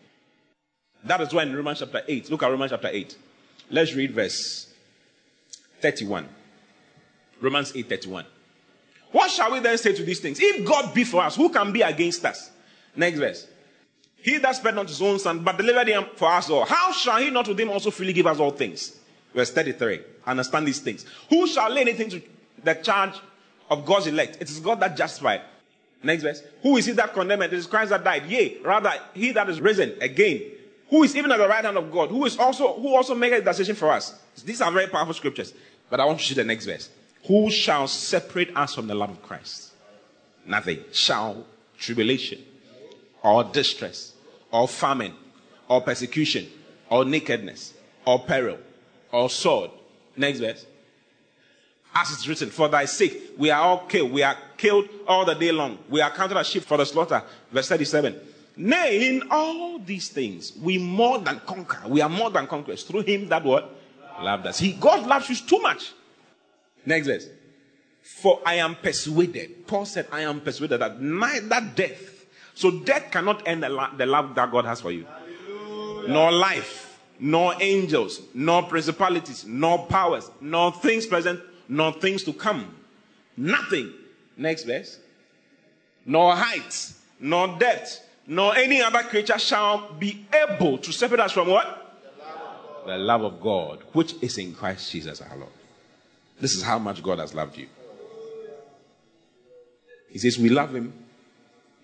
That 1.03 1.21
is 1.21 1.33
why 1.33 1.43
in 1.43 1.55
Romans 1.55 1.79
chapter 1.79 2.01
8, 2.07 2.29
look 2.29 2.43
at 2.43 2.51
Romans 2.51 2.71
chapter 2.71 2.89
8. 2.91 3.17
Let's 3.69 3.93
read 3.93 4.11
verse 4.11 4.67
31. 5.81 6.27
Romans 7.39 7.71
8 7.75 7.89
31. 7.89 8.25
What 9.11 9.29
shall 9.31 9.51
we 9.51 9.59
then 9.59 9.77
say 9.77 9.93
to 9.93 10.03
these 10.03 10.19
things? 10.19 10.39
If 10.41 10.65
God 10.65 10.93
be 10.93 11.03
for 11.03 11.23
us, 11.23 11.35
who 11.35 11.49
can 11.49 11.71
be 11.71 11.81
against 11.81 12.23
us? 12.25 12.51
Next 12.95 13.19
verse. 13.19 13.47
He 14.21 14.37
that 14.37 14.55
spared 14.55 14.75
not 14.75 14.87
his 14.87 15.01
own 15.01 15.19
son, 15.19 15.39
but 15.39 15.57
delivered 15.57 15.87
him 15.87 16.05
for 16.15 16.31
us 16.31 16.49
all. 16.49 16.65
How 16.65 16.91
shall 16.91 17.17
he 17.17 17.29
not 17.29 17.47
with 17.47 17.59
him 17.59 17.69
also 17.69 17.91
freely 17.91 18.13
give 18.13 18.27
us 18.27 18.39
all 18.39 18.51
things? 18.51 18.97
Verse 19.33 19.51
33. 19.51 20.01
Understand 20.27 20.67
these 20.67 20.79
things. 20.79 21.05
Who 21.29 21.47
shall 21.47 21.69
lay 21.71 21.81
anything 21.81 22.09
to 22.09 22.21
the 22.63 22.75
charge 22.75 23.15
of 23.71 23.85
God's 23.85 24.07
elect. 24.07 24.37
It 24.41 24.49
is 24.49 24.59
God 24.59 24.79
that 24.81 24.97
justified. 24.97 25.41
Next 26.03 26.23
verse. 26.23 26.43
Who 26.61 26.77
is 26.77 26.85
he 26.85 26.91
that 26.93 27.13
condemned? 27.13 27.43
It 27.43 27.53
is 27.53 27.67
Christ 27.67 27.91
that 27.91 28.03
died. 28.03 28.25
Yea, 28.25 28.57
rather, 28.63 28.93
he 29.13 29.31
that 29.31 29.49
is 29.49 29.61
risen 29.61 29.95
again. 30.01 30.41
Who 30.89 31.03
is 31.03 31.15
even 31.15 31.31
at 31.31 31.37
the 31.37 31.47
right 31.47 31.63
hand 31.63 31.77
of 31.77 31.89
God? 31.91 32.09
Who 32.09 32.25
is 32.25 32.37
also 32.37 32.73
who 32.73 32.93
also 32.93 33.15
made 33.15 33.31
a 33.31 33.41
decision 33.41 33.75
for 33.75 33.91
us? 33.91 34.19
These 34.43 34.61
are 34.61 34.71
very 34.71 34.87
powerful 34.87 35.13
scriptures. 35.13 35.53
But 35.89 36.01
I 36.01 36.05
want 36.05 36.19
to 36.19 36.25
see 36.25 36.33
the 36.33 36.43
next 36.43 36.65
verse. 36.65 36.89
Who 37.27 37.49
shall 37.49 37.87
separate 37.87 38.55
us 38.57 38.75
from 38.75 38.87
the 38.87 38.95
love 38.95 39.11
of 39.11 39.21
Christ? 39.21 39.71
Nothing. 40.45 40.83
Shall 40.91 41.45
tribulation, 41.77 42.43
or 43.23 43.43
distress, 43.43 44.10
or 44.51 44.67
famine, 44.67 45.13
or 45.67 45.81
persecution, 45.81 46.47
or 46.89 47.05
nakedness, 47.05 47.73
or 48.05 48.19
peril, 48.19 48.57
or 49.11 49.29
sword. 49.29 49.71
Next 50.15 50.39
verse. 50.39 50.65
As 51.93 52.11
it's 52.11 52.27
written, 52.27 52.49
for 52.49 52.69
thy 52.69 52.85
sake 52.85 53.33
we 53.37 53.49
are 53.49 53.61
all 53.61 53.79
killed. 53.85 54.11
We 54.11 54.23
are 54.23 54.37
killed 54.57 54.87
all 55.07 55.25
the 55.25 55.35
day 55.35 55.51
long. 55.51 55.79
We 55.89 56.01
are 56.01 56.11
counted 56.11 56.37
as 56.37 56.47
sheep 56.47 56.63
for 56.63 56.77
the 56.77 56.85
slaughter. 56.85 57.21
Verse 57.51 57.67
37. 57.67 58.19
Nay, 58.57 59.09
in 59.09 59.23
all 59.31 59.79
these 59.79 60.09
things, 60.09 60.53
we 60.61 60.77
more 60.77 61.19
than 61.19 61.39
conquer. 61.45 61.87
We 61.87 62.01
are 62.01 62.09
more 62.09 62.29
than 62.29 62.47
conquerors 62.47 62.83
through 62.83 63.01
him 63.01 63.27
that 63.29 63.43
what? 63.43 63.75
Loved 64.21 64.47
us. 64.47 64.59
He, 64.59 64.73
God 64.73 65.07
loves 65.07 65.29
you 65.29 65.35
too 65.35 65.59
much. 65.59 65.91
Next 66.85 67.07
verse. 67.07 67.27
For 68.01 68.39
I 68.45 68.55
am 68.55 68.75
persuaded. 68.75 69.67
Paul 69.67 69.85
said, 69.85 70.07
I 70.11 70.21
am 70.21 70.41
persuaded 70.41 70.79
that 70.81 71.01
neither 71.01 71.71
death, 71.75 72.10
so 72.61 72.69
death 72.69 73.09
cannot 73.09 73.47
end 73.47 73.63
the, 73.63 73.69
lo- 73.69 73.89
the 73.97 74.05
love 74.05 74.35
that 74.35 74.51
God 74.51 74.65
has 74.65 74.79
for 74.81 74.91
you, 74.91 75.05
Hallelujah. 75.05 76.13
nor 76.13 76.31
life, 76.31 76.99
nor 77.19 77.55
angels, 77.59 78.21
nor 78.35 78.61
principalities, 78.63 79.45
nor 79.47 79.87
powers, 79.87 80.29
nor 80.39 80.71
things 80.71 81.07
present, 81.07 81.39
nor 81.67 81.91
things 81.93 82.23
to 82.23 82.33
come. 82.33 82.75
Nothing. 83.35 83.91
Next 84.37 84.65
verse. 84.65 84.99
Nor 86.05 86.35
height, 86.35 86.93
nor 87.19 87.57
depth, 87.57 88.07
nor 88.27 88.55
any 88.55 88.79
other 88.79 89.01
creature 89.03 89.39
shall 89.39 89.91
be 89.93 90.23
able 90.31 90.77
to 90.77 90.91
separate 90.91 91.19
us 91.21 91.31
from 91.31 91.47
what? 91.49 91.97
The 92.85 92.97
love 92.97 93.23
of 93.23 93.41
God, 93.41 93.79
which 93.93 94.13
is 94.21 94.37
in 94.37 94.53
Christ 94.53 94.91
Jesus 94.91 95.19
our 95.21 95.35
Lord. 95.35 95.51
This 96.39 96.55
is 96.55 96.61
how 96.61 96.77
much 96.77 97.01
God 97.01 97.17
has 97.17 97.33
loved 97.33 97.57
you. 97.57 97.67
He 100.09 100.19
says, 100.19 100.37
We 100.37 100.49
love 100.49 100.75
him 100.75 100.93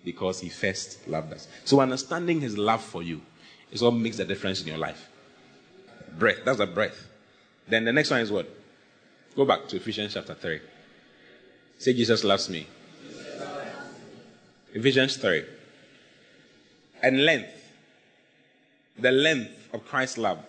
because 0.04 0.40
he 0.40 0.48
first 0.48 1.06
loved 1.08 1.32
us. 1.32 1.48
So 1.64 1.80
understanding 1.80 2.40
his 2.40 2.56
love 2.56 2.82
for 2.82 3.02
you 3.02 3.20
is 3.70 3.82
what 3.82 3.94
makes 3.94 4.16
the 4.16 4.24
difference 4.24 4.60
in 4.62 4.68
your 4.68 4.78
life. 4.78 5.08
Breath. 6.18 6.38
That's 6.44 6.60
a 6.60 6.66
breath. 6.66 7.08
Then 7.68 7.84
the 7.84 7.92
next 7.92 8.10
one 8.10 8.20
is 8.20 8.30
what? 8.30 8.48
Go 9.36 9.44
back 9.44 9.68
to 9.68 9.76
Ephesians 9.76 10.14
chapter 10.14 10.34
3. 10.34 10.60
Say, 11.78 11.92
Jesus 11.92 12.24
loves 12.24 12.48
me. 12.48 12.66
Ephesians 14.72 15.16
3. 15.16 15.44
And 17.02 17.24
length. 17.24 17.50
The 18.98 19.12
length 19.12 19.68
of 19.72 19.84
Christ's 19.86 20.18
love. 20.18 20.44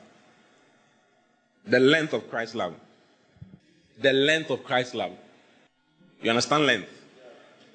The 1.67 1.79
length 1.79 2.13
of 2.13 2.29
Christ's 2.29 2.55
love. 2.55 2.73
The 4.01 4.13
length 4.13 4.49
of 4.49 4.63
Christ's 4.63 4.95
love. 4.95 5.11
You 6.21 6.31
understand 6.31 6.65
length? 6.65 6.89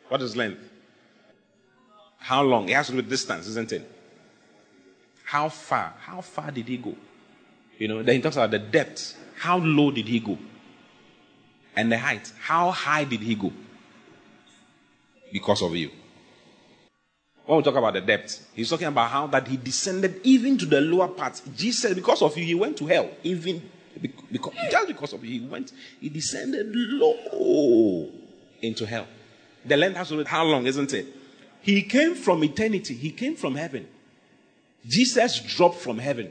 What 0.08 0.20
is 0.20 0.36
length? 0.36 0.60
How 2.24 2.42
long? 2.42 2.70
It 2.70 2.72
has 2.72 2.86
to 2.86 2.92
do 2.92 2.96
with 2.96 3.10
distance, 3.10 3.46
isn't 3.48 3.70
it? 3.70 3.90
How 5.24 5.50
far? 5.50 5.92
How 6.00 6.22
far 6.22 6.50
did 6.50 6.66
he 6.66 6.78
go? 6.78 6.94
You 7.76 7.88
know, 7.88 8.02
then 8.02 8.16
he 8.16 8.22
talks 8.22 8.36
about 8.36 8.50
the 8.50 8.58
depth. 8.58 9.14
How 9.36 9.58
low 9.58 9.90
did 9.90 10.08
he 10.08 10.20
go? 10.20 10.38
And 11.76 11.92
the 11.92 11.98
height. 11.98 12.32
How 12.40 12.70
high 12.70 13.04
did 13.04 13.20
he 13.20 13.34
go? 13.34 13.52
Because 15.34 15.60
of 15.60 15.76
you. 15.76 15.90
When 17.44 17.58
we 17.58 17.62
talk 17.62 17.76
about 17.76 17.92
the 17.92 18.00
depth, 18.00 18.48
he's 18.54 18.70
talking 18.70 18.86
about 18.86 19.10
how 19.10 19.26
that 19.26 19.46
he 19.46 19.58
descended 19.58 20.18
even 20.22 20.56
to 20.56 20.64
the 20.64 20.80
lower 20.80 21.08
parts. 21.08 21.42
Jesus, 21.54 21.92
because 21.92 22.22
of 22.22 22.34
you, 22.38 22.44
he 22.46 22.54
went 22.54 22.78
to 22.78 22.86
hell. 22.86 23.10
Even 23.22 23.60
because, 24.32 24.54
just 24.70 24.88
because 24.88 25.12
of 25.12 25.22
you, 25.22 25.40
he 25.40 25.46
went, 25.46 25.72
he 26.00 26.08
descended 26.08 26.68
low 26.74 28.08
into 28.62 28.86
hell. 28.86 29.06
The 29.66 29.76
length 29.76 29.98
has 29.98 30.08
to 30.08 30.14
do 30.14 30.18
with 30.18 30.28
how 30.28 30.44
long, 30.44 30.64
isn't 30.64 30.94
it? 30.94 31.06
He 31.64 31.80
came 31.80 32.14
from 32.14 32.44
eternity. 32.44 32.92
He 32.92 33.10
came 33.10 33.36
from 33.36 33.54
heaven. 33.54 33.88
Jesus 34.86 35.40
dropped 35.40 35.76
from 35.76 35.96
heaven 35.96 36.30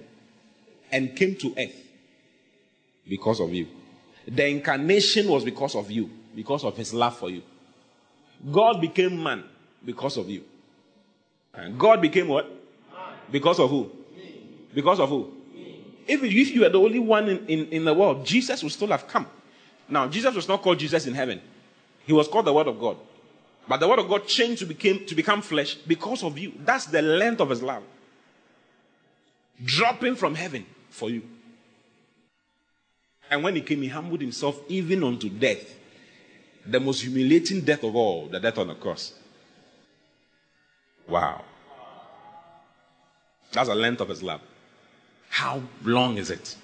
and 0.91 1.15
came 1.15 1.35
to 1.37 1.55
earth 1.57 1.75
because 3.09 3.39
of 3.39 3.51
you. 3.51 3.65
The 4.27 4.47
incarnation 4.47 5.27
was 5.27 5.43
because 5.43 5.73
of 5.73 5.89
you, 5.89 6.07
because 6.35 6.63
of 6.63 6.77
his 6.77 6.93
love 6.93 7.17
for 7.17 7.31
you. 7.31 7.41
God 8.51 8.79
became 8.79 9.23
man 9.23 9.43
because 9.83 10.17
of 10.17 10.29
you. 10.29 10.43
And 11.51 11.79
God 11.79 11.99
became 11.99 12.27
what? 12.27 12.47
Because 13.31 13.59
of 13.59 13.71
who? 13.71 13.89
Because 14.71 14.99
of 14.99 15.09
who? 15.09 15.33
If, 16.07 16.21
if 16.21 16.53
you 16.53 16.61
were 16.61 16.69
the 16.69 16.79
only 16.79 16.99
one 16.99 17.27
in, 17.27 17.47
in, 17.47 17.65
in 17.69 17.85
the 17.85 17.93
world, 17.95 18.23
Jesus 18.23 18.61
would 18.61 18.71
still 18.71 18.89
have 18.89 19.07
come. 19.07 19.25
Now, 19.89 20.07
Jesus 20.07 20.35
was 20.35 20.47
not 20.47 20.61
called 20.61 20.77
Jesus 20.77 21.07
in 21.07 21.15
heaven. 21.15 21.41
He 22.05 22.13
was 22.13 22.27
called 22.27 22.45
the 22.45 22.53
Word 22.53 22.67
of 22.67 22.79
God. 22.79 22.97
But 23.67 23.79
the 23.79 23.87
Word 23.87 23.99
of 23.99 24.09
God 24.09 24.27
changed 24.27 24.59
to, 24.59 24.65
became, 24.65 25.05
to 25.05 25.15
become 25.15 25.41
flesh 25.41 25.75
because 25.75 26.23
of 26.23 26.37
you. 26.37 26.53
That's 26.59 26.85
the 26.85 27.01
length 27.01 27.39
of 27.39 27.49
His 27.49 27.63
love. 27.63 27.83
Dropping 29.63 30.15
from 30.15 30.35
heaven 30.35 30.65
for 30.89 31.09
you. 31.09 31.23
And 33.31 33.43
when 33.43 33.55
He 33.55 33.61
came, 33.61 33.81
He 33.81 33.87
humbled 33.87 34.21
Himself 34.21 34.59
even 34.67 35.03
unto 35.03 35.29
death. 35.29 35.75
The 36.65 36.79
most 36.79 37.01
humiliating 37.01 37.61
death 37.61 37.83
of 37.83 37.95
all, 37.95 38.27
the 38.27 38.39
death 38.39 38.57
on 38.57 38.67
the 38.67 38.75
cross. 38.75 39.13
Wow. 41.07 41.43
That's 43.51 43.69
the 43.69 43.75
length 43.75 44.01
of 44.01 44.09
His 44.09 44.21
love. 44.21 44.41
How 45.29 45.61
long 45.83 46.17
is 46.17 46.29
it? 46.29 46.55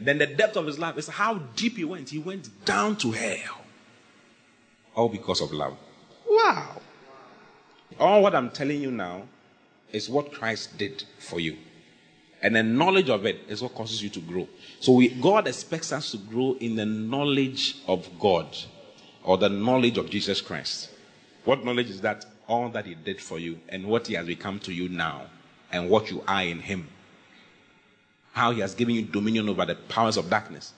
Then 0.00 0.18
the 0.18 0.26
depth 0.26 0.56
of 0.56 0.66
His 0.66 0.78
love 0.78 0.96
is 0.98 1.08
how 1.08 1.34
deep 1.54 1.76
He 1.76 1.84
went. 1.84 2.08
He 2.08 2.18
went 2.18 2.64
down 2.64 2.96
to 2.96 3.12
hell 3.12 3.60
all 4.98 5.08
because 5.08 5.40
of 5.40 5.52
love. 5.52 5.76
Wow. 6.28 6.80
All 8.00 8.20
what 8.20 8.34
I'm 8.34 8.50
telling 8.50 8.82
you 8.82 8.90
now 8.90 9.22
is 9.92 10.10
what 10.10 10.32
Christ 10.32 10.76
did 10.76 11.04
for 11.20 11.38
you. 11.38 11.56
And 12.42 12.56
the 12.56 12.64
knowledge 12.64 13.08
of 13.08 13.24
it 13.24 13.40
is 13.48 13.62
what 13.62 13.74
causes 13.74 14.02
you 14.02 14.10
to 14.10 14.20
grow. 14.20 14.48
So 14.80 14.92
we, 14.92 15.08
God 15.08 15.46
expects 15.46 15.92
us 15.92 16.10
to 16.10 16.18
grow 16.18 16.56
in 16.60 16.74
the 16.74 16.84
knowledge 16.84 17.76
of 17.86 18.08
God 18.18 18.56
or 19.22 19.38
the 19.38 19.48
knowledge 19.48 19.98
of 19.98 20.10
Jesus 20.10 20.40
Christ. 20.40 20.90
What 21.44 21.64
knowledge 21.64 21.90
is 21.90 22.00
that? 22.00 22.26
All 22.48 22.68
that 22.70 22.84
He 22.84 22.94
did 22.94 23.20
for 23.20 23.38
you 23.38 23.60
and 23.68 23.86
what 23.86 24.08
He 24.08 24.14
has 24.14 24.26
become 24.26 24.58
to 24.60 24.72
you 24.72 24.88
now 24.88 25.26
and 25.70 25.88
what 25.88 26.10
you 26.10 26.24
are 26.26 26.42
in 26.42 26.58
Him. 26.58 26.88
How 28.32 28.50
He 28.50 28.60
has 28.60 28.74
given 28.74 28.96
you 28.96 29.02
dominion 29.02 29.48
over 29.48 29.64
the 29.64 29.76
powers 29.76 30.16
of 30.16 30.28
darkness 30.28 30.72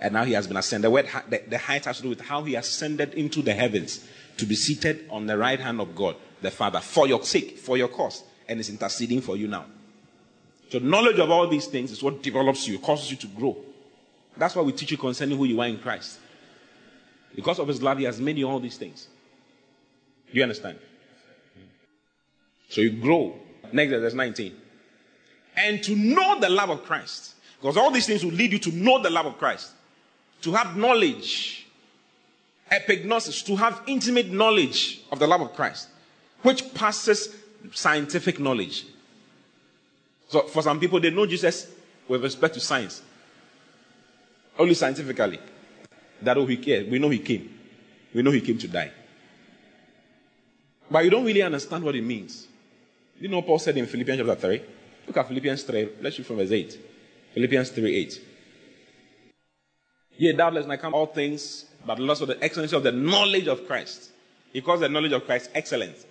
and 0.00 0.12
now 0.12 0.24
he 0.24 0.32
has 0.32 0.46
been 0.46 0.56
ascended. 0.56 0.86
The, 0.86 0.90
word, 0.90 1.08
the 1.48 1.58
height 1.58 1.84
has 1.86 1.96
to 1.98 2.02
do 2.02 2.10
with 2.10 2.20
how 2.20 2.42
he 2.44 2.54
ascended 2.54 3.14
into 3.14 3.42
the 3.42 3.54
heavens 3.54 4.06
to 4.36 4.44
be 4.44 4.54
seated 4.54 5.06
on 5.10 5.26
the 5.26 5.38
right 5.38 5.58
hand 5.58 5.80
of 5.80 5.94
God, 5.94 6.16
the 6.42 6.50
Father, 6.50 6.80
for 6.80 7.06
your 7.06 7.22
sake, 7.22 7.58
for 7.58 7.76
your 7.76 7.88
cause, 7.88 8.22
and 8.48 8.60
is 8.60 8.68
interceding 8.68 9.22
for 9.22 9.36
you 9.36 9.48
now. 9.48 9.64
So, 10.68 10.78
knowledge 10.80 11.18
of 11.18 11.30
all 11.30 11.46
these 11.48 11.66
things 11.66 11.92
is 11.92 12.02
what 12.02 12.22
develops 12.22 12.68
you, 12.68 12.78
causes 12.78 13.10
you 13.10 13.16
to 13.18 13.26
grow. 13.28 13.56
That's 14.36 14.54
why 14.54 14.62
we 14.62 14.72
teach 14.72 14.90
you 14.90 14.98
concerning 14.98 15.38
who 15.38 15.44
you 15.44 15.60
are 15.60 15.68
in 15.68 15.78
Christ. 15.78 16.18
Because 17.34 17.58
of 17.58 17.68
his 17.68 17.82
love, 17.82 17.98
he 17.98 18.04
has 18.04 18.20
made 18.20 18.36
you 18.36 18.48
all 18.48 18.60
these 18.60 18.76
things. 18.76 19.08
Do 20.30 20.36
you 20.36 20.42
understand? 20.42 20.78
So 22.68 22.80
you 22.80 22.90
grow. 22.90 23.36
Next, 23.72 23.90
verse 23.92 24.14
19. 24.14 24.54
And 25.56 25.82
to 25.84 25.94
know 25.94 26.38
the 26.40 26.50
love 26.50 26.68
of 26.68 26.84
Christ. 26.84 27.34
Because 27.60 27.76
all 27.76 27.90
these 27.90 28.06
things 28.06 28.24
will 28.24 28.32
lead 28.32 28.52
you 28.52 28.58
to 28.58 28.72
know 28.72 29.00
the 29.00 29.08
love 29.08 29.26
of 29.26 29.38
Christ 29.38 29.72
to 30.46 30.52
have 30.52 30.76
knowledge, 30.76 31.66
epignosis, 32.70 33.44
to 33.44 33.56
have 33.56 33.82
intimate 33.88 34.30
knowledge 34.30 35.00
of 35.10 35.18
the 35.18 35.26
love 35.26 35.40
of 35.40 35.52
Christ, 35.54 35.88
which 36.42 36.72
passes 36.72 37.34
scientific 37.72 38.38
knowledge. 38.38 38.86
So 40.28 40.42
for 40.42 40.62
some 40.62 40.78
people, 40.78 41.00
they 41.00 41.10
know 41.10 41.26
Jesus 41.26 41.66
with 42.06 42.22
respect 42.22 42.54
to 42.54 42.60
science, 42.60 43.02
only 44.56 44.74
scientifically. 44.74 45.40
That 46.22 46.38
oh, 46.38 46.46
he 46.46 46.58
came. 46.58 46.90
We 46.90 47.00
know 47.00 47.08
he 47.08 47.18
came. 47.18 47.52
We 48.14 48.22
know 48.22 48.30
he 48.30 48.40
came 48.40 48.58
to 48.58 48.68
die. 48.68 48.92
But 50.88 51.04
you 51.04 51.10
don't 51.10 51.24
really 51.24 51.42
understand 51.42 51.82
what 51.82 51.96
it 51.96 52.04
means. 52.04 52.46
You 53.18 53.26
know 53.26 53.42
Paul 53.42 53.58
said 53.58 53.76
in 53.76 53.86
Philippians 53.86 54.20
chapter 54.20 54.46
3? 54.46 54.62
Look 55.08 55.16
at 55.16 55.26
Philippians 55.26 55.64
3. 55.64 55.88
Let's 56.00 56.18
read 56.18 56.26
from 56.26 56.36
verse 56.36 56.52
8. 56.52 56.78
Philippians 57.34 57.70
3 57.70 57.96
8. 57.96 58.20
Yea, 60.18 60.32
doubtless 60.32 60.66
I 60.66 60.76
come 60.76 60.94
all 60.94 61.06
things, 61.06 61.66
but 61.84 61.98
loss 61.98 62.20
for 62.20 62.26
the 62.26 62.42
excellency 62.42 62.74
of 62.74 62.82
the 62.82 62.92
knowledge 62.92 63.48
of 63.48 63.66
Christ. 63.66 64.10
He 64.52 64.60
calls 64.60 64.80
the 64.80 64.88
knowledge 64.88 65.12
of 65.12 65.26
Christ 65.26 65.50
excellence. 65.54 66.06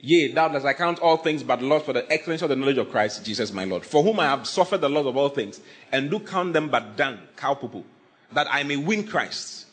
Yea, 0.00 0.32
doubtless 0.32 0.64
I 0.64 0.74
count 0.74 1.00
all 1.00 1.16
things 1.16 1.42
but 1.42 1.62
loss 1.62 1.82
for 1.82 1.92
the 1.92 2.10
excellence 2.12 2.42
of 2.42 2.50
the 2.50 2.56
knowledge 2.56 2.78
of 2.78 2.90
Christ, 2.90 3.24
Jesus 3.24 3.52
my 3.52 3.64
Lord, 3.64 3.84
for 3.84 4.02
whom 4.02 4.20
I 4.20 4.26
have 4.26 4.46
suffered 4.46 4.80
the 4.80 4.88
loss 4.88 5.06
of 5.06 5.16
all 5.16 5.28
things, 5.28 5.60
and 5.90 6.10
do 6.10 6.20
count 6.20 6.52
them 6.52 6.68
but 6.68 6.96
dung, 6.96 7.18
cow 7.36 7.54
that 8.32 8.46
I 8.50 8.62
may 8.62 8.76
win 8.76 9.06
Christ. 9.06 9.66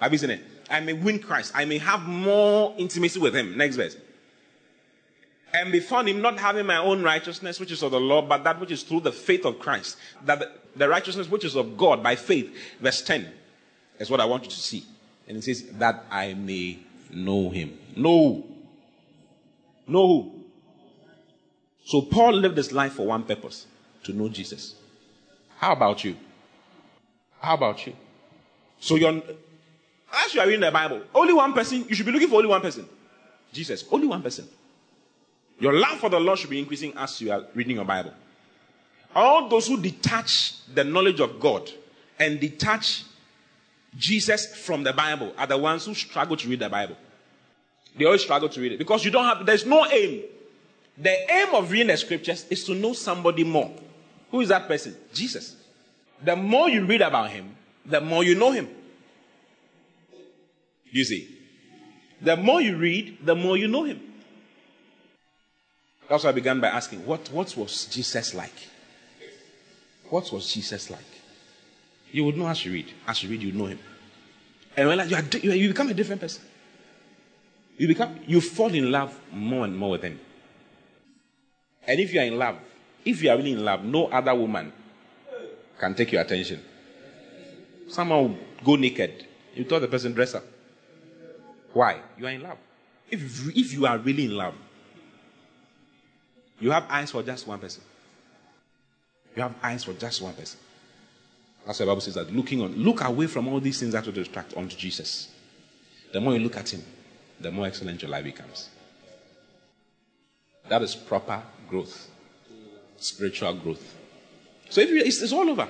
Have 0.00 0.12
you 0.12 0.18
seen 0.18 0.30
it? 0.30 0.42
I 0.68 0.80
may 0.80 0.92
win 0.92 1.18
Christ. 1.18 1.52
I 1.54 1.64
may 1.64 1.78
have 1.78 2.02
more 2.02 2.74
intimacy 2.76 3.20
with 3.20 3.36
him. 3.36 3.56
Next 3.56 3.76
verse. 3.76 3.96
And 5.54 5.70
be 5.70 5.80
found 5.80 6.08
him 6.08 6.22
not 6.22 6.38
having 6.38 6.66
my 6.66 6.78
own 6.78 7.02
righteousness, 7.02 7.60
which 7.60 7.70
is 7.70 7.82
of 7.82 7.90
the 7.90 8.00
law, 8.00 8.22
but 8.22 8.42
that 8.44 8.58
which 8.58 8.72
is 8.72 8.82
through 8.82 9.00
the 9.00 9.12
faith 9.12 9.44
of 9.44 9.58
Christ. 9.58 9.98
That 10.24 10.61
the, 10.76 10.88
righteousness 10.88 11.28
which 11.28 11.44
is 11.44 11.56
of 11.56 11.76
God 11.76 12.02
by 12.02 12.16
faith. 12.16 12.54
Verse 12.80 13.02
10 13.02 13.28
is 13.98 14.10
what 14.10 14.20
I 14.20 14.24
want 14.24 14.44
you 14.44 14.50
to 14.50 14.56
see. 14.56 14.84
And 15.28 15.36
it 15.36 15.44
says, 15.44 15.64
that 15.72 16.04
I 16.10 16.34
may 16.34 16.78
know 17.10 17.50
him. 17.50 17.78
Know. 17.96 18.44
Know 19.86 20.06
who? 20.06 20.32
So 21.84 22.02
Paul 22.02 22.34
lived 22.34 22.56
his 22.56 22.72
life 22.72 22.94
for 22.94 23.06
one 23.06 23.24
purpose 23.24 23.66
to 24.04 24.12
know 24.12 24.28
Jesus. 24.28 24.74
How 25.58 25.72
about 25.72 26.04
you? 26.04 26.16
How 27.40 27.54
about 27.54 27.86
you? 27.86 27.94
So 28.78 28.96
you're, 28.96 29.22
as 30.12 30.34
you 30.34 30.40
are 30.40 30.46
reading 30.46 30.60
the 30.60 30.70
Bible, 30.70 31.02
only 31.14 31.32
one 31.32 31.52
person, 31.52 31.84
you 31.88 31.94
should 31.94 32.06
be 32.06 32.12
looking 32.12 32.28
for 32.28 32.36
only 32.36 32.48
one 32.48 32.60
person. 32.60 32.88
Jesus. 33.52 33.84
Only 33.90 34.06
one 34.06 34.22
person. 34.22 34.48
Your 35.58 35.72
love 35.74 35.98
for 35.98 36.08
the 36.08 36.18
Lord 36.18 36.38
should 36.38 36.50
be 36.50 36.58
increasing 36.58 36.92
as 36.96 37.20
you 37.20 37.30
are 37.30 37.44
reading 37.54 37.76
your 37.76 37.84
Bible. 37.84 38.12
All 39.14 39.48
those 39.48 39.68
who 39.68 39.80
detach 39.80 40.54
the 40.74 40.84
knowledge 40.84 41.20
of 41.20 41.38
God 41.38 41.70
and 42.18 42.40
detach 42.40 43.04
Jesus 43.96 44.46
from 44.46 44.82
the 44.82 44.92
Bible 44.92 45.32
are 45.36 45.46
the 45.46 45.58
ones 45.58 45.84
who 45.84 45.94
struggle 45.94 46.36
to 46.36 46.48
read 46.48 46.60
the 46.60 46.68
Bible. 46.68 46.96
They 47.96 48.06
always 48.06 48.22
struggle 48.22 48.48
to 48.48 48.60
read 48.60 48.72
it 48.72 48.78
because 48.78 49.04
you 49.04 49.10
don't 49.10 49.24
have, 49.24 49.44
there's 49.44 49.66
no 49.66 49.86
aim. 49.86 50.22
The 50.96 51.32
aim 51.32 51.54
of 51.54 51.70
reading 51.70 51.88
the 51.88 51.96
scriptures 51.96 52.46
is 52.48 52.64
to 52.64 52.74
know 52.74 52.92
somebody 52.94 53.44
more. 53.44 53.70
Who 54.30 54.40
is 54.40 54.48
that 54.48 54.66
person? 54.66 54.96
Jesus. 55.12 55.56
The 56.24 56.36
more 56.36 56.70
you 56.70 56.86
read 56.86 57.02
about 57.02 57.30
him, 57.30 57.54
the 57.84 58.00
more 58.00 58.24
you 58.24 58.34
know 58.34 58.52
him. 58.52 58.68
You 60.90 61.04
see, 61.04 61.38
the 62.20 62.36
more 62.36 62.60
you 62.60 62.76
read, 62.76 63.18
the 63.24 63.34
more 63.34 63.56
you 63.56 63.68
know 63.68 63.84
him. 63.84 64.00
That's 66.08 66.24
why 66.24 66.30
I 66.30 66.32
began 66.32 66.60
by 66.60 66.68
asking, 66.68 67.04
what, 67.04 67.30
what 67.30 67.56
was 67.56 67.86
Jesus 67.86 68.34
like? 68.34 68.68
What 70.12 70.30
was 70.30 70.52
Jesus 70.52 70.90
like? 70.90 71.00
You 72.10 72.26
would 72.26 72.36
know 72.36 72.46
as 72.46 72.62
you 72.66 72.72
read. 72.72 72.92
As 73.08 73.22
you 73.22 73.30
read, 73.30 73.42
you 73.42 73.50
know 73.50 73.64
him. 73.64 73.78
And 74.76 74.86
when 74.86 75.08
you, 75.08 75.16
are, 75.16 75.54
you 75.56 75.68
become 75.68 75.88
a 75.88 75.94
different 75.94 76.20
person. 76.20 76.44
You 77.78 77.88
become 77.88 78.20
you 78.26 78.42
fall 78.42 78.74
in 78.74 78.92
love 78.92 79.18
more 79.32 79.64
and 79.64 79.74
more 79.74 79.92
with 79.92 80.02
him. 80.02 80.20
And 81.86 81.98
if 81.98 82.12
you 82.12 82.20
are 82.20 82.24
in 82.24 82.36
love, 82.36 82.58
if 83.06 83.22
you 83.22 83.30
are 83.30 83.38
really 83.38 83.52
in 83.52 83.64
love, 83.64 83.84
no 83.84 84.08
other 84.08 84.34
woman 84.34 84.70
can 85.80 85.94
take 85.94 86.12
your 86.12 86.20
attention. 86.20 86.60
Someone 87.88 88.22
will 88.22 88.38
go 88.62 88.76
naked. 88.76 89.26
You 89.54 89.64
tell 89.64 89.80
the 89.80 89.88
person 89.88 90.12
dress 90.12 90.34
up. 90.34 90.44
Why? 91.72 92.02
You 92.18 92.26
are 92.26 92.32
in 92.32 92.42
love. 92.42 92.58
If, 93.10 93.48
if 93.56 93.72
you 93.72 93.86
are 93.86 93.96
really 93.96 94.26
in 94.26 94.36
love, 94.36 94.54
you 96.60 96.70
have 96.70 96.84
eyes 96.90 97.10
for 97.10 97.22
just 97.22 97.46
one 97.46 97.60
person. 97.60 97.82
You 99.34 99.42
have 99.42 99.54
eyes 99.62 99.84
for 99.84 99.92
just 99.94 100.20
one 100.22 100.34
person. 100.34 100.58
That's 101.66 101.78
why 101.78 101.86
the 101.86 101.90
Bible 101.90 102.00
says 102.00 102.14
that 102.14 102.32
looking 102.32 102.60
on, 102.60 102.74
look 102.74 103.02
away 103.02 103.26
from 103.26 103.48
all 103.48 103.60
these 103.60 103.78
things 103.78 103.92
that 103.92 104.04
will 104.04 104.12
distract 104.12 104.54
onto 104.54 104.76
Jesus. 104.76 105.28
The 106.12 106.20
more 106.20 106.34
you 106.34 106.40
look 106.40 106.56
at 106.56 106.68
him, 106.72 106.82
the 107.40 107.50
more 107.50 107.66
excellent 107.66 108.02
your 108.02 108.10
life 108.10 108.24
becomes. 108.24 108.68
That 110.68 110.82
is 110.82 110.94
proper 110.94 111.42
growth, 111.68 112.08
spiritual 112.96 113.54
growth. 113.54 113.94
So 114.68 114.80
if 114.80 114.90
you, 114.90 114.98
it's, 114.98 115.22
it's 115.22 115.32
all 115.32 115.48
over. 115.48 115.68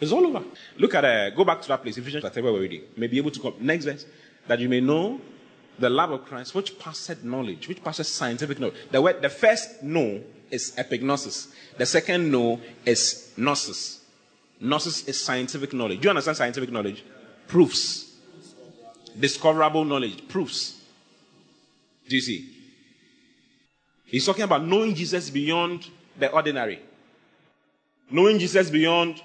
It's 0.00 0.12
all 0.12 0.26
over. 0.26 0.42
Look 0.78 0.94
at, 0.94 1.04
uh, 1.04 1.30
go 1.30 1.44
back 1.44 1.62
to 1.62 1.68
that 1.68 1.82
place, 1.82 1.96
Ephesians 1.96 2.22
chapter 2.22 2.42
where 2.42 2.52
we're 2.52 2.60
reading. 2.60 2.82
May 2.96 3.06
be 3.06 3.18
able 3.18 3.30
to 3.30 3.40
come. 3.40 3.54
Next 3.60 3.84
verse. 3.84 4.06
That 4.46 4.60
you 4.60 4.68
may 4.68 4.80
know 4.80 5.20
the 5.78 5.90
love 5.90 6.10
of 6.10 6.24
Christ, 6.24 6.54
which 6.54 6.78
passes 6.78 7.24
knowledge, 7.24 7.68
which 7.68 7.82
passes 7.82 8.08
scientific 8.08 8.58
knowledge. 8.58 8.76
The, 8.90 9.02
word, 9.02 9.22
the 9.22 9.28
first 9.28 9.82
know 9.82 10.22
is 10.50 10.72
epignosis. 10.76 11.48
The 11.76 11.86
second 11.86 12.30
know 12.30 12.60
is 12.84 13.32
gnosis. 13.36 14.00
Gnosis 14.60 15.06
is 15.06 15.22
scientific 15.22 15.72
knowledge. 15.72 16.00
Do 16.00 16.04
you 16.04 16.10
understand 16.10 16.36
scientific 16.36 16.70
knowledge? 16.70 17.04
Proofs. 17.46 18.14
Discoverable 19.18 19.84
knowledge. 19.84 20.26
Proofs. 20.28 20.80
Do 22.08 22.16
you 22.16 22.22
see? 22.22 22.52
He's 24.06 24.24
talking 24.24 24.44
about 24.44 24.64
knowing 24.64 24.94
Jesus 24.94 25.30
beyond 25.30 25.88
the 26.18 26.30
ordinary. 26.30 26.80
Knowing 28.10 28.38
Jesus 28.38 28.70
beyond 28.70 29.22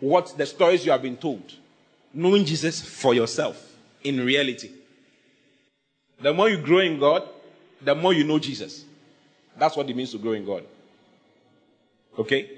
what 0.00 0.36
the 0.36 0.44
stories 0.44 0.84
you 0.84 0.92
have 0.92 1.02
been 1.02 1.16
told. 1.16 1.54
Knowing 2.12 2.44
Jesus 2.44 2.80
for 2.80 3.14
yourself 3.14 3.74
in 4.02 4.24
reality. 4.24 4.70
The 6.20 6.32
more 6.32 6.48
you 6.48 6.58
grow 6.58 6.80
in 6.80 6.98
God, 6.98 7.28
the 7.80 7.94
more 7.94 8.12
you 8.12 8.24
know 8.24 8.38
Jesus. 8.38 8.85
That's 9.58 9.76
what 9.76 9.88
it 9.88 9.96
means 9.96 10.12
to 10.12 10.18
grow 10.18 10.32
in 10.32 10.44
God. 10.44 10.64
Okay? 12.18 12.50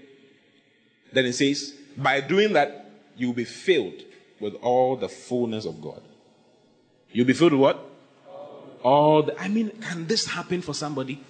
Then 1.13 1.27
it 1.27 1.33
says, 1.35 1.75
by 1.97 2.21
doing 2.21 2.53
that, 2.53 2.91
you'll 3.17 3.33
be 3.33 3.45
filled 3.45 4.03
with 4.41 4.55
all 4.57 4.97
the 4.97 5.09
fullness 5.09 5.65
of 5.65 5.81
God. 5.81 6.03
You'll 7.11 7.27
be 7.27 7.33
filled 7.33 7.53
with 7.53 7.61
what? 7.61 7.85
All 8.83 9.23
the, 9.25 9.41
I 9.41 9.49
mean, 9.49 9.71
can 9.81 10.07
this 10.07 10.27
happen 10.27 10.63
for 10.63 10.75
somebody? 10.75 11.21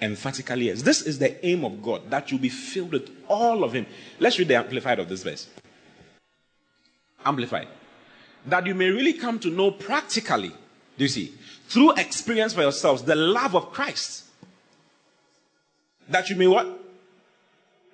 Emphatically, 0.00 0.66
yes. 0.66 0.82
This 0.82 1.02
is 1.02 1.18
the 1.18 1.44
aim 1.44 1.64
of 1.64 1.82
God, 1.82 2.10
that 2.10 2.30
you 2.30 2.38
be 2.38 2.50
filled 2.50 2.92
with 2.92 3.10
all 3.28 3.64
of 3.64 3.72
Him. 3.72 3.86
Let's 4.20 4.38
read 4.38 4.48
the 4.48 4.56
Amplified 4.56 4.98
of 4.98 5.08
this 5.08 5.22
verse. 5.22 5.48
Amplified. 7.24 7.68
That 8.44 8.66
you 8.66 8.74
may 8.74 8.90
really 8.90 9.14
come 9.14 9.38
to 9.40 9.50
know 9.50 9.70
practically, 9.72 10.50
do 10.98 11.04
you 11.04 11.08
see, 11.08 11.32
through 11.66 11.94
experience 11.94 12.52
for 12.52 12.60
yourselves, 12.60 13.02
the 13.02 13.16
love 13.16 13.56
of 13.56 13.72
Christ. 13.72 14.25
That 16.08 16.30
you 16.30 16.36
may 16.36 16.46
what? 16.46 16.66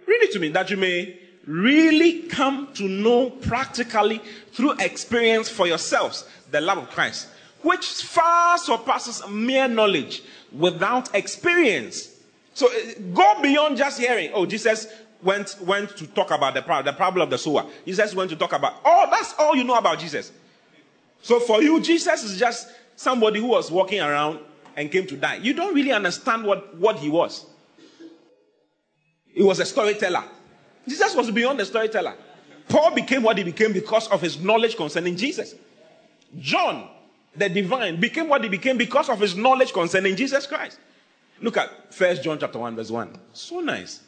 Read 0.06 0.22
it 0.22 0.32
to 0.32 0.38
me. 0.38 0.48
That 0.48 0.70
you 0.70 0.76
may 0.76 1.18
really 1.46 2.22
come 2.22 2.72
to 2.74 2.84
know 2.84 3.30
practically 3.30 4.20
through 4.52 4.72
experience 4.78 5.48
for 5.48 5.66
yourselves 5.66 6.24
the 6.50 6.60
love 6.60 6.78
of 6.78 6.90
Christ, 6.90 7.28
which 7.62 7.86
far 7.86 8.58
surpasses 8.58 9.26
mere 9.28 9.66
knowledge 9.66 10.22
without 10.52 11.14
experience. 11.14 12.10
So 12.54 12.68
uh, 12.68 13.00
go 13.14 13.40
beyond 13.40 13.76
just 13.76 13.98
hearing. 13.98 14.30
Oh, 14.34 14.46
Jesus 14.46 14.86
went 15.22 15.56
went 15.62 15.96
to 15.96 16.06
talk 16.08 16.30
about 16.30 16.54
the 16.54 16.82
the 16.82 16.92
problem 16.92 17.22
of 17.22 17.30
the 17.30 17.38
sower. 17.38 17.66
Jesus 17.86 18.14
went 18.14 18.30
to 18.30 18.36
talk 18.36 18.52
about. 18.52 18.74
Oh, 18.84 19.08
that's 19.10 19.34
all 19.38 19.56
you 19.56 19.64
know 19.64 19.76
about 19.76 19.98
Jesus. 19.98 20.30
So 21.22 21.40
for 21.40 21.62
you, 21.62 21.80
Jesus 21.80 22.24
is 22.24 22.38
just 22.38 22.68
somebody 22.96 23.40
who 23.40 23.46
was 23.46 23.70
walking 23.70 24.00
around 24.00 24.40
and 24.76 24.90
came 24.90 25.06
to 25.06 25.16
die. 25.16 25.36
You 25.36 25.54
don't 25.54 25.74
really 25.74 25.92
understand 25.92 26.44
what, 26.44 26.76
what 26.76 26.98
he 26.98 27.08
was. 27.08 27.46
He 29.32 29.42
was 29.42 29.60
a 29.60 29.64
storyteller. 29.64 30.24
Jesus 30.86 31.14
was 31.14 31.30
beyond 31.30 31.60
the 31.60 31.64
storyteller. 31.64 32.14
Paul 32.68 32.94
became 32.94 33.22
what 33.22 33.38
he 33.38 33.44
became 33.44 33.72
because 33.72 34.08
of 34.08 34.20
his 34.20 34.38
knowledge 34.38 34.76
concerning 34.76 35.16
Jesus. 35.16 35.54
John, 36.38 36.88
the 37.36 37.48
divine, 37.48 38.00
became 38.00 38.28
what 38.28 38.42
he 38.42 38.48
became 38.48 38.76
because 38.76 39.08
of 39.08 39.20
his 39.20 39.36
knowledge 39.36 39.72
concerning 39.72 40.16
Jesus 40.16 40.46
Christ. 40.46 40.78
Look 41.40 41.56
at 41.56 41.92
First 41.92 42.22
John 42.22 42.38
chapter 42.38 42.58
1, 42.58 42.76
verse 42.76 42.90
1. 42.90 43.18
So 43.32 43.60
nice. 43.60 44.00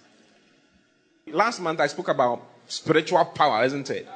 Last 1.26 1.60
month 1.60 1.80
I 1.80 1.86
spoke 1.86 2.08
about 2.08 2.42
spiritual 2.66 3.24
power, 3.24 3.64
isn't 3.64 3.90
it? 3.90 4.08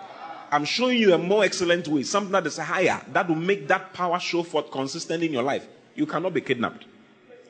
I'm 0.51 0.65
showing 0.65 0.99
you 0.99 1.13
a 1.13 1.19
more 1.19 1.45
excellent 1.45 1.89
way, 1.89 2.03
something 2.05 2.33
that 2.33 2.47
is 2.47 2.57
higher, 2.57 3.03
that 3.13 3.29
will 3.29 3.37
make 3.37 3.69
that 3.69 3.93
power 3.93 4.19
show 4.19 4.43
forth 4.43 4.71
consistently 4.71 5.27
in 5.27 5.33
your 5.33 5.43
life. 5.43 5.67
You 5.95 6.07
cannot 6.07 6.33
be 6.33 6.41
kidnapped. 6.41 6.87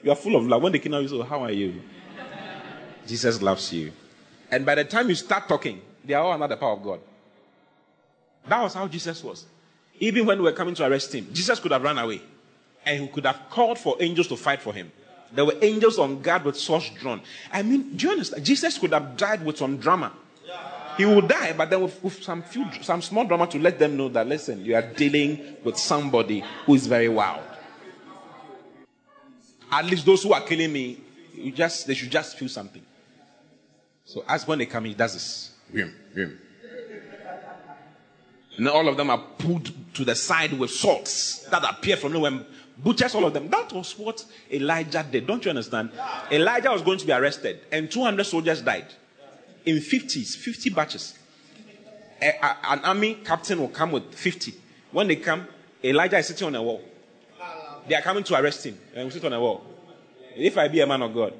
You 0.02 0.10
are 0.10 0.16
full 0.16 0.36
of 0.36 0.46
love. 0.46 0.62
When 0.62 0.72
they 0.72 0.78
kidnap 0.78 1.02
you, 1.02 1.08
so 1.08 1.22
How 1.22 1.42
are 1.42 1.52
you? 1.52 1.80
Jesus 3.08 3.42
loves 3.42 3.72
you. 3.72 3.92
And 4.50 4.64
by 4.64 4.76
the 4.76 4.84
time 4.84 5.08
you 5.08 5.14
start 5.14 5.48
talking, 5.48 5.80
they 6.04 6.14
are 6.14 6.22
all 6.22 6.32
under 6.32 6.48
the 6.48 6.56
power 6.56 6.72
of 6.72 6.82
God. 6.82 7.00
That 8.46 8.62
was 8.62 8.74
how 8.74 8.86
Jesus 8.86 9.22
was. 9.22 9.46
Even 9.98 10.26
when 10.26 10.38
we 10.38 10.44
were 10.44 10.52
coming 10.52 10.74
to 10.76 10.86
arrest 10.86 11.14
him, 11.14 11.26
Jesus 11.32 11.58
could 11.58 11.72
have 11.72 11.82
run 11.82 11.98
away. 11.98 12.22
And 12.86 13.02
he 13.02 13.08
could 13.08 13.26
have 13.26 13.40
called 13.50 13.78
for 13.78 13.96
angels 14.00 14.28
to 14.28 14.36
fight 14.36 14.62
for 14.62 14.72
him. 14.72 14.92
There 15.32 15.44
were 15.44 15.56
angels 15.60 15.98
on 15.98 16.22
guard 16.22 16.44
with 16.44 16.56
swords 16.56 16.90
drawn. 16.90 17.20
I 17.52 17.62
mean, 17.62 17.96
do 17.96 18.06
you 18.06 18.12
understand? 18.12 18.44
Jesus 18.44 18.78
could 18.78 18.92
have 18.92 19.16
died 19.16 19.44
with 19.44 19.58
some 19.58 19.76
drama. 19.76 20.12
He 20.96 21.04
would 21.04 21.28
die, 21.28 21.52
but 21.52 21.70
then 21.70 21.82
with, 21.82 22.02
with, 22.02 22.22
some 22.24 22.42
few, 22.42 22.66
some 22.82 23.00
small 23.02 23.24
drama 23.24 23.46
to 23.48 23.58
let 23.58 23.78
them 23.78 23.96
know 23.96 24.08
that 24.08 24.26
listen, 24.26 24.64
you 24.64 24.74
are 24.74 24.82
dealing 24.82 25.56
with 25.62 25.78
somebody 25.78 26.42
who 26.66 26.74
is 26.74 26.88
very 26.88 27.08
wild. 27.08 27.44
At 29.70 29.84
least 29.84 30.04
those 30.04 30.24
who 30.24 30.32
are 30.32 30.40
killing 30.40 30.72
me, 30.72 30.98
you 31.34 31.52
just 31.52 31.86
they 31.86 31.94
should 31.94 32.10
just 32.10 32.36
feel 32.36 32.48
something. 32.48 32.82
So 34.08 34.24
as 34.26 34.46
when 34.46 34.58
they 34.58 34.64
come, 34.64 34.86
he 34.86 34.94
does 34.94 35.12
this. 35.12 35.50
And 38.56 38.66
all 38.66 38.88
of 38.88 38.96
them 38.96 39.10
are 39.10 39.22
pulled 39.38 39.70
to 39.94 40.02
the 40.02 40.14
side 40.14 40.58
with 40.58 40.70
swords 40.70 41.46
that 41.50 41.62
appear 41.62 41.98
from 41.98 42.14
nowhere. 42.14 42.40
Butchers, 42.78 43.14
all 43.14 43.26
of 43.26 43.34
them. 43.34 43.50
That 43.50 43.70
was 43.70 43.98
what 43.98 44.24
Elijah 44.50 45.04
did. 45.08 45.26
Don't 45.26 45.44
you 45.44 45.50
understand? 45.50 45.90
Elijah 46.32 46.70
was 46.70 46.80
going 46.80 46.96
to 46.96 47.06
be 47.06 47.12
arrested, 47.12 47.60
and 47.70 47.90
200 47.90 48.24
soldiers 48.24 48.62
died 48.62 48.86
in 49.66 49.76
50s, 49.76 50.36
50 50.36 50.70
batches. 50.70 51.18
A, 52.22 52.28
a, 52.28 52.56
an 52.70 52.78
army 52.84 53.18
captain 53.22 53.60
will 53.60 53.68
come 53.68 53.92
with 53.92 54.14
50. 54.14 54.54
When 54.90 55.08
they 55.08 55.16
come, 55.16 55.46
Elijah 55.84 56.16
is 56.16 56.28
sitting 56.28 56.46
on 56.46 56.54
a 56.54 56.62
wall. 56.62 56.80
They 57.86 57.94
are 57.94 58.02
coming 58.02 58.24
to 58.24 58.40
arrest 58.40 58.64
him, 58.64 58.78
and 58.94 59.04
he 59.04 59.10
sit 59.10 59.24
on 59.26 59.34
a 59.34 59.40
wall. 59.40 59.66
If 60.34 60.56
I 60.56 60.68
be 60.68 60.80
a 60.80 60.86
man 60.86 61.02
of 61.02 61.12
God, 61.12 61.34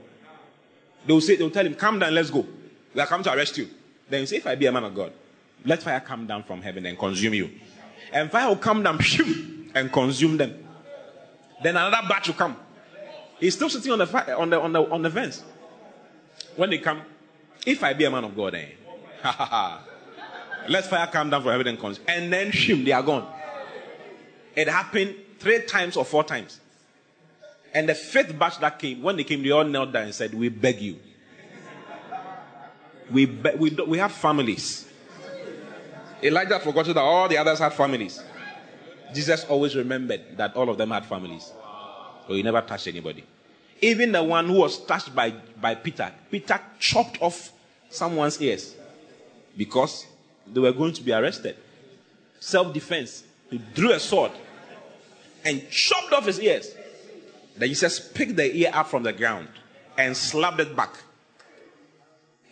they 1.09 1.15
will 1.15 1.23
say, 1.23 1.37
they 1.37 1.43
will 1.43 1.51
tell 1.51 1.65
him, 1.65 1.75
"Come 1.75 1.99
down, 1.99 2.15
let's 2.15 2.29
go." 2.29 2.47
We 2.95 3.01
are 3.01 3.07
coming 3.07 3.25
to 3.25 3.33
arrest 3.33 3.57
you. 3.57 3.67
Then 4.11 4.21
you 4.21 4.27
say, 4.27 4.37
"If 4.37 4.47
I 4.47 4.55
be 4.57 4.67
a 4.67 4.73
man 4.73 4.85
of 4.85 4.95
God, 4.95 5.11
let 5.65 5.83
fire 5.83 6.01
come 6.01 6.27
down 6.27 6.43
from 6.45 6.61
heaven 6.61 6.85
and 6.85 6.99
consume 6.99 7.33
you." 7.33 7.51
And 8.13 8.31
fire 8.31 8.47
will 8.47 8.57
come 8.57 8.83
down 8.83 9.01
and 9.75 9.91
consume 9.91 10.37
them. 10.37 10.69
Then 11.63 11.77
another 11.79 12.07
batch 12.07 12.29
will 12.29 12.35
come. 12.35 12.59
He's 13.41 13.55
still 13.55 13.71
sitting 13.71 13.91
on 13.91 13.99
the 13.99 14.07
fire, 14.07 14.37
on 14.37 14.51
the 14.51 14.61
on 14.61 14.73
the 14.73 14.83
on 14.91 15.01
the 15.01 15.11
fence. 15.11 15.43
When 16.57 16.69
they 16.69 16.79
come, 16.79 17.01
if 17.65 17.83
I 17.83 17.95
be 17.95 18.05
a 18.05 18.11
man 18.11 18.25
of 18.25 18.37
God, 18.37 18.55
eh? 18.55 18.67
Let 20.69 20.85
fire 20.85 21.07
come 21.07 21.31
down 21.31 21.41
from 21.43 21.53
heaven 21.53 21.69
and 21.69 21.81
consume. 21.81 22.05
And 22.07 22.31
then 22.31 22.51
shim, 22.51 22.85
they 22.85 22.93
are 22.93 23.03
gone. 23.03 23.27
It 24.55 24.69
happened 24.69 25.15
three 25.39 25.63
times 25.63 25.97
or 25.97 26.05
four 26.05 26.23
times. 26.23 26.61
And 27.75 27.89
the 27.89 27.95
fifth 27.95 28.37
batch 28.39 28.59
that 28.61 28.79
came, 28.79 29.03
when 29.03 29.17
they 29.17 29.25
came, 29.25 29.43
they 29.43 29.51
all 29.51 29.65
knelt 29.65 29.93
down 29.93 30.05
and 30.05 30.15
said, 30.15 30.33
We 30.35 30.49
beg 30.49 30.81
you. 30.81 30.97
We, 33.11 33.27
be- 33.27 33.55
we, 33.57 33.71
do- 33.71 33.85
we 33.85 33.99
have 33.99 34.13
families. 34.13 34.87
Elijah 36.23 36.59
forgot 36.61 36.87
that 36.87 36.97
all 36.99 37.29
the 37.29 37.39
others 37.39 37.59
had 37.59 37.73
families. 37.73 38.23
Jesus 39.15 39.45
always 39.45 39.75
remembered 39.77 40.37
that 40.37 40.55
all 40.57 40.69
of 40.69 40.77
them 40.77 40.91
had 40.91 41.07
families. 41.07 41.51
So 42.27 42.35
he 42.35 42.43
never 42.43 42.61
touched 42.61 42.87
anybody. 42.89 43.25
Even 43.81 44.13
the 44.13 44.23
one 44.23 44.47
who 44.47 44.55
was 44.55 44.85
touched 44.85 45.15
by, 45.15 45.31
by 45.61 45.75
Peter, 45.77 46.13
Peter 46.31 46.61
chopped 46.79 47.23
off 47.23 47.53
someone's 47.89 48.41
ears 48.43 48.75
because 49.57 50.07
they 50.47 50.61
were 50.61 50.73
going 50.73 50.93
to 50.93 51.03
be 51.03 51.13
arrested. 51.13 51.57
Self 52.41 52.73
defense. 52.75 53.25
He 53.51 53.59
drew 53.75 53.93
a 53.93 54.01
sword 54.01 54.33
and 55.45 55.69
chopped 55.71 56.13
off 56.13 56.27
his 56.27 56.41
ears. 56.41 56.75
Then 57.59 57.69
Jesus 57.69 58.01
picked 58.01 58.37
the 58.37 58.55
ear 58.57 58.71
up 58.73 58.89
from 58.89 59.03
the 59.03 59.13
ground 59.13 59.49
and 59.97 60.17
slapped 60.17 60.61
it 60.61 60.75
back. 60.77 60.95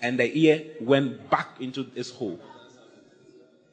And 0.02 0.18
the 0.18 0.38
ear 0.38 0.64
went 0.80 1.30
back 1.30 1.60
into 1.60 1.90
its 1.94 2.10
hole. 2.10 2.38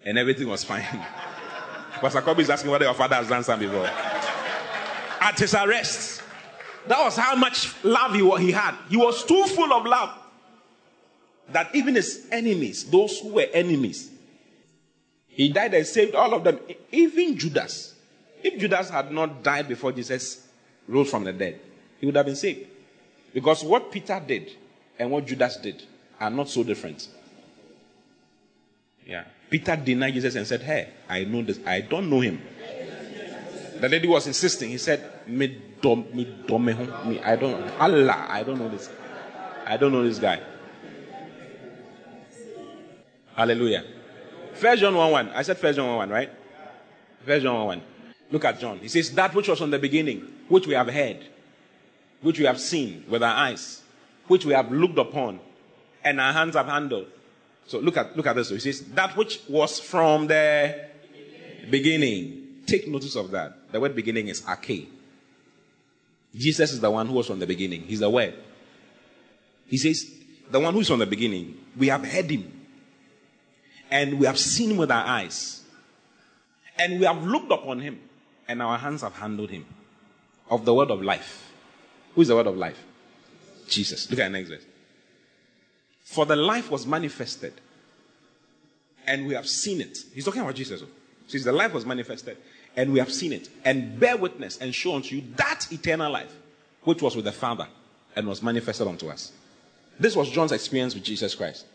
And 0.05 0.17
everything 0.17 0.47
was 0.47 0.63
fine. 0.63 0.83
Pastor 2.01 2.21
Kobe 2.21 2.41
is 2.41 2.49
asking 2.49 2.71
whether 2.71 2.85
your 2.85 2.93
father 2.93 3.15
has 3.15 3.27
done 3.27 3.43
something 3.43 3.69
before. 3.69 3.89
at 5.23 5.39
his 5.39 5.53
arrest. 5.53 6.21
That 6.87 7.01
was 7.01 7.15
how 7.15 7.35
much 7.35 7.73
love 7.83 8.13
he, 8.13 8.45
he 8.45 8.51
had. 8.51 8.75
He 8.89 8.97
was 8.97 9.23
too 9.23 9.45
full 9.45 9.71
of 9.71 9.85
love 9.85 10.17
that 11.49 11.73
even 11.73 11.95
his 11.95 12.27
enemies, 12.31 12.83
those 12.89 13.19
who 13.19 13.29
were 13.29 13.47
enemies, 13.53 14.11
he 15.27 15.49
died 15.49 15.73
and 15.73 15.85
saved 15.87 16.13
all 16.13 16.33
of 16.33 16.43
them, 16.43 16.59
even 16.91 17.37
Judas. 17.37 17.95
If 18.43 18.59
Judas 18.59 18.89
had 18.89 19.11
not 19.11 19.41
died 19.41 19.67
before 19.67 19.93
Jesus 19.93 20.45
rose 20.87 21.09
from 21.09 21.23
the 21.23 21.33
dead, 21.33 21.59
he 21.99 22.05
would 22.05 22.15
have 22.15 22.25
been 22.25 22.35
saved. 22.35 22.67
Because 23.33 23.63
what 23.63 23.91
Peter 23.91 24.21
did 24.25 24.51
and 24.99 25.09
what 25.09 25.25
Judas 25.25 25.57
did 25.57 25.83
are 26.19 26.29
not 26.29 26.49
so 26.49 26.63
different. 26.63 27.07
Yeah. 29.05 29.25
Peter 29.49 29.75
denied 29.75 30.13
Jesus 30.13 30.35
and 30.35 30.47
said, 30.47 30.61
Hey, 30.61 30.89
I 31.09 31.23
know 31.25 31.41
this. 31.43 31.59
I 31.65 31.81
don't 31.81 32.09
know 32.09 32.19
him. 32.19 32.41
The 33.79 33.89
lady 33.89 34.07
was 34.07 34.27
insisting. 34.27 34.69
He 34.69 34.77
said, 34.77 35.27
Me 35.27 35.61
dom, 35.81 36.05
me 36.13 36.25
dom, 36.47 36.65
me, 36.65 37.19
I 37.19 37.35
don't 37.35 37.51
know. 37.59 37.73
Allah, 37.79 38.27
I 38.29 38.43
don't 38.43 38.57
know 38.57 38.69
this. 38.69 38.89
I 39.65 39.77
don't 39.77 39.91
know 39.91 40.03
this 40.03 40.19
guy. 40.19 40.41
Hallelujah. 43.35 43.83
First 44.53 44.81
John 44.81 44.95
1 44.95 45.11
1. 45.11 45.29
I 45.29 45.41
said 45.41 45.57
First 45.57 45.75
John 45.77 45.87
1 45.87 45.97
1, 45.97 46.09
right? 46.09 46.29
First 47.25 47.43
John 47.43 47.55
1 47.55 47.65
1. 47.65 47.81
Look 48.31 48.45
at 48.45 48.59
John. 48.59 48.79
He 48.79 48.87
says, 48.87 49.11
That 49.11 49.33
which 49.33 49.47
was 49.47 49.59
from 49.59 49.71
the 49.71 49.79
beginning, 49.79 50.27
which 50.47 50.67
we 50.67 50.73
have 50.73 50.87
heard, 50.87 51.25
which 52.21 52.39
we 52.39 52.45
have 52.45 52.59
seen 52.59 53.05
with 53.09 53.23
our 53.23 53.35
eyes, 53.35 53.81
which 54.27 54.45
we 54.45 54.53
have 54.53 54.71
looked 54.71 54.97
upon, 54.97 55.39
and 56.03 56.19
our 56.19 56.33
hands 56.33 56.55
have 56.55 56.67
handled. 56.67 57.07
So 57.67 57.79
look 57.79 57.97
at 57.97 58.15
look 58.17 58.27
at 58.27 58.35
this. 58.35 58.49
He 58.49 58.59
says, 58.59 58.81
That 58.93 59.15
which 59.15 59.41
was 59.47 59.79
from 59.79 60.27
the 60.27 60.87
beginning. 61.69 62.39
Take 62.65 62.87
notice 62.87 63.15
of 63.15 63.31
that. 63.31 63.71
The 63.71 63.79
word 63.79 63.95
beginning 63.95 64.27
is 64.27 64.41
arche. 64.41 64.87
Jesus 66.35 66.71
is 66.71 66.79
the 66.79 66.89
one 66.89 67.07
who 67.07 67.13
was 67.13 67.27
from 67.27 67.39
the 67.39 67.47
beginning. 67.47 67.83
He's 67.83 67.99
the 67.99 68.09
word. 68.09 68.33
He 69.67 69.77
says, 69.77 70.09
The 70.49 70.59
one 70.59 70.73
who 70.73 70.79
is 70.81 70.87
from 70.87 70.99
the 70.99 71.05
beginning, 71.05 71.57
we 71.77 71.87
have 71.87 72.05
heard 72.05 72.29
him 72.29 72.51
and 73.93 74.19
we 74.19 74.25
have 74.25 74.39
seen 74.39 74.71
him 74.71 74.77
with 74.77 74.89
our 74.89 75.05
eyes, 75.05 75.61
and 76.79 76.99
we 76.99 77.05
have 77.05 77.23
looked 77.23 77.51
upon 77.51 77.79
him, 77.79 77.99
and 78.47 78.59
our 78.59 78.75
hands 78.75 79.03
have 79.03 79.13
handled 79.13 79.51
him. 79.51 79.67
Of 80.53 80.65
the 80.65 80.73
word 80.73 80.91
of 80.91 81.01
life. 81.01 81.51
Who 82.13 82.21
is 82.21 82.27
the 82.27 82.35
word 82.35 82.45
of 82.45 82.55
life? 82.55 82.77
Jesus. 83.67 84.07
Look 84.11 84.19
at 84.19 84.31
the 84.31 84.37
next 84.37 84.49
verse. 84.49 84.65
For 86.03 86.27
the 86.27 86.35
life 86.35 86.69
was 86.69 86.85
manifested, 86.85 87.53
and 89.07 89.25
we 89.25 89.33
have 89.33 89.47
seen 89.47 89.81
it. 89.81 89.97
He's 90.13 90.25
talking 90.25 90.41
about 90.41 90.53
Jesus. 90.53 90.83
Says 91.25 91.43
the 91.43 91.51
life 91.51 91.73
was 91.73 91.87
manifested, 91.87 92.37
and 92.75 92.93
we 92.93 92.99
have 92.99 93.11
seen 93.11 93.33
it, 93.33 93.49
and 93.65 93.99
bear 93.99 94.15
witness 94.15 94.59
and 94.59 94.75
show 94.75 94.93
unto 94.93 95.15
you 95.15 95.23
that 95.37 95.65
eternal 95.71 96.11
life, 96.11 96.35
which 96.83 97.01
was 97.01 97.15
with 97.15 97.25
the 97.25 97.31
Father, 97.31 97.67
and 98.15 98.27
was 98.27 98.43
manifested 98.43 98.87
unto 98.87 99.09
us. 99.09 99.31
This 99.99 100.15
was 100.15 100.29
John's 100.29 100.51
experience 100.51 100.93
with 100.93 101.03
Jesus 101.03 101.33
Christ. 101.33 101.65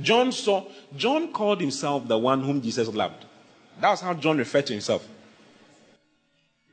John 0.00 0.30
saw, 0.30 0.64
John 0.96 1.32
called 1.32 1.60
himself 1.60 2.06
the 2.06 2.18
one 2.18 2.44
whom 2.44 2.62
Jesus 2.62 2.86
loved. 2.86 3.24
That's 3.80 4.00
how 4.00 4.14
John 4.14 4.38
referred 4.38 4.66
to 4.66 4.74
himself. 4.74 5.08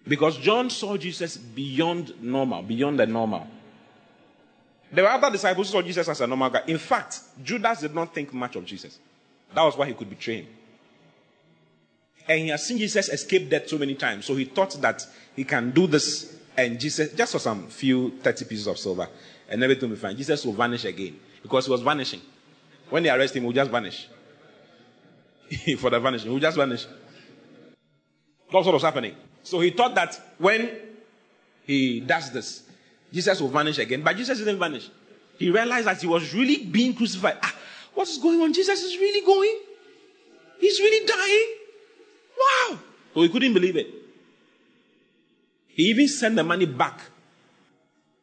Because 0.07 0.37
John 0.37 0.69
saw 0.69 0.97
Jesus 0.97 1.37
beyond 1.37 2.21
normal, 2.21 2.61
beyond 2.61 2.99
the 2.99 3.07
normal. 3.07 3.47
There 4.91 5.03
were 5.03 5.09
other 5.09 5.31
disciples 5.31 5.67
who 5.67 5.71
saw 5.73 5.81
Jesus 5.81 6.07
as 6.07 6.21
a 6.21 6.27
normal 6.27 6.49
guy. 6.49 6.63
In 6.67 6.77
fact, 6.77 7.19
Judas 7.41 7.81
did 7.81 7.95
not 7.95 8.13
think 8.13 8.33
much 8.33 8.55
of 8.55 8.65
Jesus. 8.65 8.99
That 9.53 9.63
was 9.63 9.77
why 9.77 9.87
he 9.87 9.93
could 9.93 10.09
betray 10.09 10.41
him. 10.41 10.47
And 12.27 12.39
he 12.39 12.47
has 12.49 12.65
seen 12.65 12.77
Jesus 12.77 13.09
escape 13.09 13.49
death 13.49 13.67
so 13.67 13.77
many 13.77 13.95
times. 13.95 14.25
So 14.25 14.35
he 14.35 14.45
thought 14.45 14.79
that 14.81 15.05
he 15.35 15.43
can 15.43 15.71
do 15.71 15.87
this 15.87 16.37
and 16.55 16.79
Jesus, 16.79 17.13
just 17.13 17.31
for 17.31 17.39
some 17.39 17.67
few 17.67 18.11
30 18.21 18.45
pieces 18.45 18.67
of 18.67 18.77
silver, 18.77 19.07
and 19.49 19.63
everything 19.63 19.89
will 19.89 19.95
be 19.95 20.01
fine. 20.01 20.15
Jesus 20.15 20.45
will 20.45 20.53
vanish 20.53 20.85
again 20.85 21.19
because 21.41 21.65
he 21.65 21.71
was 21.71 21.81
vanishing. 21.81 22.21
When 22.89 23.03
they 23.03 23.09
arrest 23.09 23.35
him, 23.35 23.43
he 23.43 23.47
will 23.47 23.53
just 23.53 23.71
vanish. 23.71 24.07
For 25.79 25.89
the 25.89 25.99
vanishing, 25.99 26.27
he 26.27 26.33
will 26.33 26.39
just 26.39 26.57
vanish. 26.57 26.85
That's 28.51 28.65
what 28.65 28.73
was 28.73 28.83
happening. 28.83 29.15
So 29.43 29.59
he 29.59 29.71
thought 29.71 29.93
that 29.95 30.19
when 30.37 30.69
he 31.65 31.99
does 31.99 32.31
this, 32.31 32.63
Jesus 33.11 33.39
will 33.39 33.49
vanish 33.49 33.77
again. 33.77 34.01
But 34.01 34.17
Jesus 34.17 34.39
didn't 34.39 34.59
vanish. 34.59 34.89
He 35.37 35.49
realized 35.51 35.87
that 35.87 36.01
he 36.01 36.07
was 36.07 36.33
really 36.33 36.65
being 36.65 36.95
crucified. 36.95 37.37
Ah, 37.41 37.53
what 37.93 38.07
is 38.07 38.17
going 38.17 38.41
on? 38.41 38.53
Jesus 38.53 38.81
is 38.81 38.97
really 38.97 39.25
going. 39.25 39.59
He's 40.59 40.79
really 40.79 41.05
dying. 41.05 41.55
Wow. 42.39 42.79
So 43.13 43.21
he 43.21 43.29
couldn't 43.29 43.53
believe 43.53 43.75
it. 43.75 43.87
He 45.67 45.83
even 45.89 46.07
sent 46.07 46.35
the 46.35 46.43
money 46.43 46.65
back 46.65 46.99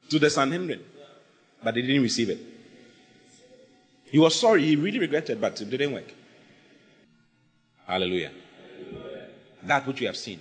to 0.09 0.19
the 0.19 0.31
Sanhedrin, 0.31 0.81
but 1.63 1.75
they 1.75 1.83
didn't 1.83 2.03
receive 2.03 2.31
it. 2.31 2.39
He 4.05 4.19
was 4.19 4.35
sorry, 4.39 4.65
he 4.65 4.77
really 4.77 4.99
regretted, 4.99 5.41
but 5.41 5.61
it 5.61 5.71
didn't 5.71 5.93
work. 5.93 6.13
Hallelujah. 7.87 8.33
That 9.63 9.87
which 9.87 10.01
we 10.01 10.07
have 10.07 10.17
seen. 10.17 10.41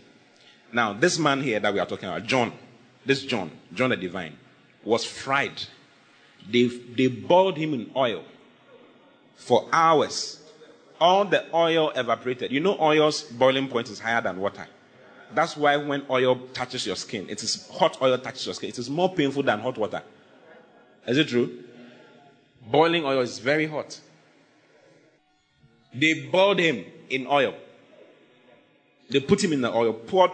Now, 0.72 0.94
this 0.94 1.18
man 1.18 1.42
here 1.42 1.60
that 1.60 1.74
we 1.74 1.80
are 1.80 1.86
talking 1.86 2.10
about, 2.10 2.24
John, 2.26 2.54
this 3.06 3.24
John, 3.24 3.52
John 3.74 3.90
the 3.90 3.98
Divine, 3.98 4.38
was 4.84 5.06
fried. 5.06 5.64
They, 6.50 6.68
they 6.68 7.08
boiled 7.08 7.58
him 7.58 7.74
in 7.74 7.92
oil 7.96 8.24
for 9.36 9.68
hours. 9.72 10.42
All 11.00 11.26
the 11.26 11.46
oil 11.54 11.92
evaporated. 11.96 12.52
You 12.52 12.60
know, 12.60 12.78
oil's 12.80 13.24
boiling 13.24 13.68
point 13.68 13.90
is 13.90 14.00
higher 14.00 14.22
than 14.22 14.40
water. 14.40 14.68
That's 15.34 15.56
why 15.56 15.78
when 15.78 16.06
oil 16.10 16.36
touches 16.54 16.86
your 16.86 16.96
skin, 16.96 17.30
it 17.30 17.42
is 17.44 17.70
hot 17.70 18.02
oil 18.02 18.18
touches 18.18 18.46
your 18.46 18.56
skin. 18.56 18.70
It 18.70 18.80
is 18.80 18.90
more 18.90 19.14
painful 19.14 19.44
than 19.44 19.60
hot 19.60 19.78
water. 19.78 20.02
Is 21.08 21.18
it 21.18 21.28
true? 21.28 21.64
Boiling 22.70 23.06
oil 23.06 23.22
is 23.22 23.40
very 23.40 23.68
hot. 23.68 24.00
They 25.94 26.28
boiled 26.32 26.60
him 26.60 26.86
in 27.10 27.28
oil. 27.28 27.56
They 29.10 29.20
put 29.20 29.44
him 29.44 29.54
in 29.54 29.62
the 29.62 29.74
oil, 29.74 29.94
poured 29.94 30.32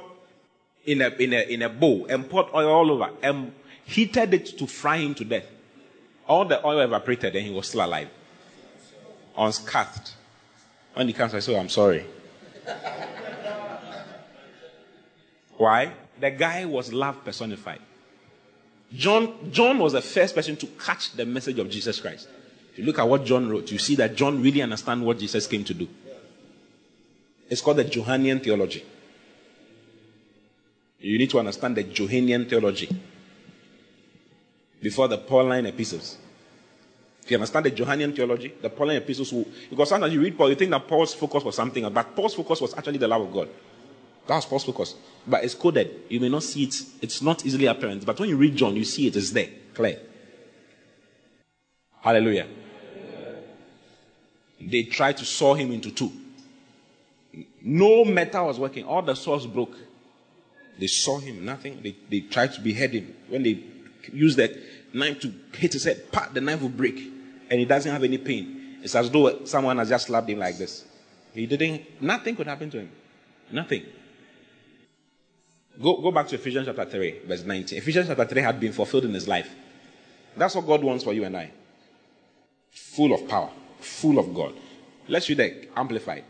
in 0.85 1.01
a, 1.01 1.09
in 1.09 1.33
a, 1.33 1.41
in 1.53 1.61
a 1.61 1.69
bowl, 1.69 2.05
and 2.07 2.29
poured 2.29 2.47
oil 2.53 2.67
all 2.67 2.91
over, 2.91 3.09
and 3.21 3.51
heated 3.85 4.33
it 4.33 4.57
to 4.57 4.67
fry 4.67 4.97
him 4.97 5.15
to 5.15 5.25
death. 5.25 5.45
All 6.27 6.45
the 6.45 6.65
oil 6.65 6.79
evaporated, 6.79 7.35
and 7.35 7.45
he 7.45 7.51
was 7.53 7.67
still 7.67 7.85
alive, 7.85 8.09
unscathed. 9.37 10.11
When 10.93 11.07
he 11.07 11.13
comes, 11.13 11.33
I 11.33 11.39
say, 11.39 11.55
oh, 11.55 11.59
I'm 11.59 11.69
sorry. 11.69 12.05
Why? 15.57 15.91
The 16.19 16.31
guy 16.31 16.65
was 16.65 16.93
love 16.93 17.23
personified. 17.23 17.81
John, 18.93 19.51
John 19.51 19.79
was 19.79 19.93
the 19.93 20.01
first 20.01 20.35
person 20.35 20.55
to 20.57 20.67
catch 20.67 21.11
the 21.13 21.25
message 21.25 21.59
of 21.59 21.69
Jesus 21.69 21.99
Christ. 21.99 22.29
If 22.71 22.79
you 22.79 22.85
look 22.85 22.99
at 22.99 23.07
what 23.07 23.25
John 23.25 23.49
wrote, 23.49 23.71
you 23.71 23.77
see 23.77 23.95
that 23.95 24.15
John 24.15 24.41
really 24.41 24.61
understands 24.61 25.03
what 25.03 25.19
Jesus 25.19 25.47
came 25.47 25.63
to 25.65 25.73
do. 25.73 25.87
It's 27.49 27.61
called 27.61 27.77
the 27.77 27.83
Johannian 27.83 28.39
theology. 28.39 28.85
You 31.05 31.19
need 31.19 31.29
to 31.29 31.39
understand 31.39 31.77
the 31.77 31.83
Johannian 31.83 32.45
theology 32.49 32.89
before 34.81 35.07
the 35.07 35.19
Pauline 35.19 35.67
epistles. 35.67 36.17
If 37.23 37.29
you 37.29 37.37
understand 37.37 37.67
the 37.67 37.69
Johannian 37.69 38.11
theology, 38.11 38.55
the 38.59 38.71
Pauline 38.71 38.97
epistles 38.97 39.31
will, 39.31 39.45
because 39.69 39.89
sometimes 39.89 40.11
you 40.11 40.19
read 40.19 40.35
Paul, 40.35 40.49
you 40.49 40.55
think 40.55 40.71
that 40.71 40.87
Paul's 40.87 41.13
focus 41.13 41.43
was 41.43 41.55
something 41.55 41.87
but 41.93 42.15
Paul's 42.15 42.33
focus 42.33 42.59
was 42.59 42.73
actually 42.73 42.97
the 42.97 43.07
love 43.07 43.21
of 43.21 43.31
God. 43.31 43.49
That 44.25 44.35
was 44.35 44.45
Paul's 44.47 44.63
focus. 44.63 44.95
But 45.27 45.43
it's 45.43 45.53
coded. 45.53 46.05
You 46.09 46.19
may 46.19 46.29
not 46.29 46.41
see 46.41 46.63
it. 46.63 46.75
It's 47.03 47.21
not 47.21 47.45
easily 47.45 47.67
apparent. 47.67 48.03
But 48.03 48.19
when 48.19 48.29
you 48.29 48.37
read 48.37 48.55
John, 48.55 48.75
you 48.75 48.83
see 48.83 49.05
it 49.05 49.15
is 49.15 49.31
there. 49.31 49.49
Clear. 49.75 49.99
Hallelujah. 52.01 52.47
They 54.59 54.83
tried 54.83 55.17
to 55.17 55.25
saw 55.25 55.53
him 55.53 55.71
into 55.71 55.91
two. 55.91 56.11
No 57.61 58.03
metal 58.05 58.47
was 58.47 58.57
working. 58.57 58.85
All 58.85 59.03
the 59.03 59.13
saws 59.13 59.45
broke. 59.45 59.75
They 60.77 60.87
saw 60.87 61.19
him, 61.19 61.45
nothing. 61.45 61.81
They, 61.81 61.95
they 62.09 62.21
tried 62.21 62.53
to 62.53 62.61
behead 62.61 62.91
him. 62.91 63.15
When 63.29 63.43
they 63.43 63.63
use 64.11 64.35
that 64.35 64.51
knife 64.93 65.19
to 65.21 65.33
hit 65.53 65.73
his 65.73 65.85
head, 65.85 66.11
pat, 66.11 66.33
the 66.33 66.41
knife 66.41 66.61
will 66.61 66.69
break. 66.69 66.97
And 67.49 67.59
he 67.59 67.65
doesn't 67.65 67.91
have 67.91 68.03
any 68.03 68.17
pain. 68.17 68.77
It's 68.81 68.95
as 68.95 69.09
though 69.09 69.45
someone 69.45 69.77
has 69.77 69.89
just 69.89 70.07
slapped 70.07 70.29
him 70.29 70.39
like 70.39 70.57
this. 70.57 70.85
He 71.33 71.45
didn't, 71.45 72.01
nothing 72.01 72.35
could 72.35 72.47
happen 72.47 72.69
to 72.71 72.79
him. 72.79 72.91
Nothing. 73.51 73.83
Go, 75.81 76.01
go 76.01 76.11
back 76.11 76.27
to 76.29 76.35
Ephesians 76.35 76.67
chapter 76.67 76.85
3, 76.85 77.19
verse 77.25 77.43
19. 77.43 77.77
Ephesians 77.77 78.07
chapter 78.07 78.25
3 78.25 78.41
had 78.41 78.59
been 78.59 78.71
fulfilled 78.71 79.05
in 79.05 79.13
his 79.13 79.27
life. 79.27 79.49
That's 80.37 80.55
what 80.55 80.65
God 80.65 80.83
wants 80.83 81.03
for 81.03 81.13
you 81.13 81.23
and 81.25 81.35
I. 81.35 81.51
Full 82.71 83.13
of 83.13 83.27
power, 83.27 83.49
full 83.79 84.19
of 84.19 84.33
God. 84.33 84.53
Let's 85.07 85.27
read 85.29 85.37
the 85.37 85.67
Amplified. 85.75 86.23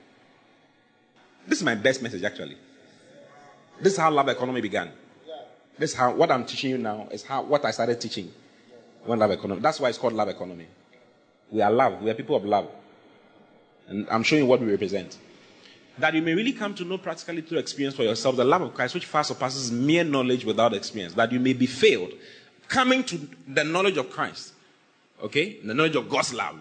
This 1.47 1.59
is 1.59 1.63
my 1.63 1.75
best 1.75 2.01
message, 2.01 2.23
actually. 2.23 2.57
This 3.81 3.93
is 3.93 3.99
how 3.99 4.11
love 4.11 4.29
economy 4.29 4.61
began. 4.61 4.91
This 5.77 5.91
is 5.91 5.97
how 5.97 6.13
what 6.13 6.31
I'm 6.31 6.45
teaching 6.45 6.71
you 6.71 6.77
now 6.77 7.07
is 7.11 7.23
how 7.23 7.43
what 7.43 7.65
I 7.65 7.71
started 7.71 7.99
teaching 7.99 8.31
when 9.03 9.19
love 9.19 9.31
economy. 9.31 9.61
That's 9.61 9.79
why 9.79 9.89
it's 9.89 9.97
called 9.97 10.13
love 10.13 10.29
economy. 10.29 10.67
We 11.51 11.61
are 11.61 11.71
love. 11.71 12.01
We 12.01 12.09
are 12.09 12.13
people 12.13 12.35
of 12.35 12.45
love. 12.45 12.69
And 13.87 14.07
I'm 14.09 14.23
showing 14.23 14.47
what 14.47 14.61
we 14.61 14.71
represent. 14.71 15.17
that 15.97 16.13
you 16.13 16.21
may 16.21 16.33
really 16.33 16.51
come 16.51 16.73
to 16.75 16.83
know 16.83 16.97
practically 16.97 17.41
through 17.41 17.59
experience 17.59 17.95
for 17.95 18.03
yourself 18.03 18.35
the 18.35 18.43
love 18.43 18.61
of 18.61 18.73
Christ, 18.73 18.93
which 18.93 19.05
far 19.05 19.23
surpasses 19.23 19.71
mere 19.71 20.03
knowledge 20.03 20.43
without 20.43 20.73
experience, 20.73 21.13
that 21.13 21.31
you 21.31 21.39
may 21.39 21.53
be 21.53 21.65
filled, 21.65 22.11
coming 22.67 23.03
to 23.05 23.27
the 23.47 23.63
knowledge 23.63 23.97
of 23.97 24.09
Christ, 24.09 24.53
okay, 25.23 25.59
the 25.63 25.73
knowledge 25.73 25.95
of 25.95 26.09
God's 26.09 26.33
love. 26.33 26.59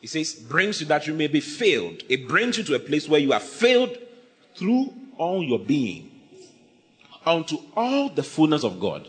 He 0.00 0.06
says, 0.06 0.34
brings 0.34 0.80
you 0.80 0.86
that 0.86 1.08
you 1.08 1.14
may 1.14 1.26
be 1.26 1.40
filled. 1.40 2.04
It 2.08 2.28
brings 2.28 2.56
you 2.56 2.64
to 2.64 2.74
a 2.76 2.78
place 2.78 3.08
where 3.08 3.20
you 3.20 3.32
are 3.32 3.40
filled 3.40 3.96
through 4.54 4.94
all 5.16 5.42
your 5.42 5.58
being 5.58 6.10
unto 7.28 7.58
all 7.76 8.08
the 8.08 8.22
fullness 8.22 8.64
of 8.64 8.80
God. 8.80 9.08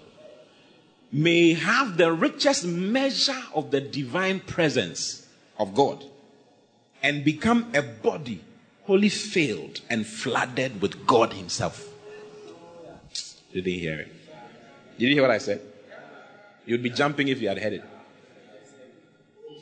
May 1.11 1.53
have 1.53 1.97
the 1.97 2.11
richest 2.11 2.65
measure 2.65 3.41
of 3.55 3.72
the 3.72 3.82
divine 3.82 4.41
presence 4.41 5.28
of 5.57 5.74
God 5.74 6.03
and 7.01 7.24
become 7.24 7.72
a 7.74 7.82
body 7.82 8.41
wholly 8.84 9.09
filled 9.09 9.82
and 9.89 10.05
flooded 10.05 10.82
with 10.82 11.07
God 11.07 11.34
Himself. 11.34 11.88
Did 13.53 13.65
you 13.65 13.80
hear 13.80 13.99
it? 14.01 14.11
Did 14.99 15.07
you 15.07 15.13
hear 15.15 15.22
what 15.24 15.32
I 15.32 15.39
said? 15.39 15.61
You'd 16.65 16.84
be 16.84 16.89
jumping 16.91 17.30
if 17.30 17.41
you 17.41 17.47
had 17.47 17.57
heard 17.57 17.74
it. 17.74 17.84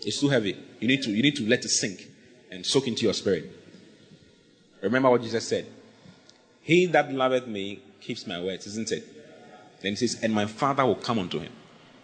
It's 0.02 0.20
too 0.20 0.30
heavy. 0.30 0.58
You 0.80 0.88
need 0.88 1.04
to, 1.04 1.12
you 1.12 1.22
need 1.22 1.36
to 1.38 1.48
let 1.48 1.64
it 1.64 1.70
sink 1.70 2.08
and 2.52 2.66
soak 2.66 2.88
into 2.88 3.04
your 3.04 3.14
spirit. 3.14 3.52
Remember 4.82 5.10
what 5.10 5.22
Jesus 5.22 5.48
said. 5.48 5.68
He 6.68 6.86
that 6.88 7.14
loveth 7.14 7.48
me 7.48 7.80
keeps 8.02 8.28
my 8.28 8.42
words, 8.44 8.68
isn't 8.68 8.92
it? 8.92 9.08
Then 9.80 9.94
he 9.94 9.96
says, 9.96 10.22
And 10.22 10.34
my 10.34 10.46
Father 10.46 10.86
will 10.86 10.96
come 10.96 11.18
unto 11.18 11.40
him 11.40 11.54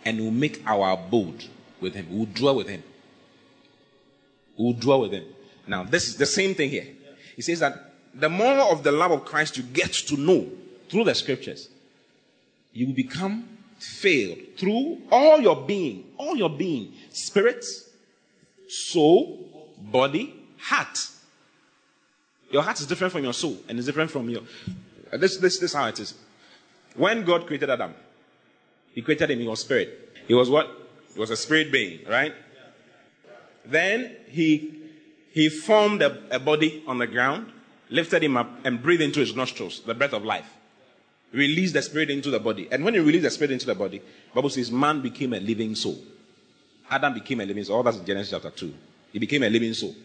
and 0.05 0.21
will 0.21 0.31
make 0.31 0.63
our 0.65 0.93
abode 0.93 1.43
with 1.81 1.95
him. 1.95 2.07
We 2.09 2.19
will 2.19 2.27
dwell 2.27 2.55
with 2.55 2.69
him. 2.69 2.81
We 4.57 4.63
will 4.63 4.79
dwell 4.79 5.01
with 5.01 5.11
him. 5.11 5.25
Now, 5.67 5.83
this 5.83 6.07
is 6.07 6.15
the 6.15 6.25
same 6.25 6.55
thing 6.55 6.69
here. 6.69 6.87
He 7.35 7.41
says 7.41 7.59
that 7.59 7.93
the 8.13 8.29
more 8.29 8.71
of 8.71 8.83
the 8.83 8.93
love 8.93 9.11
of 9.11 9.25
Christ 9.25 9.57
you 9.57 9.63
get 9.63 9.91
to 9.91 10.15
know 10.15 10.49
through 10.87 11.03
the 11.03 11.15
scriptures, 11.15 11.67
you 12.71 12.87
will 12.87 12.93
become 12.93 13.45
filled 13.79 14.37
through 14.57 15.01
all 15.11 15.41
your 15.41 15.57
being, 15.65 16.05
all 16.15 16.37
your 16.37 16.49
being, 16.49 16.93
spirit, 17.11 17.65
soul, 18.69 19.75
body, 19.77 20.33
heart. 20.57 21.09
Your 22.53 22.61
heart 22.61 22.79
is 22.79 22.85
different 22.85 23.11
from 23.11 23.23
your 23.23 23.33
soul 23.33 23.57
and 23.67 23.79
it's 23.79 23.87
different 23.87 24.11
from 24.11 24.29
your. 24.29 24.43
Uh, 25.11 25.17
this, 25.17 25.37
this, 25.37 25.57
this 25.57 25.71
is 25.71 25.73
how 25.73 25.87
it 25.87 25.99
is. 25.99 26.13
When 26.95 27.25
God 27.25 27.47
created 27.47 27.71
Adam, 27.71 27.95
He 28.93 29.01
created 29.01 29.31
him, 29.31 29.41
in 29.41 29.47
was 29.47 29.61
spirit. 29.61 30.15
He 30.27 30.35
was 30.35 30.51
what? 30.51 30.69
He 31.15 31.19
was 31.19 31.31
a 31.31 31.35
spirit 31.35 31.71
being, 31.71 32.07
right? 32.07 32.33
Then 33.65 34.15
He 34.27 34.81
he 35.31 35.49
formed 35.49 36.03
a, 36.03 36.35
a, 36.35 36.37
body 36.37 36.83
on 36.85 36.99
the 36.99 37.07
ground, 37.07 37.51
lifted 37.89 38.23
him 38.23 38.37
up, 38.37 38.51
and 38.63 38.83
breathed 38.83 39.01
into 39.01 39.19
his 39.19 39.35
nostrils 39.35 39.81
the 39.83 39.95
breath 39.95 40.13
of 40.13 40.23
life. 40.23 40.45
Released 41.31 41.73
the 41.73 41.81
spirit 41.81 42.11
into 42.11 42.29
the 42.29 42.39
body. 42.39 42.67
And 42.71 42.85
when 42.85 42.93
he 42.93 42.99
released 42.99 43.23
the 43.23 43.31
spirit 43.31 43.49
into 43.49 43.65
the 43.65 43.73
body, 43.73 43.99
Bible 44.35 44.51
says 44.51 44.71
man 44.71 45.01
became 45.01 45.33
a 45.33 45.39
living 45.39 45.73
soul. 45.73 45.97
Adam 46.87 47.15
became 47.15 47.41
a 47.41 47.45
living 47.47 47.63
soul. 47.63 47.77
All 47.77 47.83
that's 47.83 47.97
in 47.97 48.05
Genesis 48.05 48.29
chapter 48.29 48.51
2. 48.51 48.73
He 49.13 49.17
became 49.17 49.41
a 49.41 49.49
living 49.49 49.73
soul. 49.73 49.95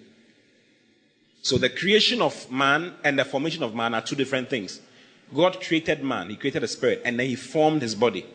So 1.43 1.57
the 1.57 1.71
creation 1.71 2.21
of 2.21 2.51
man 2.51 2.95
and 3.05 3.19
the 3.19 3.25
formation 3.25 3.63
of 3.63 3.75
man 3.75 3.95
are 3.95 4.03
two 4.03 4.17
different 4.17 4.51
things. 4.51 4.81
God 5.35 5.61
created 5.61 6.03
man, 6.03 6.31
he 6.31 6.37
created 6.37 6.65
a 6.65 6.69
spirit, 6.69 7.03
and 7.05 7.19
then 7.19 7.27
he 7.27 7.37
formed 7.37 7.83
his 7.83 7.95
body. 7.95 8.27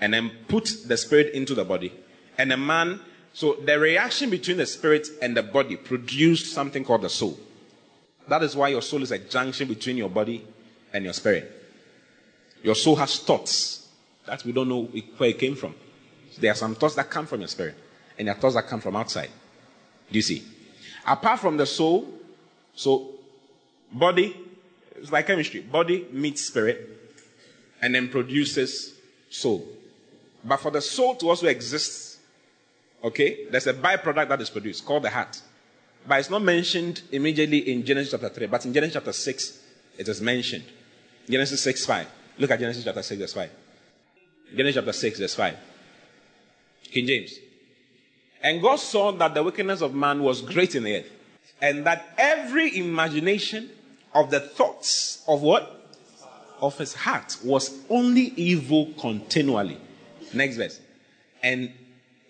And 0.00 0.12
then 0.12 0.30
put 0.46 0.70
the 0.86 0.96
spirit 0.96 1.34
into 1.34 1.54
the 1.54 1.64
body. 1.64 1.92
And 2.38 2.50
the 2.50 2.56
man 2.56 3.00
so 3.36 3.52
the 3.52 3.78
reaction 3.78 4.30
between 4.30 4.56
the 4.56 4.64
spirit 4.64 5.08
and 5.20 5.36
the 5.36 5.42
body 5.42 5.76
produced 5.76 6.54
something 6.54 6.82
called 6.82 7.02
the 7.02 7.10
soul. 7.10 7.38
That 8.28 8.42
is 8.42 8.56
why 8.56 8.68
your 8.68 8.80
soul 8.80 9.02
is 9.02 9.12
a 9.12 9.18
junction 9.18 9.68
between 9.68 9.98
your 9.98 10.08
body 10.08 10.42
and 10.94 11.04
your 11.04 11.12
spirit. 11.12 11.52
Your 12.62 12.74
soul 12.74 12.96
has 12.96 13.18
thoughts 13.18 13.88
that 14.24 14.42
we 14.42 14.52
don't 14.52 14.70
know 14.70 14.84
where 15.18 15.28
it 15.28 15.38
came 15.38 15.54
from. 15.54 15.74
There 16.38 16.50
are 16.50 16.54
some 16.54 16.76
thoughts 16.76 16.94
that 16.94 17.10
come 17.10 17.26
from 17.26 17.40
your 17.40 17.48
spirit, 17.48 17.74
and 18.18 18.26
there 18.26 18.34
are 18.34 18.38
thoughts 18.40 18.54
that 18.54 18.68
come 18.68 18.80
from 18.80 18.96
outside. 18.96 19.28
Do 20.10 20.16
you 20.16 20.22
see? 20.22 20.42
Apart 21.06 21.40
from 21.40 21.56
the 21.56 21.66
soul, 21.66 22.08
so 22.74 23.12
body, 23.92 24.36
it's 24.96 25.12
like 25.12 25.26
chemistry. 25.26 25.60
Body 25.60 26.06
meets 26.10 26.42
spirit 26.42 26.90
and 27.80 27.94
then 27.94 28.08
produces 28.08 28.94
soul. 29.30 29.66
But 30.44 30.58
for 30.58 30.70
the 30.70 30.80
soul 30.80 31.14
to 31.16 31.28
also 31.28 31.46
exist 31.46 32.16
Okay? 33.06 33.46
There's 33.50 33.66
a 33.66 33.74
byproduct 33.74 34.28
that 34.28 34.40
is 34.40 34.50
produced 34.50 34.84
called 34.84 35.04
the 35.04 35.10
heart. 35.10 35.40
But 36.06 36.20
it's 36.20 36.30
not 36.30 36.42
mentioned 36.42 37.02
immediately 37.12 37.58
in 37.72 37.84
Genesis 37.84 38.12
chapter 38.12 38.28
3, 38.28 38.46
but 38.46 38.64
in 38.64 38.72
Genesis 38.72 38.94
chapter 38.94 39.12
6, 39.12 39.60
it 39.98 40.08
is 40.08 40.20
mentioned. 40.20 40.64
Genesis 41.28 41.62
6, 41.62 41.86
5. 41.86 42.06
Look 42.38 42.50
at 42.50 42.60
Genesis 42.60 42.84
chapter 42.84 43.02
6, 43.02 43.20
verse 43.20 43.32
5. 43.32 43.50
Genesis 44.56 44.74
chapter 44.74 44.92
6, 44.92 45.18
verse 45.20 45.34
5. 45.34 45.56
King 46.84 47.06
James. 47.06 47.34
And 48.46 48.62
God 48.62 48.76
saw 48.76 49.10
that 49.10 49.34
the 49.34 49.42
wickedness 49.42 49.80
of 49.80 49.92
man 49.92 50.22
was 50.22 50.40
great 50.40 50.76
in 50.76 50.84
the 50.84 50.98
earth, 50.98 51.10
and 51.60 51.84
that 51.84 52.14
every 52.16 52.78
imagination 52.78 53.68
of 54.14 54.30
the 54.30 54.38
thoughts 54.38 55.24
of 55.26 55.42
what? 55.42 55.90
Of 56.60 56.78
his 56.78 56.94
heart 56.94 57.38
was 57.42 57.76
only 57.90 58.32
evil 58.36 58.92
continually. 59.00 59.78
Next 60.32 60.58
verse. 60.58 60.80
And 61.42 61.72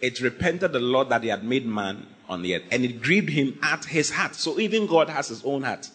it 0.00 0.22
repented 0.22 0.72
the 0.72 0.80
Lord 0.80 1.10
that 1.10 1.22
he 1.22 1.28
had 1.28 1.44
made 1.44 1.66
man 1.66 2.06
on 2.30 2.40
the 2.40 2.54
earth, 2.54 2.62
and 2.70 2.82
it 2.82 3.02
grieved 3.02 3.28
him 3.28 3.58
at 3.62 3.84
his 3.84 4.10
heart. 4.10 4.36
So 4.36 4.58
even 4.58 4.86
God 4.86 5.10
has 5.10 5.28
his 5.28 5.44
own 5.44 5.64
heart. 5.64 5.90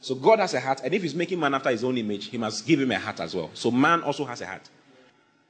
So 0.00 0.16
God 0.16 0.40
has 0.40 0.52
a 0.54 0.60
heart, 0.60 0.80
and 0.82 0.92
if 0.92 1.02
he's 1.02 1.14
making 1.14 1.38
man 1.38 1.54
after 1.54 1.70
his 1.70 1.84
own 1.84 1.96
image, 1.96 2.26
he 2.26 2.38
must 2.38 2.66
give 2.66 2.80
him 2.80 2.90
a 2.90 2.98
heart 2.98 3.20
as 3.20 3.36
well. 3.36 3.50
So 3.54 3.70
man 3.70 4.02
also 4.02 4.24
has 4.24 4.40
a 4.40 4.46
heart. 4.46 4.68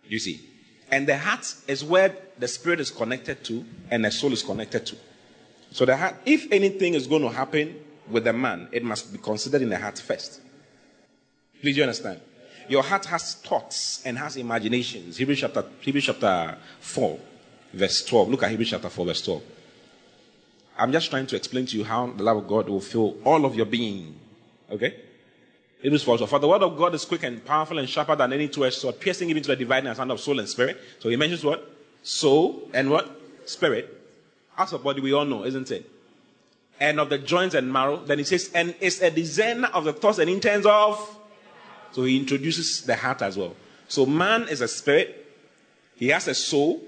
Do 0.05 0.11
you 0.11 0.19
see? 0.19 0.47
And 0.91 1.07
the 1.07 1.19
heart 1.19 1.55
is 1.67 1.85
where 1.85 2.17
the 2.39 2.49
spirit 2.49 2.81
is 2.81 2.91
connected 2.91 3.45
to 3.45 3.65
and 3.91 4.05
the 4.05 4.11
soul 4.11 4.33
is 4.33 4.43
connected 4.43 4.87
to. 4.87 4.97
So 5.71 5.85
the 5.85 5.97
heart, 5.97 6.17
if 6.25 6.51
anything 6.51 6.95
is 6.95 7.07
going 7.07 7.23
to 7.23 7.29
happen 7.29 7.79
with 8.09 8.25
the 8.25 8.33
man, 8.33 8.69
it 8.73 8.83
must 8.83 9.13
be 9.13 9.19
considered 9.19 9.63
in 9.63 9.69
the 9.69 9.79
heart 9.79 9.99
first. 9.99 10.41
Please 11.61 11.77
you 11.77 11.83
understand? 11.83 12.21
Your 12.69 12.83
heart 12.83 13.05
has 13.07 13.35
thoughts 13.35 14.03
and 14.05 14.17
has 14.19 14.37
imaginations. 14.37 15.17
Hebrews 15.17 15.41
chapter, 15.41 15.65
Hebrews 15.81 16.05
chapter 16.05 16.57
4 16.81 17.19
verse 17.73 18.05
12. 18.05 18.29
Look 18.31 18.43
at 18.43 18.51
Hebrews 18.51 18.71
chapter 18.71 18.89
4, 18.89 19.07
verse 19.07 19.23
12. 19.23 19.43
I'm 20.79 20.93
just 20.93 21.11
trying 21.11 21.27
to 21.27 21.37
explain 21.37 21.67
to 21.67 21.77
you 21.77 21.85
how 21.85 22.07
the 22.07 22.23
love 22.23 22.39
of 22.39 22.49
God 22.49 22.69
will 22.69 22.81
fill 22.81 23.17
all 23.25 23.45
of 23.45 23.55
your 23.55 23.67
being. 23.67 24.15
Okay? 24.71 24.95
Hebrews 25.81 26.03
4. 26.03 26.19
So, 26.19 26.27
for 26.27 26.39
the 26.39 26.49
word 26.49 26.63
of 26.63 26.77
God 26.77 26.95
is 26.95 27.05
quick 27.05 27.23
and 27.23 27.45
powerful 27.45 27.79
and 27.79 27.89
sharper 27.89 28.17
than 28.17 28.33
any 28.33 28.49
two-edged 28.49 28.79
sword, 28.79 28.99
piercing 28.99 29.31
even 29.31 29.43
to 29.45 29.49
the 29.49 29.57
dividing 29.57 29.91
asunder 29.91 30.15
of 30.15 30.21
soul 30.21 30.39
and 30.39 30.49
spirit. 30.49 30.81
So 30.99 31.09
he 31.09 31.17
mentions 31.17 31.45
what? 31.45 31.71
Soul 32.03 32.69
and 32.75 32.91
what? 32.91 33.21
Spirit. 33.47 33.95
As 34.57 34.73
of 34.73 34.83
body, 34.83 35.01
we 35.01 35.13
all 35.13 35.25
know, 35.25 35.45
isn't 35.45 35.71
it? 35.71 35.89
And 36.81 36.99
of 36.99 37.11
the 37.11 37.19
joints 37.19 37.55
and 37.55 37.73
marrow. 37.73 37.97
Then 37.97 38.19
he 38.19 38.25
says, 38.25 38.51
and 38.55 38.75
it's 38.81 39.01
a 39.01 39.11
discerner 39.11 39.69
of 39.69 39.85
the 39.85 39.93
thoughts 39.93 40.19
and 40.19 40.29
intents 40.29 40.67
of. 40.67 41.17
So 41.93 42.05
he 42.05 42.19
introduces 42.19 42.83
the 42.83 42.97
heart 42.97 43.23
as 43.23 43.37
well. 43.37 43.55
So 43.87 44.05
man 44.05 44.49
is 44.49 44.61
a 44.61 44.69
spirit. 44.69 45.27
He 45.97 46.09
has 46.09 46.29
a 46.29 46.35
soul 46.35 46.83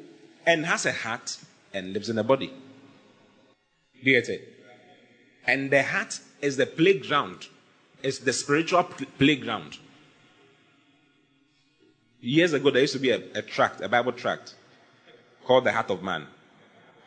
and 0.46 0.66
has 0.66 0.86
a 0.86 0.92
heart 0.92 1.38
and 1.72 1.92
lives 1.92 2.08
in 2.08 2.18
a 2.18 2.24
body. 2.24 2.48
Do 2.48 4.10
you 4.10 4.20
get 4.20 4.28
it? 4.28 4.48
And 5.46 5.70
the 5.70 5.82
heart 5.82 6.20
is 6.40 6.56
the 6.56 6.66
playground, 6.66 7.48
it's 8.02 8.18
the 8.18 8.32
spiritual 8.32 8.84
playground. 9.18 9.78
Years 12.20 12.52
ago, 12.52 12.70
there 12.70 12.82
used 12.82 12.92
to 12.92 12.98
be 12.98 13.10
a, 13.10 13.20
a 13.34 13.42
tract, 13.42 13.80
a 13.80 13.88
Bible 13.88 14.12
tract, 14.12 14.54
called 15.44 15.64
The 15.64 15.72
Heart 15.72 15.90
of 15.90 16.02
Man. 16.02 16.26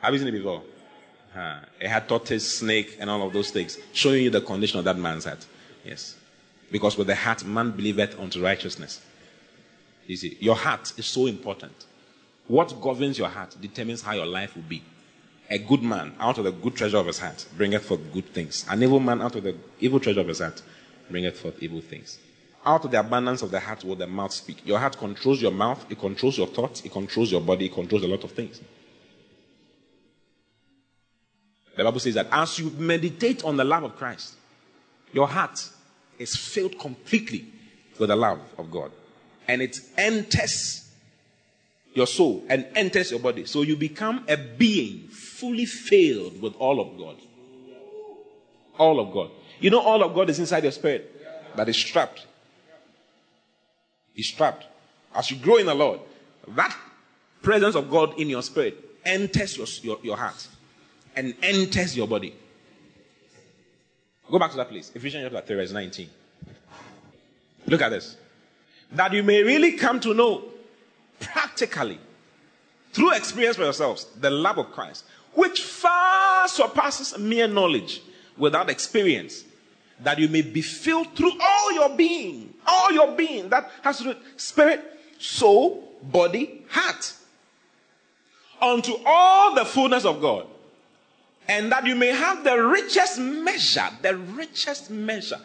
Have 0.01 0.13
you 0.13 0.19
seen 0.19 0.27
it 0.29 0.31
before? 0.31 0.63
Uh, 1.35 1.59
it 1.79 1.87
had 1.87 2.07
tortoise, 2.07 2.59
snake, 2.59 2.97
and 2.99 3.09
all 3.09 3.25
of 3.25 3.33
those 3.33 3.51
things, 3.51 3.77
showing 3.93 4.23
you 4.23 4.29
the 4.29 4.41
condition 4.41 4.79
of 4.79 4.85
that 4.85 4.97
man's 4.97 5.25
heart. 5.25 5.45
Yes. 5.83 6.15
Because 6.71 6.97
with 6.97 7.07
the 7.07 7.15
heart, 7.15 7.43
man 7.45 7.71
believeth 7.71 8.19
unto 8.19 8.43
righteousness. 8.43 9.01
You 10.07 10.17
see, 10.17 10.37
your 10.39 10.55
heart 10.55 10.93
is 10.97 11.05
so 11.05 11.27
important. 11.27 11.85
What 12.47 12.79
governs 12.81 13.17
your 13.17 13.29
heart 13.29 13.55
determines 13.61 14.01
how 14.01 14.13
your 14.13 14.25
life 14.25 14.55
will 14.55 14.63
be. 14.63 14.83
A 15.49 15.57
good 15.57 15.83
man 15.83 16.13
out 16.19 16.37
of 16.37 16.45
the 16.45 16.51
good 16.51 16.75
treasure 16.75 16.97
of 16.97 17.07
his 17.07 17.19
heart 17.19 17.45
bringeth 17.55 17.85
forth 17.85 18.01
good 18.11 18.25
things. 18.33 18.65
An 18.69 18.81
evil 18.81 18.99
man 18.99 19.21
out 19.21 19.35
of 19.35 19.43
the 19.43 19.55
evil 19.79 19.99
treasure 19.99 20.21
of 20.21 20.27
his 20.27 20.39
heart 20.39 20.61
bringeth 21.09 21.39
forth 21.39 21.61
evil 21.61 21.81
things. 21.81 22.19
Out 22.65 22.85
of 22.85 22.91
the 22.91 22.99
abundance 22.99 23.41
of 23.41 23.51
the 23.51 23.59
heart 23.59 23.83
will 23.83 23.95
the 23.95 24.07
mouth 24.07 24.31
speak. 24.31 24.65
Your 24.65 24.79
heart 24.79 24.97
controls 24.97 25.41
your 25.41 25.51
mouth, 25.51 25.85
it 25.89 25.99
controls 25.99 26.37
your 26.37 26.47
thoughts, 26.47 26.81
it 26.81 26.91
controls 26.91 27.31
your 27.31 27.41
body, 27.41 27.65
it 27.65 27.73
controls 27.73 28.03
a 28.03 28.07
lot 28.07 28.23
of 28.23 28.31
things. 28.31 28.61
The 31.75 31.83
Bible 31.83 31.99
says 31.99 32.13
that 32.13 32.27
as 32.31 32.59
you 32.59 32.69
meditate 32.71 33.43
on 33.43 33.57
the 33.57 33.63
love 33.63 33.83
of 33.83 33.95
Christ, 33.95 34.35
your 35.11 35.27
heart 35.27 35.69
is 36.19 36.35
filled 36.35 36.79
completely 36.79 37.45
with 37.99 38.09
the 38.09 38.15
love 38.15 38.39
of 38.57 38.71
God. 38.71 38.91
And 39.47 39.61
it 39.61 39.77
enters 39.97 40.89
your 41.93 42.07
soul 42.07 42.43
and 42.49 42.65
enters 42.75 43.11
your 43.11 43.19
body. 43.19 43.45
So 43.45 43.61
you 43.61 43.75
become 43.75 44.23
a 44.27 44.37
being 44.37 45.07
fully 45.09 45.65
filled 45.65 46.41
with 46.41 46.55
all 46.55 46.79
of 46.79 46.97
God. 46.97 47.17
All 48.77 48.99
of 48.99 49.13
God. 49.13 49.31
You 49.59 49.69
know, 49.69 49.79
all 49.79 50.03
of 50.03 50.13
God 50.13 50.29
is 50.29 50.39
inside 50.39 50.63
your 50.63 50.71
spirit, 50.71 51.09
but 51.55 51.69
it's 51.69 51.77
trapped. 51.77 52.25
It's 54.15 54.29
trapped. 54.29 54.65
As 55.15 55.29
you 55.31 55.37
grow 55.37 55.57
in 55.57 55.65
the 55.65 55.73
Lord, 55.73 55.99
that 56.49 56.75
presence 57.41 57.75
of 57.75 57.89
God 57.89 58.19
in 58.19 58.29
your 58.29 58.41
spirit 58.41 58.77
enters 59.05 59.57
your, 59.57 59.67
your, 59.81 59.99
your 60.03 60.17
heart 60.17 60.47
and 61.15 61.35
enters 61.41 61.95
your 61.95 62.07
body. 62.07 62.33
Go 64.29 64.39
back 64.39 64.51
to 64.51 64.57
that 64.57 64.69
place. 64.69 64.91
Ephesians 64.95 65.29
chapter 65.31 65.45
3, 65.45 65.55
verse 65.57 65.71
19. 65.71 66.09
Look 67.67 67.81
at 67.81 67.89
this. 67.89 68.17
That 68.91 69.13
you 69.13 69.23
may 69.23 69.43
really 69.43 69.73
come 69.73 69.99
to 70.01 70.13
know 70.13 70.43
practically, 71.19 71.99
through 72.91 73.13
experience 73.13 73.57
for 73.57 73.63
yourselves, 73.63 74.07
the 74.19 74.29
love 74.29 74.57
of 74.57 74.71
Christ, 74.71 75.05
which 75.33 75.63
far 75.63 76.47
surpasses 76.47 77.17
mere 77.17 77.47
knowledge 77.47 78.01
without 78.37 78.69
experience, 78.69 79.43
that 79.99 80.19
you 80.19 80.27
may 80.27 80.41
be 80.41 80.61
filled 80.61 81.15
through 81.15 81.33
all 81.41 81.71
your 81.73 81.89
being, 81.95 82.53
all 82.65 82.91
your 82.91 83.15
being 83.15 83.49
that 83.49 83.69
has 83.81 83.99
to 83.99 84.03
do 84.05 84.15
spirit, 84.37 84.83
soul, 85.19 85.97
body, 86.01 86.65
heart, 86.69 87.13
unto 88.61 88.93
all 89.05 89.55
the 89.55 89.65
fullness 89.65 90.05
of 90.05 90.21
God. 90.21 90.47
And 91.47 91.71
that 91.73 91.85
you 91.85 91.95
may 91.95 92.07
have 92.07 92.43
the 92.43 92.55
richest 92.55 93.19
measure, 93.19 93.89
the 94.01 94.15
richest 94.15 94.89
measure. 94.89 95.39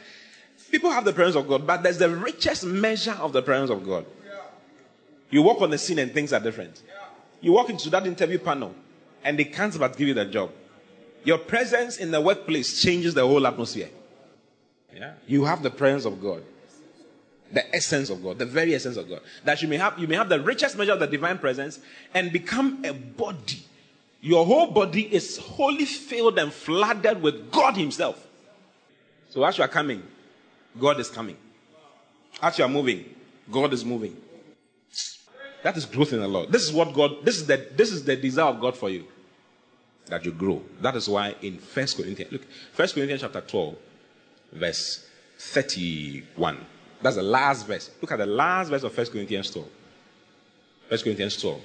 People 0.71 0.91
have 0.91 1.05
the 1.05 1.13
presence 1.13 1.37
of 1.37 1.49
God, 1.49 1.67
but 1.67 1.83
there's 1.83 1.99
the 1.99 2.09
richest 2.09 2.65
measure 2.65 3.17
of 3.21 3.33
the 3.33 3.43
presence 3.43 3.71
of 3.71 3.85
God. 3.85 4.07
You 5.31 5.43
walk 5.43 5.61
on 5.61 5.71
the 5.71 5.79
scene 5.79 5.99
and 5.99 6.13
things 6.13 6.33
are 6.33 6.41
different. 6.41 6.83
You 7.41 7.53
walk 7.53 7.71
into 7.71 7.91
that 7.91 8.07
interview 8.07 8.39
panel 8.39 8.75
and 9.25 9.39
they 9.39 9.45
can't 9.45 9.77
but 9.79 9.97
give 9.97 10.09
you 10.09 10.15
the 10.15 10.25
job. 10.25 10.51
Your 11.25 11.39
presence 11.39 11.99
in 11.99 12.11
the 12.11 12.21
workplace 12.21 12.81
changes 12.81 13.15
the 13.15 13.27
whole 13.27 13.47
atmosphere. 13.47 13.91
Yeah. 14.95 15.15
You 15.27 15.45
have 15.45 15.63
the 15.63 15.71
presence 15.71 16.05
of 16.05 16.21
God. 16.23 16.43
The 17.51 17.75
essence 17.75 18.11
of 18.11 18.23
God, 18.23 18.39
the 18.39 18.45
very 18.45 18.75
essence 18.75 18.99
of 18.99 19.09
God. 19.09 19.21
That 19.45 19.63
you 19.63 19.69
may 19.69 19.79
have 19.79 19.99
you 19.99 20.07
may 20.07 20.17
have 20.17 20.29
the 20.29 20.39
richest 20.39 20.77
measure 20.77 20.93
of 20.93 21.01
the 21.01 21.07
divine 21.07 21.39
presence 21.39 21.81
and 22.13 22.31
become 22.31 22.85
a 22.85 22.93
body. 22.93 23.65
Your 24.21 24.45
whole 24.45 24.67
body 24.67 25.03
is 25.03 25.39
wholly 25.39 25.87
filled 25.87 26.39
and 26.39 26.53
flooded 26.53 27.23
with 27.23 27.51
God 27.51 27.75
Himself. 27.75 28.27
So 29.31 29.45
as 29.45 29.57
you 29.57 29.65
are 29.65 29.69
coming, 29.69 30.03
God 30.79 31.01
is 31.01 31.09
coming. 31.09 31.37
As 32.43 32.59
you 32.59 32.65
are 32.65 32.69
moving, 32.69 33.15
God 33.51 33.73
is 33.73 33.85
moving. 33.85 34.17
That 35.63 35.77
is 35.77 35.87
growth 35.87 36.13
in 36.13 36.21
the 36.21 36.29
Lord. 36.29 36.53
This 36.53 36.63
is 36.63 36.73
what 36.73 36.95
God, 36.95 37.25
this 37.25 37.37
is 37.37 37.47
the, 37.47 37.69
this 37.75 37.91
is 37.91 38.05
the 38.05 38.17
desire 38.17 38.47
of 38.47 38.61
God 38.61 38.77
for 38.77 38.91
you. 38.91 39.07
That 40.09 40.25
you 40.25 40.33
grow. 40.33 40.63
That 40.81 40.97
is 40.97 41.09
why 41.09 41.35
in 41.43 41.59
First 41.59 41.97
Corinthians, 41.97 42.33
look, 42.33 42.43
First 42.73 42.95
Corinthians 42.95 43.21
chapter 43.21 43.41
12, 43.41 43.77
verse 44.53 45.07
31. 45.39 46.65
That's 47.03 47.17
the 47.17 47.23
last 47.23 47.67
verse. 47.67 47.91
Look 48.01 48.13
at 48.13 48.19
the 48.19 48.27
last 48.27 48.69
verse 48.71 48.83
of 48.83 48.93
First 48.93 49.13
Corinthians 49.13 49.51
12. 49.51 49.69
First 50.89 51.05
Corinthians 51.05 51.41
12. 51.41 51.61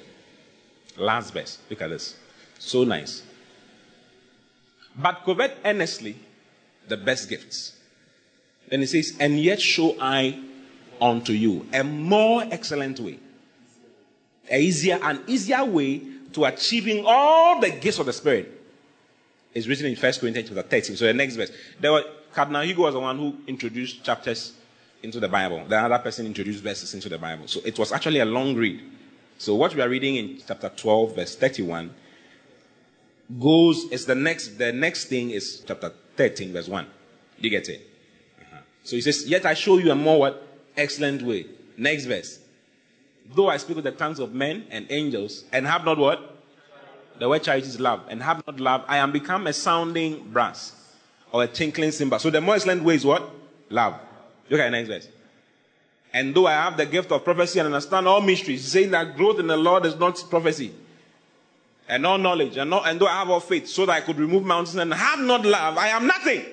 Last 0.98 1.34
verse. 1.34 1.58
Look 1.70 1.82
at 1.82 1.90
this. 1.90 2.16
So 2.60 2.84
nice. 2.84 3.24
But 4.96 5.24
covet 5.24 5.58
earnestly 5.66 6.18
the 6.88 6.98
best 6.98 7.30
gifts. 7.30 7.76
Then 8.70 8.82
he 8.82 8.86
says, 8.86 9.16
And 9.20 9.40
yet 9.40 9.62
show 9.62 9.96
I 10.00 10.40
unto 11.02 11.34
you 11.34 11.68
a 11.74 11.84
more 11.84 12.44
excellent 12.52 13.00
way. 13.00 13.20
A 14.52 14.60
easier, 14.60 15.00
an 15.02 15.22
easier 15.28 15.64
way 15.64 16.02
to 16.34 16.46
achieving 16.46 17.04
all 17.06 17.60
the 17.60 17.70
gifts 17.70 18.00
of 18.00 18.06
the 18.06 18.14
Spirit 18.14 18.62
is 19.54 19.68
written 19.68 19.86
in 19.86 19.96
1 19.96 20.14
Corinthians 20.14 20.50
chapter 20.50 20.64
13. 20.64 20.96
So 20.96 21.06
the 21.06 21.14
next 21.14 21.36
verse. 21.36 21.52
There 21.80 21.92
were, 21.92 22.04
Cardinal 22.34 22.64
Hugo 22.64 22.84
was 22.84 22.94
the 22.94 23.00
one 23.00 23.18
who 23.18 23.36
introduced 23.48 24.04
chapters 24.04 24.54
into 25.04 25.20
the 25.20 25.28
Bible. 25.28 25.64
The 25.68 25.78
other 25.78 26.00
person 26.00 26.26
introduced 26.26 26.64
verses 26.64 26.94
into 26.94 27.10
the 27.10 27.18
Bible. 27.18 27.48
So 27.48 27.60
it 27.66 27.78
was 27.78 27.92
actually 27.92 28.20
a 28.20 28.26
long 28.26 28.56
read. 28.56 28.82
So 29.38 29.56
what 29.56 29.76
we 29.76 29.82
are 29.82 29.90
reading 29.90 30.16
in 30.16 30.42
chapter 30.46 30.70
12, 30.70 31.16
verse 31.16 31.36
31, 31.36 31.94
goes, 33.40 33.86
is 33.92 34.06
the 34.06 34.16
next, 34.16 34.58
the 34.58 34.72
next 34.72 35.06
thing 35.06 35.32
is 35.32 35.64
chapter 35.68 35.92
13, 36.16 36.54
verse 36.54 36.68
1. 36.68 36.86
Do 36.86 36.92
you 37.42 37.50
get 37.50 37.68
it? 37.68 37.88
Uh-huh. 38.40 38.58
So 38.84 38.96
he 38.96 39.02
says, 39.02 39.28
Yet 39.28 39.46
I 39.46 39.54
show 39.54 39.78
you 39.78 39.92
a 39.92 39.96
more 39.96 40.20
what? 40.20 40.48
Excellent 40.78 41.22
way. 41.22 41.46
Next 41.78 42.06
verse. 42.06 42.40
Though 43.36 43.50
I 43.50 43.58
speak 43.58 43.76
with 43.78 43.86
the 43.86 43.92
tongues 43.92 44.20
of 44.20 44.34
men 44.34 44.68
and 44.70 44.86
angels 44.90 45.46
and 45.52 45.66
have 45.66 45.86
not 45.86 45.98
what? 45.98 46.38
The 47.20 47.30
word 47.30 47.44
charity 47.44 47.68
is 47.68 47.80
love. 47.80 48.02
And 48.10 48.22
have 48.22 48.46
not 48.46 48.60
love, 48.60 48.84
I 48.88 48.98
am 48.98 49.12
become 49.12 49.48
a 49.48 49.54
sounding 49.54 50.30
brass 50.32 50.74
or 51.32 51.44
a 51.44 51.48
tinkling 51.48 51.92
cymbal. 51.92 52.20
So 52.20 52.30
the 52.30 52.42
more 52.42 52.56
excellent 52.56 52.84
way 52.84 52.96
is 52.96 53.06
what? 53.06 53.30
Love. 53.70 53.96
Look 54.50 54.60
at 54.60 54.66
the 54.66 54.72
next 54.72 54.88
verse. 54.90 55.08
And 56.14 56.36
though 56.36 56.46
I 56.46 56.54
have 56.54 56.78
the 56.78 56.86
gift 56.86 57.12
of 57.12 57.24
prophecy 57.24 57.60
and 57.60 57.68
understand 57.68 58.08
all 58.08 58.22
mysteries, 58.22 58.72
saying 58.72 58.92
that 58.92 59.18
growth 59.18 59.40
in 59.40 59.48
the 59.48 59.58
Lord 59.58 59.86
is 59.86 59.96
not 59.96 60.24
prophecy, 60.30 60.72
and 61.88 62.06
all 62.06 62.18
knowledge, 62.18 62.56
and, 62.58 62.72
and 62.72 63.00
though 63.00 63.08
I 63.08 63.20
have 63.20 63.30
all 63.30 63.40
faith, 63.40 63.68
so 63.68 63.86
that 63.86 63.94
I 63.94 64.02
could 64.02 64.20
remove 64.20 64.44
mountains 64.44 64.76
and 64.76 64.94
have 64.94 65.20
not 65.20 65.44
love, 65.44 65.78
I 65.78 65.88
am 65.88 66.06
nothing. 66.06 66.44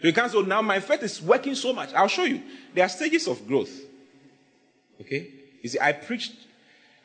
So 0.00 0.08
you 0.08 0.12
can't 0.12 0.30
say, 0.30 0.42
now 0.42 0.60
my 0.60 0.78
faith 0.80 1.02
is 1.02 1.22
working 1.22 1.54
so 1.54 1.72
much. 1.72 1.92
I'll 1.94 2.06
show 2.06 2.24
you. 2.24 2.42
There 2.74 2.84
are 2.84 2.88
stages 2.88 3.26
of 3.26 3.46
growth. 3.48 3.85
Okay? 5.00 5.28
You 5.62 5.68
see, 5.68 5.78
I 5.80 5.92
preached, 5.92 6.32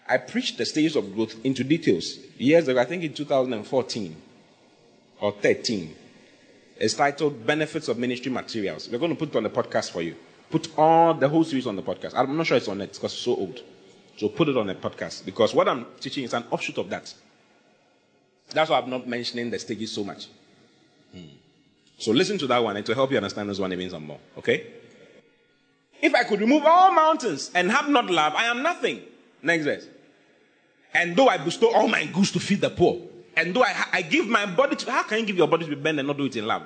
I 0.07 0.17
preached 0.17 0.57
the 0.57 0.65
stages 0.65 0.95
of 0.95 1.13
growth 1.13 1.35
into 1.43 1.63
details 1.63 2.17
years 2.37 2.67
ago, 2.67 2.79
I 2.79 2.85
think 2.85 3.03
in 3.03 3.13
2014 3.13 4.15
or 5.21 5.31
13. 5.31 5.95
It's 6.77 6.95
titled 6.95 7.45
Benefits 7.45 7.87
of 7.87 7.97
Ministry 7.97 8.31
Materials. 8.31 8.89
We're 8.89 8.97
going 8.97 9.11
to 9.11 9.17
put 9.17 9.29
it 9.29 9.35
on 9.35 9.43
the 9.43 9.49
podcast 9.49 9.91
for 9.91 10.01
you. 10.01 10.15
Put 10.49 10.77
all 10.77 11.13
the 11.13 11.29
whole 11.29 11.43
series 11.43 11.67
on 11.67 11.75
the 11.75 11.83
podcast. 11.83 12.13
I'm 12.15 12.35
not 12.35 12.47
sure 12.47 12.57
it's 12.57 12.67
on 12.67 12.81
it 12.81 12.93
because 12.93 13.13
it's 13.13 13.21
so 13.21 13.35
old. 13.35 13.61
So 14.17 14.29
put 14.29 14.49
it 14.49 14.57
on 14.57 14.67
the 14.67 14.75
podcast 14.75 15.25
because 15.25 15.53
what 15.53 15.69
I'm 15.69 15.85
teaching 15.99 16.23
is 16.23 16.33
an 16.33 16.43
offshoot 16.51 16.77
of 16.77 16.89
that. 16.89 17.13
That's 18.49 18.69
why 18.69 18.79
I'm 18.79 18.89
not 18.89 19.07
mentioning 19.07 19.49
the 19.49 19.59
stages 19.59 19.91
so 19.91 20.03
much. 20.03 20.27
Hmm. 21.13 21.27
So 21.97 22.11
listen 22.11 22.37
to 22.39 22.47
that 22.47 22.63
one 22.63 22.75
and 22.75 22.85
to 22.85 22.93
help 22.93 23.11
you 23.11 23.17
understand 23.17 23.49
this 23.49 23.59
one 23.59 23.71
even 23.71 23.89
some 23.89 24.05
more. 24.05 24.19
Okay? 24.37 24.65
If 26.01 26.15
I 26.15 26.23
could 26.23 26.39
remove 26.41 26.63
all 26.65 26.91
mountains 26.91 27.51
and 27.53 27.71
have 27.71 27.89
not 27.89 28.09
love, 28.09 28.33
I 28.35 28.45
am 28.45 28.63
nothing. 28.63 29.01
Next 29.43 29.65
verse. 29.65 29.87
And 30.93 31.15
though 31.15 31.27
I 31.27 31.37
bestow 31.37 31.71
all 31.71 31.87
my 31.87 32.05
goods 32.05 32.31
to 32.31 32.39
feed 32.39 32.61
the 32.61 32.69
poor, 32.69 33.01
and 33.35 33.55
though 33.55 33.63
I, 33.63 33.85
I 33.93 34.01
give 34.01 34.27
my 34.27 34.45
body 34.45 34.75
to, 34.75 34.91
how 34.91 35.03
can 35.03 35.19
you 35.19 35.25
give 35.25 35.37
your 35.37 35.47
body 35.47 35.65
to 35.65 35.69
be 35.69 35.81
burned 35.81 35.99
and 35.99 36.07
not 36.07 36.17
do 36.17 36.25
it 36.25 36.35
in 36.35 36.45
love? 36.45 36.63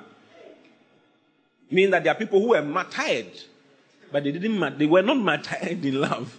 Meaning 1.70 1.90
that 1.90 2.04
there 2.04 2.12
are 2.12 2.16
people 2.16 2.40
who 2.40 2.54
are 2.54 2.62
martyred, 2.62 3.30
but 4.10 4.24
they 4.24 4.32
didn't, 4.32 4.78
they 4.78 4.86
were 4.86 5.02
not 5.02 5.18
martyred 5.18 5.84
in 5.84 6.00
love. 6.00 6.38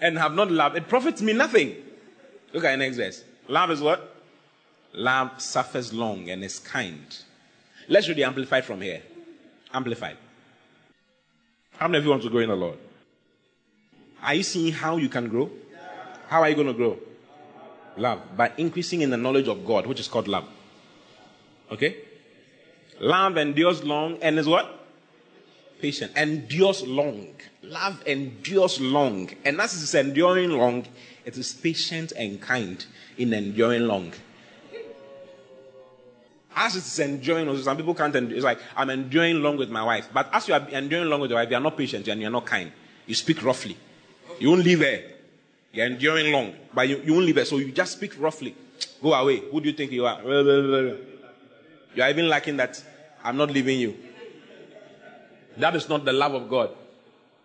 And 0.00 0.18
have 0.18 0.34
not 0.34 0.50
loved. 0.50 0.76
It 0.76 0.88
profits 0.88 1.22
me 1.22 1.32
nothing. 1.32 1.76
Look 2.52 2.64
at 2.64 2.72
the 2.72 2.76
next 2.76 2.96
verse. 2.96 3.24
Love 3.48 3.70
is 3.70 3.80
what? 3.80 4.16
Love 4.94 5.40
suffers 5.40 5.92
long 5.92 6.28
and 6.28 6.42
is 6.42 6.58
kind. 6.58 7.16
Let's 7.88 8.08
read 8.08 8.16
the 8.16 8.24
amplified 8.24 8.64
from 8.64 8.80
here. 8.80 9.02
Amplified. 9.72 10.16
How 11.82 11.88
many 11.88 11.98
of 11.98 12.04
you 12.04 12.10
want 12.10 12.22
to 12.22 12.30
grow 12.30 12.38
in 12.38 12.48
the 12.48 12.54
Lord? 12.54 12.78
Are 14.22 14.34
you 14.34 14.44
seeing 14.44 14.72
how 14.72 14.98
you 14.98 15.08
can 15.08 15.26
grow? 15.26 15.50
How 16.28 16.40
are 16.40 16.48
you 16.48 16.54
going 16.54 16.68
to 16.68 16.74
grow? 16.74 16.96
Love. 17.96 18.20
By 18.36 18.52
increasing 18.56 19.00
in 19.00 19.10
the 19.10 19.16
knowledge 19.16 19.48
of 19.48 19.66
God, 19.66 19.88
which 19.88 19.98
is 19.98 20.06
called 20.06 20.28
love. 20.28 20.44
Okay? 21.72 21.96
Love 23.00 23.36
endures 23.36 23.82
long 23.82 24.16
and 24.22 24.38
is 24.38 24.46
what? 24.46 24.86
Patient. 25.80 26.16
Endures 26.16 26.86
long. 26.86 27.34
Love 27.64 28.00
endures 28.06 28.80
long. 28.80 29.30
And 29.44 29.60
as 29.60 29.74
it 29.74 29.82
is 29.82 29.96
enduring 29.96 30.50
long, 30.50 30.86
it 31.24 31.36
is 31.36 31.52
patient 31.52 32.12
and 32.12 32.40
kind 32.40 32.86
in 33.18 33.32
enduring 33.32 33.88
long. 33.88 34.12
As 36.54 36.76
it 36.76 36.80
is 36.80 36.98
enduring, 36.98 37.62
some 37.62 37.76
people 37.76 37.94
can't 37.94 38.14
endure. 38.14 38.36
It's 38.36 38.44
like, 38.44 38.58
I'm 38.76 38.90
enduring 38.90 39.42
long 39.42 39.56
with 39.56 39.70
my 39.70 39.82
wife. 39.82 40.08
But 40.12 40.28
as 40.32 40.48
you 40.48 40.54
are 40.54 40.68
enduring 40.68 41.08
long 41.08 41.20
with 41.20 41.30
your 41.30 41.40
wife, 41.40 41.50
you 41.50 41.56
are 41.56 41.60
not 41.60 41.76
patient 41.76 42.08
and 42.08 42.20
you 42.20 42.26
are 42.26 42.30
not 42.30 42.46
kind. 42.46 42.70
You 43.06 43.14
speak 43.14 43.42
roughly. 43.42 43.76
You 44.38 44.50
won't 44.50 44.64
leave 44.64 44.80
her. 44.80 45.02
You're 45.72 45.86
enduring 45.86 46.32
long, 46.32 46.54
but 46.74 46.88
you, 46.88 47.00
you 47.04 47.14
won't 47.14 47.24
leave 47.24 47.36
her. 47.36 47.44
So 47.44 47.56
you 47.56 47.72
just 47.72 47.92
speak 47.92 48.20
roughly. 48.20 48.54
Go 49.02 49.14
away. 49.14 49.38
Who 49.50 49.60
do 49.60 49.70
you 49.70 49.74
think 49.74 49.90
you 49.90 50.04
are? 50.04 50.22
You 50.22 52.02
are 52.02 52.10
even 52.10 52.28
lacking 52.28 52.56
that 52.58 52.82
I'm 53.24 53.36
not 53.36 53.50
leaving 53.50 53.80
you. 53.80 53.96
That 55.56 55.74
is 55.76 55.88
not 55.88 56.04
the 56.04 56.12
love 56.12 56.34
of 56.34 56.48
God. 56.48 56.70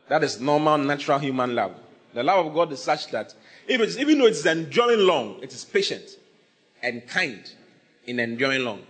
That 0.10 0.24
is 0.24 0.40
normal, 0.40 0.78
natural 0.78 1.20
human 1.20 1.56
love. 1.56 1.74
The 2.14 2.24
love 2.24 2.48
of 2.48 2.54
God 2.54 2.72
is 2.72 2.82
such 2.82 3.12
that 3.12 3.34
it's, 3.68 3.98
even 3.98 4.20
though 4.20 4.28
it's 4.28 4.46
enduring 4.46 5.00
long, 5.02 5.40
it 5.42 5.54
is 5.54 5.66
patient 5.66 6.18
and 6.82 7.06
kind 7.08 7.50
in 8.06 8.20
enduring 8.20 8.64
long. 8.64 8.82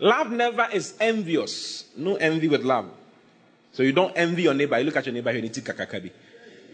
Love 0.00 0.30
never 0.30 0.68
is 0.72 0.94
envious. 1.00 1.84
No 1.96 2.16
envy 2.16 2.48
with 2.48 2.62
love. 2.62 2.90
So 3.72 3.82
you 3.82 3.92
don't 3.92 4.12
envy 4.16 4.42
your 4.42 4.54
neighbor. 4.54 4.78
You 4.78 4.84
look 4.84 4.96
at 4.96 5.06
your 5.06 5.12
neighbor, 5.12 5.32
you 5.32 5.42
need 5.42 5.54
to. 5.54 6.10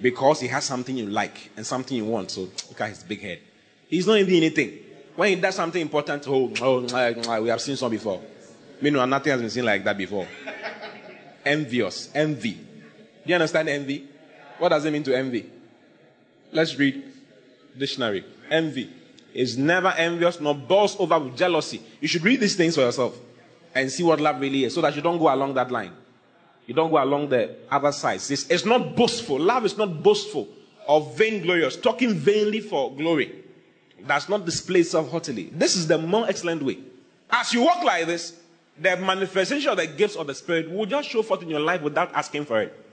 Because 0.01 0.41
he 0.41 0.49
has 0.49 0.64
something 0.64 0.97
you 0.97 1.07
like 1.07 1.51
and 1.57 1.66
something 1.66 1.97
you 1.97 2.05
want. 2.05 2.31
So 2.31 2.43
look 2.43 2.81
at 2.81 2.91
his 2.91 3.03
big 3.03 3.20
head. 3.20 3.41
He's 3.89 4.07
not 4.07 4.18
envying 4.18 4.43
anything. 4.43 4.79
When 5.16 5.31
he 5.31 5.37
does 5.37 5.55
something 5.55 5.81
important, 5.81 6.27
oh, 6.29 6.53
oh 6.61 7.41
we 7.43 7.49
have 7.49 7.61
seen 7.61 7.77
some 7.77 7.91
before. 7.91 8.20
Meanwhile, 8.81 9.07
nothing 9.07 9.31
has 9.31 9.41
been 9.41 9.51
seen 9.51 9.64
like 9.64 9.85
that 9.85 9.97
before. 9.97 10.27
Envious. 11.45 12.11
Envy. 12.14 12.53
Do 12.53 12.61
you 13.27 13.35
understand 13.35 13.68
envy? 13.68 14.09
What 14.59 14.70
does 14.70 14.85
it 14.85 14.91
mean 14.91 15.05
to 15.05 15.16
envy? 15.16 15.51
Let's 16.53 16.77
read 16.77 17.03
dictionary. 17.77 18.25
Envy 18.51 18.91
is 19.35 19.59
never 19.59 19.89
envious 19.89 20.41
nor 20.41 20.55
boils 20.55 20.97
over 20.99 21.18
with 21.18 21.37
jealousy. 21.37 21.82
You 22.01 22.09
should 22.09 22.22
read 22.22 22.41
these 22.41 22.55
things 22.55 22.76
for 22.76 22.82
yourself 22.82 23.18
and 23.74 23.91
see 23.91 24.05
what 24.05 24.20
love 24.20 24.41
really 24.41 24.64
is 24.64 24.74
so 24.74 24.80
that 24.80 24.95
you 24.95 25.03
don't 25.03 25.18
go 25.18 25.35
along 25.35 25.55
that 25.55 25.70
line. 25.70 25.93
You 26.66 26.74
don't 26.74 26.91
go 26.91 27.03
along 27.03 27.28
the 27.28 27.57
other 27.70 27.93
side. 27.93 28.16
It's, 28.16 28.49
it's 28.49 28.64
not 28.64 28.97
boastful. 28.97 29.39
Love 29.39 29.66
is 29.66 29.76
not 29.76 30.03
boastful 30.03 30.49
or 30.87 31.03
vainglorious, 31.16 31.76
talking 31.76 32.14
vainly 32.14 32.61
for 32.61 32.95
glory. 32.95 33.43
Does 34.07 34.28
not 34.28 34.45
display 34.45 34.82
self 34.82 35.11
haughtily. 35.11 35.51
This 35.53 35.76
is 35.76 35.87
the 35.87 35.99
more 35.99 36.28
excellent 36.28 36.62
way. 36.62 36.78
As 37.30 37.53
you 37.53 37.62
walk 37.62 37.82
like 37.82 38.07
this, 38.07 38.39
the 38.78 38.97
manifestation 38.97 39.70
of 39.70 39.76
the 39.78 39.87
gifts 39.87 40.16
of 40.16 40.26
the 40.26 40.35
Spirit 40.35 40.70
will 40.70 40.87
just 40.87 41.09
show 41.09 41.22
forth 41.22 41.43
in 41.43 41.49
your 41.49 41.61
life 41.61 41.80
without 41.80 42.12
asking 42.14 42.45
for 42.45 42.61
it. 42.61 42.85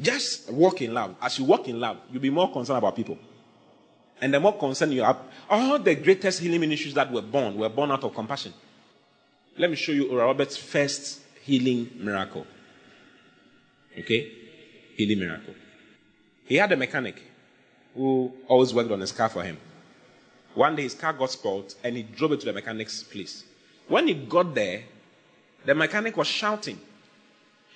Just 0.00 0.50
walk 0.50 0.82
in 0.82 0.94
love. 0.94 1.14
As 1.20 1.38
you 1.38 1.44
walk 1.44 1.68
in 1.68 1.78
love, 1.78 1.98
you'll 2.10 2.22
be 2.22 2.30
more 2.30 2.50
concerned 2.50 2.78
about 2.78 2.96
people. 2.96 3.18
And 4.20 4.32
the 4.32 4.40
more 4.40 4.56
concerned 4.56 4.94
you 4.94 5.02
are, 5.02 5.18
all 5.50 5.78
the 5.78 5.94
greatest 5.94 6.40
healing 6.40 6.60
ministries 6.60 6.94
that 6.94 7.10
were 7.10 7.22
born 7.22 7.56
were 7.56 7.68
born 7.68 7.90
out 7.90 8.04
of 8.04 8.14
compassion. 8.14 8.52
Let 9.58 9.70
me 9.70 9.76
show 9.76 9.92
you 9.92 10.18
Roberts' 10.18 10.56
first 10.56 11.20
healing 11.42 11.90
miracle. 11.96 12.46
Okay? 13.98 14.32
Healing 14.96 15.18
miracle. 15.18 15.54
He 16.46 16.56
had 16.56 16.72
a 16.72 16.76
mechanic 16.76 17.22
who 17.94 18.32
always 18.48 18.74
worked 18.74 18.90
on 18.90 19.00
his 19.00 19.12
car 19.12 19.28
for 19.28 19.42
him. 19.42 19.58
One 20.54 20.76
day 20.76 20.82
his 20.82 20.94
car 20.94 21.12
got 21.12 21.30
spoiled 21.30 21.74
and 21.82 21.96
he 21.96 22.02
drove 22.02 22.32
it 22.32 22.40
to 22.40 22.46
the 22.46 22.52
mechanic's 22.52 23.02
place. 23.02 23.44
When 23.88 24.08
he 24.08 24.14
got 24.14 24.54
there, 24.54 24.84
the 25.64 25.74
mechanic 25.74 26.16
was 26.16 26.26
shouting 26.26 26.78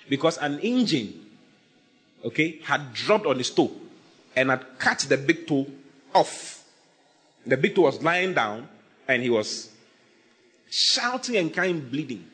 because 0.07 0.37
an 0.37 0.59
engine, 0.59 1.25
okay, 2.23 2.59
had 2.63 2.93
dropped 2.93 3.25
on 3.25 3.37
his 3.37 3.49
toe 3.49 3.71
and 4.35 4.49
had 4.49 4.79
cut 4.79 4.99
the 5.09 5.17
big 5.17 5.47
toe 5.47 5.67
off. 6.13 6.63
The 7.45 7.57
toe 7.57 7.83
was 7.83 8.01
lying 8.01 8.33
down 8.33 8.67
and 9.07 9.23
he 9.23 9.29
was 9.29 9.69
shouting 10.69 11.37
and 11.37 11.53
crying, 11.53 11.79
bleeding. 11.79 12.25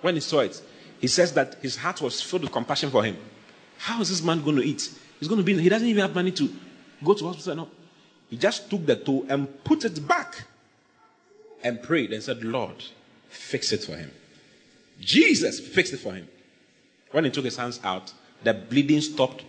When 0.00 0.14
he 0.14 0.20
saw 0.20 0.40
it, 0.40 0.60
he 1.00 1.06
says 1.06 1.32
that 1.34 1.56
his 1.60 1.76
heart 1.76 2.00
was 2.00 2.20
filled 2.20 2.42
with 2.42 2.52
compassion 2.52 2.90
for 2.90 3.04
him. 3.04 3.16
How 3.78 4.00
is 4.00 4.08
this 4.08 4.22
man 4.22 4.42
going 4.42 4.56
to 4.56 4.62
eat? 4.62 4.90
He's 5.18 5.28
going 5.28 5.38
to 5.38 5.44
be, 5.44 5.60
he 5.60 5.68
doesn't 5.68 5.88
even 5.88 6.02
have 6.02 6.14
money 6.14 6.30
to 6.32 6.48
go 7.04 7.14
to 7.14 7.26
hospital. 7.26 7.56
No. 7.56 7.68
He 8.28 8.36
just 8.36 8.70
took 8.70 8.86
the 8.86 8.96
toe 8.96 9.26
and 9.28 9.64
put 9.64 9.84
it 9.84 10.06
back 10.06 10.44
and 11.62 11.82
prayed 11.82 12.12
and 12.12 12.22
said, 12.22 12.42
Lord, 12.44 12.84
fix 13.28 13.72
it 13.72 13.84
for 13.84 13.96
him. 13.96 14.10
Jesus 15.00 15.60
fixed 15.60 15.92
it 15.92 15.98
for 15.98 16.12
him. 16.12 16.28
When 17.10 17.24
he 17.24 17.30
took 17.30 17.44
his 17.44 17.56
hands 17.56 17.80
out, 17.82 18.12
the 18.44 18.54
bleeding 18.54 19.00
stopped, 19.00 19.44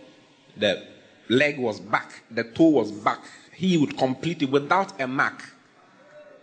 the 0.56 0.84
leg 1.28 1.58
was 1.58 1.80
back, 1.80 2.22
the 2.30 2.44
toe 2.44 2.68
was 2.68 2.90
back. 2.90 3.22
He 3.54 3.76
would 3.76 3.96
complete 3.96 4.42
it 4.42 4.50
without 4.50 5.00
a 5.00 5.06
mark. 5.06 5.42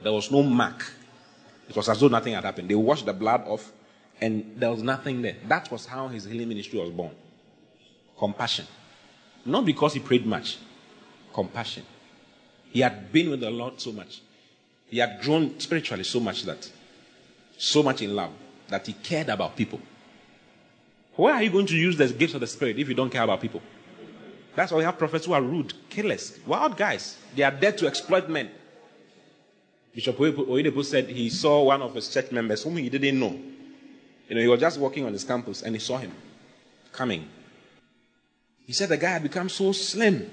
There 0.02 0.14
was 0.14 0.32
no 0.32 0.44
mark. 0.44 0.86
It 1.68 1.76
was 1.76 1.90
as 1.90 2.00
though 2.00 2.08
nothing 2.08 2.34
had 2.34 2.44
happened. 2.44 2.70
They 2.70 2.76
washed 2.76 3.06
the 3.06 3.14
blood 3.14 3.44
off 3.48 3.72
and 4.22 4.54
there 4.58 4.72
was 4.72 4.84
nothing 4.84 5.22
there. 5.22 5.36
That 5.48 5.72
was 5.72 5.86
how 5.86 6.08
his 6.08 6.26
healing 6.26 6.50
ministry 6.50 6.80
was 6.80 6.90
born. 6.90 7.16
Compassion. 8.18 8.66
Not 9.46 9.66
because 9.66 9.94
he 9.94 10.00
prayed 10.00 10.26
much. 10.26 10.58
Compassion. 11.34 11.84
He 12.72 12.82
had 12.82 13.12
been 13.12 13.30
with 13.32 13.40
the 13.40 13.50
Lord 13.50 13.80
so 13.80 13.92
much. 13.92 14.22
He 14.88 14.98
had 14.98 15.22
grown 15.22 15.60
spiritually 15.60 16.04
so 16.04 16.20
much 16.20 16.44
that, 16.44 16.70
so 17.58 17.84
much 17.84 18.02
in 18.02 18.16
love, 18.16 18.32
that 18.68 18.86
he 18.88 18.94
cared 18.94 19.30
about 19.30 19.56
people. 19.56 19.80
Why 21.16 21.34
are 21.34 21.44
you 21.44 21.50
going 21.50 21.66
to 21.68 21.76
use 21.76 21.98
the 21.98 22.08
gifts 22.08 22.34
of 22.34 22.42
the 22.42 22.48
Spirit 22.48 22.78
if 22.80 22.88
you 22.88 22.96
don't 22.96 23.10
care 23.10 23.24
about 23.24 23.42
people? 23.42 23.62
That's 24.60 24.74
why 24.74 24.80
we 24.80 24.84
have 24.84 24.98
prophets 24.98 25.26
who 25.26 25.32
are 25.32 25.42
rude, 25.42 25.74
careless, 25.90 26.38
wild 26.46 26.76
guys. 26.76 27.16
They 27.34 27.44
are 27.44 27.52
there 27.52 27.72
to 27.72 27.88
exploit 27.88 28.28
men. 28.28 28.52
Bishop 29.96 30.18
Oyedepo 30.18 30.84
said 30.84 31.08
he 31.08 31.30
saw 31.30 31.64
one 31.64 31.82
of 31.82 31.96
his 31.96 32.10
church 32.14 32.30
members 32.34 32.64
whom 32.64 32.76
he 32.76 32.90
didn't 32.90 33.18
know. 33.18 33.40
You 34.28 34.36
know, 34.36 34.42
he 34.42 34.50
was 34.50 34.60
just 34.60 34.78
walking 34.78 35.06
on 35.06 35.14
his 35.14 35.24
campus 35.24 35.62
and 35.62 35.74
he 35.74 35.80
saw 35.80 35.96
him 35.96 36.12
coming. 36.92 37.26
He 38.68 38.74
said 38.74 38.90
the 38.90 38.98
guy 38.98 39.12
had 39.12 39.24
become 39.24 39.48
so 39.48 39.72
slim, 39.72 40.30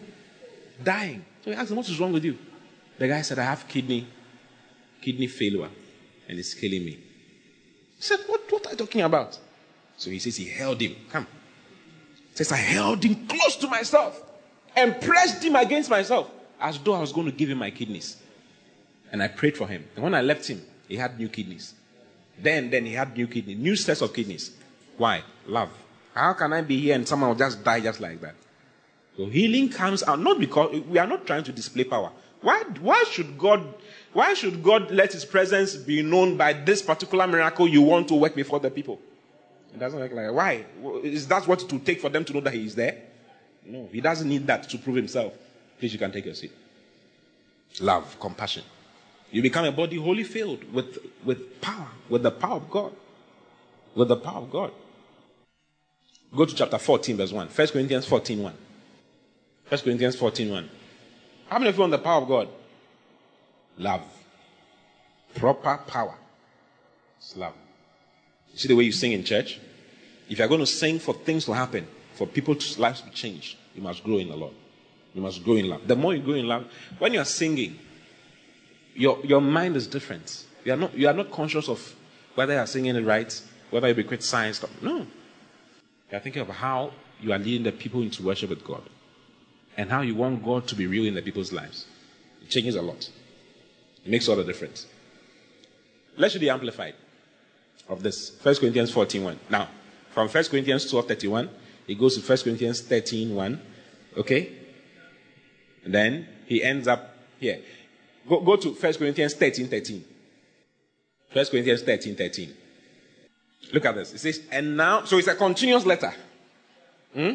dying. 0.83 1.25
So 1.45 1.53
he 1.53 1.57
asked 1.57 1.71
him, 1.71 1.77
What 1.77 1.89
is 1.89 2.01
wrong 2.01 2.13
with 2.13 2.25
you? 2.25 2.37
The 2.99 3.07
guy 3.07 3.23
said, 3.23 3.39
I 3.39 3.45
have 3.45 3.69
kidney, 3.69 4.09
kidney 5.01 5.29
failure, 5.29 5.71
and 6.29 6.37
it's 6.37 6.53
killing 6.53 6.85
me. 6.85 6.99
He 7.95 8.03
said, 8.03 8.19
What, 8.27 8.51
what 8.51 8.67
are 8.67 8.71
you 8.73 8.77
talking 8.77 9.03
about? 9.03 9.39
So 9.97 10.11
he 10.11 10.19
says 10.19 10.35
he 10.35 10.49
held 10.49 10.81
him. 10.81 10.97
Come. 11.13 11.29
Says, 12.37 12.53
I 12.53 12.57
held 12.57 13.03
him 13.03 13.27
close 13.27 13.57
to 13.57 13.67
myself 13.67 14.23
and 14.77 15.01
pressed 15.01 15.43
him 15.43 15.57
against 15.57 15.89
myself 15.89 16.31
as 16.61 16.79
though 16.79 16.93
I 16.93 17.01
was 17.01 17.11
going 17.11 17.27
to 17.27 17.33
give 17.33 17.49
him 17.49 17.59
my 17.59 17.71
kidneys. 17.71 18.19
And 19.11 19.23
I 19.23 19.29
prayed 19.29 19.57
for 19.57 19.67
him. 19.67 19.85
And 19.95 20.05
when 20.05 20.15
I 20.15 20.21
left 20.21 20.47
him, 20.47 20.63
he 20.87 20.97
had 20.97 21.19
new 21.19 21.31
kidneys. 21.31 21.73
Then, 22.39 22.69
then 22.69 22.85
he 22.85 22.93
had 22.93 23.17
new 23.17 23.27
kidneys, 23.27 23.57
new 23.57 23.75
sets 23.75 24.03
of 24.03 24.13
kidneys. 24.13 24.55
Why? 24.99 25.23
Love. 25.47 25.71
How 26.15 26.35
can 26.35 26.53
I 26.53 26.61
be 26.61 26.79
here 26.79 26.95
and 26.95 27.09
someone 27.09 27.31
will 27.31 27.37
just 27.37 27.65
die 27.65 27.81
just 27.81 28.01
like 28.01 28.21
that? 28.21 28.35
So 29.17 29.27
healing 29.27 29.71
comes 29.71 30.03
out 30.03 30.21
not 30.21 30.39
because 30.39 30.79
we 30.83 30.99
are 30.99 31.07
not 31.07 31.27
trying 31.27 31.45
to 31.45 31.53
display 31.53 31.85
power. 31.85 32.13
Why, 32.43 32.65
why 32.81 33.03
should 33.11 33.39
God 33.39 33.75
why 34.13 34.33
should 34.33 34.63
God 34.63 34.91
let 34.91 35.13
his 35.13 35.27
presence 35.27 35.75
be 35.75 36.03
known 36.03 36.39
by 36.39 36.55
this 36.55 36.81
particular 36.81 37.27
miracle 37.27 37.69
you 37.69 37.83
want 37.83 38.09
to 38.09 38.15
work 38.15 38.35
before 38.35 38.61
the 38.61 38.71
people? 38.71 38.99
It 39.77 39.81
doesn't 39.81 40.01
work 40.01 40.13
like 40.13 40.33
why? 40.33 40.65
Is 41.05 41.29
that 41.29 41.47
what 41.47 41.63
it 41.63 41.71
will 41.71 41.81
take 41.81 42.01
for 42.01 42.09
them 42.09 42.25
to 42.25 42.33
know 42.33 42.41
that 42.41 42.55
he 42.55 42.65
is 42.65 42.75
there? 42.75 42.97
No, 43.67 43.87
he 43.93 44.01
doesn't 44.01 44.27
need 44.27 44.47
that 44.47 44.67
to 44.71 44.79
prove 44.79 44.97
himself. 44.97 45.35
Please, 45.79 45.93
you 45.93 45.99
can 45.99 46.11
take 46.11 46.25
your 46.25 46.35
seat. 46.35 46.53
Love, 47.81 48.19
compassion. 48.19 48.63
You 49.31 49.43
become 49.43 49.67
a 49.67 49.73
body 49.73 49.99
wholly 49.99 50.25
filled 50.25 50.73
with, 50.73 50.97
with 51.27 51.61
power, 51.61 51.89
with 52.09 52.23
the 52.23 52.31
power 52.31 52.57
of 52.57 52.71
God. 52.71 52.93
With 53.95 54.09
the 54.09 54.17
power 54.17 54.39
of 54.39 54.51
God. 54.51 54.73
Go 56.35 56.47
to 56.47 56.55
chapter 56.55 56.79
14, 56.79 57.19
verse 57.19 57.33
1. 57.33 57.49
1 57.49 57.69
Corinthians 57.69 58.07
14, 58.07 58.43
1. 58.43 58.55
1 59.69 59.81
Corinthians 59.83 60.17
14, 60.17 60.51
1. 60.53 60.71
How 61.49 61.59
many 61.59 61.69
of 61.69 61.75
you 61.77 61.81
want 61.81 61.91
the 61.91 61.99
power 61.99 62.23
of 62.23 62.29
God? 62.29 62.49
Love. 63.77 64.03
Proper 65.35 65.77
power. 65.87 66.15
It's 67.19 67.37
love. 67.37 67.53
See 68.55 68.69
the 68.69 68.75
way 68.75 68.85
you 68.85 68.93
sing 68.93 69.13
in 69.13 69.23
church? 69.23 69.61
If 70.29 70.39
you're 70.39 70.49
going 70.49 70.61
to 70.61 70.67
sing 70.67 70.99
for 70.99 71.15
things 71.15 71.45
to 71.45 71.53
happen, 71.53 71.87
for 72.15 72.27
people's 72.27 72.79
lives 72.79 73.03
to 73.03 73.11
change, 73.11 73.57
you 73.75 73.83
must 73.83 74.03
grow 74.03 74.19
in 74.19 74.29
the 74.29 74.37
Lord. 74.37 74.55
You 75.15 75.23
must 75.23 75.45
grow 75.45 75.55
in 75.55 75.69
love. 75.69 75.87
The 75.87 75.97
more 75.97 76.15
you 76.15 76.23
grow 76.23 76.35
in 76.35 76.47
love, 76.47 76.67
when 76.99 77.15
you're 77.15 77.25
singing, 77.25 77.79
your, 78.95 79.19
your 79.25 79.41
mind 79.41 79.77
is 79.77 79.87
different. 79.87 80.45
You 80.65 80.73
are, 80.73 80.77
not, 80.77 80.97
you 80.97 81.09
are 81.09 81.15
not 81.15 81.31
conscious 81.31 81.69
of 81.69 81.95
whether 82.35 82.55
you're 82.55 82.67
singing 82.67 82.97
it 82.97 83.05
right, 83.05 83.43
whether 83.71 83.89
you 83.89 83.95
be 83.95 84.05
criticized. 84.05 84.65
No. 84.83 85.07
You're 86.11 86.21
thinking 86.21 86.43
of 86.43 86.49
how 86.49 86.93
you 87.21 87.33
are 87.33 87.39
leading 87.39 87.63
the 87.63 87.73
people 87.73 88.03
into 88.03 88.23
worship 88.23 88.51
with 88.51 88.65
God 88.65 88.83
and 89.77 89.91
how 89.91 90.03
you 90.03 90.15
want 90.15 90.45
God 90.45 90.67
to 90.69 90.75
be 90.75 90.87
real 90.87 91.07
in 91.07 91.15
the 91.15 91.23
people's 91.23 91.53
lives. 91.53 91.87
It 92.43 92.51
changes 92.51 92.75
a 92.75 92.83
lot. 92.83 93.09
It 94.05 94.11
makes 94.11 94.29
all 94.29 94.37
the 94.37 94.45
difference. 94.45 94.87
Let's 96.17 96.35
read 96.35 96.43
the 96.43 96.51
amplified 96.51 96.95
of 97.89 98.03
this. 98.03 98.33
1 98.43 98.57
Corinthians 98.57 98.91
14 98.91 99.23
1. 99.23 99.41
Now, 99.51 99.69
from 100.17 100.31
1 100.31 100.45
Corinthians 100.45 100.91
12 100.91 101.09
31, 101.09 101.51
it 101.89 101.99
goes 101.99 102.17
to 102.17 102.27
1 102.27 102.39
Corinthians 102.39 102.81
13 102.81 103.35
1. 103.35 103.61
Okay? 104.17 104.51
And 105.85 105.93
then 105.95 106.27
he 106.47 106.65
ends 106.65 106.89
up 106.89 107.15
here. 107.39 107.61
Go, 108.27 108.41
go 108.41 108.57
to 108.57 108.71
1 108.71 108.95
Corinthians 108.95 109.35
13 109.35 109.69
13. 109.69 110.05
1 111.35 111.45
Corinthians 111.45 111.83
13 111.83 112.17
13. 112.17 112.55
Look 113.75 113.85
at 113.85 113.95
this. 113.95 114.15
It 114.15 114.21
says, 114.21 114.41
and 114.51 114.75
now, 114.75 115.05
so 115.05 115.19
it's 115.19 115.29
a 115.29 115.35
continuous 115.35 115.85
letter. 115.85 116.15
Hmm? 117.13 117.33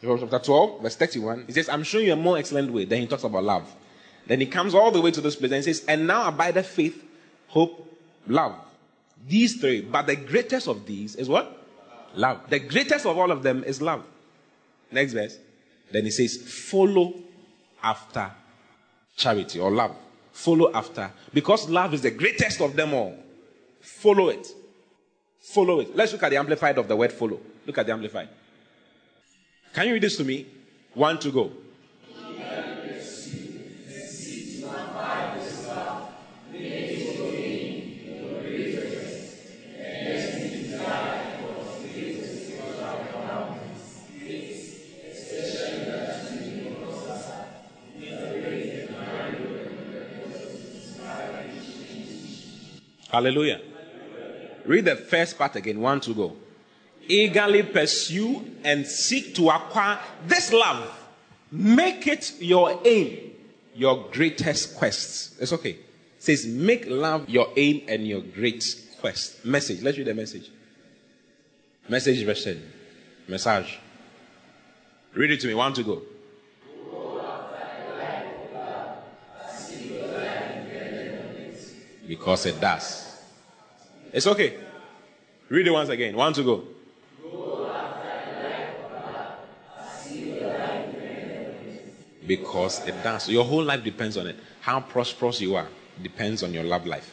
Chapter 0.00 0.38
12, 0.38 0.82
verse 0.82 0.94
31. 0.94 1.44
He 1.48 1.52
says, 1.52 1.68
I'm 1.68 1.82
showing 1.82 2.06
you 2.06 2.12
a 2.12 2.16
more 2.16 2.38
excellent 2.38 2.72
way. 2.72 2.84
Then 2.84 3.00
he 3.00 3.08
talks 3.08 3.24
about 3.24 3.42
love. 3.42 3.74
Then 4.28 4.38
he 4.38 4.46
comes 4.46 4.72
all 4.72 4.92
the 4.92 5.00
way 5.00 5.10
to 5.10 5.20
this 5.20 5.34
place 5.34 5.50
and 5.50 5.64
he 5.64 5.72
says, 5.72 5.84
and 5.88 6.06
now 6.06 6.28
abide 6.28 6.54
the 6.54 6.62
faith, 6.62 7.02
hope, 7.48 7.92
love. 8.28 8.54
These 9.26 9.56
three. 9.60 9.80
But 9.80 10.06
the 10.06 10.14
greatest 10.14 10.68
of 10.68 10.86
these 10.86 11.16
is 11.16 11.28
what? 11.28 11.62
Love. 12.16 12.48
The 12.48 12.60
greatest 12.60 13.06
of 13.06 13.18
all 13.18 13.30
of 13.30 13.42
them 13.42 13.64
is 13.64 13.82
love. 13.82 14.04
Next 14.90 15.12
verse. 15.12 15.38
Then 15.90 16.04
he 16.04 16.10
says, 16.10 16.36
follow 16.36 17.14
after 17.82 18.30
charity 19.16 19.60
or 19.60 19.70
love. 19.70 19.94
Follow 20.32 20.72
after. 20.74 21.10
Because 21.32 21.68
love 21.68 21.94
is 21.94 22.02
the 22.02 22.10
greatest 22.10 22.60
of 22.60 22.74
them 22.74 22.94
all. 22.94 23.16
Follow 23.80 24.28
it. 24.28 24.46
Follow 25.40 25.80
it. 25.80 25.94
Let's 25.94 26.12
look 26.12 26.22
at 26.22 26.30
the 26.30 26.36
amplified 26.36 26.78
of 26.78 26.88
the 26.88 26.96
word 26.96 27.12
follow. 27.12 27.38
Look 27.66 27.78
at 27.78 27.86
the 27.86 27.92
amplified. 27.92 28.28
Can 29.72 29.86
you 29.88 29.94
read 29.94 30.02
this 30.02 30.16
to 30.16 30.24
me? 30.24 30.46
One 30.94 31.18
to 31.18 31.30
go. 31.30 31.52
Hallelujah. 53.14 53.60
Read 54.64 54.86
the 54.86 54.96
first 54.96 55.38
part 55.38 55.54
again. 55.54 55.78
One 55.78 56.00
to 56.00 56.12
go. 56.12 56.36
Eagerly 57.06 57.62
pursue 57.62 58.44
and 58.64 58.84
seek 58.84 59.36
to 59.36 59.50
acquire 59.50 60.00
this 60.26 60.52
love. 60.52 60.90
Make 61.52 62.08
it 62.08 62.32
your 62.40 62.80
aim, 62.84 63.30
your 63.76 64.08
greatest 64.10 64.74
quest. 64.74 65.40
It's 65.40 65.52
okay. 65.52 65.70
It 65.70 65.78
says, 66.18 66.44
make 66.44 66.86
love 66.88 67.28
your 67.28 67.52
aim 67.56 67.82
and 67.86 68.04
your 68.04 68.20
great 68.20 68.64
quest. 69.00 69.44
Message. 69.44 69.80
Let's 69.82 69.96
read 69.96 70.08
the 70.08 70.14
message. 70.14 70.50
Message 71.88 72.24
version. 72.24 72.68
Message. 73.28 73.78
Read 75.12 75.30
it 75.30 75.40
to 75.40 75.46
me. 75.46 75.54
One 75.54 75.72
to 75.74 75.84
go. 75.84 76.02
Because 82.06 82.44
it 82.44 82.60
does. 82.60 83.03
It's 84.14 84.28
okay. 84.28 84.56
Read 85.48 85.66
it 85.66 85.72
once 85.72 85.88
again. 85.88 86.14
One 86.14 86.32
to 86.34 86.44
go. 86.44 86.64
Because 92.24 92.86
it 92.86 93.02
does. 93.02 93.28
Your 93.28 93.44
whole 93.44 93.64
life 93.64 93.82
depends 93.82 94.16
on 94.16 94.28
it. 94.28 94.36
How 94.60 94.80
prosperous 94.80 95.40
you 95.40 95.56
are 95.56 95.66
depends 96.00 96.44
on 96.44 96.54
your 96.54 96.62
love 96.62 96.86
life. 96.86 97.12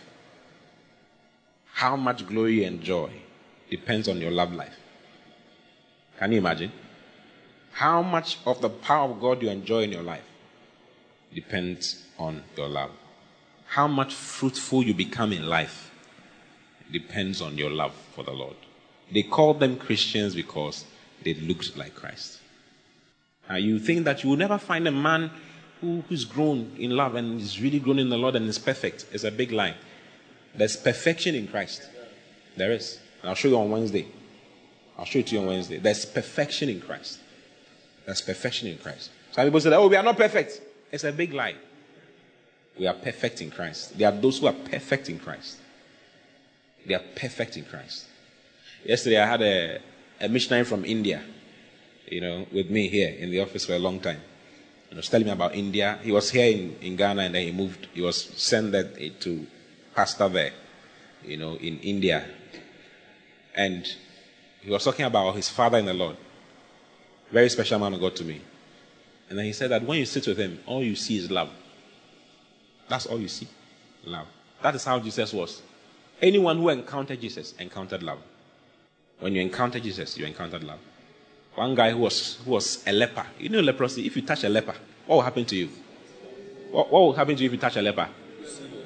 How 1.73 1.95
much 1.95 2.27
glory 2.27 2.61
you 2.61 2.67
enjoy 2.67 3.11
depends 3.71 4.07
on 4.07 4.21
your 4.21 4.31
love 4.31 4.53
life. 4.53 4.77
Can 6.19 6.31
you 6.33 6.37
imagine? 6.37 6.71
How 7.71 8.03
much 8.03 8.37
of 8.45 8.61
the 8.61 8.69
power 8.69 9.09
of 9.09 9.19
God 9.19 9.41
you 9.41 9.49
enjoy 9.49 9.83
in 9.83 9.91
your 9.91 10.03
life 10.03 10.23
depends 11.33 12.05
on 12.19 12.43
your 12.55 12.67
love. 12.67 12.91
How 13.65 13.87
much 13.87 14.13
fruitful 14.13 14.83
you 14.83 14.93
become 14.93 15.33
in 15.33 15.47
life 15.47 15.90
depends 16.91 17.41
on 17.41 17.57
your 17.57 17.69
love 17.69 17.93
for 18.15 18.23
the 18.23 18.31
Lord. 18.31 18.55
They 19.11 19.23
called 19.23 19.59
them 19.59 19.77
Christians 19.77 20.35
because 20.35 20.85
they 21.23 21.33
looked 21.33 21.77
like 21.77 21.95
Christ. 21.95 22.39
Uh, 23.49 23.55
you 23.55 23.79
think 23.79 24.05
that 24.05 24.23
you 24.23 24.29
will 24.29 24.37
never 24.37 24.57
find 24.57 24.87
a 24.87 24.91
man 24.91 25.31
who, 25.81 26.03
who's 26.07 26.25
grown 26.25 26.71
in 26.77 26.91
love 26.91 27.15
and 27.15 27.41
is 27.41 27.61
really 27.61 27.79
grown 27.79 27.99
in 27.99 28.09
the 28.09 28.17
Lord 28.17 28.35
and 28.35 28.47
is 28.47 28.59
perfect. 28.59 29.05
It's 29.11 29.23
a 29.23 29.31
big 29.31 29.51
lie. 29.51 29.75
There's 30.55 30.77
perfection 30.77 31.35
in 31.35 31.47
Christ. 31.47 31.89
There 32.55 32.71
is. 32.71 32.99
And 33.21 33.29
I'll 33.29 33.35
show 33.35 33.49
you 33.49 33.57
on 33.57 33.71
Wednesday. 33.71 34.07
I'll 34.97 35.05
show 35.05 35.19
it 35.19 35.27
to 35.27 35.35
you 35.35 35.41
on 35.41 35.47
Wednesday. 35.47 35.77
There's 35.77 36.05
perfection 36.05 36.69
in 36.69 36.81
Christ. 36.81 37.19
There's 38.05 38.21
perfection 38.21 38.67
in 38.67 38.77
Christ. 38.77 39.09
Some 39.31 39.45
people 39.45 39.59
say, 39.59 39.73
oh, 39.73 39.87
we 39.87 39.95
are 39.95 40.03
not 40.03 40.17
perfect. 40.17 40.61
It's 40.91 41.03
a 41.03 41.11
big 41.11 41.33
lie. 41.33 41.55
We 42.77 42.87
are 42.87 42.93
perfect 42.93 43.41
in 43.41 43.51
Christ. 43.51 43.97
There 43.97 44.07
are 44.07 44.15
those 44.15 44.39
who 44.39 44.47
are 44.47 44.53
perfect 44.53 45.09
in 45.09 45.19
Christ. 45.19 45.57
They 46.85 46.93
are 46.93 47.03
perfect 47.15 47.57
in 47.57 47.65
Christ. 47.65 48.05
Yesterday, 48.83 49.19
I 49.19 49.27
had 49.27 49.41
a, 49.41 49.79
a 50.19 50.29
missionary 50.29 50.65
from 50.65 50.85
India, 50.85 51.21
you 52.07 52.21
know, 52.21 52.47
with 52.51 52.69
me 52.69 52.87
here 52.87 53.09
in 53.09 53.29
the 53.29 53.39
office 53.41 53.65
for 53.65 53.73
a 53.73 53.79
long 53.79 53.99
time. 53.99 54.21
He 54.89 54.95
was 54.95 55.07
telling 55.07 55.27
me 55.27 55.31
about 55.31 55.55
India. 55.55 55.99
He 56.03 56.11
was 56.11 56.31
here 56.31 56.51
in, 56.51 56.75
in 56.81 56.95
Ghana 56.95 57.21
and 57.23 57.35
then 57.35 57.45
he 57.45 57.51
moved. 57.51 57.87
He 57.93 58.01
was 58.01 58.21
sent 58.35 58.73
there 58.73 58.83
to 59.21 59.47
pastor 59.95 60.27
there, 60.27 60.51
you 61.23 61.37
know, 61.37 61.55
in 61.55 61.79
India. 61.79 62.25
And 63.55 63.85
he 64.61 64.69
was 64.69 64.83
talking 64.83 65.05
about 65.05 65.35
his 65.35 65.47
father 65.47 65.77
in 65.77 65.85
the 65.85 65.93
Lord. 65.93 66.17
Very 67.31 67.49
special 67.49 67.79
man 67.79 67.93
of 67.93 68.01
God 68.01 68.15
to 68.17 68.25
me. 68.25 68.41
And 69.29 69.39
then 69.39 69.45
he 69.45 69.53
said 69.53 69.71
that 69.71 69.83
when 69.83 69.99
you 69.99 70.05
sit 70.05 70.27
with 70.27 70.37
him, 70.37 70.59
all 70.65 70.83
you 70.83 70.95
see 70.95 71.17
is 71.17 71.31
love. 71.31 71.49
That's 72.89 73.05
all 73.05 73.19
you 73.19 73.29
see. 73.29 73.47
Love. 74.03 74.27
That 74.61 74.75
is 74.75 74.83
how 74.83 74.99
Jesus 74.99 75.31
was. 75.31 75.61
Anyone 76.21 76.57
who 76.57 76.69
encountered 76.69 77.19
Jesus 77.19 77.53
encountered 77.59 78.03
love. 78.03 78.19
When 79.19 79.35
you 79.35 79.41
encounter 79.41 79.79
Jesus, 79.79 80.17
you 80.17 80.25
encountered 80.25 80.63
love. 80.63 80.79
One 81.55 81.75
guy 81.75 81.91
who 81.91 81.99
was, 81.99 82.39
who 82.45 82.51
was 82.51 82.83
a 82.87 82.91
leper. 82.91 83.25
You 83.39 83.49
know 83.49 83.59
leprosy? 83.59 84.05
If 84.05 84.15
you 84.15 84.21
touch 84.21 84.43
a 84.43 84.49
leper, 84.49 84.75
what 85.05 85.17
will 85.17 85.23
happen 85.23 85.45
to 85.45 85.55
you? 85.55 85.69
What, 86.71 86.91
what 86.91 86.99
will 86.99 87.13
happen 87.13 87.35
to 87.35 87.43
you 87.43 87.47
if 87.47 87.53
you 87.53 87.59
touch 87.59 87.75
a 87.75 87.81
leper? 87.81 88.07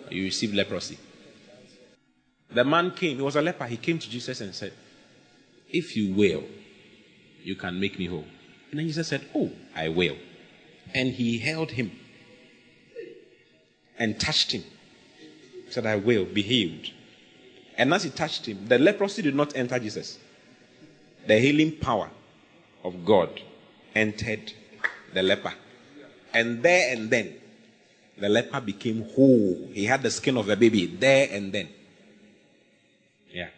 You 0.10 0.24
receive 0.24 0.53
leprosy. 0.53 0.98
The 2.49 2.64
man 2.64 2.91
came, 2.91 3.18
he 3.18 3.22
was 3.22 3.36
a 3.36 3.41
leper. 3.41 3.66
He 3.66 3.78
came 3.78 3.99
to 3.99 4.10
Jesus 4.10 4.41
and 4.41 4.53
said, 4.53 4.74
If 5.70 5.95
you 5.95 6.14
will, 6.14 6.44
you 7.44 7.56
can 7.56 7.80
make 7.80 7.99
me 7.99 8.07
whole. 8.07 8.26
And 8.72 8.80
then 8.80 8.88
Jesus 8.88 9.07
said, 9.07 9.26
Oh, 9.36 9.52
I 9.76 9.90
will. 9.90 10.18
And 10.94 11.10
he 11.10 11.40
held 11.40 11.72
him 11.72 11.91
and 13.98 14.20
touched 14.20 14.52
him. 14.52 14.64
He 15.66 15.72
said, 15.72 15.86
I 15.86 15.95
will 15.95 16.26
be 16.26 16.41
healed. 16.41 16.91
And 17.77 17.93
as 17.93 18.03
he 18.03 18.10
touched 18.10 18.45
him, 18.45 18.68
the 18.68 18.80
leprosy 18.80 19.22
did 19.22 19.35
not 19.35 19.56
enter 19.56 19.77
Jesus. 19.80 20.18
The 21.27 21.39
healing 21.39 21.73
power 21.73 22.10
of 22.84 23.03
God 23.06 23.41
entered 23.93 24.53
the 25.14 25.23
leper. 25.23 25.53
And 26.34 26.61
there 26.61 26.93
and 26.93 27.10
then, 27.10 27.35
the 28.18 28.30
leper 28.30 28.61
became 28.61 29.03
whole. 29.10 29.69
He 29.73 29.85
had 29.85 30.03
the 30.03 30.11
skin 30.11 30.38
of 30.38 30.49
a 30.49 30.56
baby 30.56 30.85
there 30.85 31.27
and 31.31 31.52
then. 31.52 31.69
Yeah. 33.31 33.49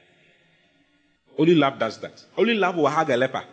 Only 1.37 1.55
love 1.55 1.77
does 1.77 1.99
that. 1.99 2.23
Only 2.35 2.55
love 2.55 2.75
will 2.75 2.87
hug 2.87 3.09
a 3.09 3.17
leper. 3.17 3.43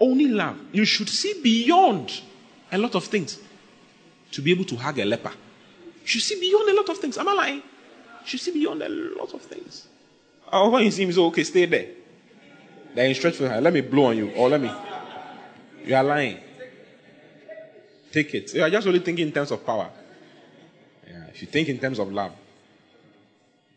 Only 0.00 0.28
love. 0.28 0.58
You 0.72 0.84
should 0.84 1.08
see 1.08 1.40
beyond 1.42 2.22
a 2.70 2.78
lot 2.78 2.94
of 2.94 3.04
things 3.04 3.38
to 4.30 4.40
be 4.40 4.50
able 4.50 4.64
to 4.64 4.76
hug 4.76 4.98
a 4.98 5.04
leper. 5.04 5.32
You 6.02 6.06
should 6.06 6.22
see 6.22 6.40
beyond 6.40 6.70
a 6.70 6.74
lot 6.74 6.88
of 6.88 6.98
things. 6.98 7.18
Am 7.18 7.28
I 7.28 7.32
lying? 7.34 7.62
You 8.22 8.28
should 8.28 8.40
see 8.40 8.52
beyond 8.52 8.82
a 8.82 8.88
lot 8.88 9.34
of 9.34 9.42
things. 9.42 9.86
Oh, 10.52 10.70
when 10.70 10.84
you 10.84 10.90
see 10.90 11.02
him, 11.04 11.12
say, 11.12 11.20
okay, 11.20 11.44
stay 11.44 11.64
there. 11.66 11.86
Then 12.94 13.14
stretch 13.14 13.36
for 13.36 13.48
her. 13.48 13.60
Let 13.60 13.72
me 13.72 13.80
blow 13.80 14.06
on 14.06 14.16
you. 14.16 14.30
Or 14.32 14.48
let 14.48 14.60
me. 14.60 14.70
You 15.84 15.94
are 15.94 16.04
lying. 16.04 16.38
Take 18.12 18.34
it. 18.34 18.54
You 18.54 18.62
are 18.62 18.70
just 18.70 18.86
only 18.86 19.00
thinking 19.00 19.26
in 19.26 19.32
terms 19.32 19.50
of 19.50 19.64
power. 19.64 19.90
Yeah, 21.08 21.24
if 21.28 21.40
you 21.40 21.48
think 21.48 21.68
in 21.68 21.78
terms 21.78 21.98
of 21.98 22.12
love, 22.12 22.32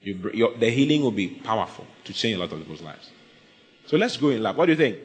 you, 0.02 0.32
your, 0.34 0.56
the 0.56 0.70
healing 0.70 1.02
will 1.02 1.12
be 1.12 1.28
powerful 1.28 1.88
to 2.04 2.14
change 2.14 2.36
a 2.36 2.40
lot 2.40 2.52
of 2.52 2.60
people's 2.60 2.82
lives. 2.82 3.10
So 3.88 3.98
let's 3.98 4.18
go 4.18 4.30
in 4.30 4.44
love. 4.44 4.58
What 4.58 4.66
do 4.66 4.74
you 4.74 4.78
think? 4.78 4.98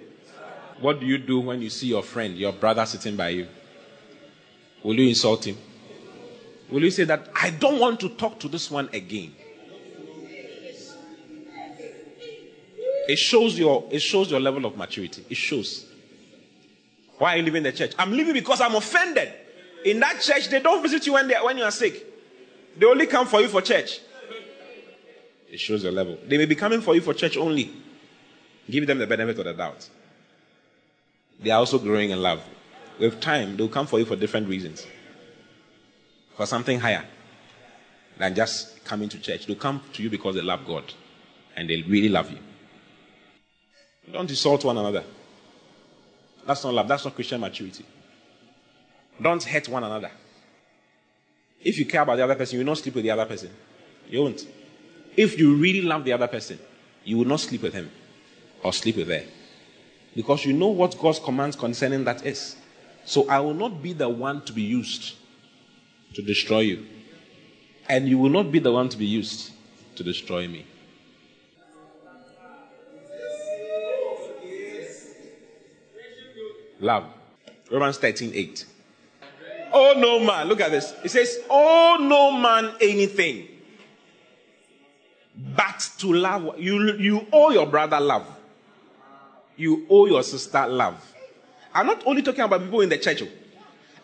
What 0.81 1.01
do 1.01 1.07
you 1.07 1.19
do 1.19 1.41
when 1.41 1.63
you 1.63 1.71
see 1.71 1.87
your 1.87 2.03
friend, 2.03 2.37
your 2.37 2.53
brother 2.53 2.85
sitting 2.87 3.17
by 3.17 3.29
you? 3.29 3.49
Will 4.83 4.99
you 4.99 5.09
insult 5.09 5.47
him? 5.47 5.57
Will 6.71 6.83
you 6.83 6.91
say 6.91 7.05
that 7.05 7.29
I 7.35 7.51
don't 7.51 7.81
want 7.81 8.01
to 8.01 8.09
talk 8.11 8.39
to 8.41 8.49
this 8.49 8.71
one 8.71 8.89
again? 8.93 9.35
It 13.09 13.19
shows 13.19 13.59
your 13.59 13.89
it 13.91 14.01
shows 14.01 14.31
your 14.31 14.39
level 14.39 14.65
of 14.67 14.77
maturity. 14.77 15.25
It 15.29 15.37
shows. 15.37 15.87
Why 17.19 17.35
are 17.35 17.37
you 17.39 17.43
leaving 17.43 17.65
the 17.65 17.73
church? 17.73 17.93
I'm 17.99 18.13
leaving 18.13 18.35
because 18.35 18.61
I'm 18.61 18.75
offended. 18.75 19.33
In 19.85 19.99
that 20.01 20.21
church, 20.21 20.49
they 20.49 20.61
don't 20.61 20.81
visit 20.83 21.07
you 21.07 21.15
when 21.15 21.27
they 21.27 21.35
when 21.35 21.59
you 21.59 21.65
are 21.65 21.73
sick. 21.73 22.07
They 22.79 22.87
only 22.87 23.07
come 23.07 23.27
for 23.27 23.41
you 23.41 23.49
for 23.49 23.63
church. 23.63 24.01
It 25.51 25.59
shows 25.59 25.83
your 25.83 25.93
level. 25.93 26.19
They 26.25 26.39
may 26.39 26.47
be 26.47 26.55
coming 26.55 26.81
for 26.81 26.95
you 26.95 27.01
for 27.01 27.13
church 27.13 27.37
only. 27.37 27.73
Give 28.71 28.87
them 28.87 28.99
the 28.99 29.07
benefit 29.07 29.39
of 29.41 29.45
the 29.45 29.53
doubt. 29.55 29.89
They 31.43 31.51
are 31.51 31.59
also 31.59 31.79
growing 31.79 32.11
in 32.11 32.23
love. 32.23 32.41
With 33.01 33.21
time, 33.21 33.57
they'll 33.57 33.69
come 33.69 33.87
for 33.87 33.99
you 33.99 34.05
for 34.05 34.15
different 34.15 34.49
reasons. 34.49 34.87
For 36.41 36.47
something 36.47 36.81
higher 36.81 37.05
than 38.17 38.35
just 38.35 38.83
coming 38.87 39.11
to 39.11 39.19
church. 39.19 39.45
They'll 39.45 39.57
come 39.57 39.83
to 39.93 40.03
you 40.03 40.09
because 40.09 40.37
they 40.37 40.41
love 40.41 40.67
God 40.67 40.85
and 41.55 41.69
they 41.69 41.83
really 41.83 42.09
love 42.09 42.31
you. 42.31 42.39
Don't 44.11 44.31
insult 44.31 44.65
one 44.65 44.79
another. 44.79 45.05
That's 46.47 46.65
not 46.65 46.73
love. 46.73 46.89
That's 46.89 47.05
not 47.05 47.15
Christian 47.15 47.43
maturity. 47.43 47.85
Don't 49.21 49.45
hurt 49.45 49.69
one 49.69 49.85
another. 49.85 50.11
If 51.61 51.79
you 51.79 51.85
care 51.85 52.01
about 52.01 52.17
the 52.17 52.25
other 52.25 52.37
person, 52.37 52.59
you 52.59 52.65
will 52.65 52.71
not 52.71 52.79
sleep 52.79 52.95
with 52.95 53.05
the 53.05 53.11
other 53.11 53.27
person. 53.27 53.51
You 54.09 54.23
won't. 54.23 54.47
If 55.19 55.39
you 55.39 55.57
really 55.57 55.83
love 55.83 56.07
the 56.07 56.15
other 56.15 56.27
person, 56.27 56.59
you 57.05 57.19
will 57.19 57.27
not 57.27 57.41
sleep 57.41 57.61
with 57.61 57.75
him 57.75 57.91
or 58.63 58.73
sleep 58.73 58.97
with 58.97 59.09
her. 59.09 59.25
Because 60.17 60.47
you 60.47 60.55
know 60.55 60.69
what 60.69 60.99
God's 60.99 61.19
commands 61.19 61.55
concerning 61.55 62.05
that 62.05 62.25
is. 62.25 62.57
So 63.05 63.29
I 63.29 63.41
will 63.41 63.53
not 63.53 63.83
be 63.83 63.93
the 63.93 64.09
one 64.09 64.41
to 64.47 64.55
be 64.55 64.63
used 64.63 65.17
to 66.15 66.23
destroy 66.23 66.61
you. 66.61 66.87
And 67.89 68.09
you 68.09 68.19
will 68.19 68.31
not 68.31 68.53
be 68.53 68.59
the 68.59 68.73
one 68.73 68.89
to 68.89 68.97
be 68.97 69.07
used 69.07 69.53
to 69.97 70.05
destroy 70.05 70.49
me. 70.49 70.67
Love. 76.81 77.05
Romans 77.71 77.99
13 77.99 78.33
8. 78.35 78.67
Oh 79.73 79.95
no 79.97 80.19
man, 80.19 80.49
look 80.49 80.61
at 80.61 80.71
this. 80.71 80.93
It 81.05 81.11
says, 81.11 81.39
Oh 81.49 81.99
no 82.01 82.33
man 82.33 82.75
anything 82.81 83.47
but 85.37 85.91
to 85.99 86.13
love. 86.13 86.59
You, 86.59 86.97
you 86.97 87.27
owe 87.33 87.51
your 87.51 87.67
brother 87.67 88.01
love. 88.01 88.27
You 89.57 89.87
owe 89.89 90.07
your 90.07 90.23
sister 90.23 90.67
love. 90.67 91.07
I'm 91.73 91.87
not 91.87 92.03
only 92.07 92.23
talking 92.23 92.41
about 92.41 92.63
people 92.63 92.81
in 92.81 92.89
the 92.89 92.99
church, 92.99 93.23
oh. 93.23 93.29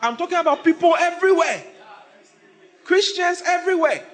I'm 0.00 0.16
talking 0.16 0.38
about 0.38 0.62
people 0.62 0.94
everywhere. 0.94 1.64
Christians 2.86 3.42
everywhere. 3.44 4.04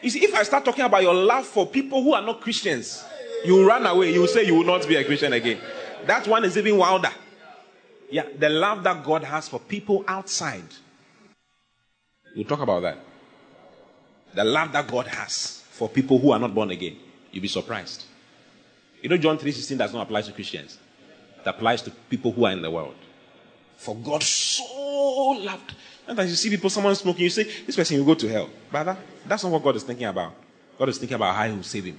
You 0.00 0.10
see, 0.10 0.24
if 0.24 0.34
I 0.34 0.42
start 0.42 0.64
talking 0.64 0.84
about 0.84 1.02
your 1.02 1.14
love 1.14 1.46
for 1.46 1.66
people 1.66 2.02
who 2.02 2.14
are 2.14 2.22
not 2.22 2.40
Christians, 2.40 3.04
you 3.44 3.66
run 3.66 3.86
away. 3.86 4.12
You 4.12 4.26
say 4.26 4.46
you 4.46 4.54
will 4.54 4.64
not 4.64 4.88
be 4.88 4.96
a 4.96 5.04
Christian 5.04 5.32
again. 5.34 5.60
That 6.06 6.26
one 6.26 6.44
is 6.44 6.56
even 6.56 6.78
wilder. 6.78 7.10
Yeah, 8.10 8.24
the 8.38 8.48
love 8.48 8.82
that 8.84 9.04
God 9.04 9.22
has 9.24 9.48
for 9.48 9.60
people 9.60 10.04
outside. 10.08 10.64
We'll 12.34 12.46
talk 12.46 12.60
about 12.60 12.82
that. 12.82 12.98
The 14.34 14.44
love 14.44 14.72
that 14.72 14.88
God 14.88 15.06
has 15.06 15.62
for 15.70 15.88
people 15.88 16.18
who 16.18 16.32
are 16.32 16.38
not 16.38 16.54
born 16.54 16.70
again. 16.70 16.96
You'll 17.30 17.42
be 17.42 17.48
surprised. 17.48 18.04
You 19.02 19.08
know, 19.08 19.16
John 19.18 19.36
3.16 19.38 19.76
does 19.78 19.92
not 19.92 20.02
apply 20.02 20.22
to 20.22 20.32
Christians. 20.32 20.78
It 21.40 21.46
applies 21.46 21.82
to 21.82 21.90
people 21.90 22.32
who 22.32 22.44
are 22.44 22.52
in 22.52 22.62
the 22.62 22.70
world. 22.70 22.94
For 23.76 23.96
God 23.96 24.22
so 24.22 25.30
loved. 25.30 25.74
Sometimes 26.12 26.28
you 26.28 26.36
see 26.36 26.50
people, 26.50 26.68
someone 26.68 26.94
smoking, 26.94 27.22
you 27.22 27.30
say, 27.30 27.44
this 27.64 27.74
person 27.74 27.96
will 27.96 28.04
go 28.04 28.12
to 28.12 28.28
hell. 28.28 28.50
Brother, 28.70 28.98
that's 29.24 29.44
not 29.44 29.50
what 29.50 29.62
God 29.62 29.76
is 29.76 29.82
thinking 29.82 30.04
about. 30.04 30.34
God 30.78 30.90
is 30.90 30.98
thinking 30.98 31.14
about 31.14 31.34
how 31.34 31.48
he 31.48 31.54
will 31.54 31.62
save 31.62 31.86
him. 31.86 31.98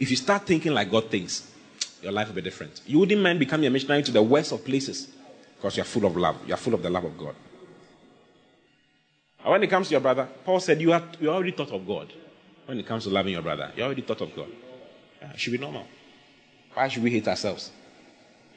If 0.00 0.10
you 0.10 0.16
start 0.16 0.44
thinking 0.44 0.72
like 0.72 0.90
God 0.90 1.08
thinks, 1.08 1.48
your 2.02 2.10
life 2.10 2.26
will 2.26 2.34
be 2.34 2.42
different. 2.42 2.80
You 2.86 2.98
wouldn't 2.98 3.22
mind 3.22 3.38
becoming 3.38 3.68
a 3.68 3.70
missionary 3.70 4.02
to 4.02 4.10
the 4.10 4.20
worst 4.20 4.50
of 4.50 4.64
places 4.64 5.06
because 5.54 5.76
you're 5.76 5.84
full 5.84 6.06
of 6.06 6.16
love. 6.16 6.36
You're 6.44 6.56
full 6.56 6.74
of 6.74 6.82
the 6.82 6.90
love 6.90 7.04
of 7.04 7.16
God. 7.16 7.36
And 9.44 9.52
when 9.52 9.62
it 9.62 9.68
comes 9.68 9.86
to 9.86 9.92
your 9.92 10.00
brother, 10.00 10.28
Paul 10.44 10.58
said 10.58 10.80
you, 10.80 10.90
have, 10.90 11.04
you 11.20 11.30
already 11.30 11.52
thought 11.52 11.70
of 11.70 11.86
God. 11.86 12.12
When 12.64 12.80
it 12.80 12.86
comes 12.88 13.04
to 13.04 13.10
loving 13.10 13.34
your 13.34 13.42
brother, 13.42 13.70
you 13.76 13.84
already 13.84 14.02
thought 14.02 14.22
of 14.22 14.34
God. 14.34 14.48
Yeah, 15.22 15.30
it 15.30 15.38
should 15.38 15.52
be 15.52 15.58
normal. 15.58 15.86
Why 16.74 16.88
should 16.88 17.04
we 17.04 17.12
hate 17.12 17.28
ourselves? 17.28 17.70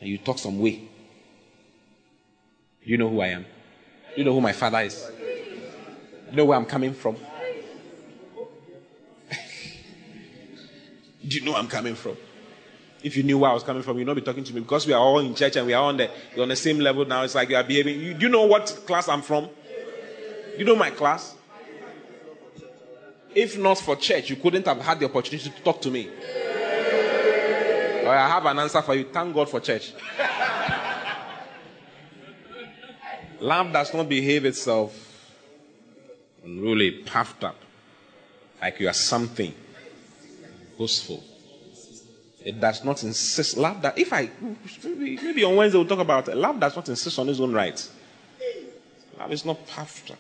And 0.01 0.09
you 0.09 0.17
talk 0.17 0.39
some 0.39 0.59
way. 0.59 0.89
You 2.81 2.97
know 2.97 3.07
who 3.07 3.21
I 3.21 3.27
am. 3.27 3.45
You 4.15 4.23
know 4.23 4.33
who 4.33 4.41
my 4.41 4.53
father 4.53 4.79
is. 4.79 5.09
You 6.31 6.37
know 6.37 6.45
where 6.45 6.57
I'm 6.57 6.65
coming 6.65 6.93
from. 6.93 7.15
Do 11.27 11.35
you 11.37 11.43
know 11.43 11.55
I'm 11.55 11.67
coming 11.67 11.95
from? 11.95 12.17
If 13.01 13.15
you 13.15 13.23
knew 13.23 13.37
where 13.37 13.49
I 13.51 13.53
was 13.53 13.63
coming 13.63 13.81
from, 13.81 13.97
you'd 13.97 14.07
not 14.07 14.15
be 14.15 14.21
talking 14.21 14.43
to 14.43 14.53
me 14.53 14.59
because 14.59 14.85
we 14.85 14.93
are 14.93 14.99
all 14.99 15.19
in 15.19 15.33
church 15.33 15.55
and 15.55 15.65
we 15.65 15.73
are 15.73 15.83
on 15.83 15.97
the, 15.97 16.09
we're 16.35 16.43
on 16.43 16.49
the 16.49 16.55
same 16.55 16.79
level 16.79 17.05
now. 17.05 17.23
It's 17.23 17.35
like 17.35 17.49
you 17.49 17.55
are 17.55 17.63
behaving. 17.63 17.99
You, 17.99 18.13
do 18.13 18.25
you 18.25 18.31
know 18.31 18.43
what 18.45 18.83
class 18.85 19.07
I'm 19.07 19.21
from? 19.21 19.49
You 20.57 20.65
know 20.65 20.75
my 20.75 20.89
class? 20.89 21.35
If 23.33 23.57
not 23.57 23.77
for 23.77 23.95
church, 23.95 24.29
you 24.29 24.35
couldn't 24.35 24.65
have 24.65 24.81
had 24.81 24.99
the 24.99 25.05
opportunity 25.05 25.49
to 25.49 25.61
talk 25.61 25.81
to 25.81 25.91
me. 25.91 26.09
I 28.05 28.27
have 28.27 28.45
an 28.45 28.59
answer 28.59 28.81
for 28.81 28.95
you. 28.95 29.05
Thank 29.05 29.33
God 29.35 29.49
for 29.49 29.59
church. 29.59 29.93
Love 33.39 33.71
does 33.71 33.93
not 33.93 34.09
behave 34.09 34.45
itself 34.45 35.09
unruly, 36.43 36.91
puffed 36.91 37.43
up, 37.43 37.55
like 38.61 38.79
you 38.79 38.87
are 38.87 38.93
something 38.93 39.53
boastful. 40.77 41.23
It 42.43 42.59
does 42.59 42.83
not 42.83 43.03
insist. 43.03 43.57
Love 43.57 43.81
that. 43.81 43.97
If 43.97 44.13
I 44.13 44.29
maybe, 44.83 45.43
on 45.43 45.55
Wednesday 45.55 45.77
we'll 45.77 45.87
talk 45.87 45.99
about 45.99 46.29
it. 46.29 46.35
Love 46.35 46.59
does 46.59 46.75
not 46.75 46.87
insist 46.87 47.19
on 47.19 47.27
his 47.27 47.39
own 47.39 47.53
rights. 47.53 47.91
Love 49.17 49.31
is 49.33 49.45
not 49.45 49.67
puffed 49.67 50.11
up. 50.11 50.17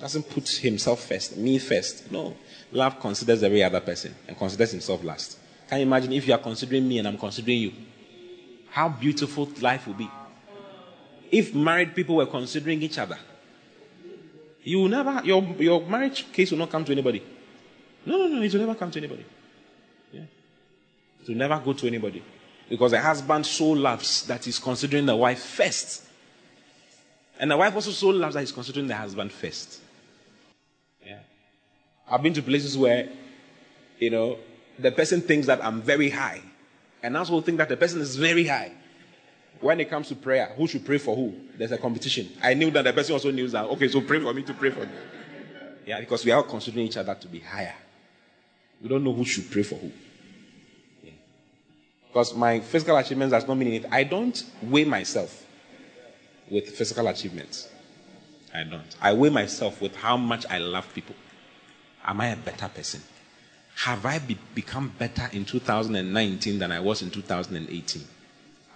Doesn't 0.00 0.30
put 0.30 0.48
himself 0.48 1.04
first, 1.06 1.36
me 1.36 1.58
first. 1.58 2.10
No. 2.10 2.36
Love 2.72 3.00
considers 3.00 3.42
every 3.42 3.62
other 3.62 3.80
person 3.80 4.14
and 4.26 4.36
considers 4.38 4.70
himself 4.70 5.04
last. 5.04 5.38
Can 5.68 5.80
you 5.80 5.86
imagine 5.86 6.12
if 6.12 6.26
you 6.26 6.32
are 6.32 6.38
considering 6.38 6.88
me 6.88 6.98
and 6.98 7.08
I'm 7.08 7.18
considering 7.18 7.58
you? 7.58 7.72
How 8.70 8.88
beautiful 8.88 9.48
life 9.60 9.86
will 9.86 9.94
be 9.94 10.08
if 11.30 11.54
married 11.54 11.94
people 11.94 12.16
were 12.16 12.26
considering 12.26 12.82
each 12.82 12.98
other, 12.98 13.18
you 14.62 14.80
will 14.80 14.88
never, 14.88 15.22
your, 15.24 15.42
your 15.58 15.86
marriage 15.86 16.30
case 16.32 16.50
will 16.50 16.58
not 16.58 16.70
come 16.70 16.84
to 16.84 16.92
anybody. 16.92 17.22
No, 18.04 18.18
no, 18.18 18.28
no, 18.28 18.42
it 18.42 18.52
will 18.52 18.60
never 18.60 18.74
come 18.74 18.90
to 18.90 18.98
anybody. 18.98 19.24
Yeah. 20.12 20.22
It 21.22 21.28
will 21.28 21.36
never 21.36 21.58
go 21.64 21.72
to 21.72 21.86
anybody. 21.86 22.22
Because 22.68 22.90
the 22.90 23.00
husband 23.00 23.46
so 23.46 23.70
loves 23.70 24.26
that 24.26 24.44
he's 24.44 24.58
considering 24.58 25.06
the 25.06 25.16
wife 25.16 25.42
first. 25.42 26.04
And 27.40 27.50
the 27.50 27.56
wife 27.56 27.74
also 27.74 27.90
so 27.90 28.08
loves 28.08 28.34
that 28.34 28.40
he's 28.40 28.52
considering 28.52 28.86
the 28.88 28.96
husband 28.96 29.32
first. 29.32 29.80
Yeah. 31.06 31.20
I've 32.10 32.22
been 32.22 32.34
to 32.34 32.42
places 32.42 32.76
where, 32.76 33.08
you 33.98 34.10
know, 34.10 34.38
the 34.78 34.92
person 34.92 35.20
thinks 35.20 35.46
that 35.46 35.64
I'm 35.64 35.80
very 35.80 36.10
high. 36.10 36.42
And 37.02 37.16
I 37.16 37.20
also 37.20 37.40
think 37.40 37.58
that 37.58 37.68
the 37.68 37.76
person 37.76 38.00
is 38.00 38.16
very 38.16 38.46
high 38.46 38.72
when 39.60 39.80
it 39.80 39.90
comes 39.90 40.08
to 40.08 40.14
prayer, 40.14 40.52
who 40.56 40.66
should 40.66 40.84
pray 40.84 40.98
for 40.98 41.16
who? 41.16 41.34
There's 41.56 41.72
a 41.72 41.78
competition. 41.78 42.30
I 42.42 42.54
knew 42.54 42.70
that 42.70 42.82
the 42.82 42.92
person 42.92 43.14
also 43.14 43.30
knew 43.30 43.48
that. 43.48 43.64
Okay, 43.64 43.88
so 43.88 44.00
pray 44.00 44.20
for 44.20 44.32
me 44.32 44.42
to 44.42 44.54
pray 44.54 44.70
for 44.70 44.80
you. 44.80 44.88
Yeah, 45.86 46.00
because 46.00 46.24
we 46.24 46.30
are 46.30 46.42
considering 46.42 46.86
each 46.86 46.96
other 46.96 47.14
to 47.14 47.28
be 47.28 47.40
higher. 47.40 47.74
We 48.82 48.88
don't 48.88 49.02
know 49.02 49.12
who 49.12 49.24
should 49.24 49.50
pray 49.50 49.62
for 49.62 49.76
who. 49.76 49.90
Yeah. 51.02 51.12
Because 52.08 52.34
my 52.34 52.60
physical 52.60 52.96
achievements 52.96 53.32
does 53.32 53.48
not 53.48 53.56
mean 53.56 53.68
anything. 53.68 53.92
I 53.92 54.04
don't 54.04 54.44
weigh 54.62 54.84
myself 54.84 55.44
with 56.50 56.68
physical 56.70 57.08
achievements. 57.08 57.68
I 58.54 58.64
don't. 58.64 58.96
I 59.00 59.12
weigh 59.12 59.30
myself 59.30 59.80
with 59.80 59.96
how 59.96 60.16
much 60.16 60.46
I 60.48 60.58
love 60.58 60.92
people. 60.94 61.14
Am 62.04 62.20
I 62.20 62.28
a 62.28 62.36
better 62.36 62.68
person? 62.68 63.02
Have 63.76 64.06
I 64.06 64.18
be- 64.18 64.38
become 64.54 64.92
better 64.98 65.28
in 65.32 65.44
2019 65.44 66.58
than 66.58 66.72
I 66.72 66.80
was 66.80 67.02
in 67.02 67.10
2018? 67.10 68.04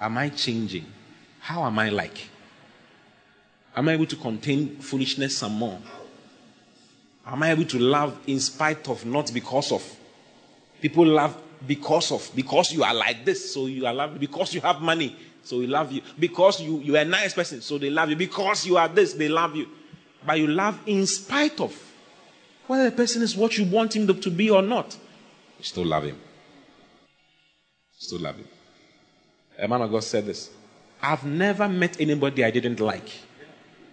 Am 0.03 0.19
I 0.19 0.31
changing? 0.31 0.85
How 1.39 1.65
am 1.65 1.79
I 1.79 1.89
like? 1.89 2.29
Am 3.77 3.89
I 3.89 3.93
able 3.93 4.07
to 4.07 4.17
contain 4.17 4.77
foolishness 4.81 5.39
some 5.39 5.53
more? 5.53 5.79
Am 7.25 7.41
I 7.41 7.53
able 7.53 7.65
to 7.67 7.79
love 7.79 8.19
in 8.27 8.41
spite 8.41 8.89
of, 8.89 9.07
not 9.07 9.33
because 9.33 9.71
of? 9.71 9.97
People 10.81 11.07
love 11.07 11.37
because 11.69 12.11
of, 12.11 12.29
because 12.35 12.73
you 12.73 12.83
are 12.83 12.93
like 12.93 13.25
this, 13.25 13.55
so 13.55 13.67
you 13.67 13.87
are 13.87 13.95
loved. 13.95 14.19
Because 14.19 14.53
you 14.53 14.61
have 14.61 14.81
money, 14.81 15.15
so 15.45 15.59
we 15.59 15.69
love 15.69 15.93
you. 15.93 16.03
Because 16.19 16.61
you, 16.61 16.81
you 16.81 16.97
are 16.97 17.03
a 17.03 17.05
nice 17.05 17.33
person, 17.33 17.61
so 17.61 17.79
they 17.79 17.89
love 17.89 18.11
you. 18.11 18.17
Because 18.17 18.67
you 18.67 18.77
are 18.77 18.89
this, 18.89 19.13
they 19.13 19.29
love 19.29 19.55
you. 19.55 19.69
But 20.27 20.41
you 20.41 20.49
love 20.49 20.81
in 20.85 21.07
spite 21.07 21.61
of 21.61 21.73
whether 22.67 22.91
the 22.91 22.97
person 22.97 23.23
is 23.23 23.37
what 23.37 23.57
you 23.57 23.67
want 23.67 23.95
him 23.95 24.09
to 24.09 24.31
be 24.31 24.51
or 24.51 24.63
not. 24.63 24.97
You 25.59 25.65
still 25.65 25.87
love 25.87 26.03
him. 26.03 26.19
Still 27.97 28.19
love 28.19 28.37
him. 28.37 28.49
A 29.63 29.69
man 29.69 29.81
of 29.81 29.93
God 29.93 30.03
said 30.03 30.27
this. 30.27 30.51
I've 31.01 31.25
never 31.25 31.69
met 31.69 32.01
anybody 32.01 32.45
I 32.45 32.51
didn't 32.51 32.81
like. 32.81 33.09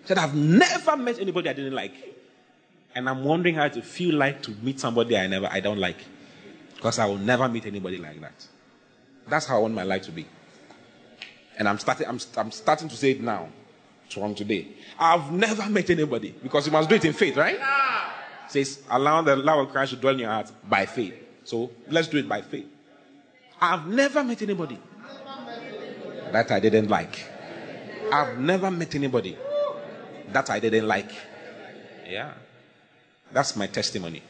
said, 0.03 0.17
I've 0.17 0.33
never 0.33 0.97
met 0.97 1.19
anybody 1.19 1.47
I 1.47 1.53
didn't 1.53 1.75
like. 1.75 1.93
And 2.95 3.07
I'm 3.07 3.23
wondering 3.23 3.53
how 3.53 3.67
to 3.67 3.81
feel 3.83 4.15
like 4.15 4.41
to 4.43 4.51
meet 4.63 4.79
somebody 4.79 5.15
I 5.15 5.27
never 5.27 5.45
I 5.45 5.59
don't 5.59 5.77
like. 5.77 6.03
Because 6.75 6.97
I 6.97 7.05
will 7.05 7.19
never 7.19 7.47
meet 7.47 7.67
anybody 7.67 7.97
like 7.97 8.19
that. 8.19 8.47
That's 9.27 9.45
how 9.45 9.57
I 9.57 9.59
want 9.59 9.75
my 9.75 9.83
life 9.83 10.01
to 10.03 10.11
be. 10.11 10.25
And 11.59 11.69
I'm 11.69 11.77
starting 11.77 12.07
I'm, 12.07 12.19
I'm 12.35 12.51
starting 12.51 12.89
to 12.89 12.95
say 12.97 13.11
it 13.11 13.21
now. 13.21 13.49
From 14.09 14.33
today. 14.33 14.69
I've 14.97 15.31
never 15.31 15.69
met 15.69 15.87
anybody. 15.91 16.33
Because 16.41 16.65
you 16.65 16.71
must 16.71 16.89
do 16.89 16.95
it 16.95 17.05
in 17.05 17.13
faith, 17.13 17.37
right? 17.37 17.59
Says, 18.47 18.81
allow 18.89 19.21
the 19.21 19.35
love 19.35 19.59
of 19.59 19.69
Christ 19.69 19.91
to 19.91 19.97
dwell 19.97 20.13
in 20.13 20.21
your 20.21 20.29
heart 20.31 20.51
by 20.67 20.87
faith. 20.87 21.13
So 21.43 21.69
let's 21.87 22.07
do 22.07 22.17
it 22.17 22.27
by 22.27 22.41
faith. 22.41 22.65
I've 23.61 23.85
never 23.85 24.23
met 24.23 24.41
anybody 24.41 24.79
that 26.31 26.51
I 26.51 26.59
didn't 26.59 26.89
like. 26.89 27.25
I've 28.11 28.37
never 28.37 28.71
met 28.71 28.95
anybody 28.95 29.37
that 30.31 30.49
I 30.49 30.59
didn't 30.59 30.87
like. 30.87 31.11
Yeah. 32.07 32.33
That's 33.31 33.55
my 33.55 33.67
testimony. 33.67 34.21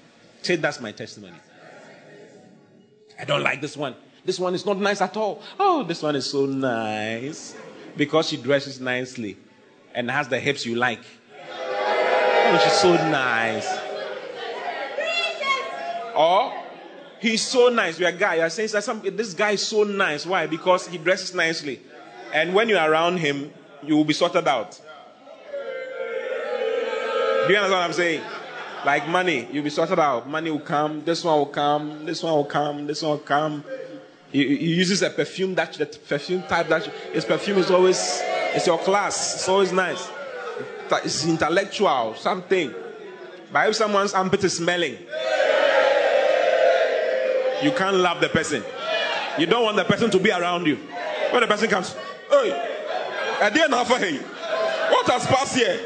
Say 0.42 0.58
that's 0.58 0.80
my 0.80 0.92
testimony. 0.92 1.38
I 3.20 3.26
don't 3.26 3.44
like 3.44 3.62
this 3.62 3.76
one. 3.76 3.96
This 4.26 4.40
one 4.40 4.54
is 4.54 4.66
not 4.66 4.78
nice 4.78 5.02
at 5.02 5.16
all. 5.18 5.42
Oh, 5.60 5.84
this 5.84 6.02
one 6.02 6.16
is 6.16 6.30
so 6.30 6.46
nice. 6.46 7.56
Because 7.96 8.30
she 8.30 8.38
dresses 8.38 8.80
nicely 8.80 9.38
and 9.94 10.10
has 10.12 10.28
the 10.28 10.40
hips 10.40 10.66
you 10.66 10.76
like. 10.76 11.02
Oh, 11.52 12.60
she's 12.64 12.74
so 12.74 12.94
nice. 12.94 13.68
Or 16.16 16.54
he's 17.20 17.42
so 17.42 17.70
nice. 17.70 18.00
You're 18.00 18.10
a 18.10 18.14
guy. 18.14 18.36
You're 18.36 18.50
saying 18.50 18.70
this 19.16 19.34
guy 19.34 19.52
is 19.52 19.66
so 19.66 19.84
nice. 19.84 20.26
Why? 20.26 20.48
Because 20.48 20.88
he 20.88 20.98
dresses 20.98 21.34
nicely. 21.34 21.80
And 22.34 22.54
when 22.54 22.70
you're 22.70 22.84
around 22.84 23.18
him, 23.18 23.52
you 23.84 23.96
will 23.96 24.06
be 24.06 24.14
sorted 24.14 24.48
out. 24.48 24.80
Do 27.48 27.54
you 27.54 27.60
understand 27.60 27.72
what 27.72 27.82
I'm 27.82 27.94
saying? 27.94 28.22
Like 28.86 29.08
money, 29.08 29.48
you'll 29.52 29.64
be 29.64 29.70
sorted 29.70 30.00
out. 30.00 30.30
Money 30.30 30.52
will 30.52 30.60
come, 30.60 31.04
this 31.04 31.24
one 31.24 31.38
will 31.38 31.46
come, 31.48 32.06
this 32.06 32.24
one 32.24 32.34
will 32.34 32.46
come, 32.46 32.88
this 32.88 33.02
one 33.02 33.12
will 33.12 33.18
come. 33.18 33.64
He, 34.32 34.58
he 34.58 34.76
uses 34.76 35.02
a 35.02 35.10
perfume 35.10 35.56
that 35.56 35.74
the 35.74 35.86
perfume 35.86 36.44
type 36.44 36.68
that 36.68 36.86
his 36.86 37.26
perfume 37.26 37.58
is 37.58 37.72
always 37.72 38.22
it's 38.54 38.66
your 38.66 38.80
class. 38.80 39.36
It's 39.36 39.50
always 39.50 39.72
nice. 39.72 40.10
It's 41.04 41.26
intellectual, 41.26 42.16
something. 42.16 42.74
But 43.52 43.70
if 43.70 43.76
someone's 43.76 44.14
armpit 44.14 44.44
is 44.44 44.58
smelling, 44.58 44.98
you 47.62 47.72
can't 47.72 47.98
love 47.98 48.22
the 48.22 48.30
person. 48.30 48.64
You 49.38 49.46
don't 49.46 49.64
want 49.64 49.78
the 49.78 49.86
person 49.86 50.10
to 50.12 50.20
be 50.20 50.32
around 50.32 50.66
you. 50.66 50.78
When 51.32 51.42
the 51.42 51.48
person 51.48 51.70
comes, 51.70 51.96
Hey, 52.30 52.52
I 53.42 53.50
didn't 53.50 53.72
have 53.72 53.90
a 53.90 54.18
What 54.92 55.10
has 55.10 55.26
passed 55.26 55.56
here? 55.56 55.80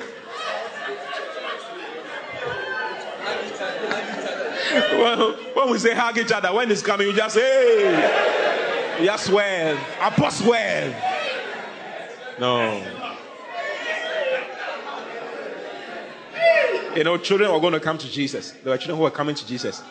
well, 4.93 5.33
when 5.53 5.69
we 5.69 5.77
say 5.77 5.93
hug 5.93 6.17
each 6.17 6.31
other, 6.31 6.51
when 6.53 6.71
it's 6.71 6.81
coming, 6.81 7.07
you 7.07 7.13
just 7.13 7.35
say, 7.35 7.41
hey. 7.41 9.05
Just 9.05 9.25
swear. 9.25 9.77
Apostle 10.01 10.47
swear. 10.47 11.19
No. 12.39 12.83
You 16.95 17.03
know, 17.03 17.17
children 17.17 17.51
were 17.51 17.59
going 17.59 17.73
to 17.73 17.79
come 17.79 17.97
to 17.97 18.09
Jesus. 18.09 18.51
There 18.63 18.71
were 18.71 18.77
children 18.77 18.97
who 18.97 19.03
were 19.03 19.11
coming 19.11 19.35
to 19.35 19.47
Jesus. 19.47 19.81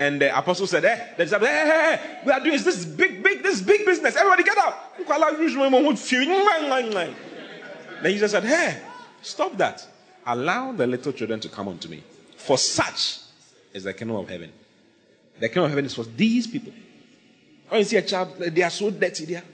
And 0.00 0.18
the 0.18 0.36
apostle 0.36 0.66
said, 0.66 0.82
eh, 0.86 0.96
hey, 0.96 1.26
hey, 1.26 1.30
eh, 1.30 1.36
eh, 1.36 1.38
hey, 1.38 1.70
eh, 1.70 1.96
hey, 1.96 2.20
we 2.24 2.32
are 2.32 2.40
doing 2.40 2.62
this 2.62 2.86
big, 2.86 3.22
big, 3.22 3.42
this 3.42 3.60
big 3.60 3.84
business. 3.84 4.16
Everybody 4.16 4.44
get 4.44 4.56
out. 4.56 4.96
Then 8.02 8.12
Jesus 8.12 8.32
said, 8.32 8.44
hey, 8.44 8.80
stop 9.20 9.58
that. 9.58 9.86
Allow 10.24 10.72
the 10.72 10.86
little 10.86 11.12
children 11.12 11.38
to 11.40 11.50
come 11.50 11.68
unto 11.68 11.90
me. 11.90 12.02
For 12.38 12.56
such 12.56 13.18
is 13.74 13.84
the 13.84 13.92
kingdom 13.92 14.16
of 14.16 14.26
heaven. 14.26 14.50
The 15.38 15.48
kingdom 15.48 15.64
of 15.64 15.70
heaven 15.70 15.84
is 15.84 15.94
for 15.94 16.04
these 16.04 16.46
people. 16.46 16.72
When 17.68 17.80
you 17.80 17.84
see 17.84 17.98
a 17.98 18.02
child, 18.02 18.38
they 18.38 18.62
are 18.62 18.70
so 18.70 18.88
dirty 18.88 19.26
there. 19.26 19.44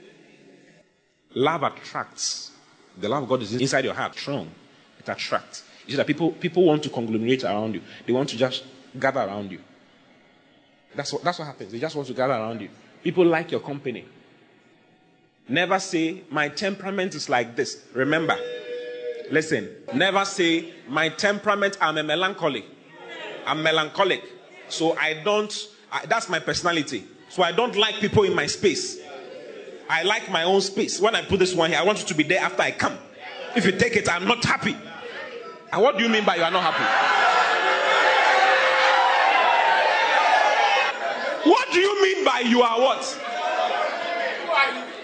Love 1.35 1.63
attracts. 1.63 2.51
The 2.97 3.09
love 3.09 3.23
of 3.23 3.29
God 3.29 3.41
is 3.41 3.53
inside 3.53 3.83
your 3.83 3.93
heart, 3.93 4.15
strong. 4.15 4.49
It 4.97 5.09
attracts. 5.09 5.63
You 5.85 5.91
see 5.91 5.97
that 5.97 6.07
people, 6.07 6.31
people 6.31 6.63
want 6.63 6.83
to 6.83 6.89
conglomerate 6.89 7.43
around 7.43 7.75
you. 7.75 7.81
They 8.05 8.13
want 8.13 8.29
to 8.29 8.37
just 8.37 8.63
gather 8.97 9.19
around 9.19 9.51
you. 9.51 9.59
That's 10.95 11.13
what, 11.13 11.23
that's 11.23 11.39
what 11.39 11.45
happens. 11.45 11.71
They 11.71 11.79
just 11.79 11.95
want 11.95 12.07
to 12.07 12.13
gather 12.13 12.33
around 12.33 12.61
you. 12.61 12.69
People 13.03 13.25
like 13.25 13.51
your 13.51 13.59
company. 13.59 14.05
Never 15.49 15.79
say, 15.79 16.23
my 16.29 16.49
temperament 16.49 17.15
is 17.15 17.29
like 17.29 17.55
this. 17.55 17.83
Remember, 17.93 18.37
listen, 19.31 19.69
never 19.93 20.25
say, 20.25 20.73
my 20.89 21.09
temperament, 21.09 21.77
I'm 21.79 21.97
a 21.97 22.03
melancholy. 22.03 22.65
I'm 23.45 23.63
melancholic. 23.63 24.23
So 24.67 24.97
I 24.97 25.21
don't, 25.23 25.53
I, 25.91 26.05
that's 26.05 26.27
my 26.27 26.39
personality. 26.39 27.05
So 27.29 27.43
I 27.43 27.51
don't 27.53 27.75
like 27.77 27.95
people 27.95 28.23
in 28.23 28.33
my 28.35 28.47
space. 28.47 28.99
I 29.89 30.03
like 30.03 30.29
my 30.29 30.43
own 30.43 30.59
space. 30.59 30.99
When 30.99 31.15
I 31.15 31.21
put 31.23 31.39
this 31.39 31.55
one 31.55 31.69
here, 31.69 31.79
I 31.79 31.83
want 31.83 31.99
you 32.01 32.05
to 32.07 32.13
be 32.13 32.23
there 32.23 32.41
after 32.41 32.61
I 32.61 32.71
come. 32.71 32.97
If 33.55 33.65
you 33.65 33.71
take 33.71 33.95
it, 33.95 34.09
I'm 34.11 34.25
not 34.25 34.43
happy. 34.43 34.75
And 35.71 35.81
what 35.81 35.97
do 35.97 36.03
you 36.03 36.09
mean 36.09 36.25
by 36.25 36.35
you 36.35 36.43
are 36.43 36.51
not 36.51 36.63
happy? 36.73 37.26
What 41.43 41.71
do 41.71 41.79
you 41.79 42.01
mean 42.01 42.25
by 42.25 42.39
you 42.41 42.61
are 42.61 42.79
what? 42.79 43.23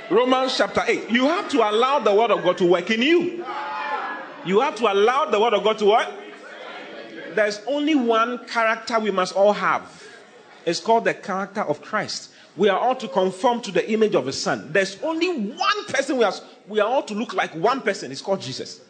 Romans 0.10 0.57
chapter 0.57 0.84
8. 0.85 1.10
You 1.10 1.26
have 1.26 1.49
to 1.49 1.57
allow 1.57 1.99
the 1.99 2.14
word 2.14 2.31
of 2.31 2.43
God 2.43 2.57
to 2.60 2.65
work 2.65 2.91
in 2.91 3.01
you. 3.01 3.45
You 4.45 4.60
have 4.60 4.76
to 4.76 4.91
allow 4.91 5.26
the 5.26 5.39
word 5.39 5.53
of 5.53 5.64
God 5.64 5.77
to 5.80 5.85
what? 5.85 6.11
There's 7.35 7.61
only 7.65 7.95
one 7.95 8.45
character 8.45 8.99
we 8.99 9.11
must 9.11 9.35
all 9.35 9.53
have. 9.53 10.03
It's 10.65 10.80
called 10.80 11.05
the 11.05 11.14
character 11.14 11.61
of 11.61 11.81
Christ. 11.81 12.31
We 12.55 12.69
are 12.69 12.77
all 12.77 12.95
to 12.95 13.07
conform 13.07 13.61
to 13.61 13.72
the 13.72 13.91
image 13.91 14.14
of 14.14 14.26
the 14.26 14.34
Son. 14.34 14.72
There's 14.72 15.01
only 15.01 15.49
one 15.49 15.85
person 15.88 16.18
we 16.18 16.23
are, 16.23 16.34
we 16.68 16.80
are 16.80 16.88
all 16.88 17.03
to 17.03 17.14
look 17.14 17.34
like 17.34 17.53
one 17.55 17.81
person. 17.81 18.11
It's 18.11 18.22
called 18.22 18.41
Jesus. 18.41 18.81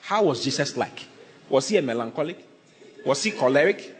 How 0.00 0.22
was 0.22 0.44
Jesus 0.44 0.76
like? 0.76 1.06
Was 1.48 1.68
he 1.68 1.76
a 1.76 1.82
melancholic? 1.82 2.46
Was 3.04 3.22
he 3.22 3.32
choleric? 3.32 3.94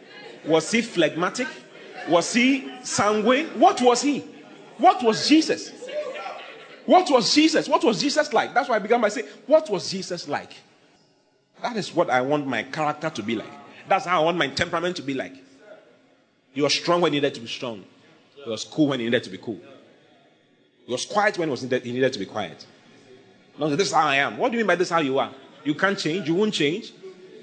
Was 0.47 0.71
he 0.71 0.83
phlegmatic? 0.83 1.49
Was 2.09 2.33
he 2.33 2.71
sanguine? 2.83 3.47
What 3.59 3.81
was 3.81 4.03
he? 4.03 4.25
What 4.79 5.03
was 5.03 5.29
Jesus? 5.29 5.73
What 6.87 7.11
was 7.11 7.35
Jesus? 7.35 7.69
What 7.69 7.85
was 7.85 8.01
Jesus 8.01 8.33
like? 8.33 8.55
That's 8.55 8.69
why 8.69 8.77
I 8.77 8.79
began 8.79 9.01
by 9.01 9.09
saying, 9.11 9.29
What 9.47 9.69
was 9.69 9.91
Jesus 9.91 10.29
like? 10.29 10.55
That 11.63 11.77
is 11.77 11.95
what 11.95 12.09
I 12.09 12.21
want 12.21 12.47
my 12.47 12.63
character 12.63 13.11
to 13.11 13.23
be 13.23 13.35
like. 13.35 13.51
That's 13.89 14.07
how 14.07 14.23
I 14.23 14.25
want 14.25 14.39
my 14.39 14.49
temperament 14.49 14.97
to 14.97 15.03
be 15.03 15.15
like. 15.15 15.35
He 16.53 16.63
was 16.63 16.75
strong 16.75 17.01
when 17.01 17.13
he 17.13 17.19
needed 17.19 17.35
to 17.35 17.41
be 17.41 17.47
strong. 17.47 17.85
He 18.35 18.49
was 18.49 18.65
cool 18.65 18.89
when 18.89 19.01
he 19.01 19.07
needed 19.07 19.25
to 19.25 19.31
be 19.31 19.39
cool. 19.39 19.61
He 20.87 20.93
was 20.93 21.05
quiet 21.05 21.37
when 21.37 21.49
he, 21.49 21.51
was 21.51 21.63
needed, 21.63 21.83
he 21.83 21.93
needed 21.93 22.13
to 22.13 22.19
be 22.19 22.27
quiet. 22.27 22.65
No, 23.59 23.75
this 23.75 23.89
is 23.89 23.95
how 23.95 24.07
I 24.07 24.17
am. 24.17 24.39
What 24.39 24.53
do 24.53 24.59
you 24.59 24.65
mean 24.65 24.69
by 24.69 24.77
this 24.77 24.89
how 24.89 25.01
you 25.01 25.19
are? 25.19 25.33
You 25.65 25.75
can't 25.75 25.99
change. 25.99 26.29
You 26.29 26.35
won't 26.35 26.55
change. 26.55 26.93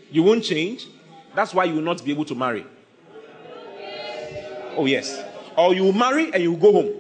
You 0.10 0.24
won't 0.24 0.44
change. 0.44 0.88
That's 1.36 1.54
why 1.54 1.66
you 1.66 1.76
will 1.76 1.82
not 1.82 2.04
be 2.04 2.12
able 2.12 2.26
to 2.26 2.36
marry. 2.36 2.66
Oh, 4.76 4.86
yes. 4.86 5.24
Or 5.58 5.74
you 5.74 5.92
marry 5.94 6.34
and 6.34 6.44
you 6.44 6.56
go 6.56 6.72
home. 6.72 6.94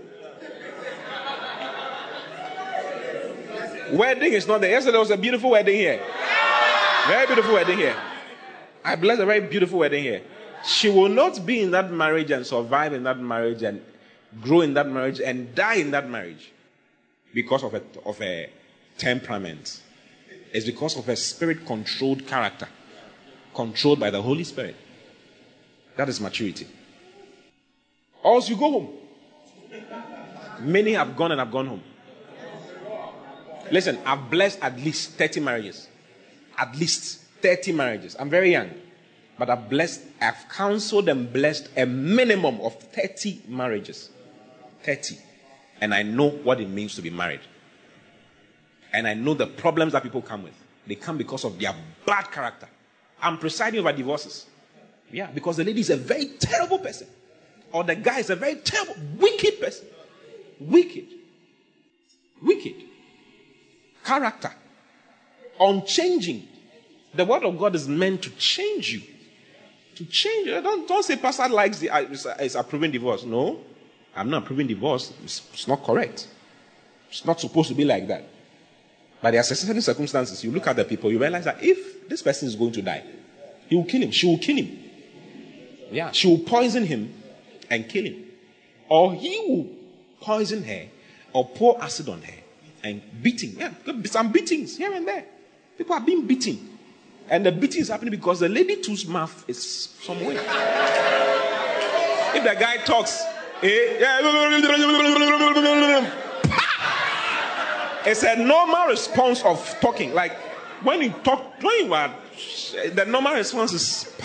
Wedding 3.92 4.34
is 4.34 4.48
not 4.48 4.62
there. 4.62 4.72
Yesterday 4.72 4.98
was 4.98 5.12
a 5.12 5.18
beautiful 5.18 5.52
wedding 5.52 5.76
here. 5.76 6.02
Very 7.08 7.28
beautiful 7.28 7.54
wedding 7.54 7.78
here. 7.78 7.96
I 8.84 8.96
bless 8.96 9.20
a 9.20 9.26
very 9.26 9.42
beautiful 9.42 9.80
wedding 9.80 10.04
here. 10.04 10.22
She 10.66 10.90
will 10.90 11.10
not 11.10 11.46
be 11.46 11.62
in 11.62 11.72
that 11.72 11.92
marriage 11.92 12.32
and 12.32 12.46
survive 12.46 12.94
in 12.94 13.04
that 13.04 13.20
marriage 13.20 13.62
and 13.62 13.82
grow 14.42 14.62
in 14.62 14.74
that 14.74 14.88
marriage 14.88 15.20
and 15.20 15.54
die 15.54 15.76
in 15.76 15.92
that 15.92 16.10
marriage 16.10 16.52
because 17.34 17.64
of 17.64 17.74
a, 17.76 17.82
of 18.06 18.20
a 18.22 18.50
temperament. 18.98 19.82
It's 20.52 20.66
because 20.66 20.98
of 20.98 21.08
a 21.10 21.16
spirit 21.16 21.66
controlled 21.66 22.26
character, 22.26 22.68
controlled 23.54 24.00
by 24.00 24.10
the 24.10 24.22
Holy 24.22 24.44
Spirit. 24.44 24.76
That 25.98 26.10
is 26.10 26.20
maturity. 26.20 26.68
Or 28.26 28.34
else 28.34 28.50
you 28.50 28.56
go 28.56 28.72
home. 28.72 28.90
Many 30.60 30.94
have 30.94 31.16
gone 31.16 31.32
and 31.32 31.40
have 31.40 31.52
gone 31.52 31.68
home. 31.68 31.84
Listen, 33.72 34.00
I've 34.04 34.32
blessed 34.32 34.58
at 34.64 34.76
least 34.80 35.12
30 35.12 35.42
marriages. 35.42 35.88
At 36.58 36.76
least 36.76 37.22
30 37.44 37.74
marriages. 37.74 38.16
I'm 38.18 38.32
very 38.32 38.52
young. 38.52 38.72
But 39.38 39.52
I've 39.52 39.70
blessed, 39.70 40.02
I've 40.20 40.50
counseled 40.50 41.08
and 41.08 41.32
blessed 41.32 41.70
a 41.78 41.86
minimum 41.86 42.62
of 42.62 42.74
30 42.80 43.44
marriages. 43.48 44.10
30. 44.82 45.20
And 45.82 45.94
I 45.94 46.02
know 46.02 46.30
what 46.30 46.60
it 46.60 46.68
means 46.68 46.96
to 46.96 47.04
be 47.04 47.12
married. 47.12 47.42
And 48.92 49.08
I 49.08 49.14
know 49.14 49.36
the 49.36 49.46
problems 49.46 49.94
that 49.94 50.02
people 50.02 50.24
come 50.24 50.42
with. 50.42 50.56
They 50.88 50.96
come 50.96 51.20
because 51.20 51.44
of 51.44 51.60
their 51.60 51.76
bad 52.08 52.32
character. 52.32 52.70
I'm 53.22 53.38
presiding 53.38 53.82
over 53.82 53.94
divorces. 53.94 54.48
Yeah, 55.12 55.28
because 55.28 55.58
the 55.58 55.64
lady 55.64 55.82
is 55.82 55.92
a 55.92 55.98
very 55.98 56.26
terrible 56.40 56.80
person. 56.80 57.06
Or 57.72 57.84
the 57.84 57.96
guy 57.96 58.20
is 58.20 58.30
a 58.30 58.36
very 58.36 58.56
terrible, 58.56 58.96
wicked 59.18 59.60
person. 59.60 59.88
Wicked. 60.60 61.08
Wicked. 62.42 62.76
Character. 64.04 64.52
Unchanging. 65.60 66.48
The 67.14 67.26
word 67.26 67.44
of 67.44 67.58
God 67.58 67.76
is 67.76 67.88
meant 67.88 68.22
to 68.24 68.30
change 68.32 68.92
you. 68.92 69.02
To 69.96 70.06
change. 70.06 70.48
Don't, 70.48 70.88
don't 70.88 71.04
say 71.04 71.16
pastor 71.16 71.48
likes 71.50 71.80
the 71.80 71.90
is 72.40 72.56
approving 72.56 72.92
divorce. 72.92 73.24
No. 73.24 73.62
I'm 74.16 74.30
not 74.30 74.44
approving 74.44 74.68
divorce. 74.68 75.14
It's, 75.24 75.42
it's 75.54 75.68
not 75.68 75.84
correct. 75.84 76.28
It's 77.10 77.26
not 77.26 77.40
supposed 77.40 77.70
to 77.70 77.76
be 77.76 77.86
like 77.86 78.08
that. 78.08 78.28
But 79.22 79.32
there 79.32 79.40
are 79.40 79.44
certain 79.44 79.82
circumstances. 79.82 80.44
You 80.44 80.52
look 80.52 80.68
at 80.68 80.76
the 80.76 80.86
people, 80.86 81.12
you 81.12 81.20
realize 81.20 81.46
that 81.46 81.64
if 81.64 82.08
this 82.08 82.22
person 82.22 82.48
is 82.48 82.56
going 82.56 82.74
to 82.74 82.82
die, 82.82 83.04
he 83.68 83.76
will 83.76 83.86
kill 83.86 84.02
him. 84.02 84.12
She 84.12 84.28
will 84.28 84.38
kill 84.38 84.58
him. 84.58 84.80
Yeah, 85.92 86.12
she 86.12 86.28
will 86.28 86.40
poison 86.40 86.86
him 86.86 87.14
and 87.70 87.88
kill 87.88 88.06
him. 88.06 88.26
Or 88.90 89.14
he 89.14 89.40
will 89.48 89.68
poison 90.22 90.64
her 90.64 90.88
or 91.34 91.48
pour 91.48 91.82
acid 91.82 92.10
on 92.10 92.22
her 92.22 92.34
and 92.84 93.02
beating. 93.22 93.56
Yeah, 93.58 93.72
some 94.06 94.32
beatings 94.32 94.78
here 94.78 94.94
and 94.94 95.08
there. 95.08 95.26
People 95.78 95.96
are 95.96 96.02
being 96.02 96.26
beaten. 96.26 96.78
And 97.30 97.46
the 97.46 97.52
beating 97.52 97.82
is 97.82 97.90
happening 97.90 98.12
because 98.12 98.40
the 98.40 98.50
lady 98.50 98.78
too's 98.78 99.08
mouth 99.08 99.44
is 99.48 99.90
somewhere. 100.02 100.38
if 102.36 102.44
the 102.44 102.56
guy 102.60 102.78
talks, 102.86 103.24
eh, 103.64 103.98
it's 108.06 108.24
a 108.24 108.36
normal 108.36 108.88
response 108.88 109.44
of 109.44 109.76
talking. 109.82 110.14
Like 110.14 110.34
when 110.84 111.02
you 111.02 111.10
talk, 111.24 111.62
when 111.64 111.86
you 111.86 111.94
are, 111.94 112.14
the 112.94 113.06
normal 113.06 113.34
response 113.34 113.74
is. 113.74 114.16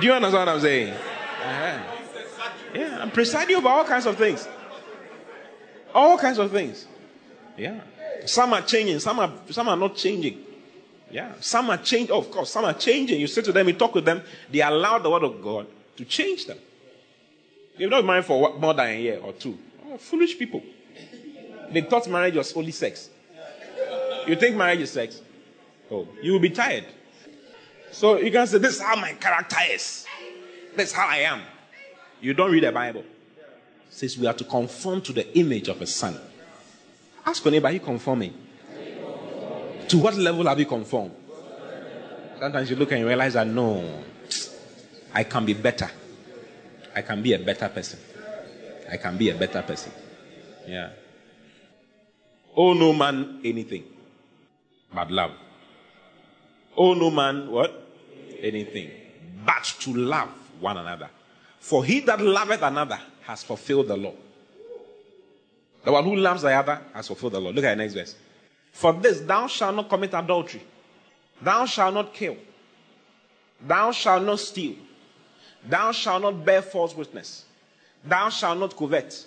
Do 0.00 0.06
you 0.06 0.12
understand 0.12 0.46
what 0.46 0.54
I'm 0.54 0.60
saying? 0.60 0.92
Uh-huh. 0.92 1.95
Yeah, 2.76 2.98
I'm 3.00 3.10
presiding 3.10 3.56
over 3.56 3.68
all 3.68 3.84
kinds 3.84 4.06
of 4.06 4.16
things. 4.16 4.46
All 5.94 6.18
kinds 6.18 6.38
of 6.38 6.50
things. 6.50 6.86
Yeah. 7.56 7.80
Some 8.26 8.52
are 8.52 8.62
changing, 8.62 8.98
some 8.98 9.18
are 9.18 9.32
some 9.50 9.68
are 9.68 9.76
not 9.76 9.96
changing. 9.96 10.44
Yeah. 11.10 11.32
Some 11.40 11.70
are 11.70 11.78
changing. 11.78 12.14
Of 12.14 12.30
course, 12.30 12.50
some 12.50 12.64
are 12.64 12.74
changing. 12.74 13.20
You 13.20 13.26
sit 13.28 13.44
to 13.46 13.52
them, 13.52 13.68
you 13.68 13.74
talk 13.74 13.94
with 13.94 14.04
them, 14.04 14.22
they 14.50 14.60
allow 14.60 14.98
the 14.98 15.08
word 15.08 15.22
of 15.22 15.42
God 15.42 15.66
to 15.96 16.04
change 16.04 16.46
them. 16.46 16.58
They've 17.78 17.88
not 17.88 17.98
been 17.98 18.06
married 18.06 18.24
for 18.24 18.58
more 18.58 18.74
than 18.74 18.88
a 18.88 19.00
year 19.00 19.20
or 19.22 19.32
two. 19.32 19.58
Oh, 19.86 19.96
foolish 19.96 20.38
people. 20.38 20.62
They 21.70 21.80
thought 21.82 22.08
marriage 22.08 22.34
was 22.34 22.54
only 22.54 22.72
sex. 22.72 23.10
You 24.26 24.36
think 24.36 24.56
marriage 24.56 24.80
is 24.80 24.90
sex? 24.90 25.20
Oh, 25.90 26.06
you 26.20 26.32
will 26.32 26.40
be 26.40 26.50
tired. 26.50 26.84
So 27.92 28.18
you 28.18 28.30
can 28.30 28.46
say, 28.46 28.58
This 28.58 28.76
is 28.76 28.82
how 28.82 28.96
my 28.96 29.12
character 29.12 29.56
is. 29.70 30.04
This 30.74 30.90
is 30.90 30.92
how 30.94 31.06
I 31.06 31.18
am. 31.18 31.40
You 32.20 32.34
don't 32.34 32.50
read 32.50 32.64
the 32.64 32.72
Bible. 32.72 33.00
It 33.00 33.06
says 33.90 34.18
we 34.18 34.26
are 34.26 34.34
to 34.34 34.44
conform 34.44 35.00
to 35.02 35.12
the 35.12 35.38
image 35.38 35.68
of 35.68 35.80
a 35.80 35.86
son. 35.86 36.18
Ask 37.24 37.44
your 37.44 37.52
neighbor, 37.52 37.68
are 37.68 37.72
you 37.72 37.80
conforming? 37.80 38.34
To 39.88 39.98
what 39.98 40.14
level 40.16 40.46
have 40.46 40.58
you 40.58 40.66
conformed? 40.66 41.12
Sometimes 42.38 42.68
you 42.70 42.76
look 42.76 42.90
and 42.92 43.00
you 43.00 43.06
realize 43.06 43.34
that 43.34 43.46
no, 43.46 44.02
I 45.14 45.24
can 45.24 45.44
be 45.46 45.54
better. 45.54 45.90
I 46.94 47.02
can 47.02 47.22
be 47.22 47.32
a 47.32 47.38
better 47.38 47.68
person. 47.68 47.98
I 48.90 48.96
can 48.96 49.16
be 49.16 49.30
a 49.30 49.34
better 49.34 49.62
person. 49.62 49.92
Yeah. 50.66 50.90
Oh 52.56 52.72
no 52.72 52.92
man 52.92 53.40
anything 53.44 53.84
but 54.92 55.10
love. 55.10 55.32
Oh 56.76 56.94
no 56.94 57.10
man 57.10 57.50
what? 57.50 57.70
Anything 58.40 58.90
but 59.44 59.64
to 59.80 59.92
love 59.94 60.28
one 60.60 60.76
another. 60.76 61.10
For 61.66 61.84
he 61.84 61.98
that 62.02 62.20
loveth 62.20 62.62
another 62.62 63.00
has 63.22 63.42
fulfilled 63.42 63.88
the 63.88 63.96
law. 63.96 64.14
The 65.82 65.90
one 65.90 66.04
who 66.04 66.14
loves 66.14 66.42
the 66.42 66.52
other 66.52 66.80
has 66.94 67.08
fulfilled 67.08 67.32
the 67.32 67.40
law. 67.40 67.50
Look 67.50 67.64
at 67.64 67.70
the 67.70 67.82
next 67.82 67.94
verse. 67.94 68.14
For 68.70 68.92
this 68.92 69.18
thou 69.18 69.48
shalt 69.48 69.74
not 69.74 69.88
commit 69.88 70.14
adultery. 70.14 70.62
Thou 71.42 71.66
shalt 71.66 71.92
not 71.92 72.14
kill. 72.14 72.36
Thou 73.60 73.90
shalt 73.90 74.22
not 74.22 74.38
steal. 74.38 74.76
Thou 75.68 75.90
shalt 75.90 76.22
not 76.22 76.44
bear 76.44 76.62
false 76.62 76.94
witness. 76.94 77.46
Thou 78.04 78.28
shalt 78.28 78.60
not 78.60 78.76
covet. 78.76 79.26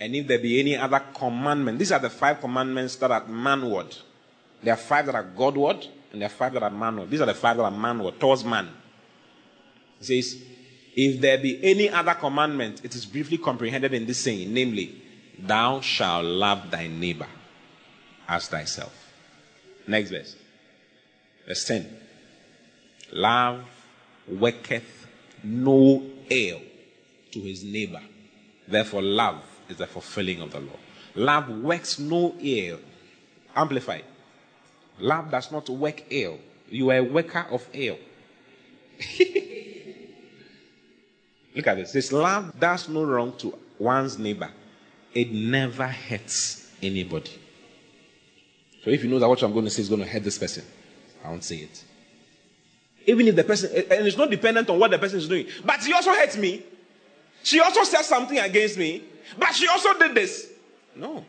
And 0.00 0.16
if 0.16 0.26
there 0.26 0.40
be 0.40 0.58
any 0.58 0.76
other 0.76 1.04
commandment, 1.14 1.78
these 1.78 1.92
are 1.92 2.00
the 2.00 2.10
five 2.10 2.40
commandments 2.40 2.96
that 2.96 3.12
are 3.12 3.24
manward. 3.26 3.96
There 4.60 4.74
are 4.74 4.76
five 4.76 5.06
that 5.06 5.14
are 5.14 5.22
Godward, 5.22 5.86
and 6.10 6.20
there 6.20 6.26
are 6.26 6.30
five 6.30 6.52
that 6.54 6.64
are 6.64 6.70
manward. 6.70 7.10
These 7.10 7.20
are 7.20 7.26
the 7.26 7.34
five 7.34 7.58
that 7.58 7.62
are 7.62 7.70
manward, 7.70 8.18
towards 8.18 8.44
man. 8.44 8.70
It 10.00 10.06
says, 10.06 10.42
if 10.96 11.20
there 11.20 11.38
be 11.38 11.58
any 11.62 11.90
other 11.90 12.14
commandment, 12.14 12.84
it 12.84 12.94
is 12.94 13.04
briefly 13.04 13.38
comprehended 13.38 13.92
in 13.92 14.06
this 14.06 14.18
saying, 14.18 14.52
namely, 14.52 15.02
thou 15.38 15.80
shalt 15.80 16.24
love 16.24 16.70
thy 16.70 16.86
neighbor 16.86 17.26
as 18.28 18.48
thyself. 18.48 18.94
Next 19.86 20.10
verse. 20.10 20.36
Verse 21.46 21.64
10. 21.64 21.96
Love 23.12 23.64
worketh 24.28 25.06
no 25.42 26.02
ill 26.30 26.60
to 27.32 27.40
his 27.40 27.64
neighbor. 27.64 28.00
Therefore, 28.66 29.02
love 29.02 29.42
is 29.68 29.76
the 29.76 29.86
fulfilling 29.86 30.40
of 30.40 30.52
the 30.52 30.60
law. 30.60 30.78
Love 31.16 31.48
works 31.48 31.98
no 31.98 32.34
ill. 32.40 32.78
Amplified. 33.54 34.04
Love 34.98 35.30
does 35.30 35.50
not 35.50 35.68
work 35.68 36.04
ill. 36.10 36.38
You 36.70 36.90
are 36.90 36.96
a 36.96 37.02
worker 37.02 37.46
of 37.50 37.68
ill. 37.72 37.98
Look 41.54 41.66
at 41.66 41.76
this. 41.76 41.92
This 41.92 42.12
love 42.12 42.58
does 42.58 42.88
no 42.88 43.04
wrong 43.04 43.36
to 43.38 43.56
one's 43.78 44.18
neighbor. 44.18 44.50
It 45.14 45.30
never 45.30 45.86
hurts 45.86 46.68
anybody. 46.82 47.30
So 48.82 48.90
if 48.90 49.02
you 49.04 49.10
know 49.10 49.18
that 49.18 49.28
what 49.28 49.42
I'm 49.42 49.52
going 49.52 49.64
to 49.64 49.70
say 49.70 49.82
is 49.82 49.88
going 49.88 50.02
to 50.02 50.06
hurt 50.06 50.24
this 50.24 50.38
person, 50.38 50.64
I 51.24 51.28
won't 51.28 51.44
say 51.44 51.56
it. 51.56 51.84
Even 53.06 53.28
if 53.28 53.36
the 53.36 53.44
person, 53.44 53.70
and 53.90 54.06
it's 54.06 54.16
not 54.16 54.30
dependent 54.30 54.68
on 54.68 54.78
what 54.78 54.90
the 54.90 54.98
person 54.98 55.18
is 55.18 55.28
doing. 55.28 55.46
But 55.64 55.82
she 55.82 55.92
also 55.92 56.10
hurt 56.10 56.36
me. 56.36 56.62
She 57.42 57.60
also 57.60 57.84
said 57.84 58.02
something 58.02 58.38
against 58.38 58.76
me. 58.76 59.04
But 59.38 59.54
she 59.54 59.68
also 59.68 59.96
did 59.98 60.14
this. 60.14 60.50
No. 60.96 61.24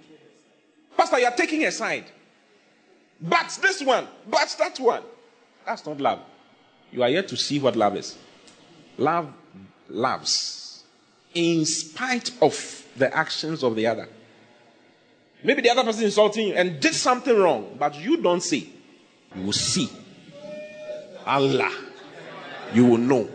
Pastor, 0.97 1.19
you're 1.19 1.31
taking 1.31 1.65
a 1.65 1.72
side. 1.72 2.06
But 3.22 3.57
this 3.61 3.81
one, 3.81 4.07
but 4.27 4.56
that 4.60 4.80
one. 4.80 5.03
That's 5.65 5.85
not 5.85 5.99
love. 5.99 6.19
You 6.91 7.03
are 7.03 7.10
yet 7.10 7.27
to 7.30 7.38
see 7.38 7.60
what 7.60 7.76
love 7.76 7.95
is. 7.95 8.18
Love 8.97 9.31
loves 9.90 10.84
in 11.34 11.66
spite 11.66 12.32
of 12.41 12.86
the 12.98 13.16
actions 13.16 13.64
of 13.64 13.76
the 13.76 13.88
other. 13.88 14.07
Maybe 15.44 15.62
the 15.62 15.70
other 15.70 15.84
person 15.84 16.02
is 16.03 16.12
insulting 16.12 16.48
you 16.48 16.53
and 16.56 16.80
did 16.80 16.95
something 16.95 17.38
wrong, 17.38 17.76
but 17.78 17.95
you 17.99 18.18
don't 18.18 18.41
see. 18.41 18.74
You 19.36 19.44
will 19.44 19.53
see. 19.53 19.90
Allah. 21.26 21.72
You 22.74 22.86
will 22.86 22.98
know. 22.98 23.30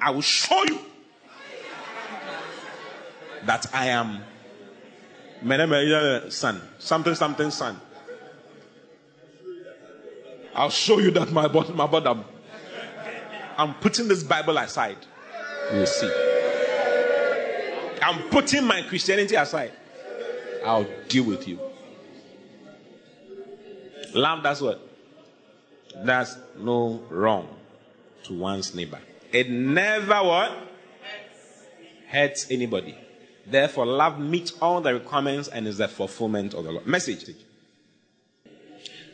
I 0.00 0.10
will 0.10 0.20
show 0.20 0.62
you 0.64 0.78
that 3.44 3.66
I 3.72 3.86
am 3.86 4.22
son. 6.30 6.60
Something, 6.78 7.14
something, 7.14 7.50
son. 7.50 7.80
I'll 10.54 10.70
show 10.70 10.98
you 10.98 11.10
that 11.12 11.32
my 11.32 11.48
my 11.48 11.86
body. 11.86 12.20
I'm 13.56 13.74
putting 13.74 14.08
this 14.08 14.22
Bible 14.22 14.58
aside. 14.58 14.98
Will 15.72 15.86
see. 15.86 16.10
I'm 18.02 18.28
putting 18.28 18.64
my 18.64 18.82
Christianity 18.82 19.34
aside. 19.34 19.72
I'll 20.64 20.86
deal 21.08 21.24
with 21.24 21.48
you. 21.48 21.58
Love 24.14 24.42
that's 24.42 24.60
what? 24.60 24.80
Does 26.04 26.36
no 26.58 27.02
wrong 27.10 27.48
to 28.24 28.34
one's 28.38 28.74
neighbor. 28.74 29.00
It 29.32 29.50
never 29.50 30.22
what? 30.22 30.52
Hurts 32.08 32.50
anybody. 32.50 32.96
Therefore, 33.46 33.86
love 33.86 34.18
meets 34.18 34.52
all 34.60 34.80
the 34.80 34.94
requirements 34.94 35.48
and 35.48 35.66
is 35.66 35.78
the 35.78 35.88
fulfillment 35.88 36.54
of 36.54 36.64
the 36.64 36.72
law. 36.72 36.80
Message. 36.84 37.30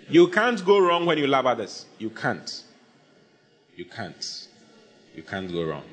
You 0.09 0.29
can't 0.29 0.65
go 0.65 0.79
wrong 0.79 1.07
when 1.07 1.19
you 1.19 1.27
love 1.27 1.47
others. 1.47 1.87
You 1.99 2.11
can't. 2.11 2.65
You 3.77 3.85
can't. 3.85 4.49
You 5.15 5.23
can't 5.23 5.51
go 5.51 5.65
wrong. 5.65 5.85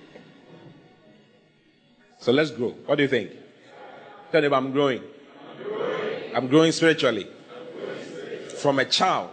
So 2.19 2.31
let's 2.31 2.51
grow. 2.51 2.69
What 2.85 2.95
do 2.95 3.03
you 3.03 3.09
think? 3.09 3.31
Tell 4.31 4.41
them 4.41 4.53
I'm 4.53 4.71
growing. 4.71 5.01
I'm 6.35 6.47
growing 6.47 6.71
spiritually. 6.71 7.27
From 8.61 8.79
a 8.79 8.85
child 8.85 9.29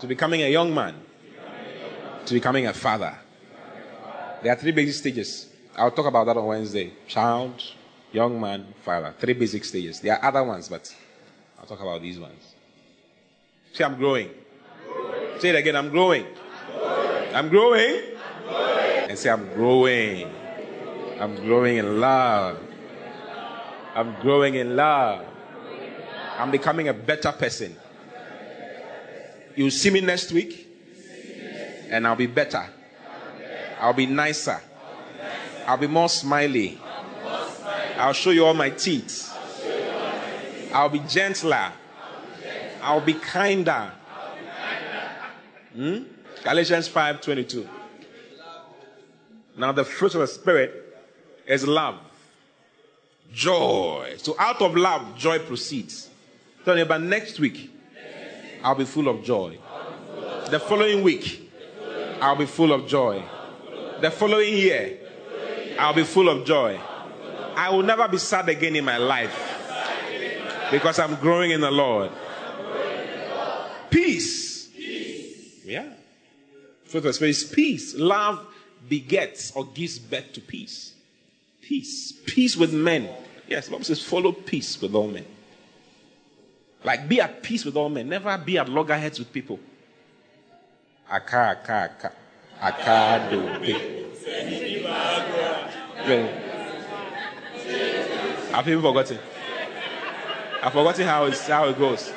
to 0.00 0.06
becoming 0.06 0.42
a 0.42 0.50
young 0.50 0.74
man 0.74 0.94
to 2.26 2.34
becoming 2.34 2.66
a 2.66 2.72
father. 2.72 3.14
There 4.42 4.52
are 4.52 4.56
three 4.56 4.72
basic 4.72 4.94
stages. 4.94 5.48
I'll 5.76 5.90
talk 5.90 6.06
about 6.06 6.26
that 6.26 6.36
on 6.36 6.46
Wednesday. 6.46 6.92
Child, 7.08 7.62
young 8.12 8.40
man, 8.40 8.66
father. 8.84 9.14
Three 9.18 9.34
basic 9.34 9.64
stages. 9.64 10.00
There 10.00 10.14
are 10.14 10.24
other 10.24 10.44
ones, 10.44 10.68
but 10.68 10.94
I'll 11.58 11.66
talk 11.66 11.80
about 11.80 12.00
these 12.02 12.18
ones. 12.18 12.54
Say, 13.72 13.84
I'm 13.84 13.96
growing. 13.96 14.30
Say 15.38 15.50
it 15.50 15.56
again. 15.56 15.76
I'm 15.76 15.90
growing. 15.90 16.26
I'm 17.34 17.48
growing. 17.48 18.02
And 19.08 19.18
say, 19.18 19.30
I'm 19.30 19.52
growing. 19.54 20.30
I'm 21.20 21.36
growing 21.36 21.76
in 21.76 22.00
love. 22.00 22.58
I'm 23.94 24.20
growing 24.20 24.56
in 24.56 24.74
love. 24.74 25.24
I'm 26.38 26.50
becoming 26.50 26.88
a 26.88 26.94
better 26.94 27.30
person. 27.30 27.76
You'll 29.54 29.70
see 29.70 29.90
me 29.90 30.00
next 30.00 30.32
week, 30.32 30.66
and 31.88 32.06
I'll 32.06 32.16
be 32.16 32.26
better. 32.26 32.68
I'll 33.80 33.92
be 33.92 34.06
nicer. 34.06 34.60
I'll 35.66 35.76
be 35.76 35.86
more 35.86 36.08
smiley. 36.08 36.80
I'll 37.96 38.12
show 38.12 38.30
you 38.30 38.44
all 38.44 38.54
my 38.54 38.70
teeth. 38.70 39.32
I'll 40.72 40.88
be 40.88 40.98
gentler. 41.00 41.72
I'll 42.82 43.00
be 43.00 43.14
kinder. 43.14 43.92
Hmm? 45.74 46.02
Galatians 46.42 46.88
5:22. 46.88 47.68
Now 49.56 49.70
the 49.70 49.84
fruit 49.84 50.14
of 50.14 50.20
the 50.20 50.26
spirit 50.26 50.83
is 51.46 51.66
love, 51.66 51.98
joy. 53.32 54.14
So 54.18 54.36
out 54.38 54.60
of 54.62 54.76
love, 54.76 55.16
joy 55.16 55.38
proceeds. 55.40 56.08
Tell 56.64 56.74
me, 56.74 56.84
but 56.84 57.00
next 57.02 57.38
week, 57.38 57.70
I'll 58.62 58.74
be 58.74 58.84
full 58.84 59.08
of 59.08 59.22
joy. 59.22 59.58
The 60.50 60.58
following 60.60 61.02
week, 61.02 61.50
I'll 62.20 62.36
be 62.36 62.46
full 62.46 62.72
of 62.72 62.86
joy. 62.86 63.22
The 64.00 64.10
following 64.10 64.54
year, 64.54 64.98
I'll 65.78 65.94
be 65.94 66.04
full 66.04 66.28
of 66.28 66.46
joy. 66.46 66.80
I 67.56 67.70
will 67.70 67.82
never 67.82 68.08
be 68.08 68.18
sad 68.18 68.48
again 68.48 68.76
in 68.76 68.84
my 68.84 68.96
life 68.96 69.54
because 70.70 70.98
I'm 70.98 71.14
growing 71.16 71.50
in 71.50 71.60
the 71.60 71.70
Lord. 71.70 72.10
Peace. 73.90 74.68
Yeah. 75.64 75.92
Of 76.92 77.14
Spirit 77.14 77.30
is 77.30 77.44
peace. 77.44 77.94
Love 77.94 78.46
begets 78.88 79.52
or 79.56 79.66
gives 79.66 79.98
birth 79.98 80.32
to 80.34 80.40
peace. 80.40 80.93
Peace. 81.66 82.12
Peace 82.26 82.56
with 82.56 82.74
men. 82.74 83.08
Yes, 83.48 83.70
Bible 83.70 83.84
says 83.84 84.02
follow 84.02 84.32
peace 84.32 84.80
with 84.82 84.94
all 84.94 85.08
men. 85.08 85.24
Like 86.84 87.08
be 87.08 87.22
at 87.22 87.42
peace 87.42 87.64
with 87.64 87.74
all 87.74 87.88
men. 87.88 88.06
Never 88.10 88.36
be 88.36 88.58
at 88.58 88.68
loggerheads 88.68 89.18
with 89.18 89.32
people. 89.32 89.58
Aka, 91.10 91.58
aka, 91.62 91.84
aka. 91.84 92.12
Aka, 92.60 93.30
do, 93.30 93.40
Have 98.52 98.64
people 98.66 98.82
forgotten? 98.82 99.18
I've 100.62 100.72
forgotten 100.72 101.06
how, 101.06 101.24
it's, 101.24 101.46
how 101.46 101.68
it 101.68 101.78
goes. 101.78 102.12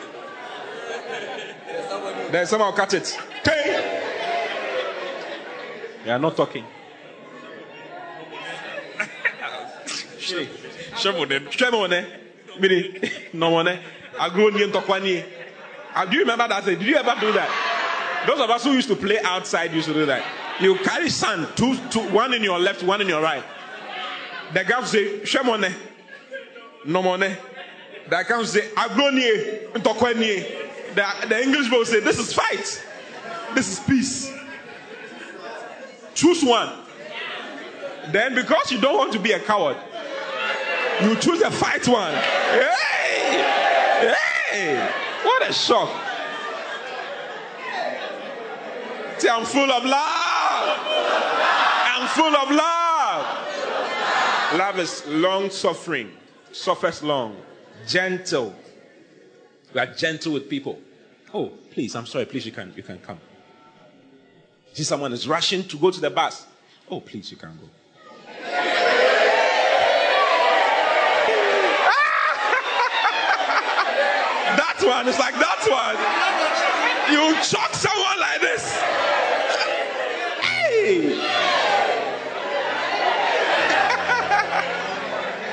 Then 2.31 2.45
someone 2.45 2.73
cut 2.73 2.93
it. 2.93 3.17
They 6.03 6.11
are 6.11 6.19
not 6.19 6.35
talking. 6.35 6.65
Shemone. 10.27 12.05
Mini. 12.59 13.11
No 13.33 13.49
one. 13.51 13.67
Uh, 13.67 14.29
do 16.05 16.15
you 16.15 16.21
remember 16.21 16.47
that? 16.47 16.65
Did 16.65 16.81
you 16.81 16.95
ever 16.95 17.15
do 17.19 17.31
that? 17.33 18.23
Those 18.27 18.39
of 18.39 18.49
us 18.49 18.63
who 18.63 18.73
used 18.73 18.87
to 18.89 18.95
play 18.95 19.19
outside 19.23 19.71
used 19.73 19.87
to 19.87 19.93
do 19.93 20.05
that. 20.07 20.23
You 20.59 20.75
carry 20.75 21.09
sand, 21.09 21.47
two, 21.55 21.77
two, 21.89 22.01
one 22.09 22.33
in 22.33 22.43
your 22.43 22.59
left, 22.59 22.83
one 22.83 23.01
in 23.01 23.07
your 23.07 23.21
right. 23.21 23.43
The 24.53 24.65
will 24.67 24.85
say, 24.85 25.19
Shemone, 25.19 25.73
no 26.85 27.03
money. 27.03 27.35
The 28.09 28.25
guy 28.27 28.37
will 28.37 28.45
say, 28.45 28.69
Aglonie, 28.75 29.71
The, 30.95 31.27
the 31.27 31.43
English 31.43 31.69
will 31.69 31.85
say, 31.85 31.99
This 31.99 32.17
is 32.17 32.33
fight. 32.33 32.83
This 33.53 33.73
is 33.73 33.79
peace. 33.81 34.31
Choose 36.15 36.43
one. 36.43 36.69
Then, 38.11 38.33
because 38.35 38.71
you 38.71 38.79
don't 38.79 38.97
want 38.97 39.13
to 39.13 39.19
be 39.19 39.33
a 39.33 39.39
coward, 39.39 39.77
you 41.03 41.15
choose 41.17 41.41
a 41.41 41.51
fight 41.51 41.87
one. 41.87 42.13
Hey! 42.13 43.43
Hey! 44.51 44.91
What 45.23 45.49
a 45.49 45.53
shock. 45.53 45.89
See, 49.17 49.29
I'm 49.29 49.45
full 49.45 49.71
of 49.71 49.83
love. 49.83 50.79
I'm 51.85 52.07
full 52.09 52.35
of 52.35 52.51
love. 52.51 53.47
Love 54.57 54.79
is 54.79 55.05
long 55.07 55.49
suffering, 55.49 56.11
suffers 56.51 57.03
long, 57.03 57.35
gentle. 57.85 58.55
We 59.73 59.79
are 59.81 59.87
gentle 59.87 60.33
with 60.33 60.49
people. 60.49 60.79
Oh, 61.33 61.51
please, 61.71 61.95
I'm 61.95 62.05
sorry. 62.05 62.25
Please, 62.25 62.45
you 62.45 62.51
can 62.51 62.73
you 62.75 62.83
can 62.83 62.99
come. 62.99 63.19
See, 64.73 64.83
someone 64.83 65.11
is 65.11 65.27
rushing 65.27 65.63
to 65.65 65.77
go 65.77 65.91
to 65.91 65.99
the 65.99 66.09
bus. 66.09 66.45
Oh, 66.89 67.01
please, 67.01 67.29
you 67.31 67.37
can 67.37 67.57
go. 67.57 67.69
That 74.79 74.87
one 74.87 75.07
is 75.07 75.19
like 75.19 75.33
that 75.35 75.67
one. 75.69 75.95
You 77.13 77.33
choke 77.35 77.73
someone 77.73 78.19
like 78.19 78.41
this. 78.41 78.73
Hey! 80.41 81.09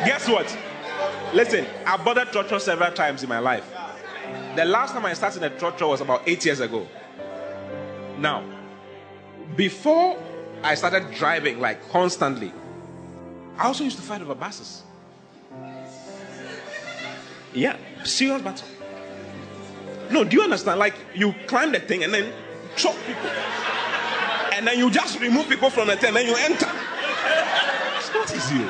Guess 0.07 0.29
what? 0.29 0.59
Listen, 1.33 1.67
I've 1.87 2.05
bothered 2.05 2.33
torture 2.33 2.59
several 2.59 2.93
times 2.93 3.23
in 3.23 3.29
my 3.29 3.39
life. 3.39 3.65
The 4.57 4.65
last 4.65 4.93
time 4.93 5.05
I 5.05 5.15
started 5.15 5.43
a 5.43 5.51
torture 5.51 5.87
was 5.87 6.01
about 6.01 6.23
eight 6.27 6.45
years 6.45 6.61
ago. 6.61 6.87
Now, 8.19 8.45
before 9.57 10.19
I 10.63 10.75
started 10.75 11.11
driving 11.13 11.61
like 11.61 11.89
constantly, 11.91 12.53
I 13.59 13.67
also 13.67 13.85
used 13.85 13.97
to 13.97 14.03
fight 14.03 14.23
over 14.23 14.35
buses. 14.35 14.83
Yeah, 17.53 17.77
serious 18.05 18.43
battle. 18.43 18.69
No, 20.11 20.25
do 20.25 20.37
you 20.37 20.43
understand? 20.43 20.79
Like 20.79 20.95
you 21.15 21.35
climb 21.47 21.73
the 21.73 21.81
thing 21.81 22.05
and 22.05 22.13
then 22.13 22.33
chop 22.77 22.97
people. 23.07 23.31
And 24.53 24.67
then 24.67 24.79
you 24.79 24.91
just 24.91 25.21
remove 25.21 25.49
people 25.49 25.71
from 25.71 25.89
the 25.89 25.97
thing 25.97 26.09
and 26.09 26.17
then 26.17 26.27
you 26.27 26.37
enter. 26.37 26.71
It's 27.99 28.13
not 28.13 28.35
easy. 28.35 28.65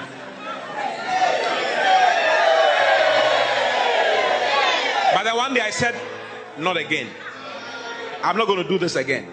But 5.14 5.24
then 5.24 5.36
one 5.36 5.54
day 5.54 5.60
I 5.60 5.70
said, 5.70 5.94
not 6.58 6.76
again. 6.76 7.08
I'm 8.22 8.36
not 8.36 8.46
going 8.46 8.62
to 8.62 8.68
do 8.68 8.78
this 8.78 8.96
again. 8.96 9.28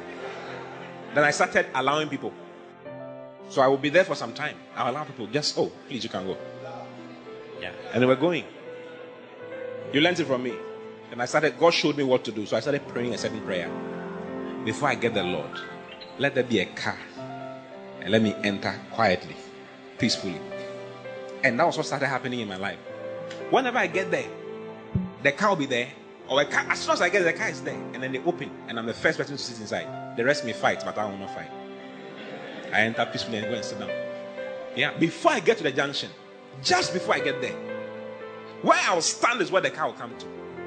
Then 1.14 1.24
I 1.24 1.32
started 1.32 1.68
allowing 1.74 2.10
people. 2.10 2.34
So 3.50 3.62
I 3.62 3.68
will 3.68 3.78
be 3.78 3.90
there 3.90 4.04
for 4.04 4.16
some 4.16 4.34
time. 4.34 4.58
I'll 4.76 4.92
allow 4.92 5.04
people 5.04 5.28
just, 5.28 5.58
oh, 5.58 5.72
please, 5.88 6.04
you 6.04 6.10
can 6.10 6.26
go. 6.26 6.38
Yeah. 7.62 7.72
And 7.94 8.02
they 8.02 8.08
were 8.08 8.16
going. 8.16 8.46
You 9.94 10.02
learned 10.02 10.20
it 10.20 10.26
from 10.26 10.44
me. 10.44 10.54
And 11.12 11.22
I 11.22 11.26
started, 11.26 11.60
God 11.60 11.74
showed 11.74 11.98
me 11.98 12.04
what 12.04 12.24
to 12.24 12.32
do. 12.32 12.46
So 12.46 12.56
I 12.56 12.62
started 12.62 12.88
praying 12.88 13.14
a 13.14 13.18
certain 13.18 13.42
prayer. 13.42 13.70
Before 14.64 14.88
I 14.88 14.96
get 14.96 15.14
the 15.14 15.24
Lord, 15.24 15.60
let 16.18 16.36
there 16.36 16.44
be 16.46 16.60
a 16.60 16.66
car. 16.66 16.98
And 18.00 18.12
let 18.12 18.22
me 18.22 18.34
enter 18.44 18.74
quietly, 18.92 19.36
peacefully. 20.00 20.40
And 21.44 21.60
that 21.60 21.66
was 21.66 21.76
what 21.76 21.86
started 21.86 22.08
happening 22.08 22.40
in 22.40 22.48
my 22.48 22.56
life. 22.56 22.80
Whenever 23.50 23.78
I 23.78 23.88
get 23.88 24.10
there, 24.10 24.28
the 25.22 25.34
car 25.34 25.50
will 25.50 25.58
be 25.58 25.66
there. 25.66 25.90
Or 26.30 26.42
a 26.42 26.46
car, 26.46 26.66
as 26.70 26.80
soon 26.80 26.94
as 26.94 27.02
I 27.02 27.10
get 27.10 27.24
there, 27.24 27.34
the 27.34 27.38
car 27.38 27.50
is 27.50 27.62
there. 27.62 27.76
And 27.94 28.02
then 28.02 28.14
they 28.14 28.20
open. 28.20 28.50
And 28.70 28.80
I'm 28.80 28.86
the 28.86 28.94
first 28.94 29.18
person 29.18 29.36
to 29.36 29.42
sit 29.42 29.60
inside. 29.60 30.16
The 30.16 30.24
rest 30.24 30.46
may 30.46 30.54
fight, 30.54 30.82
but 30.86 30.98
I 30.98 31.06
will 31.06 31.18
not 31.18 31.36
fight. 31.36 31.52
I 32.72 32.82
enter 32.82 33.06
peacefully 33.12 33.40
and 33.40 33.48
go 33.48 33.56
and 33.56 33.66
sit 33.66 33.80
down. 33.80 33.92
Yeah, 34.78 34.98
before 34.98 35.34
I 35.34 35.42
get 35.42 35.58
to 35.58 35.64
the 35.64 35.74
junction, 35.74 36.10
just 36.64 36.94
before 36.94 37.16
I 37.16 37.20
get 37.20 37.42
there, 37.42 37.58
where 38.62 38.80
I'll 38.84 39.02
stand 39.02 39.42
is 39.42 39.52
where 39.52 39.62
the 39.62 39.72
car 39.72 39.88
will 39.88 39.94
come 39.94 40.18
to. 40.18 40.26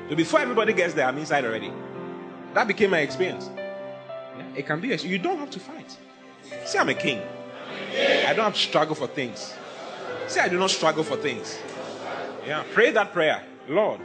So 0.09 0.17
before 0.17 0.41
everybody 0.41 0.73
gets 0.73 0.95
there, 0.95 1.07
I'm 1.07 1.19
inside 1.19 1.45
already. 1.45 1.73
That 2.53 2.69
became 2.69 2.91
my 2.91 3.01
experience. 3.01 3.51
Yeah, 3.57 4.45
it 4.57 4.67
can 4.67 4.81
be, 4.81 4.89
you 4.89 5.19
don't 5.19 5.39
have 5.39 5.51
to 5.51 5.61
fight. 5.61 5.97
See, 6.65 6.79
I'm 6.79 6.89
a 6.89 6.95
king. 6.95 7.23
I 8.27 8.33
don't 8.35 8.45
have 8.45 8.55
to 8.55 8.61
struggle 8.61 8.95
for 8.95 9.07
things. 9.07 9.55
See, 10.27 10.41
I 10.41 10.49
do 10.49 10.59
not 10.59 10.71
struggle 10.71 11.05
for 11.05 11.17
things. 11.17 11.59
Yeah, 12.47 12.65
pray 12.73 12.91
that 12.91 13.13
prayer. 13.13 13.43
Lord, 13.69 14.01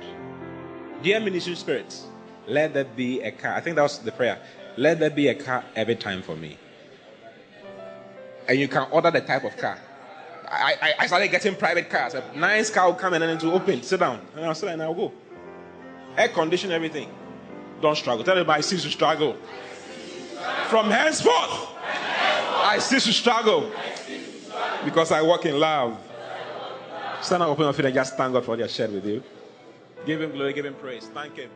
dear 1.03 1.19
ministry 1.19 1.55
spirits, 1.55 2.07
let 2.47 2.73
there 2.73 2.85
be 2.85 3.21
a 3.21 3.31
car. 3.31 3.53
I 3.53 3.61
think 3.61 3.75
that 3.75 3.83
was 3.83 3.99
the 3.99 4.11
prayer. 4.11 4.39
Let 4.77 4.99
there 4.99 5.09
be 5.09 5.27
a 5.27 5.35
car 5.35 5.65
every 5.75 5.95
time 5.95 6.21
for 6.21 6.35
me 6.35 6.57
and 8.49 8.59
you 8.59 8.67
can 8.67 8.87
order 8.91 9.11
the 9.11 9.21
type 9.21 9.43
of 9.43 9.55
car. 9.55 9.77
I, 10.47 10.75
I, 10.81 10.93
I 11.01 11.07
started 11.07 11.29
getting 11.29 11.55
private 11.55 11.89
cars. 11.89 12.15
A 12.15 12.23
nice 12.35 12.71
car 12.71 12.87
will 12.87 12.95
come 12.95 13.13
and 13.13 13.21
then 13.21 13.37
it 13.37 13.43
will 13.43 13.53
open, 13.53 13.83
sit 13.83 13.99
down, 13.99 14.19
and 14.35 14.43
I'll 14.43 14.55
sit 14.55 14.69
and 14.69 14.81
I'll 14.81 14.95
go. 14.95 15.13
Air 16.19 16.27
condition, 16.27 16.69
everything. 16.73 17.09
Don't 17.81 17.95
struggle. 17.95 18.25
Tell 18.25 18.33
everybody 18.35 18.57
I 18.57 18.61
cease 18.61 18.83
to 18.83 18.89
struggle. 18.89 19.37
From 20.67 20.91
henceforth, 20.91 21.69
I 21.81 22.77
cease 22.81 23.05
to 23.05 23.13
struggle 23.13 23.71
because 24.83 25.13
I 25.13 25.21
walk 25.21 25.45
in 25.45 25.57
love. 25.57 25.97
Stand 27.21 27.43
up, 27.43 27.47
open 27.47 27.63
your 27.63 27.71
feet, 27.71 27.85
and 27.85 27.95
just 27.95 28.17
thank 28.17 28.33
God 28.33 28.43
for 28.43 28.51
what 28.51 28.59
He 28.59 28.63
has 28.63 28.73
shared 28.73 28.91
with 28.91 29.05
you. 29.05 29.23
Give 30.05 30.21
Him 30.21 30.31
glory, 30.31 30.51
give 30.51 30.65
Him 30.65 30.73
praise. 30.73 31.09
Thank 31.13 31.37
Him. 31.37 31.49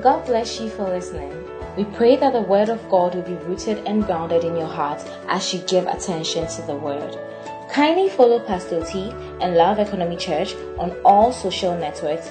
God 0.00 0.24
bless 0.24 0.60
you 0.60 0.68
for 0.70 0.84
listening. 0.84 1.32
We 1.76 1.84
pray 1.96 2.14
that 2.18 2.32
the 2.32 2.42
Word 2.42 2.68
of 2.68 2.88
God 2.88 3.16
will 3.16 3.22
be 3.22 3.34
rooted 3.46 3.78
and 3.78 4.04
grounded 4.06 4.44
in 4.44 4.54
your 4.54 4.68
heart 4.68 5.02
as 5.26 5.52
you 5.52 5.58
give 5.66 5.88
attention 5.88 6.46
to 6.46 6.62
the 6.62 6.76
Word. 6.76 7.18
Kindly 7.72 8.08
follow 8.08 8.38
Pastor 8.40 8.84
T 8.84 9.10
and 9.40 9.56
Love 9.56 9.80
Economy 9.80 10.16
Church 10.16 10.54
on 10.78 10.92
all 11.04 11.32
social 11.32 11.76
networks 11.76 12.30